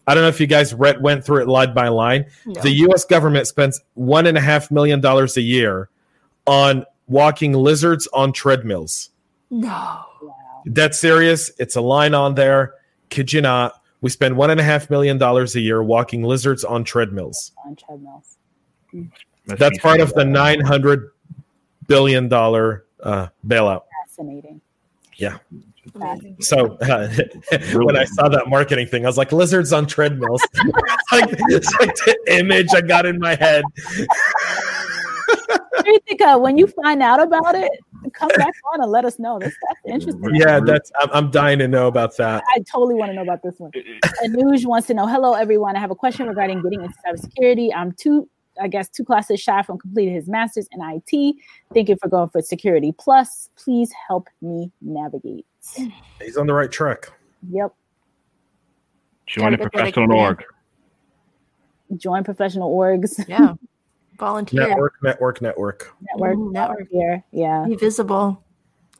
I 0.07 0.15
don't 0.15 0.23
know 0.23 0.29
if 0.29 0.41
you 0.41 0.47
guys 0.47 0.75
read 0.75 1.03
went 1.03 1.25
through 1.25 1.43
it 1.43 1.49
line 1.49 1.73
by 1.75 1.89
line. 1.89 2.27
No. 2.45 2.61
The 2.61 2.71
U.S. 2.71 3.05
government 3.05 3.47
spends 3.47 3.81
one 3.95 4.27
and 4.27 4.37
a 4.37 4.41
half 4.41 4.71
million 4.71 5.01
dollars 5.01 5.37
a 5.37 5.41
year 5.41 5.89
on 6.47 6.85
walking 7.07 7.53
lizards 7.53 8.07
on 8.13 8.33
treadmills. 8.33 9.11
no. 9.51 9.69
Wow. 9.69 10.03
That's 10.67 10.99
serious. 10.99 11.51
It's 11.59 11.77
a 11.77 11.81
line 11.83 12.15
on 12.15 12.35
there. 12.35 12.75
Kid 13.11 13.33
you 13.33 13.43
not. 13.43 13.81
We 14.01 14.11
spend 14.11 14.37
one 14.37 14.51
and 14.51 14.61
a 14.61 14.63
half 14.63 14.91
million 14.91 15.19
dollars 15.19 15.55
a 15.57 15.61
year 15.61 15.83
walking 15.83 16.23
lizards 16.23 16.65
on 16.65 16.85
treadmills. 16.85 17.53
on 17.67 17.77
treadmills. 17.77 18.37
Must 18.93 19.59
That's 19.59 19.77
be 19.77 19.81
part 19.81 20.01
of 20.01 20.13
the 20.15 20.25
nine 20.25 20.61
hundred 20.61 21.11
billion 21.87 22.29
dollar 22.29 22.85
uh, 23.03 23.29
bailout. 23.47 23.83
Fascinating. 24.07 24.61
Amazing. 25.53 25.74
So 26.41 26.76
uh, 26.82 27.09
when 27.74 27.97
I 27.97 28.05
saw 28.05 28.28
that 28.28 28.45
marketing 28.49 28.87
thing, 28.87 29.05
I 29.05 29.09
was 29.09 29.18
like, 29.18 29.32
lizards 29.32 29.72
on 29.72 29.87
treadmills. 29.87 30.43
it's, 30.55 31.12
like, 31.12 31.28
it's 31.49 31.74
like 31.80 31.95
the 31.97 32.16
image 32.28 32.68
I 32.74 32.80
got 32.80 33.07
in 33.07 33.18
my 33.18 33.35
head. 33.35 33.64
When 36.41 36.57
you 36.57 36.66
find 36.66 37.03
out 37.03 37.22
about 37.22 37.55
it, 37.55 37.70
come 38.12 38.30
back 38.37 38.55
on 38.72 38.82
and 38.82 38.91
let 38.91 39.05
us 39.05 39.18
know. 39.18 39.39
That's, 39.39 39.57
that's 39.68 39.80
interesting. 39.87 40.35
Yeah, 40.35 40.61
that's 40.61 40.91
I'm, 41.01 41.11
I'm 41.12 41.30
dying 41.30 41.59
to 41.59 41.68
know 41.68 41.87
about 41.87 42.16
that. 42.16 42.43
I 42.55 42.61
totally 42.61 42.95
want 42.95 43.11
to 43.11 43.14
know 43.14 43.22
about 43.22 43.43
this 43.43 43.55
one. 43.59 43.70
Anuj 44.24 44.66
wants 44.66 44.87
to 44.89 44.95
know, 44.95 45.07
hello 45.07 45.35
everyone. 45.35 45.76
I 45.76 45.80
have 45.80 45.91
a 45.91 45.97
question 45.97 46.26
regarding 46.26 46.62
getting 46.62 46.82
into 46.82 46.95
cybersecurity. 47.07 47.70
I'm 47.74 47.93
two, 47.93 48.28
I 48.61 48.68
guess, 48.68 48.89
two 48.89 49.05
classes 49.05 49.41
shy 49.41 49.62
from 49.62 49.78
completing 49.78 50.14
his 50.14 50.28
master's 50.28 50.68
in 50.72 50.80
IT. 50.82 51.37
Thank 51.72 51.89
you 51.89 51.97
for 51.97 52.09
going 52.09 52.28
for 52.28 52.41
security 52.41 52.95
plus. 52.97 53.51
Please 53.57 53.93
help 54.09 54.28
me 54.41 54.70
navigate. 54.80 55.47
He's 56.21 56.37
on 56.37 56.47
the 56.47 56.55
right 56.55 56.71
track. 56.71 57.11
Yep. 57.51 57.73
Join 59.27 59.55
a 59.55 59.57
Gotta 59.57 59.57
get 59.57 59.62
that 59.65 59.73
professional 59.73 60.17
org. 60.19 60.45
Join 61.97 62.25
professional 62.25 62.77
orgs 62.77 63.27
Yeah. 63.29 63.55
Volunteer. 64.19 64.69
Network, 64.69 64.95
network, 65.03 65.43
network. 65.43 65.95
network. 66.01 66.37
Mhm, 66.37 66.53
network. 66.53 66.89
Here. 66.91 67.25
Yeah. 67.33 67.65
Be 67.67 67.75
visible. 67.75 68.43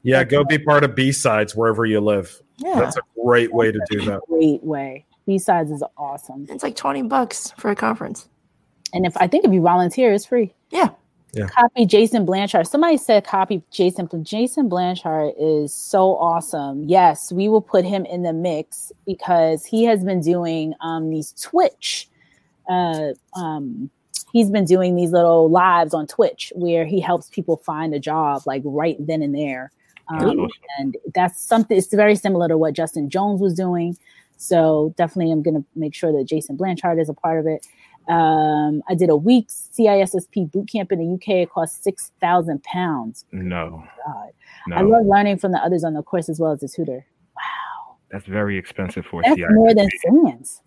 Yeah, 0.03 0.25
go 0.25 0.45
be 0.45 0.59
part 0.59 0.85
of 0.85 0.95
B 0.95 1.13
sides 1.13 1.55
wherever 1.55 1.87
you 1.87 2.01
live. 2.01 2.43
Yeah. 2.59 2.81
That's 2.81 2.97
a 2.97 3.01
great 3.23 3.53
way 3.55 3.73
to 3.73 3.81
do 3.91 4.03
that. 4.07 4.21
Great 4.29 4.63
way. 4.63 5.07
B-sides 5.27 5.71
is 5.71 5.83
awesome. 5.97 6.47
It's 6.51 6.63
like 6.63 6.77
20 6.77 7.03
bucks 7.05 7.53
for 7.57 7.71
a 7.71 7.75
conference. 7.77 8.29
And 8.93 9.07
if 9.07 9.17
I 9.17 9.27
think 9.27 9.45
if 9.45 9.53
you 9.53 9.63
volunteer, 9.63 10.13
it's 10.13 10.27
free. 10.27 10.53
Yeah. 10.71 10.91
Yeah. 11.37 11.49
Copy 11.49 11.87
Jason 11.87 12.25
Blanchard. 12.25 12.67
Somebody 12.67 12.97
said 12.97 13.25
copy 13.25 13.63
Jason. 13.71 14.09
Jason 14.23 14.69
Blanchard 14.69 15.35
is 15.39 15.73
so 15.75 16.17
awesome. 16.17 16.85
Yes, 16.85 17.33
we 17.33 17.49
will 17.49 17.63
put 17.63 17.85
him 17.85 18.05
in 18.07 18.23
the 18.23 18.33
mix 18.33 18.93
because 19.07 19.65
he 19.65 19.85
has 19.85 20.05
been 20.05 20.21
doing 20.21 20.75
um, 20.81 21.11
these 21.11 21.33
Twitch. 21.41 22.09
Uh, 22.69 23.11
um, 23.37 23.91
he's 24.33 24.51
been 24.51 24.65
doing 24.65 24.97
these 24.97 25.13
little 25.13 25.51
lives 25.51 25.95
on 25.95 26.07
Twitch 26.07 26.53
where 26.55 26.85
he 26.85 27.01
helps 27.01 27.29
people 27.31 27.57
find 27.59 27.95
a 27.95 27.99
job 27.99 28.43
like 28.47 28.63
right 28.65 28.97
then 28.99 29.23
and 29.23 29.35
there. 29.35 29.71
Um, 30.09 30.49
and 30.79 30.97
that's 31.15 31.43
something. 31.43 31.77
It's 31.77 31.93
very 31.93 32.15
similar 32.17 32.49
to 32.49 32.59
what 32.59 32.75
Justin 32.75 33.09
Jones 33.09 33.41
was 33.41 33.55
doing. 33.55 33.97
So 34.37 34.93
definitely, 34.99 35.33
I'm 35.33 35.43
going 35.43 35.55
to 35.55 35.65
make 35.75 35.95
sure 35.95 36.13
that 36.13 36.25
Jason 36.25 36.57
Blanchard 36.57 36.99
is 36.99 37.09
a 37.09 37.15
part 37.15 37.41
of 37.41 37.47
it. 37.47 37.67
Um, 38.09 38.83
I 38.89 38.95
did 38.95 39.09
a 39.09 39.17
week's 39.17 39.71
CISSP 39.79 40.53
boot 40.53 40.69
camp 40.71 40.93
in 40.93 40.99
the 40.99 41.15
UK. 41.15 41.43
It 41.43 41.51
cost 41.51 41.83
six 41.83 42.13
thousand 42.21 42.63
pounds. 42.63 43.25
No, 43.33 43.85
God, 44.07 44.31
no, 44.69 44.77
I 44.77 44.83
love 44.83 45.07
learning 45.07 45.39
from 45.39 45.53
the 45.53 45.59
others 45.59 45.85
on 45.85 45.95
the 45.95 46.03
course 46.03 46.29
as 46.29 46.39
well 46.39 46.53
as 46.53 46.61
the 46.61 46.69
tutor. 46.69 47.07
Wow, 47.37 47.97
that's 48.11 48.27
very 48.27 48.59
expensive 48.59 49.07
for 49.07 49.23
that's 49.23 49.41
CISSP. 49.41 49.55
more 49.55 49.75
than 49.75 49.89
Siemens. 50.03 50.61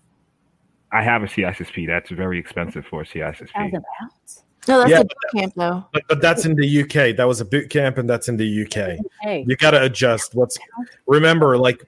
I 0.92 1.04
have 1.04 1.22
a 1.22 1.28
CISSP. 1.28 1.86
That's 1.86 2.10
very 2.10 2.40
expensive 2.40 2.86
for 2.86 3.02
a 3.02 3.06
CISSP. 3.06 3.50
Thousand 3.52 3.84
pounds. 4.00 4.44
No, 4.68 4.80
that's 4.80 4.90
Yeah, 4.90 5.00
the 5.00 5.06
boot 5.06 5.40
camp 5.42 5.54
though. 5.56 5.86
But, 5.94 6.04
but 6.10 6.22
that's 6.22 6.46
in 6.46 6.56
the 6.56 6.82
UK. 6.82 7.16
That 7.16 7.28
was 7.28 7.40
a 7.40 7.46
boot 7.46 7.70
camp, 7.70 7.98
and 7.98 8.10
that's 8.10 8.28
in 8.30 8.38
the 8.38 8.64
UK. 8.64 8.98
Hey, 9.22 9.46
You 9.48 9.56
got 9.56 9.72
to 9.72 9.84
adjust. 9.84 10.34
What's 10.36 10.58
remember? 11.06 11.58
Like 11.58 11.84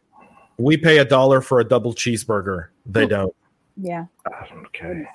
we 0.57 0.77
pay 0.77 0.99
a 0.99 1.05
dollar 1.05 1.41
for 1.41 1.59
a 1.59 1.63
double 1.63 1.93
cheeseburger. 1.93 2.67
They 2.85 3.05
don't. 3.07 3.33
yeah. 3.77 4.05
Okay. 4.67 5.05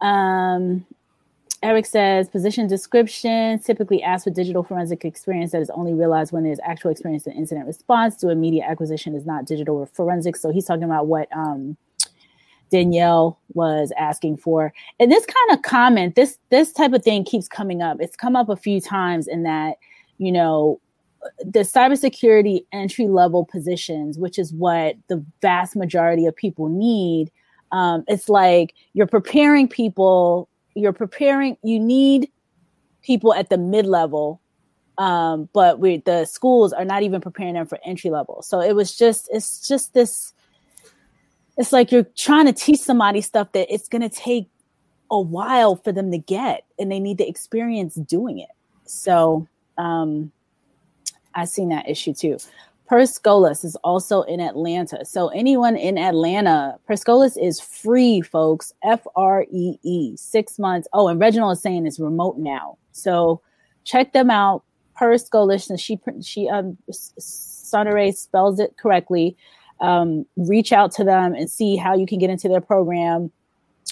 Um, 0.00 0.84
Eric 1.62 1.86
says 1.86 2.28
position 2.28 2.68
description 2.68 3.58
typically 3.58 4.02
asks 4.02 4.24
for 4.24 4.30
digital 4.30 4.62
forensic 4.62 5.04
experience 5.04 5.52
that 5.52 5.62
is 5.62 5.70
only 5.70 5.94
realized 5.94 6.32
when 6.32 6.44
there's 6.44 6.60
actual 6.62 6.90
experience 6.90 7.26
in 7.26 7.32
incident 7.32 7.66
response. 7.66 8.16
To 8.16 8.28
immediate 8.28 8.66
acquisition 8.68 9.14
is 9.14 9.26
not 9.26 9.46
digital 9.46 9.76
or 9.76 9.86
forensics. 9.86 10.40
So 10.40 10.50
he's 10.50 10.66
talking 10.66 10.84
about 10.84 11.06
what 11.06 11.28
um, 11.34 11.76
Danielle 12.70 13.38
was 13.54 13.92
asking 13.98 14.36
for. 14.36 14.72
And 15.00 15.10
this 15.10 15.24
kind 15.24 15.58
of 15.58 15.62
comment, 15.62 16.14
this 16.14 16.38
this 16.50 16.72
type 16.72 16.92
of 16.92 17.02
thing 17.02 17.24
keeps 17.24 17.48
coming 17.48 17.82
up. 17.82 17.98
It's 18.00 18.16
come 18.16 18.36
up 18.36 18.48
a 18.48 18.56
few 18.56 18.80
times 18.80 19.26
in 19.26 19.42
that, 19.44 19.76
you 20.18 20.32
know, 20.32 20.80
the 21.40 21.60
cybersecurity 21.60 22.64
entry 22.72 23.08
level 23.08 23.44
positions, 23.44 24.18
which 24.18 24.38
is 24.38 24.52
what 24.52 24.96
the 25.08 25.24
vast 25.42 25.74
majority 25.74 26.26
of 26.26 26.36
people 26.36 26.68
need. 26.68 27.30
Um, 27.72 28.04
it's 28.08 28.28
like 28.28 28.74
you're 28.92 29.06
preparing 29.06 29.68
people, 29.68 30.48
you're 30.74 30.92
preparing, 30.92 31.56
you 31.62 31.80
need 31.80 32.30
people 33.02 33.34
at 33.34 33.50
the 33.50 33.58
mid 33.58 33.86
level, 33.86 34.40
um, 34.98 35.48
but 35.52 35.78
we, 35.78 35.98
the 35.98 36.24
schools 36.24 36.72
are 36.72 36.84
not 36.84 37.02
even 37.02 37.20
preparing 37.20 37.54
them 37.54 37.66
for 37.66 37.78
entry 37.84 38.10
level. 38.10 38.42
So 38.42 38.60
it 38.60 38.74
was 38.74 38.96
just, 38.96 39.28
it's 39.32 39.66
just 39.66 39.94
this 39.94 40.32
it's 41.56 41.72
like 41.72 41.90
you're 41.90 42.06
trying 42.16 42.46
to 42.46 42.52
teach 42.52 42.80
somebody 42.80 43.20
stuff 43.20 43.52
that 43.52 43.72
it's 43.72 43.88
going 43.88 44.02
to 44.02 44.08
take 44.08 44.48
a 45.10 45.20
while 45.20 45.76
for 45.76 45.92
them 45.92 46.10
to 46.10 46.18
get 46.18 46.64
and 46.78 46.90
they 46.90 46.98
need 46.98 47.18
the 47.18 47.28
experience 47.28 47.94
doing 47.94 48.38
it 48.38 48.50
so 48.84 49.46
um 49.78 50.32
i've 51.34 51.48
seen 51.48 51.68
that 51.68 51.88
issue 51.88 52.12
too 52.12 52.38
Per 52.86 53.00
Scholas 53.02 53.64
is 53.64 53.74
also 53.82 54.22
in 54.22 54.40
Atlanta. 54.40 55.04
So 55.04 55.28
anyone 55.28 55.76
in 55.76 55.98
Atlanta, 55.98 56.78
Per 56.86 56.94
Scholas 56.94 57.36
is 57.40 57.60
free, 57.60 58.20
folks. 58.20 58.72
F 58.84 59.04
R 59.16 59.44
E 59.50 59.76
E. 59.82 60.16
Six 60.16 60.58
months. 60.58 60.86
Oh, 60.92 61.08
and 61.08 61.18
Reginald 61.18 61.56
is 61.56 61.62
saying 61.62 61.86
it's 61.86 61.98
remote 61.98 62.38
now. 62.38 62.78
So 62.92 63.40
check 63.84 64.12
them 64.12 64.30
out. 64.30 64.62
Per 64.94 65.14
Scholas, 65.14 65.68
and 65.68 65.80
she 65.80 65.98
she 66.22 66.48
um 66.48 66.78
Sonore 66.88 68.12
spells 68.12 68.60
it 68.60 68.76
correctly. 68.78 69.36
Um, 69.80 70.24
reach 70.36 70.72
out 70.72 70.92
to 70.92 71.04
them 71.04 71.34
and 71.34 71.50
see 71.50 71.76
how 71.76 71.94
you 71.94 72.06
can 72.06 72.18
get 72.18 72.30
into 72.30 72.48
their 72.48 72.62
program. 72.62 73.30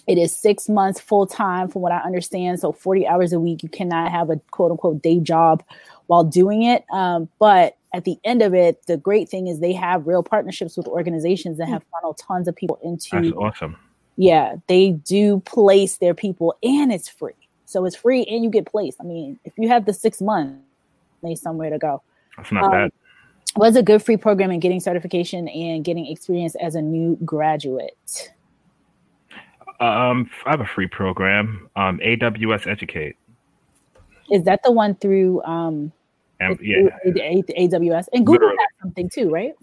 It 0.07 0.19
is 0.19 0.35
six 0.35 0.69
months 0.69 1.01
full 1.01 1.27
time, 1.27 1.69
from 1.69 1.83
what 1.83 1.93
I 1.93 1.99
understand. 1.99 2.61
So 2.61 2.73
40 2.73 3.07
hours 3.07 3.33
a 3.33 3.41
week. 3.41 3.63
You 3.63 3.69
cannot 3.69 4.11
have 4.11 4.31
a 4.31 4.37
quote 4.51 4.71
unquote 4.71 5.03
day 5.03 5.19
job 5.19 5.63
while 6.07 6.25
doing 6.25 6.63
it. 6.63 6.85
Um, 6.93 7.29
but 7.39 7.77
at 7.95 8.05
the 8.05 8.19
end 8.25 8.43
of 8.43 8.55
it, 8.55 8.85
the 8.87 8.97
great 8.97 9.29
thing 9.29 9.47
is 9.47 9.61
they 9.61 9.73
have 9.73 10.07
real 10.07 10.25
partnerships 10.25 10.77
with 10.77 10.89
organizations 10.89 11.59
that 11.59 11.69
have 11.69 11.85
funneled 11.93 12.19
tons 12.19 12.49
of 12.49 12.57
people 12.57 12.79
into. 12.83 13.09
That's 13.13 13.33
awesome. 13.37 13.77
Yeah, 14.17 14.57
they 14.67 14.91
do 14.91 15.41
place 15.41 15.99
their 15.99 16.13
people, 16.13 16.57
and 16.63 16.93
it's 16.93 17.09
free. 17.09 17.33
So 17.67 17.85
it's 17.85 17.95
free, 17.95 18.25
and 18.25 18.43
you 18.43 18.51
get 18.51 18.67
placed. 18.67 18.99
I 19.01 19.05
mean, 19.05 19.39
if 19.45 19.53
you 19.57 19.69
have 19.69 19.87
the 19.87 19.93
six 19.93 20.21
months, 20.21 20.61
there's 21.23 21.41
somewhere 21.41 21.71
to 21.71 21.79
go. 21.79 22.03
That's 22.37 22.51
not 22.51 22.65
um, 22.65 22.71
bad. 22.71 22.93
Was 23.57 23.77
a 23.77 23.83
good 23.83 24.03
free 24.03 24.17
program 24.17 24.51
in 24.51 24.59
getting 24.59 24.81
certification 24.81 25.47
and 25.47 25.85
getting 25.85 26.07
experience 26.07 26.57
as 26.57 26.75
a 26.75 26.83
new 26.83 27.17
graduate. 27.25 28.33
Um, 29.79 30.29
I 30.47 30.51
have 30.51 30.61
a 30.61 30.67
free 30.67 30.89
program, 30.89 31.69
um, 31.77 32.01
AWS 32.05 32.67
Educate. 32.67 33.17
Is 34.33 34.43
that 34.45 34.65
the 34.65 34.73
one 34.73 34.97
through 34.97 35.43
um, 35.45 35.93
um 36.41 36.59
yeah, 36.61 36.99
AWS 37.07 38.07
and 38.13 38.27
Google 38.27 38.49
Literally. 38.49 38.57
has 38.59 38.69
something 38.83 39.09
too, 39.09 39.31
right? 39.31 39.55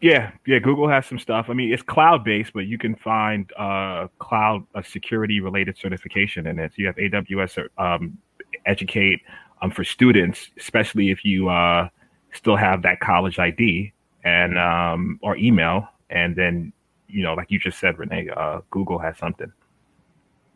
Yeah, 0.00 0.32
yeah. 0.46 0.58
Google 0.58 0.88
has 0.88 1.04
some 1.04 1.18
stuff. 1.18 1.46
I 1.50 1.52
mean, 1.52 1.72
it's 1.72 1.82
cloud 1.82 2.24
based, 2.24 2.52
but 2.54 2.66
you 2.66 2.78
can 2.78 2.94
find 2.94 3.50
uh, 3.58 4.08
cloud 4.18 4.64
uh, 4.74 4.82
security 4.82 5.40
related 5.40 5.76
certification 5.76 6.46
in 6.46 6.58
it. 6.58 6.72
So 6.72 6.76
you 6.78 6.86
have 6.86 6.96
AWS 6.96 7.68
um, 7.76 8.16
Educate 8.64 9.20
um, 9.60 9.70
for 9.70 9.84
students, 9.84 10.50
especially 10.58 11.10
if 11.10 11.24
you 11.24 11.50
uh, 11.50 11.88
still 12.32 12.56
have 12.56 12.82
that 12.82 13.00
college 13.00 13.38
ID 13.38 13.92
and 14.24 14.58
um, 14.58 15.18
or 15.22 15.36
email, 15.36 15.86
and 16.08 16.34
then 16.34 16.72
you 17.08 17.22
know, 17.22 17.34
like 17.34 17.50
you 17.50 17.58
just 17.58 17.78
said, 17.78 17.98
Renee, 17.98 18.28
uh, 18.34 18.60
Google 18.70 18.98
has 18.98 19.18
something. 19.18 19.52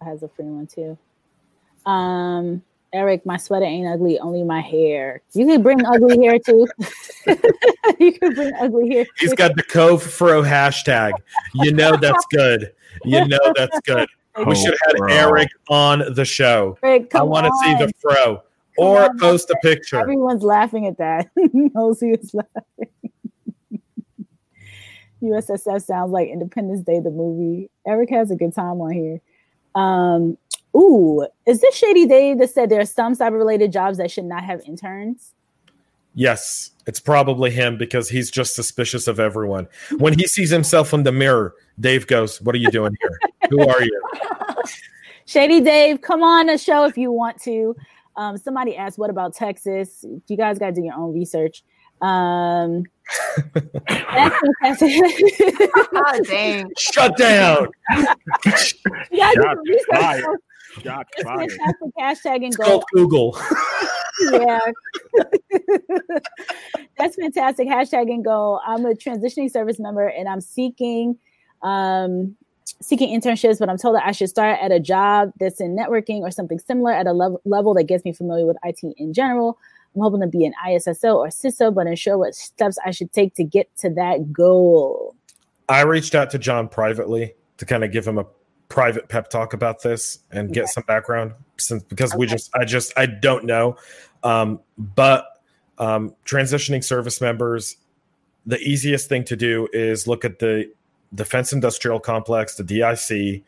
Has 0.02 0.22
a 0.22 0.28
free 0.28 0.46
one 0.46 0.66
too. 0.66 0.96
Um, 1.84 2.62
Eric, 2.94 3.26
my 3.26 3.36
sweater 3.36 3.64
ain't 3.64 3.88
ugly, 3.88 4.20
only 4.20 4.44
my 4.44 4.60
hair. 4.60 5.20
You 5.32 5.46
can 5.46 5.62
bring 5.62 5.84
ugly 5.84 6.24
hair 6.24 6.38
too. 6.38 6.68
you 7.98 8.12
can 8.12 8.34
bring 8.34 8.54
ugly 8.54 8.88
hair. 8.88 9.04
Too. 9.04 9.10
He's 9.18 9.34
got 9.34 9.56
the 9.56 9.64
Cove 9.64 10.00
Fro 10.00 10.42
hashtag. 10.42 11.12
You 11.54 11.72
know 11.72 11.96
that's 11.96 12.24
good. 12.30 12.72
You 13.04 13.26
know 13.26 13.52
that's 13.56 13.80
good. 13.80 14.08
We 14.46 14.54
should 14.54 14.76
have 14.86 15.08
had 15.08 15.10
Eric 15.10 15.48
on 15.68 16.04
the 16.14 16.24
show. 16.24 16.78
Rick, 16.82 17.14
I 17.16 17.22
want 17.22 17.46
to 17.46 17.52
see 17.64 17.84
the 17.84 17.92
fro 18.00 18.42
or 18.78 19.04
on, 19.04 19.18
post 19.18 19.50
a 19.50 19.56
picture. 19.60 20.00
Everyone's 20.00 20.44
laughing 20.44 20.86
at 20.86 20.98
that. 20.98 21.30
knows 21.36 22.00
he 22.00 22.10
is 22.10 22.32
laughing. 22.32 22.90
USSF 25.20 25.82
sounds 25.82 26.12
like 26.12 26.28
Independence 26.28 26.82
Day, 26.82 27.00
the 27.00 27.10
movie. 27.10 27.70
Eric 27.86 28.10
has 28.10 28.30
a 28.30 28.36
good 28.36 28.54
time 28.54 28.80
on 28.80 28.92
here. 28.92 29.20
Um, 29.74 30.38
ooh, 30.76 31.26
is 31.46 31.60
this 31.60 31.74
Shady 31.74 32.06
Dave 32.06 32.38
that 32.38 32.50
said 32.50 32.68
there 32.70 32.80
are 32.80 32.86
some 32.86 33.16
cyber 33.16 33.38
related 33.38 33.72
jobs 33.72 33.98
that 33.98 34.10
should 34.10 34.24
not 34.24 34.44
have 34.44 34.60
interns? 34.66 35.32
Yes, 36.14 36.70
it's 36.86 37.00
probably 37.00 37.50
him 37.50 37.76
because 37.76 38.08
he's 38.08 38.30
just 38.30 38.54
suspicious 38.54 39.08
of 39.08 39.18
everyone. 39.18 39.66
When 39.98 40.16
he 40.16 40.26
sees 40.26 40.50
himself 40.50 40.94
in 40.94 41.02
the 41.02 41.12
mirror, 41.12 41.54
Dave 41.80 42.06
goes, 42.06 42.40
What 42.40 42.54
are 42.54 42.58
you 42.58 42.70
doing 42.70 42.96
here? 43.00 43.50
Who 43.50 43.68
are 43.68 43.82
you? 43.82 44.02
Shady 45.26 45.60
Dave, 45.60 46.02
come 46.02 46.22
on 46.22 46.48
a 46.48 46.58
show 46.58 46.84
if 46.84 46.96
you 46.96 47.10
want 47.10 47.40
to. 47.42 47.74
Um, 48.16 48.36
somebody 48.36 48.76
asked, 48.76 48.96
What 48.96 49.10
about 49.10 49.34
Texas? 49.34 50.04
You 50.28 50.36
guys 50.36 50.58
got 50.58 50.66
to 50.66 50.72
do 50.72 50.84
your 50.84 50.94
own 50.94 51.12
research. 51.12 51.64
Um, 52.00 52.84
that's 53.86 54.36
fantastic. 54.62 55.70
oh, 55.94 56.20
dang. 56.24 56.70
Shut 56.78 57.16
down. 57.16 57.68
yeah, 59.10 59.32
Shots 59.32 60.26
Shots 60.82 61.22
fired. 61.22 61.50
Hashtag 61.98 62.44
and 62.44 62.56
go. 62.56 62.82
Google. 62.92 63.38
yeah. 64.30 64.60
that's 66.98 67.16
fantastic. 67.16 67.68
Hashtag 67.68 68.10
and 68.10 68.24
go. 68.24 68.60
I'm 68.66 68.84
a 68.86 68.94
transitioning 68.94 69.50
service 69.50 69.78
member 69.78 70.08
and 70.08 70.28
I'm 70.28 70.40
seeking 70.40 71.18
um 71.62 72.36
seeking 72.80 73.18
internships, 73.18 73.58
but 73.58 73.68
I'm 73.68 73.78
told 73.78 73.96
that 73.96 74.06
I 74.06 74.12
should 74.12 74.28
start 74.28 74.58
at 74.60 74.72
a 74.72 74.80
job 74.80 75.32
that's 75.38 75.60
in 75.60 75.76
networking 75.76 76.20
or 76.20 76.30
something 76.30 76.58
similar 76.58 76.92
at 76.92 77.06
a 77.06 77.12
level 77.12 77.40
level 77.44 77.74
that 77.74 77.84
gets 77.84 78.04
me 78.04 78.12
familiar 78.12 78.46
with 78.46 78.56
IT 78.64 78.80
in 78.96 79.12
general. 79.12 79.58
I'm 79.94 80.02
hoping 80.02 80.20
to 80.22 80.26
be 80.26 80.44
an 80.44 80.52
ISSO 80.66 81.14
or 81.14 81.28
CISO, 81.28 81.72
but 81.72 81.86
unsure 81.86 82.18
what 82.18 82.34
steps 82.34 82.76
I 82.84 82.90
should 82.90 83.12
take 83.12 83.34
to 83.36 83.44
get 83.44 83.74
to 83.78 83.90
that 83.90 84.32
goal. 84.32 85.14
I 85.68 85.82
reached 85.82 86.14
out 86.14 86.30
to 86.30 86.38
John 86.38 86.68
privately 86.68 87.34
to 87.58 87.64
kind 87.64 87.84
of 87.84 87.92
give 87.92 88.06
him 88.06 88.18
a 88.18 88.26
private 88.68 89.08
pep 89.08 89.28
talk 89.28 89.52
about 89.52 89.82
this 89.82 90.20
and 90.30 90.52
get 90.52 90.64
okay. 90.64 90.72
some 90.72 90.84
background 90.86 91.32
since 91.58 91.82
because 91.84 92.12
okay. 92.12 92.18
we 92.18 92.26
just 92.26 92.54
I 92.54 92.64
just 92.64 92.92
I 92.96 93.06
don't 93.06 93.44
know. 93.44 93.76
Um, 94.22 94.60
but 94.78 95.26
um, 95.78 96.14
transitioning 96.24 96.82
service 96.82 97.20
members, 97.20 97.76
the 98.46 98.58
easiest 98.58 99.08
thing 99.08 99.24
to 99.24 99.36
do 99.36 99.68
is 99.72 100.06
look 100.06 100.24
at 100.24 100.38
the 100.38 100.70
Defense 101.14 101.52
Industrial 101.52 102.00
Complex, 102.00 102.56
the 102.56 102.64
DIC, 102.64 103.42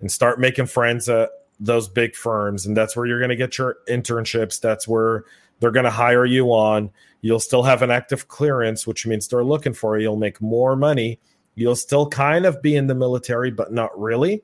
and 0.00 0.10
start 0.10 0.40
making 0.40 0.66
friends 0.66 1.08
at 1.08 1.30
those 1.60 1.88
big 1.88 2.14
firms. 2.14 2.66
And 2.66 2.76
that's 2.76 2.96
where 2.96 3.06
you're 3.06 3.20
going 3.20 3.30
to 3.30 3.36
get 3.36 3.56
your 3.58 3.78
internships. 3.88 4.60
That's 4.60 4.86
where 4.88 5.24
they're 5.60 5.70
going 5.70 5.84
to 5.84 5.90
hire 5.90 6.26
you 6.26 6.48
on. 6.48 6.90
You'll 7.20 7.40
still 7.40 7.62
have 7.62 7.82
an 7.82 7.90
active 7.90 8.28
clearance, 8.28 8.86
which 8.86 9.06
means 9.06 9.28
they're 9.28 9.44
looking 9.44 9.72
for 9.72 9.96
you. 9.96 10.02
You'll 10.02 10.16
make 10.16 10.40
more 10.40 10.74
money. 10.74 11.20
You'll 11.54 11.76
still 11.76 12.08
kind 12.08 12.46
of 12.46 12.62
be 12.62 12.76
in 12.76 12.86
the 12.86 12.94
military, 12.94 13.50
but 13.50 13.72
not 13.72 13.98
really. 13.98 14.42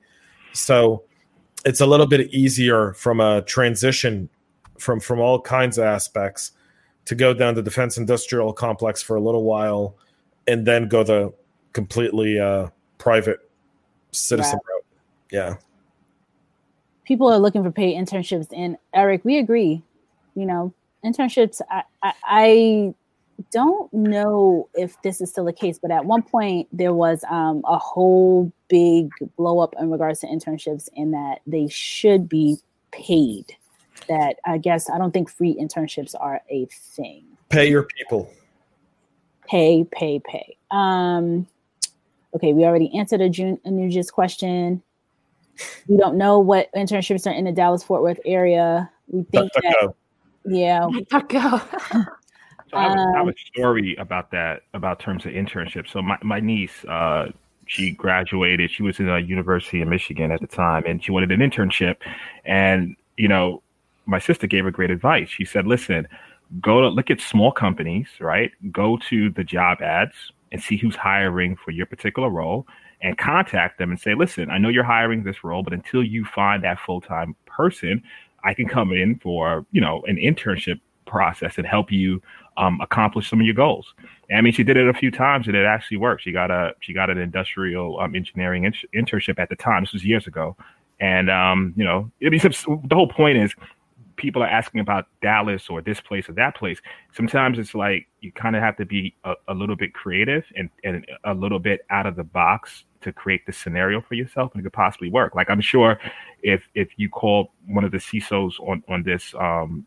So 0.52 1.04
it's 1.64 1.80
a 1.80 1.86
little 1.86 2.06
bit 2.06 2.32
easier 2.32 2.92
from 2.94 3.20
a 3.20 3.42
transition 3.42 4.28
from 4.78 5.00
from 5.00 5.20
all 5.20 5.40
kinds 5.40 5.78
of 5.78 5.84
aspects 5.84 6.52
to 7.06 7.14
go 7.14 7.34
down 7.34 7.54
the 7.54 7.62
defense 7.62 7.96
industrial 7.96 8.52
complex 8.52 9.02
for 9.02 9.16
a 9.16 9.20
little 9.20 9.42
while 9.42 9.96
and 10.46 10.66
then 10.66 10.88
go 10.88 11.02
the 11.02 11.32
completely 11.72 12.38
uh, 12.38 12.68
private 12.98 13.40
citizen 14.12 14.58
route. 14.68 14.84
Yeah. 15.30 15.56
People 17.04 17.28
are 17.28 17.38
looking 17.38 17.62
for 17.62 17.70
paid 17.70 17.96
internships, 17.96 18.48
and 18.54 18.76
Eric, 18.92 19.24
we 19.24 19.38
agree. 19.38 19.82
You 20.34 20.46
know, 20.46 20.74
internships 21.04 21.60
I, 21.70 21.82
I, 22.02 22.12
I 22.24 22.94
don't 23.52 23.92
know 23.92 24.68
if 24.74 25.00
this 25.02 25.20
is 25.20 25.30
still 25.30 25.44
the 25.44 25.52
case, 25.52 25.78
but 25.78 25.90
at 25.90 26.04
one 26.04 26.22
point 26.22 26.68
there 26.72 26.92
was 26.92 27.22
um, 27.30 27.62
a 27.64 27.78
whole 27.78 28.52
big 28.68 29.10
blow 29.36 29.60
up 29.60 29.74
in 29.78 29.90
regards 29.90 30.20
to 30.20 30.26
internships, 30.26 30.88
in 30.94 31.12
that 31.12 31.40
they 31.46 31.68
should 31.68 32.28
be 32.28 32.58
paid. 32.90 33.54
That 34.08 34.36
I 34.44 34.58
guess 34.58 34.88
I 34.88 34.98
don't 34.98 35.12
think 35.12 35.30
free 35.30 35.54
internships 35.54 36.14
are 36.18 36.40
a 36.50 36.66
thing. 36.66 37.24
Pay 37.48 37.68
your 37.68 37.84
people. 37.84 38.30
Pay, 39.46 39.84
pay, 39.90 40.20
pay. 40.20 40.56
Um, 40.70 41.46
okay, 42.34 42.52
we 42.52 42.64
already 42.64 42.96
answered 42.96 43.20
a 43.20 43.28
June 43.28 43.58
Anuja's 43.66 44.10
question. 44.10 44.82
We 45.88 45.96
don't 45.96 46.16
know 46.16 46.38
what 46.38 46.72
internships 46.74 47.26
are 47.26 47.34
in 47.34 47.44
the 47.44 47.52
Dallas 47.52 47.82
Fort 47.82 48.02
Worth 48.02 48.20
area. 48.24 48.90
We 49.08 49.24
think 49.24 49.52
that. 49.54 49.94
Yeah. 50.44 50.88
Go. 51.28 51.60
So 52.70 52.76
I, 52.76 52.82
have, 52.82 52.92
um, 52.92 53.14
I, 53.14 53.18
have, 53.18 53.28
a 53.28 53.34
story 53.46 53.96
about 53.96 54.30
that, 54.32 54.62
about 54.74 55.00
terms 55.00 55.24
of 55.24 55.32
internship. 55.32 55.88
So 55.88 56.02
my, 56.02 56.18
my 56.22 56.40
niece, 56.40 56.84
uh, 56.84 57.30
she 57.66 57.92
graduated. 57.92 58.70
She 58.70 58.82
was 58.82 58.98
in 58.98 59.08
a 59.08 59.18
university 59.18 59.80
in 59.80 59.88
Michigan 59.88 60.30
at 60.32 60.40
the 60.40 60.46
time, 60.46 60.84
and 60.86 61.02
she 61.02 61.12
wanted 61.12 61.30
an 61.30 61.40
internship. 61.40 61.96
And 62.44 62.96
you 63.16 63.28
know, 63.28 63.62
my 64.06 64.18
sister 64.18 64.46
gave 64.46 64.64
her 64.64 64.70
great 64.70 64.90
advice. 64.90 65.28
She 65.28 65.44
said, 65.44 65.66
"Listen, 65.66 66.08
go 66.60 66.80
to 66.80 66.88
look 66.88 67.10
at 67.10 67.20
small 67.20 67.52
companies, 67.52 68.08
right? 68.20 68.50
Go 68.72 68.98
to 69.08 69.30
the 69.30 69.44
job 69.44 69.82
ads 69.82 70.32
and 70.50 70.62
see 70.62 70.76
who's 70.78 70.96
hiring 70.96 71.56
for 71.56 71.70
your 71.70 71.86
particular 71.86 72.30
role, 72.30 72.66
and 73.02 73.18
contact 73.18 73.78
them 73.78 73.90
and 73.90 74.00
say, 74.00 74.14
"Listen, 74.14 74.50
I 74.50 74.58
know 74.58 74.70
you're 74.70 74.82
hiring 74.82 75.22
this 75.22 75.44
role, 75.44 75.62
but 75.62 75.74
until 75.74 76.02
you 76.02 76.24
find 76.24 76.64
that 76.64 76.80
full 76.80 77.02
time 77.02 77.36
person, 77.46 78.02
I 78.44 78.54
can 78.54 78.66
come 78.66 78.92
in 78.92 79.18
for 79.18 79.66
you 79.72 79.80
know 79.80 80.02
an 80.06 80.16
internship 80.16 80.80
process 81.04 81.58
and 81.58 81.66
help 81.66 81.90
you 81.90 82.22
um, 82.58 82.78
accomplish 82.82 83.30
some 83.30 83.40
of 83.40 83.46
your 83.46 83.54
goals. 83.54 83.94
I 84.34 84.40
mean, 84.42 84.52
she 84.52 84.64
did 84.64 84.76
it 84.76 84.86
a 84.88 84.92
few 84.92 85.10
times 85.10 85.46
and 85.46 85.56
it 85.56 85.64
actually 85.64 85.96
worked. 85.96 86.22
She 86.22 86.32
got 86.32 86.50
a 86.50 86.74
she 86.80 86.92
got 86.92 87.08
an 87.08 87.16
industrial 87.16 87.98
um, 88.00 88.14
engineering 88.14 88.64
in- 88.64 88.74
internship 88.94 89.38
at 89.38 89.48
the 89.48 89.56
time. 89.56 89.84
This 89.84 89.92
was 89.92 90.04
years 90.04 90.26
ago, 90.26 90.56
and 91.00 91.30
um, 91.30 91.72
you 91.76 91.84
know, 91.84 92.10
I 92.24 92.28
mean, 92.28 92.40
the 92.40 92.94
whole 92.94 93.08
point 93.08 93.38
is 93.38 93.54
people 94.16 94.42
are 94.42 94.48
asking 94.48 94.80
about 94.80 95.06
Dallas 95.22 95.68
or 95.70 95.80
this 95.80 96.00
place 96.00 96.28
or 96.28 96.32
that 96.32 96.56
place. 96.56 96.78
Sometimes 97.12 97.58
it's 97.58 97.74
like 97.74 98.08
you 98.20 98.32
kind 98.32 98.56
of 98.56 98.62
have 98.62 98.76
to 98.76 98.84
be 98.84 99.14
a, 99.24 99.34
a, 99.46 99.54
little 99.54 99.76
bit 99.76 99.94
creative 99.94 100.44
and, 100.56 100.68
and 100.82 101.06
a 101.24 101.32
little 101.32 101.60
bit 101.60 101.86
out 101.88 102.04
of 102.04 102.16
the 102.16 102.24
box 102.24 102.84
to 103.00 103.12
create 103.12 103.46
the 103.46 103.52
scenario 103.52 104.00
for 104.00 104.14
yourself 104.14 104.50
and 104.52 104.60
it 104.60 104.64
could 104.64 104.72
possibly 104.72 105.08
work. 105.08 105.36
Like 105.36 105.48
I'm 105.48 105.60
sure 105.60 105.98
if 106.42 106.62
if 106.74 106.88
you 106.96 107.08
call 107.08 107.52
one 107.68 107.84
of 107.84 107.92
the 107.92 107.98
CISOs 107.98 108.58
on 108.60 108.82
on 108.88 109.04
this 109.04 109.34
um 109.38 109.86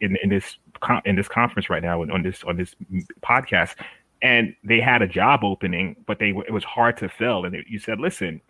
in 0.00 0.16
in 0.22 0.28
this 0.28 0.56
in 1.04 1.16
this 1.16 1.28
conference 1.28 1.70
right 1.70 1.82
now 1.82 2.02
on 2.02 2.22
this 2.22 2.44
on 2.44 2.56
this 2.56 2.74
podcast 3.22 3.74
and 4.22 4.54
they 4.64 4.80
had 4.80 5.02
a 5.02 5.08
job 5.08 5.42
opening 5.42 5.96
but 6.06 6.18
they 6.18 6.30
it 6.30 6.52
was 6.52 6.64
hard 6.64 6.96
to 6.96 7.08
fill 7.08 7.44
and 7.44 7.56
you 7.68 7.78
said 7.78 7.98
listen 7.98 8.40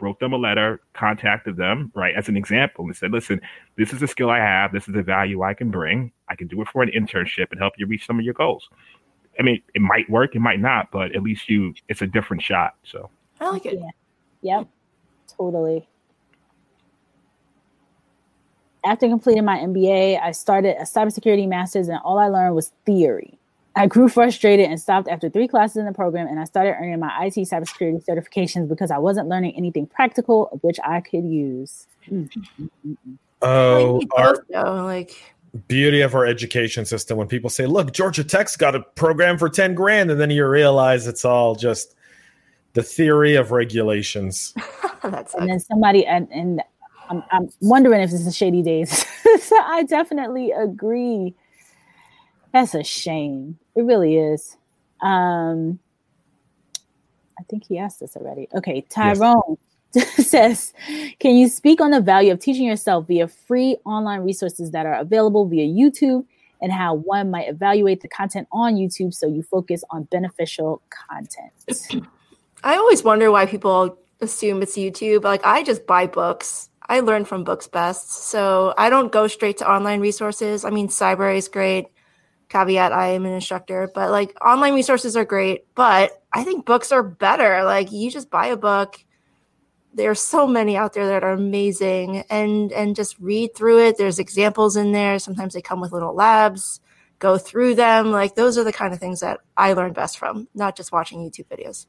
wrote 0.00 0.18
them 0.20 0.32
a 0.32 0.36
letter, 0.36 0.80
contacted 0.92 1.56
them, 1.56 1.92
right, 1.94 2.14
as 2.14 2.28
an 2.28 2.36
example, 2.36 2.84
and 2.84 2.96
said, 2.96 3.12
listen, 3.12 3.40
this 3.76 3.92
is 3.92 4.02
a 4.02 4.08
skill 4.08 4.30
I 4.30 4.38
have. 4.38 4.72
This 4.72 4.88
is 4.88 4.94
a 4.94 5.02
value 5.02 5.42
I 5.42 5.54
can 5.54 5.70
bring. 5.70 6.12
I 6.28 6.36
can 6.36 6.46
do 6.46 6.60
it 6.62 6.68
for 6.68 6.82
an 6.82 6.90
internship 6.90 7.46
and 7.50 7.60
help 7.60 7.74
you 7.78 7.86
reach 7.86 8.06
some 8.06 8.18
of 8.18 8.24
your 8.24 8.34
goals. 8.34 8.68
I 9.38 9.42
mean, 9.42 9.62
it 9.74 9.80
might 9.80 10.08
work, 10.08 10.36
it 10.36 10.40
might 10.40 10.60
not, 10.60 10.90
but 10.92 11.14
at 11.14 11.22
least 11.22 11.48
you, 11.48 11.74
it's 11.88 12.02
a 12.02 12.06
different 12.06 12.42
shot. 12.42 12.74
So 12.84 13.10
I 13.40 13.50
like 13.50 13.66
it. 13.66 13.78
Yeah. 14.42 14.58
Yep. 14.58 14.68
Totally. 15.36 15.88
After 18.84 19.08
completing 19.08 19.44
my 19.44 19.58
MBA, 19.58 20.20
I 20.20 20.32
started 20.32 20.76
a 20.78 20.82
cybersecurity 20.84 21.48
master's, 21.48 21.88
and 21.88 21.98
all 22.04 22.18
I 22.18 22.28
learned 22.28 22.54
was 22.54 22.72
theory. 22.84 23.38
I 23.76 23.86
grew 23.86 24.08
frustrated 24.08 24.66
and 24.70 24.80
stopped 24.80 25.08
after 25.08 25.28
three 25.28 25.48
classes 25.48 25.78
in 25.78 25.86
the 25.86 25.92
program, 25.92 26.28
and 26.28 26.38
I 26.38 26.44
started 26.44 26.76
earning 26.78 27.00
my 27.00 27.24
IT 27.24 27.34
cybersecurity 27.34 28.04
certifications 28.04 28.68
because 28.68 28.90
I 28.90 28.98
wasn't 28.98 29.28
learning 29.28 29.54
anything 29.56 29.86
practical 29.86 30.48
of 30.52 30.62
which 30.62 30.78
I 30.84 31.00
could 31.00 31.24
use. 31.24 31.86
Mm-hmm. 32.08 32.66
Mm-hmm. 32.86 33.14
Oh, 33.42 34.00
our 34.16 34.36
like 34.84 35.12
beauty 35.68 36.00
of 36.00 36.14
our 36.14 36.24
education 36.24 36.84
system. 36.84 37.18
When 37.18 37.26
people 37.26 37.50
say, 37.50 37.66
"Look, 37.66 37.92
Georgia 37.92 38.24
Tech's 38.24 38.56
got 38.56 38.74
a 38.74 38.80
program 38.80 39.38
for 39.38 39.48
ten 39.48 39.74
grand," 39.74 40.10
and 40.10 40.20
then 40.20 40.30
you 40.30 40.46
realize 40.46 41.06
it's 41.06 41.24
all 41.24 41.54
just 41.54 41.94
the 42.74 42.82
theory 42.82 43.34
of 43.34 43.50
regulations. 43.50 44.54
That's 45.02 45.34
and 45.34 45.48
then 45.48 45.60
somebody 45.60 46.06
and 46.06 46.28
and 46.30 46.62
I'm, 47.14 47.24
I'm 47.30 47.48
wondering 47.60 48.00
if 48.02 48.10
this 48.10 48.26
is 48.26 48.36
shady 48.36 48.62
days. 48.62 49.04
so 49.42 49.56
I 49.60 49.84
definitely 49.84 50.50
agree 50.52 51.34
that's 52.54 52.74
a 52.74 52.84
shame. 52.84 53.58
It 53.74 53.82
really 53.82 54.16
is. 54.16 54.56
Um, 55.02 55.80
I 57.36 57.42
think 57.50 57.66
he 57.66 57.78
asked 57.78 57.98
this 57.98 58.16
already. 58.16 58.48
Okay, 58.54 58.82
Tyrone 58.88 59.58
yes. 59.92 60.26
says, 60.28 60.72
"Can 61.18 61.34
you 61.34 61.48
speak 61.48 61.80
on 61.80 61.90
the 61.90 62.00
value 62.00 62.32
of 62.32 62.38
teaching 62.38 62.64
yourself 62.64 63.08
via 63.08 63.26
free 63.26 63.76
online 63.84 64.20
resources 64.20 64.70
that 64.70 64.86
are 64.86 64.94
available 64.94 65.46
via 65.46 65.66
YouTube, 65.66 66.24
and 66.62 66.70
how 66.70 66.94
one 66.94 67.30
might 67.32 67.48
evaluate 67.48 68.02
the 68.02 68.08
content 68.08 68.46
on 68.52 68.76
YouTube 68.76 69.12
so 69.12 69.26
you 69.26 69.42
focus 69.42 69.82
on 69.90 70.04
beneficial 70.04 70.80
content?" 70.90 72.04
I 72.62 72.76
always 72.76 73.02
wonder 73.02 73.32
why 73.32 73.46
people 73.46 73.98
assume 74.20 74.62
it's 74.62 74.76
YouTube. 74.76 75.24
Like 75.24 75.44
I 75.44 75.64
just 75.64 75.86
buy 75.86 76.06
books. 76.06 76.70
I 76.86 77.00
learn 77.00 77.24
from 77.24 77.44
books 77.44 77.66
best, 77.66 78.10
so 78.10 78.74
I 78.76 78.90
don't 78.90 79.10
go 79.10 79.26
straight 79.26 79.58
to 79.58 79.70
online 79.70 80.00
resources. 80.00 80.64
I 80.64 80.70
mean, 80.70 80.88
Cybrary 80.88 81.38
is 81.38 81.48
great. 81.48 81.86
Caveat 82.48 82.92
i 82.92 83.08
am 83.08 83.24
an 83.26 83.32
instructor 83.32 83.90
but 83.94 84.10
like 84.10 84.36
online 84.44 84.74
resources 84.74 85.16
are 85.16 85.24
great 85.24 85.64
but 85.74 86.22
i 86.32 86.44
think 86.44 86.66
books 86.66 86.92
are 86.92 87.02
better. 87.02 87.64
Like 87.64 87.90
you 87.90 88.10
just 88.10 88.30
buy 88.30 88.46
a 88.46 88.56
book. 88.56 89.04
There's 89.94 90.20
so 90.20 90.46
many 90.46 90.76
out 90.76 90.92
there 90.92 91.06
that 91.06 91.24
are 91.24 91.32
amazing 91.32 92.24
and 92.30 92.72
and 92.72 92.96
just 92.96 93.18
read 93.18 93.54
through 93.54 93.86
it. 93.86 93.96
There's 93.96 94.18
examples 94.18 94.76
in 94.76 94.92
there. 94.92 95.18
Sometimes 95.18 95.54
they 95.54 95.62
come 95.62 95.80
with 95.80 95.92
little 95.92 96.14
labs. 96.14 96.80
Go 97.18 97.38
through 97.38 97.76
them. 97.76 98.10
Like 98.10 98.34
those 98.34 98.58
are 98.58 98.64
the 98.64 98.72
kind 98.72 98.92
of 98.92 99.00
things 99.00 99.20
that 99.20 99.40
i 99.56 99.72
learn 99.72 99.92
best 99.92 100.18
from 100.18 100.48
not 100.54 100.76
just 100.76 100.92
watching 100.92 101.20
youtube 101.20 101.48
videos. 101.48 101.86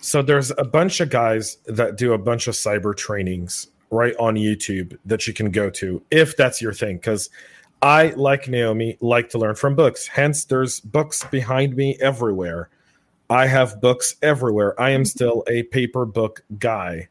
So 0.00 0.22
there's 0.22 0.50
a 0.58 0.64
bunch 0.64 1.00
of 1.00 1.08
guys 1.08 1.58
that 1.66 1.96
do 1.96 2.12
a 2.12 2.18
bunch 2.18 2.48
of 2.48 2.54
cyber 2.54 2.94
trainings 2.96 3.68
right 3.90 4.14
on 4.18 4.34
youtube 4.34 4.96
that 5.04 5.26
you 5.26 5.32
can 5.32 5.50
go 5.50 5.70
to 5.70 6.02
if 6.10 6.36
that's 6.36 6.60
your 6.60 6.72
thing 6.72 6.96
because 6.96 7.30
I, 7.80 8.08
like 8.16 8.48
Naomi, 8.48 8.96
like 9.00 9.30
to 9.30 9.38
learn 9.38 9.54
from 9.54 9.76
books. 9.76 10.06
Hence, 10.08 10.44
there's 10.44 10.80
books 10.80 11.24
behind 11.30 11.76
me 11.76 11.96
everywhere. 12.00 12.70
I 13.30 13.46
have 13.46 13.80
books 13.80 14.16
everywhere. 14.22 14.80
I 14.80 14.90
am 14.90 15.04
still 15.04 15.44
a 15.46 15.64
paper 15.64 16.04
book 16.04 16.42
guy. 16.58 17.08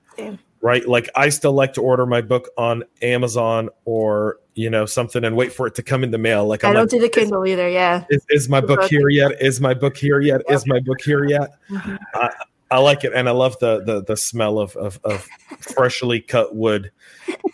Right? 0.61 0.87
Like 0.87 1.09
I 1.15 1.29
still 1.29 1.53
like 1.53 1.73
to 1.73 1.81
order 1.81 2.05
my 2.05 2.21
book 2.21 2.49
on 2.57 2.83
Amazon 3.01 3.69
or 3.85 4.39
you 4.55 4.71
know 4.71 4.87
something 4.87 5.23
and 5.23 5.35
wait 5.37 5.53
for 5.53 5.67
it 5.67 5.75
to 5.75 5.83
come 5.83 6.03
in 6.03 6.09
the 6.09 6.17
mail. 6.17 6.47
Like 6.47 6.63
I'm 6.63 6.71
do 6.71 6.73
not 6.73 6.81
like, 6.81 6.89
do 6.89 6.99
the 6.99 7.09
Kindle 7.09 7.45
either. 7.45 7.69
Yeah. 7.69 8.05
Is, 8.09 8.25
is 8.29 8.49
my 8.49 8.59
book, 8.59 8.81
book 8.81 8.89
here 8.89 9.07
yet? 9.07 9.39
Is 9.39 9.61
my 9.61 9.75
book 9.75 9.95
here 9.95 10.19
yet? 10.19 10.41
Is 10.49 10.65
my 10.65 10.79
book 10.79 10.99
here 10.99 11.25
yet? 11.25 11.51
Mm-hmm. 11.69 11.95
I, 12.15 12.31
I 12.69 12.79
like 12.79 13.03
it, 13.03 13.13
and 13.13 13.29
I 13.29 13.31
love 13.31 13.57
the 13.59 13.83
the 13.83 14.03
the 14.03 14.17
smell 14.17 14.59
of 14.59 14.75
of, 14.75 14.99
of 15.03 15.27
freshly 15.59 16.19
cut 16.19 16.55
wood 16.55 16.91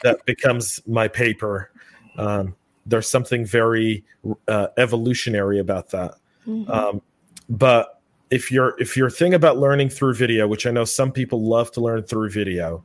that 0.02 0.26
becomes 0.26 0.81
my 0.88 1.07
paper. 1.07 1.72
Um, 2.18 2.56
there's 2.85 3.07
something 3.07 3.45
very 3.45 4.03
uh, 4.48 4.68
evolutionary 4.77 5.60
about 5.60 5.90
that. 5.90 6.15
Mm-hmm. 6.48 6.69
Um, 6.72 7.02
but 7.49 8.02
if 8.30 8.52
you're 8.52 8.80
if 8.80 8.98
your 8.98 9.10
thing 9.10 9.34
about 9.34 9.57
learning 9.57 9.90
through 9.90 10.15
video, 10.15 10.48
which 10.48 10.65
I 10.65 10.72
know 10.72 10.85
some 10.85 11.11
people 11.11 11.48
love 11.48 11.72
to 11.73 11.81
learn 11.81 12.03
through 12.03 12.31
video, 12.31 12.84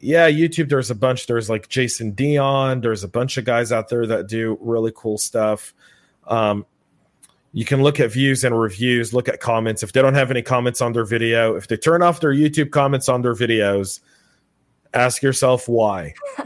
yeah, 0.00 0.30
YouTube. 0.30 0.68
There's 0.68 0.90
a 0.90 0.94
bunch. 0.94 1.26
There's 1.26 1.48
like 1.48 1.68
Jason 1.68 2.12
Dion. 2.12 2.80
There's 2.80 3.04
a 3.04 3.08
bunch 3.08 3.38
of 3.38 3.44
guys 3.44 3.72
out 3.72 3.88
there 3.88 4.06
that 4.06 4.28
do 4.28 4.58
really 4.60 4.92
cool 4.94 5.18
stuff. 5.18 5.74
Um, 6.26 6.66
you 7.52 7.64
can 7.64 7.82
look 7.82 7.98
at 8.00 8.12
views 8.12 8.44
and 8.44 8.58
reviews, 8.58 9.14
look 9.14 9.28
at 9.28 9.40
comments. 9.40 9.82
If 9.82 9.92
they 9.92 10.02
don't 10.02 10.14
have 10.14 10.30
any 10.30 10.42
comments 10.42 10.80
on 10.80 10.92
their 10.92 11.04
video, 11.04 11.56
if 11.56 11.68
they 11.68 11.76
turn 11.76 12.02
off 12.02 12.20
their 12.20 12.32
YouTube 12.32 12.70
comments 12.70 13.08
on 13.08 13.22
their 13.22 13.34
videos, 13.34 14.00
ask 14.94 15.22
yourself 15.22 15.68
why. 15.68 16.14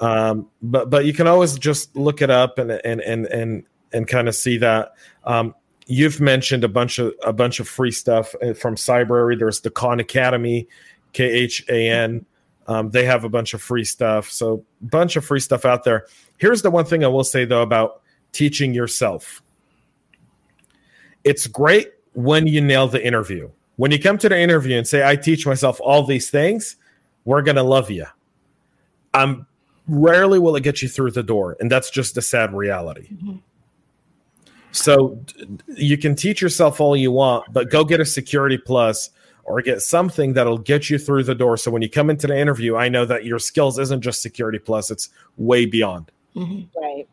Um, 0.00 0.48
but 0.62 0.90
but 0.90 1.04
you 1.06 1.12
can 1.12 1.26
always 1.26 1.58
just 1.58 1.96
look 1.96 2.20
it 2.20 2.30
up 2.30 2.58
and 2.58 2.70
and 2.70 3.00
and 3.00 3.26
and 3.26 3.64
and 3.92 4.06
kind 4.06 4.28
of 4.28 4.34
see 4.34 4.58
that. 4.58 4.92
Um, 5.24 5.54
you've 5.86 6.20
mentioned 6.20 6.64
a 6.64 6.68
bunch 6.68 6.98
of 6.98 7.14
a 7.24 7.32
bunch 7.32 7.60
of 7.60 7.68
free 7.68 7.90
stuff 7.90 8.34
uh, 8.42 8.52
from 8.52 8.74
Cybrary. 8.74 9.38
There's 9.38 9.60
the 9.60 9.70
Khan 9.70 10.00
Academy, 10.00 10.68
K 11.12 11.24
H 11.24 11.64
A 11.68 11.88
N. 11.88 12.26
Um, 12.66 12.90
they 12.90 13.04
have 13.04 13.24
a 13.24 13.28
bunch 13.28 13.54
of 13.54 13.62
free 13.62 13.84
stuff. 13.84 14.30
So 14.30 14.64
bunch 14.82 15.16
of 15.16 15.24
free 15.24 15.40
stuff 15.40 15.64
out 15.64 15.84
there. 15.84 16.06
Here's 16.38 16.62
the 16.62 16.70
one 16.70 16.84
thing 16.84 17.04
I 17.04 17.08
will 17.08 17.24
say 17.24 17.44
though 17.44 17.62
about 17.62 18.02
teaching 18.32 18.74
yourself. 18.74 19.42
It's 21.26 21.46
great 21.46 21.92
when 22.14 22.46
you 22.46 22.60
nail 22.60 22.88
the 22.88 23.04
interview. 23.04 23.50
When 23.76 23.90
you 23.90 23.98
come 24.00 24.16
to 24.18 24.28
the 24.28 24.38
interview 24.38 24.78
and 24.78 24.86
say, 24.86 25.06
I 25.06 25.16
teach 25.16 25.46
myself 25.46 25.80
all 25.82 26.04
these 26.04 26.30
things, 26.30 26.76
we're 27.26 27.42
gonna 27.42 27.64
love 27.64 27.90
you. 27.90 28.06
I'm 29.12 29.46
rarely 29.88 30.38
will 30.38 30.56
it 30.56 30.62
get 30.62 30.82
you 30.82 30.88
through 30.88 31.12
the 31.12 31.22
door 31.22 31.56
and 31.60 31.70
that's 31.70 31.90
just 31.90 32.16
a 32.16 32.22
sad 32.22 32.52
reality 32.52 33.08
mm-hmm. 33.08 33.36
so 34.72 35.20
you 35.68 35.96
can 35.96 36.16
teach 36.16 36.40
yourself 36.42 36.80
all 36.80 36.96
you 36.96 37.12
want 37.12 37.44
but 37.52 37.70
go 37.70 37.84
get 37.84 38.00
a 38.00 38.04
security 38.04 38.58
plus 38.58 39.10
or 39.44 39.62
get 39.62 39.80
something 39.80 40.32
that'll 40.32 40.58
get 40.58 40.90
you 40.90 40.98
through 40.98 41.22
the 41.22 41.34
door 41.34 41.56
so 41.56 41.70
when 41.70 41.82
you 41.82 41.88
come 41.88 42.10
into 42.10 42.26
the 42.26 42.36
interview 42.36 42.74
i 42.74 42.88
know 42.88 43.04
that 43.04 43.24
your 43.24 43.38
skills 43.38 43.78
isn't 43.78 44.00
just 44.00 44.20
security 44.20 44.58
plus 44.58 44.90
it's 44.90 45.10
way 45.36 45.66
beyond 45.66 46.10
mm-hmm. 46.34 46.62
right 46.80 47.08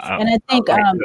uh, 0.00 0.18
and 0.20 0.28
I 0.28 0.38
think 0.50 0.68
like 0.68 0.80
um, 0.80 1.00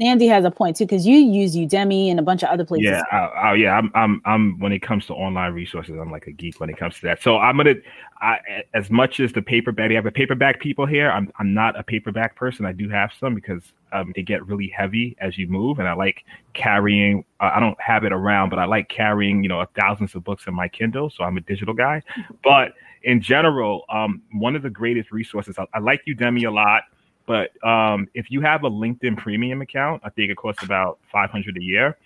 Andy 0.00 0.26
has 0.26 0.44
a 0.44 0.50
point 0.50 0.76
too 0.76 0.84
because 0.84 1.06
you 1.06 1.18
use 1.18 1.56
Udemy 1.56 2.10
and 2.10 2.18
a 2.18 2.22
bunch 2.22 2.42
of 2.42 2.48
other 2.48 2.64
places. 2.64 2.86
Yeah, 2.86 3.02
I, 3.10 3.16
I, 3.16 3.54
yeah. 3.54 3.76
I'm, 3.76 3.90
I'm, 3.94 4.22
I'm. 4.24 4.58
When 4.58 4.72
it 4.72 4.80
comes 4.80 5.06
to 5.06 5.14
online 5.14 5.52
resources, 5.52 5.96
I'm 6.00 6.10
like 6.10 6.26
a 6.26 6.32
geek 6.32 6.60
when 6.60 6.70
it 6.70 6.76
comes 6.76 6.96
to 6.96 7.02
that. 7.02 7.22
So 7.22 7.38
I'm 7.38 7.56
gonna, 7.56 7.74
I, 8.20 8.38
as 8.74 8.90
much 8.90 9.20
as 9.20 9.32
the 9.32 9.42
paperback, 9.42 9.90
you 9.90 9.96
have 9.96 10.06
a 10.06 10.10
paperback 10.10 10.60
people 10.60 10.86
here. 10.86 11.10
I'm, 11.10 11.32
I'm 11.38 11.54
not 11.54 11.78
a 11.78 11.82
paperback 11.82 12.36
person. 12.36 12.66
I 12.66 12.72
do 12.72 12.88
have 12.88 13.12
some 13.18 13.34
because 13.34 13.62
um, 13.92 14.12
they 14.14 14.22
get 14.22 14.46
really 14.46 14.68
heavy 14.68 15.16
as 15.20 15.38
you 15.38 15.48
move, 15.48 15.78
and 15.78 15.88
I 15.88 15.94
like 15.94 16.24
carrying. 16.54 17.24
Uh, 17.40 17.52
I 17.54 17.60
don't 17.60 17.80
have 17.80 18.04
it 18.04 18.12
around, 18.12 18.50
but 18.50 18.58
I 18.58 18.64
like 18.66 18.88
carrying, 18.88 19.42
you 19.42 19.48
know, 19.48 19.64
thousands 19.78 20.14
of 20.14 20.24
books 20.24 20.46
in 20.46 20.54
my 20.54 20.68
Kindle. 20.68 21.10
So 21.10 21.24
I'm 21.24 21.36
a 21.36 21.40
digital 21.40 21.74
guy. 21.74 22.02
But 22.44 22.72
in 23.02 23.20
general, 23.20 23.84
um, 23.88 24.22
one 24.32 24.56
of 24.56 24.62
the 24.62 24.70
greatest 24.70 25.10
resources. 25.10 25.56
I, 25.58 25.66
I 25.72 25.78
like 25.78 26.04
Udemy 26.06 26.46
a 26.46 26.50
lot. 26.50 26.82
But 27.26 27.50
um, 27.66 28.08
if 28.14 28.30
you 28.30 28.40
have 28.40 28.64
a 28.64 28.70
LinkedIn 28.70 29.16
premium 29.16 29.60
account, 29.60 30.02
I 30.04 30.10
think 30.10 30.30
it 30.30 30.36
costs 30.36 30.62
about 30.62 30.98
500 31.12 31.56
a 31.56 31.62
year. 31.62 31.98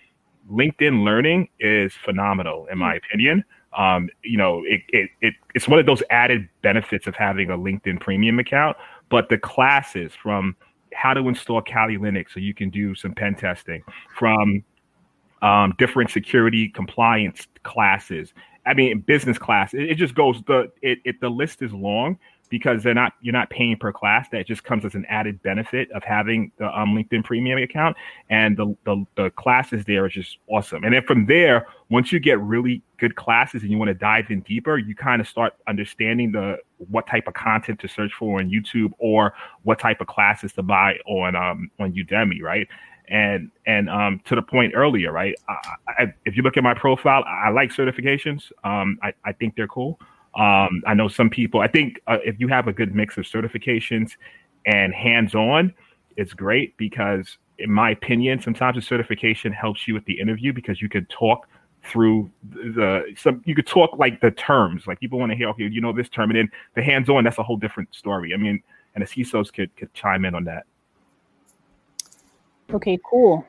LinkedIn 0.51 1.03
Learning 1.03 1.47
is 1.59 1.93
phenomenal, 1.93 2.67
in 2.71 2.77
my 2.77 2.95
opinion. 2.95 3.43
Um, 3.77 4.09
you 4.23 4.37
know, 4.37 4.63
it, 4.65 4.81
it, 4.89 5.09
it, 5.21 5.33
it's 5.53 5.67
one 5.67 5.79
of 5.79 5.85
those 5.85 6.03
added 6.09 6.49
benefits 6.61 7.07
of 7.07 7.15
having 7.15 7.51
a 7.51 7.57
LinkedIn 7.57 7.99
premium 8.01 8.39
account. 8.39 8.75
But 9.09 9.29
the 9.29 9.37
classes 9.37 10.11
from 10.21 10.55
how 10.93 11.13
to 11.13 11.27
install 11.27 11.61
Kali 11.61 11.97
Linux 11.97 12.33
so 12.33 12.39
you 12.39 12.53
can 12.53 12.69
do 12.69 12.95
some 12.95 13.13
pen 13.13 13.35
testing 13.35 13.83
from 14.17 14.63
um, 15.41 15.73
different 15.77 16.09
security 16.09 16.67
compliance 16.69 17.47
classes. 17.63 18.33
I 18.65 18.73
mean, 18.73 18.99
business 18.99 19.37
class. 19.37 19.73
It, 19.73 19.91
it 19.91 19.95
just 19.95 20.15
goes 20.15 20.41
the 20.47 20.71
it, 20.81 20.99
it 21.05 21.21
the 21.21 21.29
list 21.29 21.61
is 21.61 21.73
long 21.73 22.19
because 22.51 22.83
they're 22.83 22.93
not 22.93 23.13
you're 23.21 23.33
not 23.33 23.49
paying 23.49 23.77
per 23.77 23.91
class. 23.91 24.29
That 24.29 24.45
just 24.45 24.63
comes 24.63 24.85
as 24.85 24.93
an 24.93 25.05
added 25.09 25.41
benefit 25.41 25.89
of 25.93 26.03
having 26.03 26.51
the 26.59 26.67
um, 26.77 26.89
LinkedIn 26.89 27.23
Premium 27.23 27.57
account, 27.57 27.97
and 28.29 28.55
the, 28.55 28.75
the 28.83 29.03
the 29.15 29.29
classes 29.31 29.85
there 29.85 30.07
just 30.07 30.37
awesome. 30.47 30.83
And 30.83 30.93
then 30.93 31.03
from 31.03 31.25
there, 31.25 31.65
once 31.89 32.11
you 32.11 32.19
get 32.19 32.39
really 32.39 32.83
good 32.97 33.15
classes 33.15 33.63
and 33.63 33.71
you 33.71 33.77
want 33.79 33.87
to 33.87 33.95
dive 33.95 34.29
in 34.29 34.41
deeper, 34.41 34.77
you 34.77 34.93
kind 34.93 35.19
of 35.21 35.27
start 35.27 35.53
understanding 35.67 36.33
the 36.33 36.57
what 36.89 37.07
type 37.07 37.27
of 37.27 37.33
content 37.33 37.79
to 37.79 37.87
search 37.87 38.13
for 38.13 38.39
on 38.39 38.51
YouTube 38.51 38.91
or 38.99 39.33
what 39.63 39.79
type 39.79 40.01
of 40.01 40.07
classes 40.07 40.51
to 40.53 40.61
buy 40.61 40.97
on 41.07 41.35
um, 41.35 41.71
on 41.79 41.93
Udemy, 41.93 42.41
right? 42.41 42.67
And 43.07 43.49
and 43.65 43.89
um, 43.89 44.21
to 44.25 44.35
the 44.35 44.41
point 44.41 44.73
earlier, 44.75 45.11
right? 45.11 45.35
I, 45.49 45.55
I, 45.87 46.13
if 46.25 46.35
you 46.35 46.43
look 46.43 46.57
at 46.57 46.63
my 46.63 46.73
profile, 46.73 47.23
I 47.25 47.49
like 47.49 47.71
certifications. 47.71 48.51
Um, 48.63 48.99
I, 49.01 49.13
I 49.23 49.31
think 49.31 49.55
they're 49.55 49.67
cool. 49.67 49.99
Um, 50.35 50.81
I 50.85 50.93
know 50.93 51.07
some 51.07 51.29
people. 51.29 51.59
I 51.59 51.67
think 51.67 51.99
uh, 52.07 52.17
if 52.23 52.39
you 52.39 52.47
have 52.47 52.67
a 52.67 52.73
good 52.73 52.95
mix 52.95 53.17
of 53.17 53.25
certifications 53.25 54.11
and 54.65 54.93
hands-on, 54.93 55.73
it's 56.15 56.33
great 56.33 56.75
because, 56.77 57.37
in 57.59 57.71
my 57.71 57.91
opinion, 57.91 58.41
sometimes 58.41 58.77
a 58.77 58.81
certification 58.81 59.51
helps 59.51 59.87
you 59.87 59.93
with 59.93 60.05
the 60.05 60.19
interview 60.19 60.53
because 60.53 60.81
you 60.81 60.89
can 60.89 61.05
talk 61.05 61.47
through 61.83 62.29
the 62.43 63.03
some 63.17 63.41
you 63.45 63.55
could 63.55 63.67
talk 63.67 63.97
like 63.97 64.21
the 64.21 64.31
terms. 64.31 64.87
Like 64.87 64.99
people 64.99 65.19
want 65.19 65.31
to 65.31 65.35
hear 65.35 65.49
okay 65.49 65.67
you 65.67 65.81
know 65.81 65.91
this 65.91 66.09
term 66.09 66.29
and 66.29 66.37
then 66.37 66.49
the 66.75 66.83
hands-on 66.83 67.23
that's 67.23 67.39
a 67.39 67.43
whole 67.43 67.57
different 67.57 67.93
story. 67.93 68.33
I 68.33 68.37
mean 68.37 68.61
and 68.95 69.03
the 69.03 69.07
CISOs 69.07 69.51
could 69.51 69.75
could 69.75 69.93
chime 69.93 70.25
in 70.25 70.35
on 70.35 70.43
that. 70.45 70.65
Okay 72.71 72.99
cool. 73.03 73.45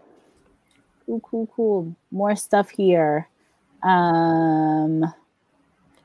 Cool 1.05 1.21
cool 1.21 1.47
cool. 1.55 1.97
More 2.11 2.35
stuff 2.35 2.71
here. 2.71 3.29
Um 3.83 5.13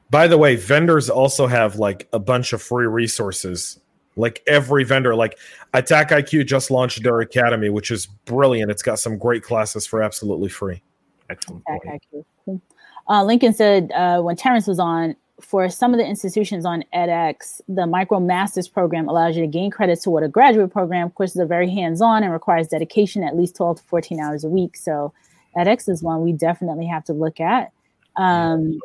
by 0.09 0.27
the 0.27 0.37
way, 0.37 0.55
vendors 0.55 1.09
also 1.09 1.47
have 1.47 1.77
like 1.77 2.07
a 2.13 2.19
bunch 2.19 2.53
of 2.53 2.61
free 2.61 2.87
resources. 2.87 3.79
Like 4.15 4.41
every 4.47 4.83
vendor, 4.83 5.13
like 5.13 5.37
Attack 5.73 6.09
IQ 6.09 6.47
just 6.47 6.71
launched 6.71 7.03
their 7.03 7.19
academy, 7.19 7.69
which 7.69 7.91
is 7.91 8.07
brilliant. 8.07 8.71
It's 8.71 8.81
got 8.81 8.99
some 8.99 9.17
great 9.17 9.43
classes 9.43 9.85
for 9.85 10.01
absolutely 10.01 10.49
free. 10.49 10.81
Excellent. 11.29 11.63
Attack 11.67 12.01
IQ. 12.13 12.61
Uh, 13.09 13.23
Lincoln 13.23 13.53
said 13.53 13.91
uh, 13.93 14.21
when 14.21 14.35
Terrence 14.35 14.67
was 14.67 14.79
on, 14.79 15.15
for 15.39 15.69
some 15.69 15.93
of 15.93 15.99
the 15.99 16.05
institutions 16.05 16.65
on 16.65 16.83
edX, 16.95 17.61
the 17.67 17.85
micro 17.85 18.19
master's 18.19 18.67
program 18.67 19.07
allows 19.07 19.35
you 19.35 19.41
to 19.43 19.47
gain 19.47 19.69
credits 19.69 20.03
toward 20.03 20.23
a 20.23 20.27
graduate 20.27 20.71
program. 20.71 21.11
Courses 21.11 21.39
are 21.39 21.45
very 21.45 21.69
hands 21.69 22.01
on 22.01 22.23
and 22.23 22.33
requires 22.33 22.67
dedication 22.67 23.23
at 23.23 23.37
least 23.37 23.55
12 23.55 23.77
to 23.77 23.83
14 23.83 24.19
hours 24.19 24.43
a 24.43 24.49
week. 24.49 24.75
So 24.75 25.13
edX 25.55 25.87
is 25.89 26.01
one 26.01 26.21
we 26.23 26.33
definitely 26.33 26.87
have 26.87 27.03
to 27.05 27.13
look 27.13 27.39
at. 27.39 27.71
Um, 28.15 28.79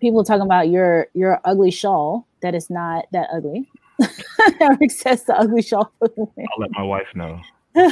people 0.00 0.24
talking 0.24 0.42
about 0.42 0.68
your 0.68 1.08
your 1.14 1.40
ugly 1.44 1.70
shawl 1.70 2.26
that 2.42 2.54
is 2.54 2.70
not 2.70 3.06
that 3.12 3.28
ugly. 3.32 3.68
Eric 4.60 4.90
says 4.90 5.24
the 5.24 5.38
ugly 5.38 5.62
shawl. 5.62 5.92
I'll 6.02 6.30
let 6.58 6.70
my 6.72 6.82
wife 6.82 7.08
know. 7.14 7.40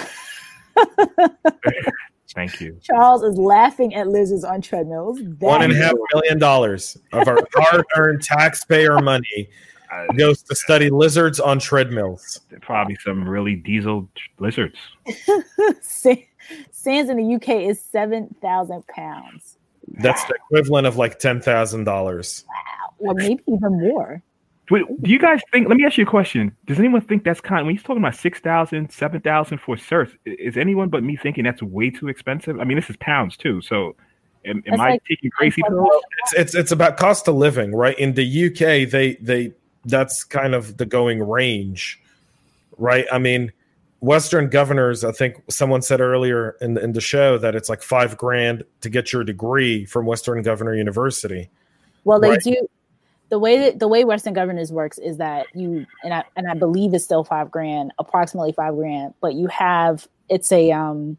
Thank 2.34 2.60
you. 2.60 2.76
Charles 2.82 3.22
is 3.22 3.38
laughing 3.38 3.94
at 3.94 4.08
lizards 4.08 4.44
on 4.44 4.60
treadmills. 4.60 5.18
That 5.18 5.46
One 5.46 5.62
and 5.62 5.72
a 5.72 5.76
half 5.76 5.94
million 6.12 6.38
dollars 6.38 6.98
of 7.12 7.28
our 7.28 7.38
hard-earned 7.54 8.22
taxpayer 8.22 8.98
money 9.00 9.48
goes 10.16 10.42
to 10.42 10.56
study 10.56 10.90
lizards 10.90 11.38
on 11.38 11.60
treadmills. 11.60 12.40
Probably 12.60 12.96
some 13.04 13.28
really 13.28 13.54
diesel 13.54 14.08
lizards. 14.40 14.76
SANS 15.80 17.08
in 17.08 17.16
the 17.16 17.34
UK 17.36 17.48
is 17.68 17.80
seven 17.80 18.34
thousand 18.42 18.84
pounds. 18.88 19.58
That's 20.00 20.24
the 20.24 20.34
equivalent 20.34 20.86
of 20.86 20.96
like 20.96 21.18
ten 21.18 21.40
thousand 21.40 21.84
dollars. 21.84 22.44
Wow, 23.00 23.10
or 23.10 23.14
maybe 23.14 23.42
even 23.46 23.80
more. 23.80 24.22
do 24.68 24.86
you 25.02 25.18
guys 25.18 25.40
think? 25.52 25.68
Let 25.68 25.76
me 25.76 25.84
ask 25.84 25.96
you 25.96 26.04
a 26.04 26.10
question. 26.10 26.56
Does 26.66 26.78
anyone 26.78 27.00
think 27.00 27.24
that's 27.24 27.40
kind? 27.40 27.60
Of, 27.60 27.66
when 27.66 27.74
he's 27.74 27.82
talking 27.82 28.02
about 28.02 28.16
six 28.16 28.40
thousand, 28.40 28.90
seven 28.90 29.20
thousand 29.20 29.58
for 29.58 29.76
certs, 29.76 30.16
is 30.24 30.56
anyone 30.56 30.88
but 30.88 31.02
me 31.02 31.16
thinking 31.16 31.44
that's 31.44 31.62
way 31.62 31.90
too 31.90 32.08
expensive? 32.08 32.58
I 32.60 32.64
mean, 32.64 32.76
this 32.76 32.90
is 32.90 32.96
pounds 32.96 33.36
too. 33.36 33.60
So, 33.62 33.94
am, 34.44 34.62
am 34.66 34.80
I 34.80 34.90
like, 34.90 35.04
taking 35.08 35.30
crazy 35.30 35.62
pills? 35.68 35.88
It's, 36.24 36.34
it's 36.34 36.54
it's 36.54 36.72
about 36.72 36.96
cost 36.96 37.28
of 37.28 37.36
living, 37.36 37.74
right? 37.74 37.98
In 37.98 38.14
the 38.14 38.46
UK, 38.46 38.90
they 38.90 39.16
they 39.20 39.52
that's 39.84 40.24
kind 40.24 40.54
of 40.54 40.76
the 40.76 40.86
going 40.86 41.22
range, 41.22 42.00
right? 42.78 43.06
I 43.12 43.18
mean, 43.18 43.52
Western 44.04 44.50
governors, 44.50 45.02
I 45.02 45.12
think 45.12 45.42
someone 45.48 45.80
said 45.80 45.98
earlier 45.98 46.56
in 46.60 46.74
the, 46.74 46.84
in 46.84 46.92
the 46.92 47.00
show 47.00 47.38
that 47.38 47.54
it's 47.54 47.70
like 47.70 47.82
five 47.82 48.18
grand 48.18 48.62
to 48.82 48.90
get 48.90 49.14
your 49.14 49.24
degree 49.24 49.86
from 49.86 50.04
Western 50.04 50.42
Governor 50.42 50.74
University. 50.74 51.48
Well, 52.04 52.20
they 52.20 52.30
right? 52.30 52.40
do. 52.42 52.68
The 53.30 53.38
way 53.38 53.56
that 53.58 53.78
the 53.78 53.88
way 53.88 54.04
Western 54.04 54.34
Governors 54.34 54.70
works 54.70 54.98
is 54.98 55.16
that 55.16 55.46
you 55.54 55.86
and 56.02 56.12
I 56.12 56.24
and 56.36 56.46
I 56.46 56.52
believe 56.52 56.92
it's 56.92 57.02
still 57.02 57.24
five 57.24 57.50
grand, 57.50 57.92
approximately 57.98 58.52
five 58.52 58.74
grand, 58.74 59.14
but 59.22 59.34
you 59.34 59.46
have 59.46 60.06
it's 60.28 60.52
a 60.52 60.70
um, 60.70 61.16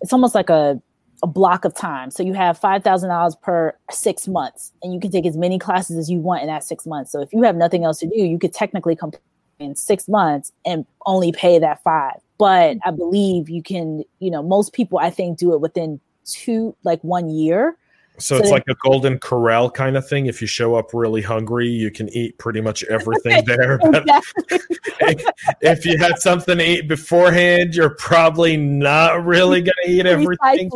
it's 0.00 0.14
almost 0.14 0.34
like 0.34 0.48
a 0.48 0.80
a 1.22 1.26
block 1.26 1.66
of 1.66 1.74
time. 1.74 2.10
So 2.10 2.22
you 2.22 2.32
have 2.32 2.56
five 2.56 2.82
thousand 2.82 3.10
dollars 3.10 3.36
per 3.36 3.76
six 3.90 4.26
months, 4.26 4.72
and 4.82 4.94
you 4.94 5.00
can 5.00 5.10
take 5.10 5.26
as 5.26 5.36
many 5.36 5.58
classes 5.58 5.98
as 5.98 6.10
you 6.10 6.18
want 6.18 6.40
in 6.40 6.46
that 6.46 6.64
six 6.64 6.86
months. 6.86 7.12
So 7.12 7.20
if 7.20 7.30
you 7.30 7.42
have 7.42 7.56
nothing 7.56 7.84
else 7.84 7.98
to 7.98 8.06
do, 8.06 8.16
you 8.16 8.38
could 8.38 8.54
technically 8.54 8.96
complete 8.96 9.20
in 9.58 9.74
six 9.74 10.08
months 10.08 10.52
and 10.64 10.86
only 11.06 11.32
pay 11.32 11.58
that 11.58 11.82
five. 11.82 12.20
But 12.38 12.76
mm-hmm. 12.76 12.88
I 12.88 12.92
believe 12.92 13.48
you 13.48 13.62
can, 13.62 14.04
you 14.20 14.30
know, 14.30 14.42
most 14.42 14.72
people 14.72 14.98
I 14.98 15.10
think 15.10 15.38
do 15.38 15.52
it 15.52 15.60
within 15.60 16.00
two, 16.24 16.76
like 16.84 17.02
one 17.02 17.28
year. 17.28 17.76
So, 18.20 18.36
so 18.36 18.42
it's 18.42 18.50
like 18.50 18.64
a 18.68 18.74
golden 18.82 19.18
corral 19.20 19.70
kind 19.70 19.96
of 19.96 20.08
thing. 20.08 20.26
If 20.26 20.40
you 20.40 20.48
show 20.48 20.74
up 20.74 20.92
really 20.92 21.22
hungry, 21.22 21.68
you 21.68 21.90
can 21.90 22.08
eat 22.08 22.36
pretty 22.38 22.60
much 22.60 22.82
everything 22.84 23.44
there. 23.46 23.78
But 23.78 24.04
if, 24.08 25.24
if, 25.60 25.86
you 25.86 25.96
had 25.98 26.18
something 26.18 26.58
to 26.58 26.64
eat 26.68 26.88
beforehand, 26.88 27.76
you're 27.76 27.94
probably 27.94 28.56
not 28.56 29.24
really 29.24 29.60
going 29.60 29.74
to 29.84 29.90
eat 29.90 30.06
everything. 30.06 30.70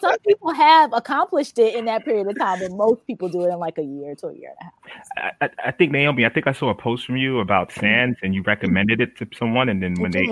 Some 0.00 0.18
people 0.26 0.52
have 0.52 0.92
accomplished 0.92 1.58
it 1.58 1.74
in 1.74 1.84
that 1.86 2.04
period 2.04 2.28
of 2.28 2.38
time, 2.38 2.62
and 2.62 2.76
most 2.76 3.06
people 3.06 3.28
do 3.28 3.44
it 3.44 3.52
in 3.52 3.58
like 3.58 3.78
a 3.78 3.82
year 3.82 4.14
to 4.16 4.28
a 4.28 4.34
year 4.34 4.52
and 4.60 4.70
a 5.16 5.20
half. 5.20 5.34
I, 5.40 5.68
I 5.68 5.70
think 5.70 5.92
Naomi, 5.92 6.24
I 6.24 6.28
think 6.28 6.46
I 6.46 6.52
saw 6.52 6.70
a 6.70 6.74
post 6.74 7.06
from 7.06 7.16
you 7.16 7.40
about 7.40 7.70
mm-hmm. 7.70 7.80
SANS, 7.80 8.16
and 8.22 8.34
you 8.34 8.42
recommended 8.42 9.00
it 9.00 9.16
to 9.18 9.28
someone, 9.36 9.68
and 9.68 9.82
then 9.82 9.94
when 9.94 10.10
they 10.12 10.24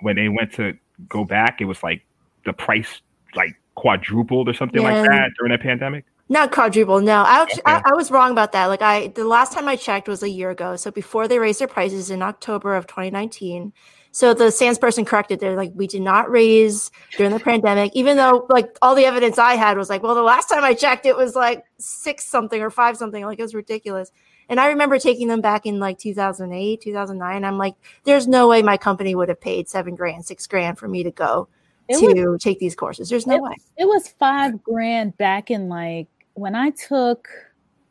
when 0.00 0.16
they 0.16 0.28
went 0.28 0.52
to 0.54 0.76
go 1.08 1.24
back, 1.24 1.60
it 1.60 1.64
was 1.64 1.82
like 1.82 2.04
the 2.44 2.52
price 2.52 3.00
like 3.34 3.54
quadrupled 3.74 4.48
or 4.48 4.54
something 4.54 4.82
yeah. 4.82 5.00
like 5.00 5.08
that 5.08 5.30
during 5.38 5.52
that 5.52 5.62
pandemic? 5.62 6.04
Not 6.28 6.52
quadruple. 6.52 7.00
No, 7.00 7.22
I, 7.22 7.42
actually, 7.42 7.62
okay. 7.62 7.72
I, 7.72 7.82
I 7.86 7.94
was 7.94 8.10
wrong 8.10 8.32
about 8.32 8.52
that. 8.52 8.66
Like 8.66 8.82
I, 8.82 9.08
the 9.08 9.24
last 9.24 9.52
time 9.52 9.66
I 9.66 9.76
checked 9.76 10.08
was 10.08 10.22
a 10.22 10.28
year 10.28 10.50
ago. 10.50 10.76
So 10.76 10.90
before 10.90 11.26
they 11.26 11.38
raised 11.38 11.60
their 11.60 11.68
prices 11.68 12.10
in 12.10 12.22
October 12.22 12.74
of 12.74 12.86
2019. 12.86 13.72
So 14.18 14.34
the 14.34 14.50
SANS 14.50 14.80
person 14.80 15.04
corrected. 15.04 15.38
They're 15.38 15.54
like, 15.54 15.70
we 15.76 15.86
did 15.86 16.02
not 16.02 16.28
raise 16.28 16.90
during 17.16 17.32
the 17.32 17.38
pandemic, 17.38 17.92
even 17.94 18.16
though 18.16 18.46
like 18.48 18.76
all 18.82 18.96
the 18.96 19.04
evidence 19.04 19.38
I 19.38 19.54
had 19.54 19.78
was 19.78 19.88
like, 19.88 20.02
well, 20.02 20.16
the 20.16 20.22
last 20.22 20.48
time 20.48 20.64
I 20.64 20.74
checked, 20.74 21.06
it 21.06 21.16
was 21.16 21.36
like 21.36 21.64
six 21.78 22.26
something 22.26 22.60
or 22.60 22.68
five 22.68 22.96
something. 22.96 23.24
Like 23.24 23.38
it 23.38 23.42
was 23.42 23.54
ridiculous. 23.54 24.10
And 24.48 24.58
I 24.58 24.70
remember 24.70 24.98
taking 24.98 25.28
them 25.28 25.40
back 25.40 25.66
in 25.66 25.78
like 25.78 26.00
2008, 26.00 26.80
2009. 26.80 27.44
I'm 27.44 27.58
like, 27.58 27.76
there's 28.02 28.26
no 28.26 28.48
way 28.48 28.60
my 28.60 28.76
company 28.76 29.14
would 29.14 29.28
have 29.28 29.40
paid 29.40 29.68
seven 29.68 29.94
grand, 29.94 30.24
six 30.24 30.48
grand 30.48 30.80
for 30.80 30.88
me 30.88 31.04
to 31.04 31.12
go 31.12 31.46
it 31.88 32.00
to 32.00 32.30
was, 32.30 32.42
take 32.42 32.58
these 32.58 32.74
courses. 32.74 33.08
There's 33.08 33.24
no 33.24 33.36
it, 33.36 33.42
way. 33.42 33.54
It 33.76 33.86
was 33.86 34.08
five 34.08 34.60
grand 34.64 35.16
back 35.16 35.48
in 35.48 35.68
like 35.68 36.08
when 36.34 36.56
I 36.56 36.70
took, 36.70 37.28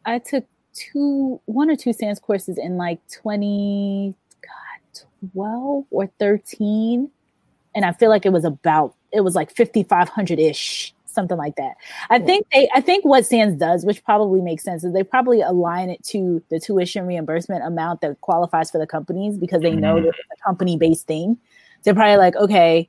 I 0.06 0.20
took 0.20 0.46
two, 0.74 1.40
one 1.46 1.70
or 1.70 1.78
two 1.78 1.94
SANS 1.94 2.20
courses 2.20 2.58
in 2.58 2.76
like 2.76 3.00
20, 3.14 4.14
God, 4.14 4.27
12 5.34 5.86
or 5.92 6.08
13. 6.20 7.10
And 7.76 7.86
I 7.86 7.92
feel 7.94 8.10
like 8.10 8.26
it 8.26 8.32
was 8.32 8.46
about, 8.46 8.96
it 9.12 9.22
was 9.22 9.36
like 9.36 9.56
5,500 9.56 10.40
ish, 10.40 10.94
something 11.06 11.38
like 11.38 11.56
that. 11.58 11.76
I 12.10 12.20
think 12.20 12.48
they, 12.54 12.70
I 12.74 12.82
think 12.82 13.06
what 13.06 13.26
SANS 13.26 13.58
does, 13.58 13.86
which 13.86 14.04
probably 14.04 14.42
makes 14.42 14.64
sense, 14.64 14.84
is 14.84 14.94
they 14.94 15.04
probably 15.04 15.42
align 15.42 15.90
it 15.90 16.04
to 16.06 16.42
the 16.50 16.60
tuition 16.60 17.06
reimbursement 17.06 17.64
amount 17.64 18.02
that 18.02 18.20
qualifies 18.22 18.72
for 18.72 18.78
the 18.78 18.88
companies 18.88 19.38
because 19.38 19.62
they 19.62 19.76
know 19.76 19.96
mm-hmm. 19.96 20.06
that 20.06 20.16
it's 20.32 20.42
a 20.42 20.44
company 20.44 20.78
based 20.78 21.08
thing. 21.08 21.38
They're 21.84 21.94
probably 21.94 22.18
like, 22.18 22.36
okay, 22.36 22.88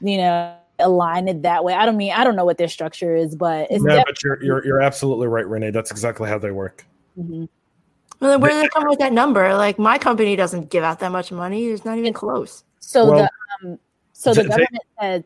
you 0.00 0.16
know, 0.16 0.56
align 0.78 1.28
it 1.28 1.42
that 1.42 1.64
way. 1.64 1.74
I 1.74 1.84
don't 1.86 1.96
mean 1.96 2.12
I 2.12 2.24
don't 2.24 2.36
know 2.36 2.44
what 2.44 2.58
their 2.58 2.68
structure 2.68 3.14
is, 3.14 3.36
but 3.36 3.70
it's 3.70 3.84
yeah, 3.86 4.02
but 4.06 4.22
you're, 4.22 4.42
you're 4.42 4.64
you're 4.64 4.80
absolutely 4.80 5.26
right, 5.28 5.46
Renee. 5.46 5.70
That's 5.70 5.90
exactly 5.90 6.28
how 6.28 6.38
they 6.38 6.50
work. 6.50 6.86
Mm-hmm. 7.18 7.44
Well, 8.20 8.30
then 8.30 8.40
where 8.40 8.50
do 8.50 8.60
they 8.60 8.68
come 8.68 8.86
with 8.86 8.98
that 8.98 9.12
number? 9.12 9.54
Like 9.54 9.78
my 9.78 9.98
company 9.98 10.36
doesn't 10.36 10.70
give 10.70 10.84
out 10.84 11.00
that 11.00 11.10
much 11.10 11.32
money. 11.32 11.66
It's 11.66 11.84
not 11.84 11.98
even 11.98 12.12
close. 12.12 12.64
So 12.80 13.10
well, 13.10 13.28
the 13.62 13.68
um, 13.68 13.78
so 14.12 14.34
the 14.34 14.44
government 14.44 14.82
said. 15.00 15.24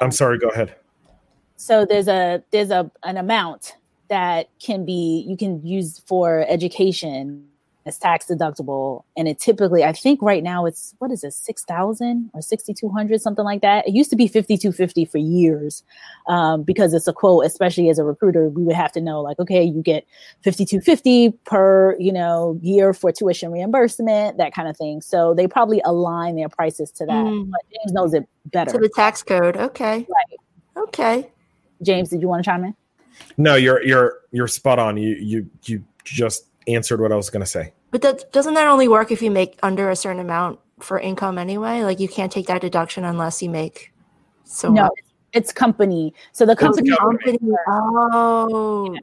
I'm 0.00 0.12
sorry. 0.12 0.38
Go 0.38 0.48
ahead. 0.48 0.76
So 1.56 1.86
there's 1.86 2.08
a 2.08 2.42
there's 2.50 2.70
a 2.70 2.90
an 3.04 3.16
amount 3.16 3.76
that 4.08 4.48
can 4.60 4.84
be 4.84 5.24
you 5.26 5.36
can 5.36 5.64
use 5.66 6.00
for 6.06 6.44
education 6.48 7.48
It's 7.86 7.98
tax 7.98 8.26
deductible, 8.26 9.04
and 9.16 9.28
it 9.28 9.38
typically, 9.38 9.84
I 9.84 9.92
think, 9.92 10.20
right 10.20 10.42
now 10.42 10.66
it's 10.66 10.92
what 10.98 11.12
is 11.12 11.22
it, 11.22 11.32
six 11.32 11.62
thousand 11.64 12.30
or 12.34 12.42
sixty 12.42 12.74
two 12.74 12.88
hundred, 12.88 13.22
something 13.22 13.44
like 13.44 13.62
that. 13.62 13.86
It 13.86 13.94
used 13.94 14.10
to 14.10 14.16
be 14.16 14.26
fifty 14.26 14.58
two 14.58 14.72
fifty 14.72 15.04
for 15.04 15.18
years, 15.18 15.84
um, 16.26 16.64
because 16.64 16.92
it's 16.92 17.06
a 17.06 17.12
quote. 17.12 17.44
Especially 17.44 17.88
as 17.88 18.00
a 18.00 18.04
recruiter, 18.04 18.48
we 18.48 18.64
would 18.64 18.74
have 18.74 18.90
to 18.90 19.00
know, 19.00 19.20
like, 19.22 19.38
okay, 19.38 19.62
you 19.62 19.82
get 19.82 20.04
fifty 20.42 20.64
two 20.64 20.80
fifty 20.80 21.30
per, 21.44 21.96
you 22.00 22.12
know, 22.12 22.58
year 22.60 22.92
for 22.92 23.12
tuition 23.12 23.52
reimbursement, 23.52 24.36
that 24.36 24.52
kind 24.52 24.66
of 24.66 24.76
thing. 24.76 25.00
So 25.00 25.32
they 25.32 25.46
probably 25.46 25.80
align 25.84 26.34
their 26.34 26.48
prices 26.48 26.90
to 26.90 27.06
that. 27.06 27.12
Mm. 27.12 27.52
But 27.52 27.60
James 27.70 27.92
knows 27.92 28.14
it 28.14 28.26
better. 28.46 28.72
To 28.72 28.78
the 28.78 28.88
tax 28.88 29.22
code. 29.22 29.56
Okay. 29.56 30.04
Right. 30.08 30.88
Okay. 30.88 31.30
James, 31.82 32.10
did 32.10 32.20
you 32.20 32.26
want 32.26 32.42
to 32.42 32.50
chime 32.50 32.64
in? 32.64 32.74
No, 33.36 33.54
you're 33.54 33.80
you're 33.84 34.18
you're 34.32 34.48
spot 34.48 34.80
on. 34.80 34.96
You 34.96 35.14
you 35.20 35.48
you 35.66 35.84
just 36.02 36.46
answered 36.66 37.00
what 37.00 37.12
I 37.12 37.14
was 37.14 37.30
going 37.30 37.42
to 37.42 37.46
say. 37.46 37.72
But 37.90 38.02
that, 38.02 38.32
doesn't 38.32 38.54
that 38.54 38.66
only 38.66 38.88
work 38.88 39.10
if 39.10 39.22
you 39.22 39.30
make 39.30 39.58
under 39.62 39.90
a 39.90 39.96
certain 39.96 40.20
amount 40.20 40.58
for 40.80 40.98
income 40.98 41.38
anyway? 41.38 41.82
Like 41.82 42.00
you 42.00 42.08
can't 42.08 42.32
take 42.32 42.46
that 42.46 42.60
deduction 42.60 43.04
unless 43.04 43.42
you 43.42 43.48
make 43.48 43.92
so 44.44 44.70
no, 44.70 44.82
much. 44.82 44.92
it's 45.32 45.52
company. 45.52 46.12
So 46.32 46.44
the 46.46 46.56
company. 46.56 46.90
Company. 46.96 47.38
Oh, 47.68 48.96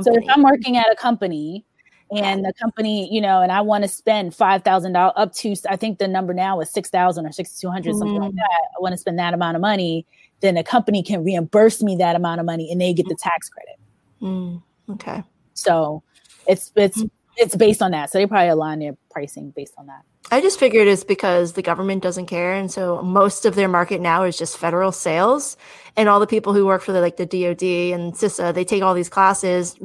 So 0.00 0.14
if. 0.14 0.24
I'm 0.28 0.42
working 0.42 0.76
at 0.76 0.90
a 0.90 0.96
company 0.96 1.64
and 2.12 2.44
the 2.44 2.52
company, 2.54 3.08
you 3.12 3.20
know, 3.20 3.40
and 3.40 3.52
I 3.52 3.60
want 3.60 3.84
to 3.84 3.88
spend 3.88 4.34
five 4.34 4.64
thousand 4.64 4.94
dollars 4.94 5.12
up 5.16 5.32
to, 5.34 5.54
I 5.68 5.76
think 5.76 5.98
the 5.98 6.08
number 6.08 6.34
now 6.34 6.60
is 6.60 6.70
six 6.70 6.90
thousand 6.90 7.26
or 7.26 7.32
six 7.32 7.60
two 7.60 7.70
hundred, 7.70 7.94
something 7.94 8.18
like 8.20 8.32
Mm. 8.32 8.36
that. 8.36 8.62
I 8.76 8.80
want 8.80 8.92
to 8.94 8.98
spend 8.98 9.18
that 9.20 9.32
amount 9.32 9.54
of 9.54 9.60
money, 9.60 10.06
then 10.40 10.56
the 10.56 10.64
company 10.64 11.02
can 11.04 11.22
reimburse 11.22 11.82
me 11.82 11.94
that 11.96 12.16
amount 12.16 12.40
of 12.40 12.46
money, 12.46 12.70
and 12.72 12.80
they 12.80 12.92
get 12.92 13.06
the 13.06 13.14
tax 13.14 13.48
credit. 13.48 13.76
Mm, 14.20 14.62
okay. 14.90 15.22
So 15.54 16.02
it's 16.48 16.72
it's 16.74 17.04
it's 17.40 17.56
based 17.56 17.82
on 17.82 17.90
that. 17.92 18.10
So 18.10 18.18
they 18.18 18.26
probably 18.26 18.48
align 18.48 18.78
their 18.78 18.96
pricing 19.10 19.50
based 19.56 19.74
on 19.78 19.86
that. 19.86 20.02
I 20.30 20.40
just 20.40 20.60
figured 20.60 20.86
it's 20.86 21.02
because 21.02 21.54
the 21.54 21.62
government 21.62 22.02
doesn't 22.02 22.26
care, 22.26 22.54
and 22.54 22.70
so 22.70 23.02
most 23.02 23.46
of 23.46 23.54
their 23.56 23.68
market 23.68 24.00
now 24.00 24.22
is 24.24 24.38
just 24.38 24.56
federal 24.58 24.92
sales, 24.92 25.56
and 25.96 26.08
all 26.08 26.20
the 26.20 26.26
people 26.26 26.52
who 26.52 26.66
work 26.66 26.82
for 26.82 26.92
the 26.92 27.00
like 27.00 27.16
the 27.16 27.26
DoD 27.26 27.98
and 27.98 28.12
CISA, 28.12 28.54
they 28.54 28.64
take 28.64 28.82
all 28.82 28.94
these 28.94 29.08
classes, 29.08 29.76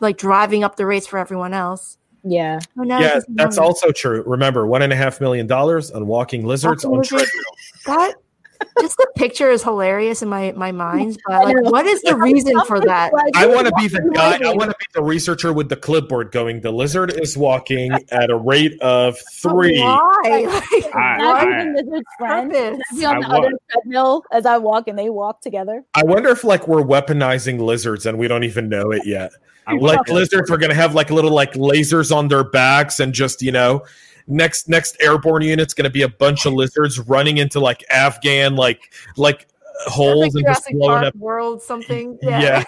like 0.00 0.16
driving 0.16 0.62
up 0.62 0.76
the 0.76 0.86
rates 0.86 1.06
for 1.06 1.18
everyone 1.18 1.52
else. 1.54 1.96
Yeah. 2.22 2.60
Oh, 2.78 2.82
now 2.82 3.00
yeah, 3.00 3.20
that's 3.30 3.58
also 3.58 3.90
true. 3.90 4.22
Remember, 4.26 4.66
one 4.66 4.82
and 4.82 4.92
a 4.92 4.96
half 4.96 5.20
million 5.20 5.46
dollars 5.46 5.90
on 5.90 6.06
walking 6.06 6.44
lizards 6.44 6.84
Walking 6.84 6.90
on 6.90 6.98
lizards. 6.98 7.30
treadmill. 7.86 8.06
that. 8.08 8.14
Just 8.80 8.96
the 8.96 9.08
picture 9.16 9.50
is 9.50 9.62
hilarious 9.62 10.22
in 10.22 10.28
my 10.28 10.52
my 10.52 10.72
mind, 10.72 11.18
but 11.26 11.44
like, 11.44 11.56
what 11.64 11.86
is 11.86 12.00
the 12.02 12.16
reason 12.28 12.60
for 12.64 12.80
that? 12.80 13.12
I 13.34 13.46
want 13.46 13.66
to 13.66 13.72
be 13.76 13.88
the 13.88 14.00
guy. 14.14 14.38
I 14.44 14.52
want 14.54 14.70
to 14.70 14.76
be 14.78 14.86
the 14.94 15.02
researcher 15.02 15.52
with 15.52 15.68
the 15.68 15.76
clipboard 15.76 16.30
going. 16.32 16.60
The 16.60 16.70
lizard 16.70 17.12
is 17.20 17.36
walking 17.36 17.92
at 18.10 18.30
a 18.30 18.36
rate 18.36 18.80
of 18.80 19.14
But 19.42 19.50
three. 19.52 19.80
Why? 19.80 20.22
Like, 20.48 20.94
I- 20.94 21.16
Not 21.18 21.46
what 21.46 21.48
even 21.48 21.74
lizard 21.86 22.04
friends. 22.18 22.82
Be 22.96 23.04
on 23.04 23.20
the 23.20 23.26
I 23.28 23.36
other 23.38 23.52
treadmill 23.70 24.22
as 24.32 24.46
I 24.46 24.58
walk, 24.58 24.88
and 24.88 24.98
they 24.98 25.10
walk 25.10 25.40
together. 25.40 25.84
I 25.94 26.04
wonder 26.04 26.30
if 26.30 26.44
like 26.44 26.68
we're 26.68 26.82
weaponizing 26.82 27.58
lizards 27.60 28.06
and 28.06 28.18
we 28.18 28.28
don't 28.28 28.44
even 28.44 28.68
know 28.68 28.90
it 28.92 29.06
yet. 29.06 29.30
I 29.66 29.74
Like 29.74 30.00
was- 30.06 30.14
lizards 30.14 30.50
are 30.50 30.56
gonna 30.56 30.74
have 30.74 30.94
like 30.94 31.10
little 31.10 31.32
like 31.32 31.52
lasers 31.54 32.14
on 32.14 32.28
their 32.28 32.44
backs 32.44 33.00
and 33.00 33.12
just 33.12 33.42
you 33.42 33.52
know 33.52 33.82
next 34.28 34.68
next 34.68 34.96
airborne 35.00 35.42
unit's 35.42 35.74
gonna 35.74 35.90
be 35.90 36.02
a 36.02 36.08
bunch 36.08 36.46
of 36.46 36.52
lizards 36.52 36.98
running 37.00 37.38
into 37.38 37.58
like 37.60 37.84
Afghan 37.90 38.54
like 38.56 38.92
like 39.16 39.48
uh, 39.86 39.90
holes 39.90 40.34
and 40.34 40.44
just 40.46 40.60
Jurassic 40.68 40.74
blowing 40.76 41.04
up. 41.04 41.14
World 41.16 41.62
something. 41.62 42.18
Yeah. 42.22 42.62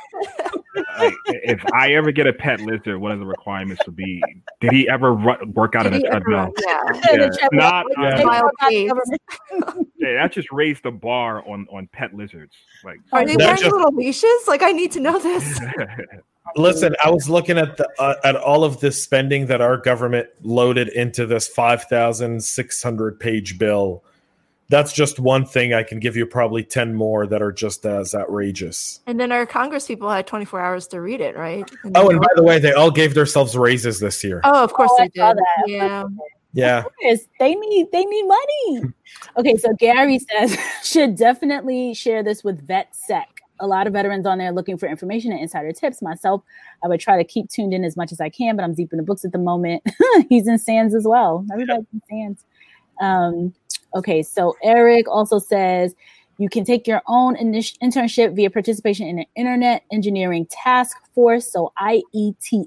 like, 0.99 1.15
if 1.27 1.61
I 1.75 1.95
ever 1.95 2.13
get 2.13 2.27
a 2.29 2.33
pet 2.33 2.61
lizard, 2.61 2.99
what 3.01 3.11
are 3.11 3.17
the 3.17 3.27
requirements 3.27 3.83
to 3.85 3.91
be? 3.91 4.23
Did 4.61 4.73
he 4.73 4.89
ever 4.89 5.15
ru- 5.15 5.37
work 5.55 5.75
out 5.75 5.83
Did 5.85 5.95
in 5.95 6.07
a 6.07 6.09
treadmill? 6.11 6.53
yeah. 6.67 6.81
And 7.11 7.21
Yeah, 7.41 7.49
not 7.53 7.87
Yeah. 7.99 8.17
They 8.17 8.25
Wild 8.25 8.43
work 8.45 8.53
out 8.63 8.69
pigs. 8.71 8.93
government. 8.93 9.89
Yeah, 9.97 10.13
that 10.15 10.33
just 10.33 10.51
raised 10.53 10.85
the 10.85 10.91
bar 10.93 11.47
on 11.49 11.67
on 11.73 11.89
pet 11.93 12.15
lizards. 12.15 12.55
Like, 12.85 12.99
Are 13.13 13.27
they 13.27 13.37
wearing 13.37 13.57
just- 13.57 13.73
little 13.73 13.93
leashes? 13.95 14.47
Like, 14.47 14.63
I 14.63 14.71
need 14.73 14.93
to 14.93 15.01
know 15.01 15.19
this. 15.19 15.61
Listen, 16.57 16.97
I 17.05 17.11
was 17.11 17.29
looking 17.29 17.59
at 17.59 17.77
the 17.77 17.89
uh, 17.99 18.15
at 18.25 18.35
all 18.37 18.65
of 18.65 18.81
this 18.81 19.01
spending 19.03 19.47
that 19.47 19.61
our 19.61 19.77
government 19.77 20.29
loaded 20.43 20.89
into 20.89 21.27
this 21.27 21.47
five 21.47 21.85
thousand 21.85 22.43
six 22.43 22.83
hundred 22.83 23.21
page 23.21 23.59
bill. 23.59 24.03
That's 24.69 24.93
just 24.93 25.19
one 25.19 25.45
thing. 25.45 25.75
I 25.75 25.83
can 25.83 25.99
give 26.01 26.17
you 26.17 26.27
probably 26.27 26.65
ten 26.65 26.95
more 26.95 27.27
that 27.27 27.43
are 27.43 27.53
just 27.53 27.85
as 27.87 28.15
outrageous. 28.15 29.01
And 29.07 29.19
then 29.21 29.33
our 29.33 29.45
Congress 29.47 29.87
people 29.87 30.09
had 30.11 30.27
24 30.29 30.61
hours 30.61 30.87
to 30.89 31.01
read 31.01 31.21
it, 31.21 31.37
right? 31.37 31.69
And 31.85 31.97
Oh, 31.97 32.09
and 32.09 32.21
by 32.21 32.29
the 32.37 32.43
way, 32.45 32.59
they 32.61 32.73
all 32.73 32.91
gave 32.91 33.15
themselves 33.15 33.57
raises 33.57 33.99
this 34.01 34.23
year. 34.23 34.41
oh, 34.45 34.63
of 34.65 34.73
course 34.73 34.91
Oh, 34.95 35.03
I 35.03 35.09
they 35.09 35.21
saw 35.21 35.33
did. 35.33 35.39
that. 35.43 35.69
Yeah. 35.69 36.05
Yeah, 36.53 36.83
Yes, 37.01 37.21
they 37.39 37.55
need 37.55 37.93
they 37.93 38.05
need 38.05 38.27
money. 38.27 38.83
Okay, 39.37 39.57
so 39.57 39.73
Gary 39.79 40.19
says 40.19 40.57
should 40.83 41.15
definitely 41.17 41.95
share 41.95 42.23
this 42.25 42.43
with 42.43 42.67
VetSec. 42.67 43.25
A 43.61 43.67
lot 43.67 43.87
of 43.87 43.93
veterans 43.93 44.27
on 44.27 44.39
there 44.39 44.53
looking 44.53 44.79
for 44.79 44.89
information 44.89 45.33
and 45.33 45.41
insider 45.41 45.73
tips. 45.73 46.01
Myself, 46.03 46.43
I 46.83 46.89
would 46.89 47.01
try 47.01 47.17
to 47.17 47.25
keep 47.25 47.49
tuned 47.51 47.75
in 47.75 47.85
as 47.85 47.97
much 47.97 48.13
as 48.13 48.21
I 48.21 48.29
can, 48.31 48.57
but 48.57 48.65
I'm 48.65 48.75
deep 48.75 48.93
in 48.93 48.97
the 48.97 49.03
books 49.03 49.25
at 49.25 49.33
the 49.33 49.39
moment. 49.39 49.83
He's 50.29 50.49
in 50.49 50.59
SANS 50.59 50.95
as 50.95 51.05
well. 51.07 51.45
Everybody's 51.53 51.87
in 51.93 52.03
SANS. 52.09 52.45
Um, 53.01 53.55
okay, 53.95 54.23
so 54.23 54.57
Eric 54.63 55.09
also 55.09 55.39
says 55.39 55.95
you 56.39 56.49
can 56.49 56.65
take 56.65 56.87
your 56.87 57.03
own 57.07 57.37
init- 57.37 57.77
internship 57.83 58.35
via 58.35 58.49
participation 58.49 59.07
in 59.07 59.19
an 59.19 59.27
internet 59.37 59.83
engineering 59.93 60.47
task 60.51 60.97
force. 61.15 61.51
So 61.53 61.71
IETF.org. 61.79 62.63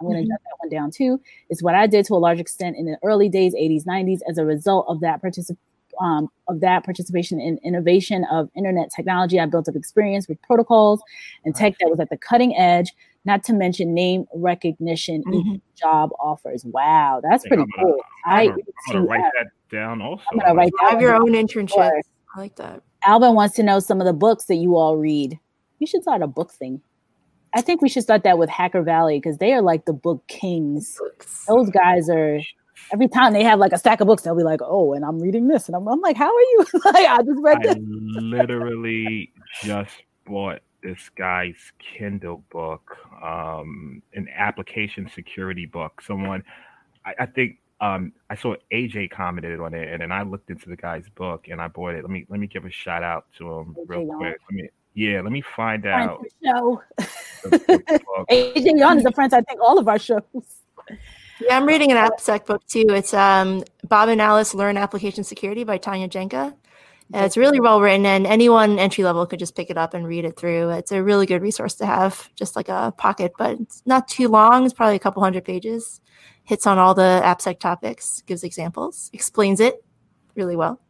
I'm 0.00 0.06
going 0.06 0.16
to 0.16 0.22
Mhm. 0.24 0.28
jot 0.28 0.40
that 0.44 0.56
one 0.58 0.68
down 0.70 0.90
too. 0.90 1.20
Is 1.48 1.62
what 1.62 1.76
I 1.76 1.86
did 1.86 2.04
to 2.06 2.14
a 2.14 2.16
large 2.16 2.40
extent 2.40 2.76
in 2.76 2.86
the 2.86 2.98
early 3.04 3.28
days, 3.28 3.54
80s, 3.54 3.86
90s, 3.86 4.20
as 4.28 4.36
a 4.38 4.44
result 4.44 4.86
of 4.88 4.98
that 5.00 5.22
particip- 5.22 5.56
um, 6.02 6.28
of 6.48 6.60
that 6.60 6.84
participation 6.84 7.40
in 7.40 7.58
innovation 7.64 8.26
of 8.30 8.50
internet 8.56 8.90
technology. 8.94 9.38
I 9.38 9.46
built 9.46 9.68
up 9.68 9.76
experience 9.76 10.28
with 10.28 10.40
protocols 10.42 11.00
and 11.44 11.54
tech 11.54 11.74
that 11.80 11.88
was 11.88 12.00
at 12.00 12.10
the 12.10 12.16
cutting 12.18 12.56
edge. 12.56 12.92
Not 13.24 13.44
to 13.44 13.52
mention 13.52 13.94
name 13.94 14.26
recognition, 14.34 15.22
equal 15.32 15.60
job 15.76 16.10
offers. 16.18 16.64
Wow, 16.64 17.20
that's 17.22 17.44
think 17.44 17.50
pretty 17.54 17.62
I'm 17.62 17.68
gonna- 17.84 17.92
cool. 17.94 18.02
I'm 18.26 18.46
gonna, 18.48 18.58
I'm 18.88 18.92
gonna 18.94 19.06
write 19.06 19.32
that 19.38 19.46
down. 19.70 20.02
Also, 20.02 20.24
I'm 20.32 20.38
gonna 20.40 20.54
write 20.54 20.72
Have 20.80 21.00
your 21.00 21.14
own 21.14 21.32
internship. 21.32 21.70
Sure. 21.74 22.02
I 22.34 22.40
like 22.40 22.56
that. 22.56 22.82
Alvin 23.04 23.34
wants 23.34 23.54
to 23.56 23.62
know 23.62 23.78
some 23.78 24.00
of 24.00 24.06
the 24.06 24.12
books 24.12 24.46
that 24.46 24.56
you 24.56 24.74
all 24.76 24.96
read. 24.96 25.38
You 25.78 25.86
should 25.86 26.02
start 26.02 26.20
a 26.22 26.26
book 26.26 26.52
thing. 26.52 26.80
I 27.54 27.60
think 27.60 27.80
we 27.82 27.88
should 27.88 28.02
start 28.02 28.24
that 28.24 28.38
with 28.38 28.48
Hacker 28.48 28.82
Valley 28.82 29.18
because 29.20 29.36
they 29.38 29.52
are 29.52 29.60
like 29.62 29.84
the 29.84 29.92
book 29.92 30.26
kings. 30.26 30.96
Books. 30.98 31.44
Those 31.46 31.70
guys 31.70 32.08
are. 32.10 32.40
Every 32.92 33.08
time 33.08 33.32
they 33.32 33.42
have 33.42 33.58
like 33.58 33.72
a 33.72 33.78
stack 33.78 34.00
of 34.00 34.06
books, 34.06 34.22
they'll 34.22 34.36
be 34.36 34.42
like, 34.42 34.60
"Oh, 34.62 34.92
and 34.92 35.04
I'm 35.04 35.18
reading 35.18 35.48
this," 35.48 35.66
and 35.66 35.76
I'm, 35.76 35.88
I'm 35.88 36.00
like, 36.00 36.16
"How 36.16 36.28
are 36.28 36.40
you?" 36.40 36.66
like, 36.84 37.06
I 37.06 37.18
just 37.22 37.40
read 37.40 37.58
I 37.58 37.74
this. 37.74 37.76
literally 37.80 39.32
just 39.62 40.02
bought 40.26 40.60
this 40.82 41.08
guy's 41.16 41.72
Kindle 41.78 42.44
book, 42.50 42.96
um, 43.22 44.02
an 44.14 44.28
application 44.36 45.08
security 45.14 45.66
book. 45.66 46.02
Someone, 46.04 46.42
I, 47.06 47.14
I 47.20 47.26
think, 47.26 47.58
um, 47.80 48.12
I 48.30 48.34
saw 48.34 48.54
AJ 48.72 49.10
commented 49.10 49.58
on 49.60 49.74
it, 49.74 49.88
and 49.88 50.02
then 50.02 50.12
I 50.12 50.22
looked 50.22 50.50
into 50.50 50.68
the 50.68 50.76
guy's 50.76 51.08
book 51.10 51.46
and 51.48 51.60
I 51.60 51.68
bought 51.68 51.94
it. 51.94 52.02
Let 52.02 52.10
me 52.10 52.26
let 52.28 52.40
me 52.40 52.46
give 52.46 52.64
a 52.64 52.70
shout 52.70 53.02
out 53.02 53.26
to 53.38 53.50
him 53.50 53.76
AJ 53.78 53.88
real 53.88 54.06
quick. 54.06 54.38
Let 54.50 54.54
me, 54.54 54.68
yeah, 54.94 55.20
let 55.20 55.32
me 55.32 55.42
find 55.56 55.86
out. 55.86 56.24
the 56.40 57.58
the. 57.68 58.26
AJ 58.30 58.64
Young 58.78 58.98
is 58.98 59.04
a 59.04 59.12
friend. 59.12 59.32
I 59.32 59.40
think 59.40 59.60
all 59.60 59.78
of 59.78 59.88
our 59.88 59.98
shows. 59.98 60.22
Yeah, 61.44 61.56
I'm 61.56 61.66
reading 61.66 61.90
an 61.90 61.98
AppSec 61.98 62.46
book 62.46 62.64
too. 62.66 62.84
It's 62.90 63.12
um, 63.12 63.64
Bob 63.88 64.08
and 64.08 64.20
Alice 64.20 64.54
Learn 64.54 64.76
Application 64.76 65.24
Security 65.24 65.64
by 65.64 65.76
Tanya 65.76 66.08
Janca. 66.08 66.52
Uh, 67.14 67.18
it's 67.18 67.36
really 67.36 67.58
well 67.58 67.80
written, 67.80 68.06
and 68.06 68.26
anyone 68.26 68.78
entry 68.78 69.02
level 69.02 69.26
could 69.26 69.40
just 69.40 69.56
pick 69.56 69.68
it 69.68 69.76
up 69.76 69.92
and 69.92 70.06
read 70.06 70.24
it 70.24 70.36
through. 70.36 70.70
It's 70.70 70.92
a 70.92 71.02
really 71.02 71.26
good 71.26 71.42
resource 71.42 71.74
to 71.74 71.86
have, 71.86 72.30
just 72.36 72.54
like 72.54 72.68
a 72.68 72.94
pocket, 72.96 73.32
but 73.36 73.60
it's 73.60 73.82
not 73.86 74.06
too 74.06 74.28
long. 74.28 74.64
It's 74.64 74.72
probably 74.72 74.96
a 74.96 75.00
couple 75.00 75.22
hundred 75.22 75.44
pages. 75.44 76.00
Hits 76.44 76.66
on 76.66 76.78
all 76.78 76.94
the 76.94 77.20
AppSec 77.24 77.58
topics, 77.58 78.22
gives 78.26 78.44
examples, 78.44 79.10
explains 79.12 79.58
it 79.58 79.84
really 80.36 80.56
well. 80.56 80.80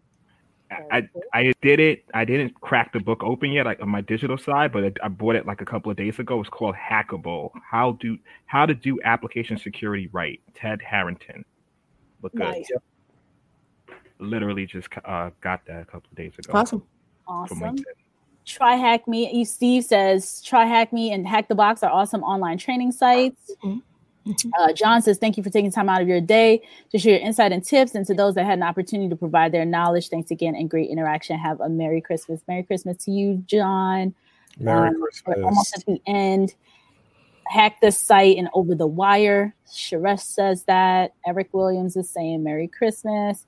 I, 0.90 1.09
I 1.32 1.53
did 1.62 1.81
it. 1.81 2.05
I 2.15 2.24
didn't 2.24 2.61
crack 2.61 2.93
the 2.93 3.01
book 3.01 3.23
open 3.23 3.53
yet, 3.53 3.66
like 3.66 3.81
on 3.81 3.89
my 3.89 4.01
digital 4.01 4.39
side, 4.39 4.73
but 4.73 4.97
I 5.03 5.09
bought 5.09 5.36
it 5.36 5.47
like 5.47 5.61
a 5.61 5.65
couple 5.65 5.90
of 5.90 5.97
days 5.97 6.19
ago. 6.19 6.40
It's 6.40 6.49
called 6.49 6.74
Hackable: 6.74 7.51
How 7.69 7.93
do 7.93 8.19
How 8.47 8.66
to 8.66 8.74
Do 8.74 8.99
Application 9.05 9.59
Security 9.59 10.09
Right. 10.12 10.40
Ted 10.55 10.81
Harrington. 10.82 11.44
Look 12.23 12.32
good. 12.32 12.40
Nice. 12.40 12.70
Literally 14.19 14.66
just 14.66 14.89
uh, 15.05 15.31
got 15.40 15.65
that 15.66 15.82
a 15.82 15.85
couple 15.85 16.09
of 16.11 16.16
days 16.16 16.32
ago. 16.39 16.53
Awesome. 16.53 16.82
Awesome. 17.27 17.77
Try 18.44 18.74
Hack 18.77 19.07
Me. 19.07 19.31
You 19.32 19.44
Steve 19.44 19.85
says 19.85 20.43
Try 20.43 20.66
Hack 20.66 20.93
Me 20.93 21.12
and 21.12 21.27
Hack 21.27 21.49
the 21.49 21.55
Box 21.55 21.82
are 21.82 21.90
awesome 21.90 22.23
online 22.23 22.59
training 22.59 22.93
sites. 22.93 23.55
Mhm. 23.65 23.82
Mhm. 24.27 24.51
Uh, 24.59 24.73
John 24.73 25.03
says 25.03 25.19
thank 25.19 25.36
you 25.36 25.43
for 25.43 25.51
taking 25.51 25.70
time 25.73 25.89
out 25.89 26.01
of 26.01 26.07
your 26.09 26.20
day 26.20 26.62
to 26.90 26.99
share 26.99 27.15
your 27.19 27.23
insight 27.27 27.51
and 27.53 27.65
tips, 27.65 27.94
and 27.94 28.07
to 28.07 28.15
those 28.15 28.35
that 28.36 28.44
had 28.44 28.59
an 28.59 28.62
opportunity 28.62 29.09
to 29.09 29.16
provide 29.16 29.51
their 29.53 29.65
knowledge. 29.65 30.09
Thanks 30.09 30.31
again 30.31 30.55
and 30.55 30.70
great 30.70 30.90
interaction. 30.90 31.39
Have 31.39 31.61
a 31.61 31.69
Merry 31.69 32.01
Christmas. 32.01 32.40
Merry 32.47 32.62
Christmas 32.62 33.05
to 33.05 33.11
you, 33.11 33.43
John. 33.47 34.15
Merry 34.59 34.89
Um, 34.89 35.05
We're 35.27 35.43
almost 35.44 35.77
at 35.77 35.85
the 35.86 36.01
end. 36.07 36.55
hack 37.47 37.81
the 37.82 37.90
site 37.90 38.36
and 38.39 38.49
over 38.55 38.74
the 38.74 38.86
wire. 38.86 39.55
Sharesh 39.66 40.20
says 40.20 40.65
that. 40.65 41.12
Eric 41.27 41.49
Williams 41.53 41.97
is 41.97 42.09
saying 42.09 42.43
Merry 42.44 42.69
Christmas. 42.69 43.44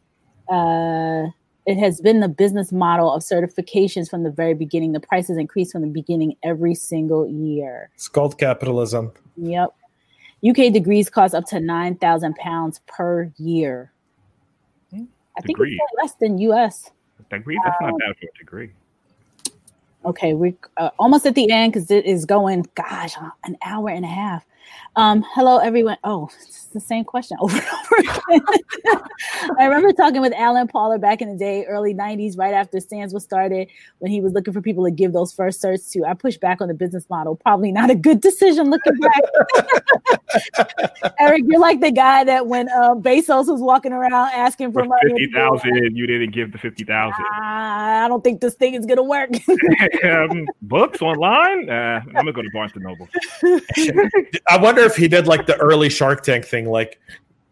Uh, 0.48 1.26
it 1.64 1.78
has 1.78 2.00
been 2.00 2.20
the 2.20 2.28
business 2.28 2.72
model 2.72 3.10
of 3.12 3.22
certifications 3.22 4.10
from 4.10 4.24
the 4.24 4.30
very 4.30 4.52
beginning. 4.52 4.92
The 4.92 5.00
prices 5.00 5.36
increase 5.38 5.72
from 5.72 5.82
the 5.82 5.88
beginning 5.88 6.36
every 6.42 6.74
single 6.74 7.26
year. 7.28 7.90
It's 7.94 8.08
called 8.08 8.36
capitalism. 8.36 9.12
Yep. 9.36 9.74
UK 10.46 10.72
degrees 10.72 11.08
cost 11.08 11.34
up 11.34 11.46
to 11.46 11.60
nine 11.60 11.96
thousand 11.96 12.34
pounds 12.36 12.80
per 12.86 13.32
year. 13.38 13.92
I 15.36 15.40
think 15.40 15.58
Degree. 15.58 15.72
it's 15.80 15.92
less 16.02 16.14
than 16.14 16.38
US. 16.38 16.90
Degree? 17.30 17.58
That's 17.64 17.76
not 17.80 17.98
bad 17.98 18.16
for 18.16 18.26
a 18.26 18.38
degree. 18.38 18.70
Okay, 20.04 20.34
we're 20.34 20.54
uh, 20.76 20.90
almost 20.98 21.26
at 21.26 21.34
the 21.34 21.50
end 21.50 21.72
because 21.72 21.90
it 21.90 22.04
is 22.04 22.24
going, 22.26 22.66
gosh, 22.74 23.16
an 23.44 23.56
hour 23.64 23.88
and 23.88 24.04
a 24.04 24.08
half. 24.08 24.44
Um, 24.96 25.24
hello, 25.34 25.58
everyone. 25.58 25.96
Oh, 26.04 26.28
it's 26.42 26.66
the 26.66 26.80
same 26.80 27.04
question 27.04 27.36
over 27.40 27.56
and 27.56 27.66
over 27.66 27.96
again. 27.98 28.40
I 29.58 29.64
remember 29.66 29.92
talking 29.92 30.20
with 30.20 30.32
Alan 30.34 30.68
Paller 30.68 31.00
back 31.00 31.20
in 31.20 31.28
the 31.30 31.36
day, 31.36 31.64
early 31.66 31.94
90s, 31.94 32.38
right 32.38 32.54
after 32.54 32.78
SANS 32.80 33.12
was 33.12 33.24
started, 33.24 33.68
when 33.98 34.10
he 34.12 34.20
was 34.20 34.32
looking 34.32 34.54
for 34.54 34.60
people 34.60 34.84
to 34.84 34.90
give 34.90 35.12
those 35.12 35.32
first 35.32 35.62
certs 35.62 35.90
to. 35.92 36.04
I 36.04 36.14
pushed 36.14 36.40
back 36.40 36.60
on 36.60 36.68
the 36.68 36.74
business 36.74 37.08
model. 37.10 37.36
Probably 37.36 37.72
not 37.72 37.90
a 37.90 37.94
good 37.94 38.20
decision 38.20 38.70
looking 38.70 38.94
back. 38.98 39.22
Eric, 41.18 41.42
you're 41.46 41.60
like 41.60 41.80
the 41.80 41.90
guy 41.92 42.24
that 42.24 42.46
when 42.46 42.68
uh, 42.68 42.94
Bezos 42.94 43.48
was 43.48 43.60
walking 43.60 43.92
around 43.92 44.12
asking 44.32 44.72
for 44.72 44.82
For 44.82 44.88
money. 44.88 45.00
fifty 45.08 45.30
thousand, 45.32 45.96
you 45.96 46.06
didn't 46.06 46.30
give 46.32 46.52
the 46.52 46.58
fifty 46.58 46.84
thousand. 46.84 47.24
"Ah, 47.32 48.04
I 48.04 48.08
don't 48.08 48.22
think 48.22 48.40
this 48.40 48.54
thing 48.54 48.74
is 48.74 48.86
going 48.86 48.96
to 48.96 49.02
work. 49.02 49.30
um, 50.04 50.46
books 50.62 51.02
online? 51.02 51.68
Uh, 51.68 52.00
I'm 52.06 52.12
gonna 52.14 52.32
go 52.32 52.42
to 52.42 52.50
Barnes 52.52 52.72
and 52.74 52.84
Noble. 52.84 53.08
I 54.54 54.56
wonder 54.56 54.82
if 54.82 54.94
he 54.94 55.08
did 55.08 55.26
like 55.26 55.46
the 55.46 55.56
early 55.56 55.90
Shark 55.90 56.22
Tank 56.22 56.44
thing, 56.44 56.70
like, 56.70 57.00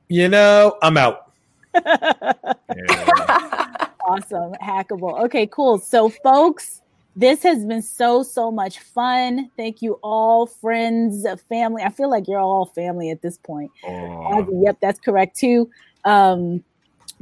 you 0.06 0.28
know, 0.28 0.78
I'm 0.82 0.96
out. 0.96 1.32
Yeah. 1.74 2.32
awesome. 4.06 4.52
Hackable. 4.62 5.20
Okay 5.24 5.48
cool. 5.48 5.78
So 5.78 6.08
folks 6.08 6.80
this 7.16 7.42
has 7.42 7.64
been 7.64 7.82
so 7.82 8.22
so 8.22 8.52
much 8.52 8.78
fun. 8.78 9.50
Thank 9.56 9.82
you 9.82 9.98
all 10.04 10.46
friends 10.46 11.26
family. 11.48 11.82
I 11.82 11.90
feel 11.90 12.08
like 12.08 12.28
you're 12.28 12.38
all 12.38 12.66
family 12.66 13.10
at 13.10 13.20
this 13.20 13.36
point. 13.36 13.72
Oh, 13.84 14.46
yep 14.62 14.78
that's 14.80 15.00
correct 15.00 15.36
too. 15.36 15.68
Um 16.04 16.62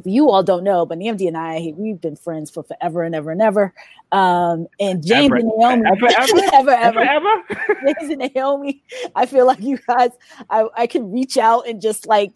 you 0.04 0.30
all 0.30 0.42
don't 0.42 0.64
know 0.64 0.86
but 0.86 0.98
Namdi 0.98 1.26
and 1.28 1.36
i 1.36 1.72
we've 1.76 2.00
been 2.00 2.16
friends 2.16 2.50
for 2.50 2.62
forever 2.62 3.02
and 3.02 3.14
ever 3.14 3.30
and 3.30 3.42
ever 3.42 3.74
um 4.12 4.66
and 4.78 5.04
james 5.04 5.26
Ever. 5.26 5.36
and 5.36 5.50
naomi 5.56 5.90
Ever, 5.90 6.08
ever? 6.18 6.70
ever, 6.70 7.00
ever. 7.00 7.42
James 7.84 8.10
and 8.10 8.32
Naomi, 8.34 8.82
I 9.14 9.26
feel 9.26 9.46
like 9.46 9.60
you 9.60 9.78
guys, 9.86 10.10
I, 10.48 10.66
I 10.76 10.86
can 10.86 11.10
reach 11.10 11.36
out 11.36 11.66
and 11.66 11.80
just 11.80 12.06
like 12.06 12.32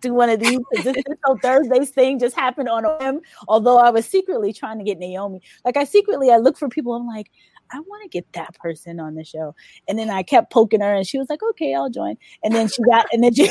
do 0.00 0.14
one 0.14 0.30
of 0.30 0.40
these. 0.40 0.58
This 0.84 0.96
so 1.26 1.36
Thursday's 1.42 1.90
thing 1.90 2.18
just 2.18 2.36
happened 2.36 2.68
on 2.68 2.84
him. 3.00 3.20
Although 3.46 3.78
I 3.78 3.90
was 3.90 4.06
secretly 4.06 4.52
trying 4.52 4.78
to 4.78 4.84
get 4.84 4.98
Naomi, 4.98 5.42
like 5.64 5.76
I 5.76 5.84
secretly 5.84 6.30
I 6.30 6.36
look 6.38 6.56
for 6.56 6.68
people. 6.68 6.94
I'm 6.94 7.06
like, 7.06 7.30
I 7.70 7.80
want 7.80 8.02
to 8.02 8.08
get 8.08 8.32
that 8.32 8.54
person 8.58 9.00
on 9.00 9.14
the 9.14 9.24
show, 9.24 9.54
and 9.88 9.98
then 9.98 10.10
I 10.10 10.22
kept 10.22 10.52
poking 10.52 10.80
her, 10.80 10.94
and 10.94 11.06
she 11.06 11.18
was 11.18 11.28
like, 11.28 11.42
okay, 11.50 11.74
I'll 11.74 11.90
join. 11.90 12.16
And 12.42 12.54
then 12.54 12.68
she 12.68 12.82
got, 12.82 13.06
and 13.12 13.22
then 13.22 13.34
she, 13.34 13.50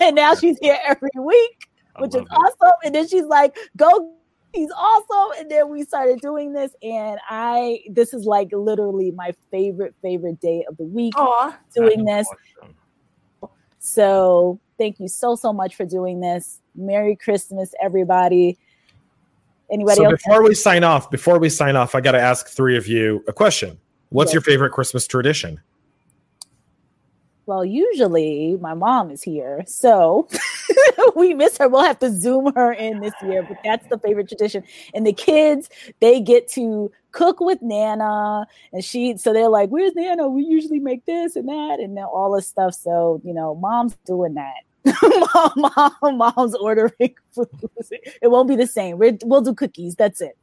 and 0.00 0.14
now 0.14 0.34
she's 0.34 0.58
here 0.60 0.78
every 0.84 1.10
week, 1.18 1.68
which 1.98 2.14
is 2.14 2.22
it. 2.22 2.28
awesome. 2.30 2.72
And 2.84 2.94
then 2.94 3.08
she's 3.08 3.24
like, 3.26 3.56
go. 3.76 4.14
He's 4.54 4.70
awesome. 4.76 5.40
And 5.40 5.50
then 5.50 5.70
we 5.70 5.82
started 5.82 6.20
doing 6.20 6.52
this, 6.52 6.72
and 6.82 7.18
I 7.26 7.80
this 7.90 8.12
is 8.12 8.26
like 8.26 8.48
literally 8.52 9.10
my 9.10 9.32
favorite, 9.50 9.94
favorite 10.02 10.40
day 10.40 10.62
of 10.68 10.76
the 10.76 10.84
week 10.84 11.14
Aw. 11.16 11.56
doing 11.74 12.04
this. 12.04 12.26
awesome. 12.28 12.74
So 13.78 14.60
thank 14.78 15.00
you 15.00 15.08
so 15.08 15.34
so 15.36 15.54
much 15.54 15.74
for 15.74 15.86
doing 15.86 16.20
this. 16.20 16.60
Merry 16.74 17.16
Christmas, 17.16 17.72
everybody. 17.82 18.58
Anybody 19.70 19.96
So 19.96 20.04
else? 20.04 20.22
before 20.22 20.42
we 20.42 20.54
sign 20.54 20.84
off, 20.84 21.10
before 21.10 21.38
we 21.38 21.48
sign 21.48 21.74
off, 21.76 21.94
I 21.94 22.02
got 22.02 22.12
to 22.12 22.20
ask 22.20 22.48
three 22.48 22.76
of 22.76 22.86
you 22.86 23.24
a 23.26 23.32
question. 23.32 23.78
What's 24.10 24.28
Yes. 24.28 24.34
your 24.34 24.42
favorite 24.42 24.70
Christmas 24.72 25.06
tradition? 25.06 25.60
Well, 27.46 27.64
usually 27.64 28.56
my 28.60 28.74
mom 28.74 29.10
is 29.10 29.22
here, 29.22 29.64
so 29.66 30.28
we 31.16 31.34
miss 31.34 31.58
her. 31.58 31.68
We'll 31.68 31.82
have 31.82 31.98
to 31.98 32.10
zoom 32.10 32.52
her 32.54 32.72
in 32.72 33.00
this 33.00 33.14
year, 33.22 33.42
but 33.42 33.58
that's 33.64 33.86
the 33.88 33.98
favorite 33.98 34.28
tradition. 34.28 34.62
And 34.94 35.04
the 35.04 35.12
kids, 35.12 35.68
they 36.00 36.20
get 36.20 36.46
to 36.52 36.92
cook 37.10 37.40
with 37.40 37.60
Nana, 37.60 38.46
and 38.72 38.84
she. 38.84 39.16
So 39.16 39.32
they're 39.32 39.48
like, 39.48 39.70
"Where's 39.70 39.94
Nana? 39.96 40.28
We 40.28 40.44
usually 40.44 40.78
make 40.78 41.04
this 41.04 41.34
and 41.34 41.48
that, 41.48 41.80
and 41.80 41.98
all 41.98 42.32
this 42.32 42.46
stuff." 42.46 42.74
So 42.74 43.20
you 43.24 43.34
know, 43.34 43.56
mom's 43.56 43.96
doing 44.06 44.34
that. 44.34 44.62
mom, 45.34 45.72
mom, 46.00 46.18
mom's 46.18 46.54
ordering 46.54 47.14
food. 47.32 47.48
It 47.90 48.28
won't 48.30 48.48
be 48.48 48.56
the 48.56 48.66
same. 48.66 48.98
We're, 48.98 49.18
we'll 49.24 49.40
do 49.40 49.54
cookies. 49.54 49.94
That's 49.96 50.20
it. 50.20 50.36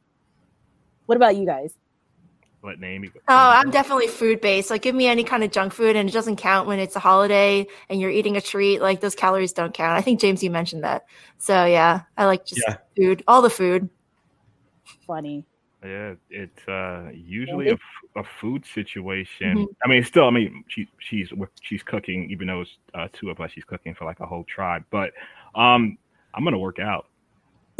What 1.06 1.16
about 1.16 1.36
you 1.36 1.46
guys? 1.46 1.74
Let 2.62 2.78
Naomi 2.78 3.08
go. 3.08 3.20
Oh, 3.28 3.34
I'm 3.34 3.70
definitely 3.70 4.08
food 4.08 4.40
based. 4.40 4.70
Like, 4.70 4.82
give 4.82 4.94
me 4.94 5.06
any 5.06 5.24
kind 5.24 5.42
of 5.42 5.50
junk 5.50 5.72
food, 5.72 5.96
and 5.96 6.08
it 6.08 6.12
doesn't 6.12 6.36
count 6.36 6.66
when 6.66 6.78
it's 6.78 6.94
a 6.94 7.00
holiday 7.00 7.66
and 7.88 8.00
you're 8.00 8.10
eating 8.10 8.36
a 8.36 8.40
treat. 8.40 8.80
Like, 8.82 9.00
those 9.00 9.14
calories 9.14 9.52
don't 9.52 9.72
count. 9.72 9.96
I 9.96 10.02
think 10.02 10.20
James, 10.20 10.42
you 10.42 10.50
mentioned 10.50 10.84
that. 10.84 11.06
So 11.38 11.64
yeah, 11.64 12.02
I 12.16 12.26
like 12.26 12.44
just 12.44 12.62
Yeah. 12.66 12.76
food, 12.96 13.24
all 13.26 13.40
the 13.40 13.50
food. 13.50 13.88
Funny. 15.06 15.44
Yeah, 15.82 16.14
it's 16.28 16.68
uh, 16.68 17.10
usually 17.14 17.70
a 18.14 18.24
food 18.38 18.66
situation. 18.66 19.56
Mhm. 19.56 19.68
I 19.82 19.88
mean, 19.88 20.04
still, 20.04 20.26
I 20.26 20.30
mean, 20.30 20.62
she, 20.68 20.86
she's 20.98 21.32
she's 21.62 21.82
cooking, 21.82 22.30
even 22.30 22.48
though 22.48 22.60
it's 22.60 22.76
uh, 22.92 23.08
two 23.14 23.30
of 23.30 23.40
us. 23.40 23.50
She's 23.52 23.64
cooking 23.64 23.94
for 23.94 24.04
like 24.04 24.20
a 24.20 24.26
whole 24.26 24.44
tribe. 24.44 24.84
But 24.90 25.12
um, 25.54 25.96
I'm 26.34 26.44
gonna 26.44 26.58
work 26.58 26.80
out. 26.80 27.06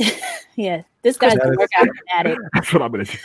Yeah, 0.56 0.82
this 1.02 1.16
guy's 1.16 1.35
That 1.35 1.47
a 1.47 1.56
workout 1.56 1.89
fanatic. 2.09 2.39
That's 2.52 2.72
what 2.72 2.82
I'm 2.82 2.90
gonna 2.90 3.05
do. 3.05 3.16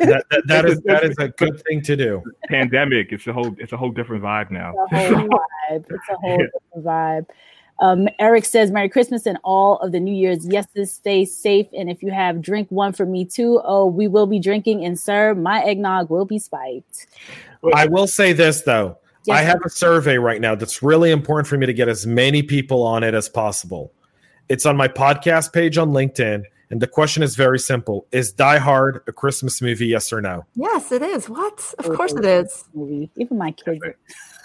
That, 0.00 0.24
that, 0.30 0.42
that 0.46 0.64
is 0.66 0.80
that 0.82 1.04
is 1.04 1.16
a 1.18 1.28
good 1.38 1.62
thing 1.64 1.80
to 1.82 1.96
do. 1.96 2.22
Pandemic. 2.48 3.12
It's 3.12 3.26
a 3.26 3.32
whole. 3.32 3.54
It's 3.58 3.72
a 3.72 3.78
whole 3.78 3.92
different 3.92 4.22
vibe 4.22 4.50
now. 4.50 4.74
It's 4.90 5.10
a 5.10 5.16
whole 5.16 5.28
vibe. 5.28 5.86
It's 5.88 6.08
a 6.10 6.16
whole 6.16 6.36
different 6.36 6.84
vibe. 6.84 7.26
Um, 7.80 8.08
Eric 8.18 8.44
says, 8.44 8.70
Merry 8.70 8.88
Christmas 8.88 9.26
and 9.26 9.38
all 9.42 9.78
of 9.78 9.92
the 9.92 10.00
New 10.00 10.14
Year's 10.14 10.46
yeses. 10.46 10.92
Stay 10.92 11.24
safe. 11.24 11.66
And 11.72 11.90
if 11.90 12.02
you 12.02 12.12
have 12.12 12.42
drink 12.42 12.68
one 12.70 12.92
for 12.92 13.06
me 13.06 13.24
too, 13.24 13.60
oh, 13.64 13.86
we 13.86 14.06
will 14.06 14.26
be 14.26 14.38
drinking. 14.38 14.84
And 14.84 14.98
sir, 14.98 15.34
my 15.34 15.64
eggnog 15.64 16.10
will 16.10 16.26
be 16.26 16.38
spiked. 16.38 17.06
I 17.74 17.86
will 17.86 18.06
say 18.06 18.32
this 18.32 18.62
though. 18.62 18.98
Yes. 19.24 19.38
I 19.38 19.42
have 19.42 19.60
a 19.64 19.70
survey 19.70 20.18
right 20.18 20.40
now 20.40 20.54
that's 20.54 20.82
really 20.82 21.10
important 21.10 21.46
for 21.46 21.56
me 21.56 21.66
to 21.66 21.72
get 21.72 21.88
as 21.88 22.06
many 22.06 22.42
people 22.42 22.82
on 22.82 23.02
it 23.02 23.14
as 23.14 23.28
possible. 23.28 23.92
It's 24.48 24.66
on 24.66 24.76
my 24.76 24.88
podcast 24.88 25.52
page 25.52 25.78
on 25.78 25.90
LinkedIn. 25.90 26.44
And 26.70 26.80
the 26.80 26.86
question 26.86 27.22
is 27.22 27.36
very 27.36 27.58
simple 27.58 28.06
Is 28.12 28.32
Die 28.32 28.58
Hard 28.58 29.02
a 29.06 29.12
Christmas 29.12 29.60
movie? 29.60 29.86
Yes 29.86 30.12
or 30.12 30.20
no? 30.22 30.46
Yes, 30.54 30.90
it 30.90 31.02
is. 31.02 31.28
What? 31.28 31.74
Of 31.78 31.86
Oh, 31.86 31.94
course 31.96 32.12
it 32.14 32.24
is. 32.24 32.64
Movie. 32.74 33.10
Even 33.16 33.36
my 33.38 33.52
kids. 33.52 33.80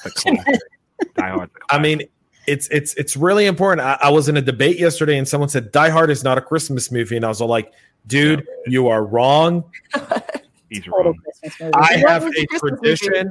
It's. 0.06 0.24
Die 1.16 1.30
Hard's 1.30 1.52
a 1.56 1.74
I 1.74 1.80
mean, 1.80 2.02
it's 2.48 2.68
it's 2.70 2.94
it's 2.96 3.16
really 3.16 3.46
important. 3.46 3.86
I, 3.88 3.98
I 4.02 4.10
was 4.10 4.28
in 4.30 4.36
a 4.38 4.42
debate 4.42 4.80
yesterday 4.80 5.18
and 5.18 5.28
someone 5.28 5.50
said 5.50 5.72
Die 5.72 5.90
Hard 5.90 6.10
is 6.10 6.24
not 6.24 6.38
a 6.38 6.42
Christmas 6.42 6.92
movie. 6.92 7.16
And 7.16 7.24
I 7.24 7.28
was 7.30 7.40
all 7.40 7.48
like, 7.48 7.72
dude, 8.08 8.46
you 8.66 8.88
are 8.88 9.06
wrong. 9.06 9.64
he's 10.70 10.86
um, 10.88 10.94
wrong. 10.94 11.16
I 11.76 11.98
have 11.98 12.24
a 12.24 12.30
a 12.30 12.46
Christmas 12.48 13.02
movie? 13.10 13.30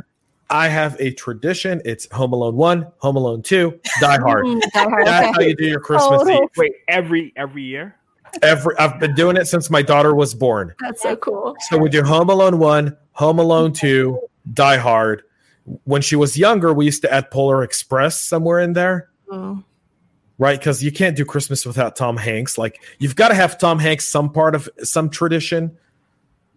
Tradition. 0.49 0.57
I 0.65 0.69
have 0.69 0.97
a 1.01 1.11
tradition. 1.13 1.83
It's 1.85 2.11
Home 2.13 2.33
Alone 2.33 2.57
1, 2.57 2.87
Home 2.99 3.17
Alone 3.17 3.43
2, 3.43 3.81
Die 4.01 4.17
Hard. 4.21 4.45
Die 4.47 4.69
Hard, 4.75 5.07
That's 5.07 5.37
how 5.37 5.43
you 5.43 5.55
do 5.57 5.65
your 5.67 5.81
Christmas 5.81 6.23
Total. 6.23 6.43
Eve. 6.45 6.49
Wait, 6.57 6.73
every 6.89 7.33
every 7.37 7.63
year. 7.63 7.97
Every 8.43 8.77
I've 8.79 8.99
been 9.01 9.15
doing 9.15 9.37
it 9.37 9.47
since 9.47 9.71
my 9.71 9.83
daughter 9.83 10.15
was 10.15 10.35
born. 10.35 10.75
That's 10.81 11.03
so 11.03 11.17
cool. 11.17 11.57
So 11.71 11.79
we 11.79 11.89
do 11.89 12.03
Home 12.03 12.29
Alone 12.29 12.59
1, 12.59 12.97
Home 13.13 13.39
Alone 13.39 13.73
2, 13.73 14.19
Die 14.53 14.77
Hard. 14.77 15.23
When 15.85 16.03
she 16.03 16.17
was 16.17 16.37
younger, 16.37 16.73
we 16.73 16.85
used 16.85 17.03
to 17.03 17.13
add 17.13 17.31
Polar 17.31 17.63
Express 17.63 18.21
somewhere 18.21 18.61
in 18.61 18.73
there, 18.75 19.09
Mm. 19.33 19.65
right? 20.39 20.59
Because 20.59 20.83
you 20.85 20.93
can't 20.93 21.17
do 21.17 21.25
Christmas 21.25 21.65
without 21.67 21.97
Tom 21.97 22.17
Hanks. 22.17 22.57
Like 22.59 22.81
you've 22.99 23.17
got 23.17 23.29
to 23.29 23.35
have 23.35 23.59
Tom 23.59 23.79
Hanks 23.79 24.07
some 24.07 24.31
part 24.31 24.55
of 24.55 24.69
some 24.83 25.09
tradition. 25.11 25.77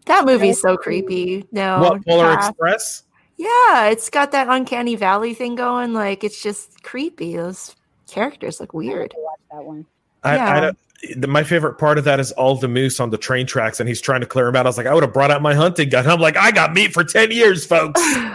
That 0.06 0.26
movie's 0.26 0.60
so 0.62 0.76
creepy. 0.78 1.46
No. 1.52 1.80
what 1.80 2.06
Polar 2.06 2.36
pass. 2.36 2.50
Express? 2.50 3.04
Yeah, 3.40 3.88
it's 3.88 4.10
got 4.10 4.34
that 4.34 4.48
uncanny 4.50 4.96
valley 4.96 5.34
thing 5.34 5.56
going. 5.56 5.94
Like 5.94 6.26
it's 6.26 6.44
just 6.44 6.84
creepy. 6.84 7.38
Those 7.38 7.74
characters 8.06 8.60
look 8.60 8.74
weird. 8.74 9.14
Watch 9.18 9.40
that 9.54 9.64
one. 9.64 9.86
I, 10.24 10.32
I 10.32 10.36
Yeah. 10.36 10.60
don't, 10.60 10.78
the, 11.22 11.28
my 11.28 11.44
favorite 11.44 11.76
part 11.76 11.98
of 11.98 12.04
that 12.04 12.20
is 12.20 12.34
all 12.34 12.58
the 12.58 12.68
moose 12.68 13.00
on 13.00 13.10
the 13.10 13.18
train 13.18 13.48
tracks, 13.48 13.80
and 13.80 13.88
he's 13.88 14.02
trying 14.02 14.20
to 14.20 14.28
clear 14.28 14.44
them 14.44 14.58
out. 14.58 14.66
I 14.66 14.70
was 14.70 14.78
like, 14.78 14.88
I 14.88 14.94
would 14.94 15.04
have 15.04 15.14
brought 15.14 15.32
out 15.32 15.42
my 15.42 15.54
hunting 15.56 15.88
gun. 15.88 16.06
I'm 16.06 16.20
like, 16.20 16.36
I 16.36 16.52
got 16.52 16.74
meat 16.74 16.92
for 16.92 17.06
ten 17.06 17.32
years, 17.32 17.66
folks. 17.66 18.02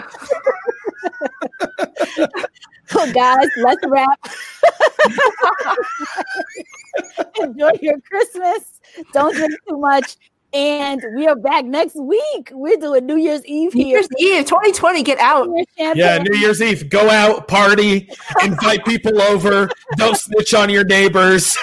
So 2.86 3.10
guys, 3.12 3.48
let's 3.56 3.80
wrap. 3.88 4.20
Enjoy 7.40 7.70
your 7.80 7.98
Christmas. 8.00 8.80
Don't 9.12 9.34
drink 9.34 9.54
too 9.68 9.78
much. 9.78 10.16
And 10.54 11.02
we 11.16 11.26
are 11.26 11.34
back 11.34 11.64
next 11.64 11.96
week. 11.96 12.50
We're 12.52 12.76
doing 12.76 13.06
New 13.06 13.16
Year's 13.16 13.44
Eve 13.44 13.72
here. 13.72 13.82
New 13.82 13.88
here. 14.16 14.34
Year's 14.34 14.42
Eve, 14.42 14.46
2020, 14.46 15.02
get 15.02 15.18
out. 15.18 15.48
Yeah, 15.76 16.18
New 16.18 16.38
Year's 16.38 16.62
Eve. 16.62 16.88
Go 16.88 17.10
out, 17.10 17.48
party, 17.48 18.08
invite 18.42 18.84
people 18.84 19.20
over. 19.20 19.68
Don't 19.96 20.16
snitch 20.16 20.54
on 20.54 20.70
your 20.70 20.84
neighbors. 20.84 21.56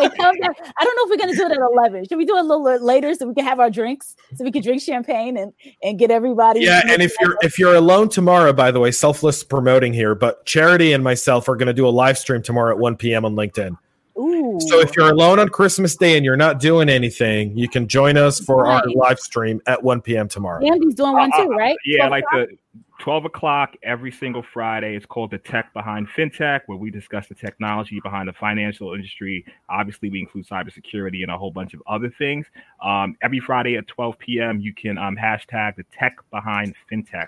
It 0.00 0.16
comes 0.16 0.38
out- 0.42 0.56
I 0.78 0.84
don't 0.84 0.96
know 0.96 1.02
if 1.04 1.10
we're 1.10 1.18
gonna 1.18 1.36
do 1.36 1.44
it 1.44 1.52
at 1.52 1.58
11. 1.58 2.06
Should 2.08 2.16
we 2.16 2.24
do 2.24 2.36
it 2.36 2.40
a 2.40 2.42
little 2.42 2.64
bit 2.64 2.80
later 2.80 3.12
so 3.14 3.26
we 3.26 3.34
can 3.34 3.44
have 3.44 3.60
our 3.60 3.68
drinks, 3.68 4.16
so 4.34 4.42
we 4.42 4.50
can 4.50 4.62
drink 4.62 4.80
champagne 4.80 5.36
and 5.36 5.52
and 5.82 5.98
get 5.98 6.10
everybody? 6.10 6.60
Yeah, 6.60 6.80
and 6.88 7.02
if 7.02 7.14
you're 7.20 7.36
if 7.42 7.58
you're 7.58 7.74
alone 7.74 8.08
tomorrow, 8.08 8.54
by 8.54 8.70
the 8.70 8.80
way, 8.80 8.90
selfless 8.90 9.44
promoting 9.44 9.92
here, 9.92 10.14
but 10.14 10.46
Charity 10.46 10.94
and 10.94 11.04
myself 11.04 11.46
are 11.46 11.56
going 11.56 11.66
to 11.66 11.74
do 11.74 11.86
a 11.86 11.90
live 11.90 12.16
stream 12.16 12.40
tomorrow 12.40 12.72
at 12.72 12.78
1 12.78 12.96
p.m. 12.96 13.26
on 13.26 13.34
LinkedIn. 13.34 13.76
Ooh. 14.18 14.58
So 14.68 14.80
if 14.80 14.94
you're 14.96 15.10
alone 15.10 15.38
on 15.38 15.48
Christmas 15.48 15.96
Day 15.96 16.16
and 16.16 16.24
you're 16.24 16.36
not 16.36 16.60
doing 16.60 16.88
anything, 16.88 17.56
you 17.56 17.68
can 17.68 17.88
join 17.88 18.16
us 18.16 18.38
for 18.40 18.66
our 18.66 18.82
live 18.94 19.18
stream 19.18 19.60
at 19.66 19.82
1 19.82 20.02
p.m. 20.02 20.28
tomorrow. 20.28 20.64
Andy's 20.64 20.94
doing 20.94 21.12
one 21.12 21.30
Uh, 21.32 21.44
too, 21.44 21.48
right? 21.50 21.76
Yeah, 21.84 22.08
12 22.08 22.10
like 22.10 22.24
o'clock? 22.24 22.48
the 22.48 22.58
12 23.00 23.24
o'clock 23.24 23.74
every 23.82 24.12
single 24.12 24.44
Friday. 24.54 24.94
It's 24.94 25.06
called 25.06 25.32
The 25.32 25.38
Tech 25.38 25.72
Behind 25.72 26.06
FinTech, 26.16 26.60
where 26.66 26.78
we 26.78 26.88
discuss 26.90 27.26
the 27.26 27.34
technology 27.34 27.98
behind 28.00 28.28
the 28.28 28.32
financial 28.34 28.92
industry. 28.94 29.44
Obviously, 29.68 30.08
we 30.08 30.20
include 30.20 30.46
cybersecurity 30.46 31.22
and 31.22 31.30
a 31.32 31.36
whole 31.36 31.50
bunch 31.50 31.74
of 31.74 31.82
other 31.88 32.12
things. 32.16 32.46
Um, 32.84 33.16
every 33.20 33.40
Friday 33.40 33.76
at 33.76 33.88
12 33.88 34.18
p.m., 34.20 34.60
you 34.60 34.72
can 34.72 34.98
um, 34.98 35.16
hashtag 35.16 35.74
The 35.76 35.84
Tech 35.98 36.16
Behind 36.30 36.74
FinTech 36.90 37.26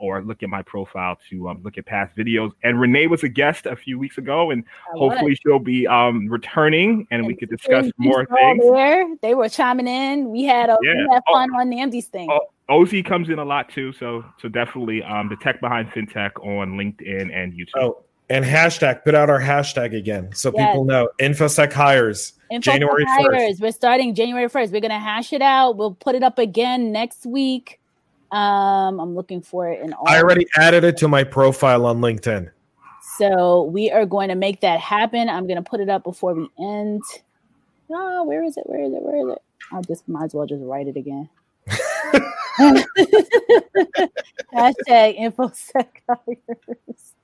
or 0.00 0.22
look 0.22 0.42
at 0.42 0.48
my 0.48 0.62
profile 0.62 1.16
to 1.28 1.48
um, 1.48 1.60
look 1.62 1.78
at 1.78 1.86
past 1.86 2.16
videos. 2.16 2.50
And 2.64 2.80
Renee 2.80 3.06
was 3.06 3.22
a 3.22 3.28
guest 3.28 3.66
a 3.66 3.76
few 3.76 3.98
weeks 3.98 4.18
ago, 4.18 4.50
and 4.50 4.64
I 4.92 4.98
hopefully 4.98 5.32
was. 5.32 5.38
she'll 5.44 5.58
be 5.58 5.86
um, 5.86 6.26
returning 6.28 7.06
and 7.10 7.26
we 7.26 7.36
could 7.36 7.50
discuss 7.50 7.82
Thank 7.84 7.94
more 7.98 8.20
you 8.22 8.26
for 8.26 8.40
all 8.40 8.54
things. 8.54 8.64
There, 8.72 9.16
they 9.22 9.34
were 9.34 9.48
chiming 9.48 9.86
in. 9.86 10.30
We 10.30 10.44
had 10.44 10.70
a 10.70 10.76
Yeah. 10.82 10.94
we 10.94 11.08
had 11.12 11.22
Oh. 11.28 11.32
fun 11.34 11.50
on 11.54 11.70
Namdy's 11.70 12.06
thing. 12.06 12.28
Oh, 12.30 12.40
OZ 12.68 13.02
comes 13.04 13.28
in 13.28 13.38
a 13.38 13.44
lot 13.44 13.68
too, 13.68 13.92
so 13.92 14.24
so 14.40 14.48
definitely 14.48 15.02
um, 15.02 15.28
the 15.28 15.36
tech 15.36 15.60
behind 15.60 15.90
fintech 15.90 16.30
on 16.44 16.72
LinkedIn 16.78 17.30
and 17.34 17.52
YouTube. 17.52 17.68
Oh, 17.76 17.98
and 18.30 18.44
hashtag, 18.44 19.02
put 19.02 19.16
out 19.16 19.28
our 19.28 19.40
hashtag 19.40 19.92
again 19.96 20.30
so 20.32 20.52
Yes. 20.54 20.68
people 20.68 20.84
know. 20.84 21.08
InfoSec 21.18 21.72
hires. 21.72 22.34
Info 22.48 22.70
January 22.70 23.04
for 23.04 23.32
1st. 23.32 23.60
We're 23.60 23.72
starting 23.72 24.14
January 24.14 24.48
1st. 24.48 24.70
We're 24.72 24.80
gonna 24.80 25.00
hash 25.00 25.32
it 25.32 25.42
out. 25.42 25.76
We'll 25.76 25.94
put 25.94 26.14
it 26.14 26.22
up 26.22 26.38
again 26.38 26.92
next 26.92 27.26
week. 27.26 27.79
Um, 28.32 29.00
I'm 29.00 29.14
looking 29.14 29.42
for 29.42 29.68
it 29.68 29.82
in 29.82 29.92
all. 29.92 30.08
I 30.08 30.18
already 30.20 30.46
added 30.56 30.84
it 30.84 30.96
to 30.98 31.08
my 31.08 31.24
profile 31.24 31.86
on 31.86 32.00
LinkedIn. 32.00 32.50
So 33.18 33.64
we 33.64 33.90
are 33.90 34.06
going 34.06 34.28
to 34.28 34.34
make 34.34 34.60
that 34.60 34.80
happen. 34.80 35.28
I'm 35.28 35.46
going 35.46 35.62
to 35.62 35.68
put 35.68 35.80
it 35.80 35.88
up 35.88 36.04
before 36.04 36.34
we 36.34 36.48
end. 36.58 37.02
Oh, 37.90 38.24
where 38.24 38.44
is 38.44 38.56
it? 38.56 38.64
Where 38.66 38.82
is 38.82 38.92
it? 38.92 39.02
Where 39.02 39.28
is 39.28 39.36
it? 39.36 39.42
I 39.72 39.82
just 39.82 40.08
might 40.08 40.24
as 40.24 40.34
well 40.34 40.46
just 40.46 40.62
write 40.62 40.86
it 40.86 40.96
again. 40.96 41.28
Hashtag 44.54 45.18
infosec 45.18 45.86
hires. 46.08 47.14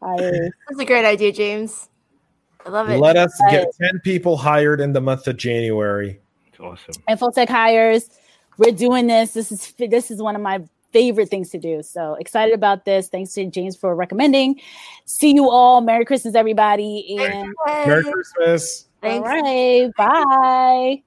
Hires. 0.00 0.50
That's 0.68 0.80
a 0.80 0.84
great 0.84 1.04
idea, 1.04 1.32
James. 1.32 1.88
I 2.64 2.70
love 2.70 2.88
it. 2.90 2.98
Let 2.98 3.16
us 3.16 3.32
get 3.50 3.68
10 3.80 4.00
people 4.00 4.36
hired 4.36 4.80
in 4.80 4.92
the 4.92 5.00
month 5.00 5.26
of 5.26 5.36
January. 5.36 6.20
It's 6.48 6.60
awesome. 6.60 7.02
Infosec 7.08 7.48
hires. 7.48 8.10
We're 8.58 8.72
doing 8.72 9.06
this. 9.06 9.32
This 9.32 9.52
is 9.52 9.72
this 9.78 10.10
is 10.10 10.22
one 10.22 10.36
of 10.36 10.42
my 10.42 10.62
favorite 10.92 11.30
things 11.30 11.50
to 11.50 11.58
do. 11.58 11.82
So 11.82 12.14
excited 12.14 12.54
about 12.54 12.84
this. 12.84 13.08
Thanks 13.08 13.32
to 13.32 13.46
James 13.46 13.76
for 13.76 13.94
recommending. 13.94 14.60
See 15.04 15.34
you 15.34 15.50
all. 15.50 15.80
Merry 15.80 16.04
Christmas, 16.04 16.34
everybody. 16.34 17.16
And 17.18 17.54
Merry 17.66 18.04
Christmas. 18.04 18.86
Thanks. 19.00 19.28
right, 19.28 19.90
bye. 19.96 21.02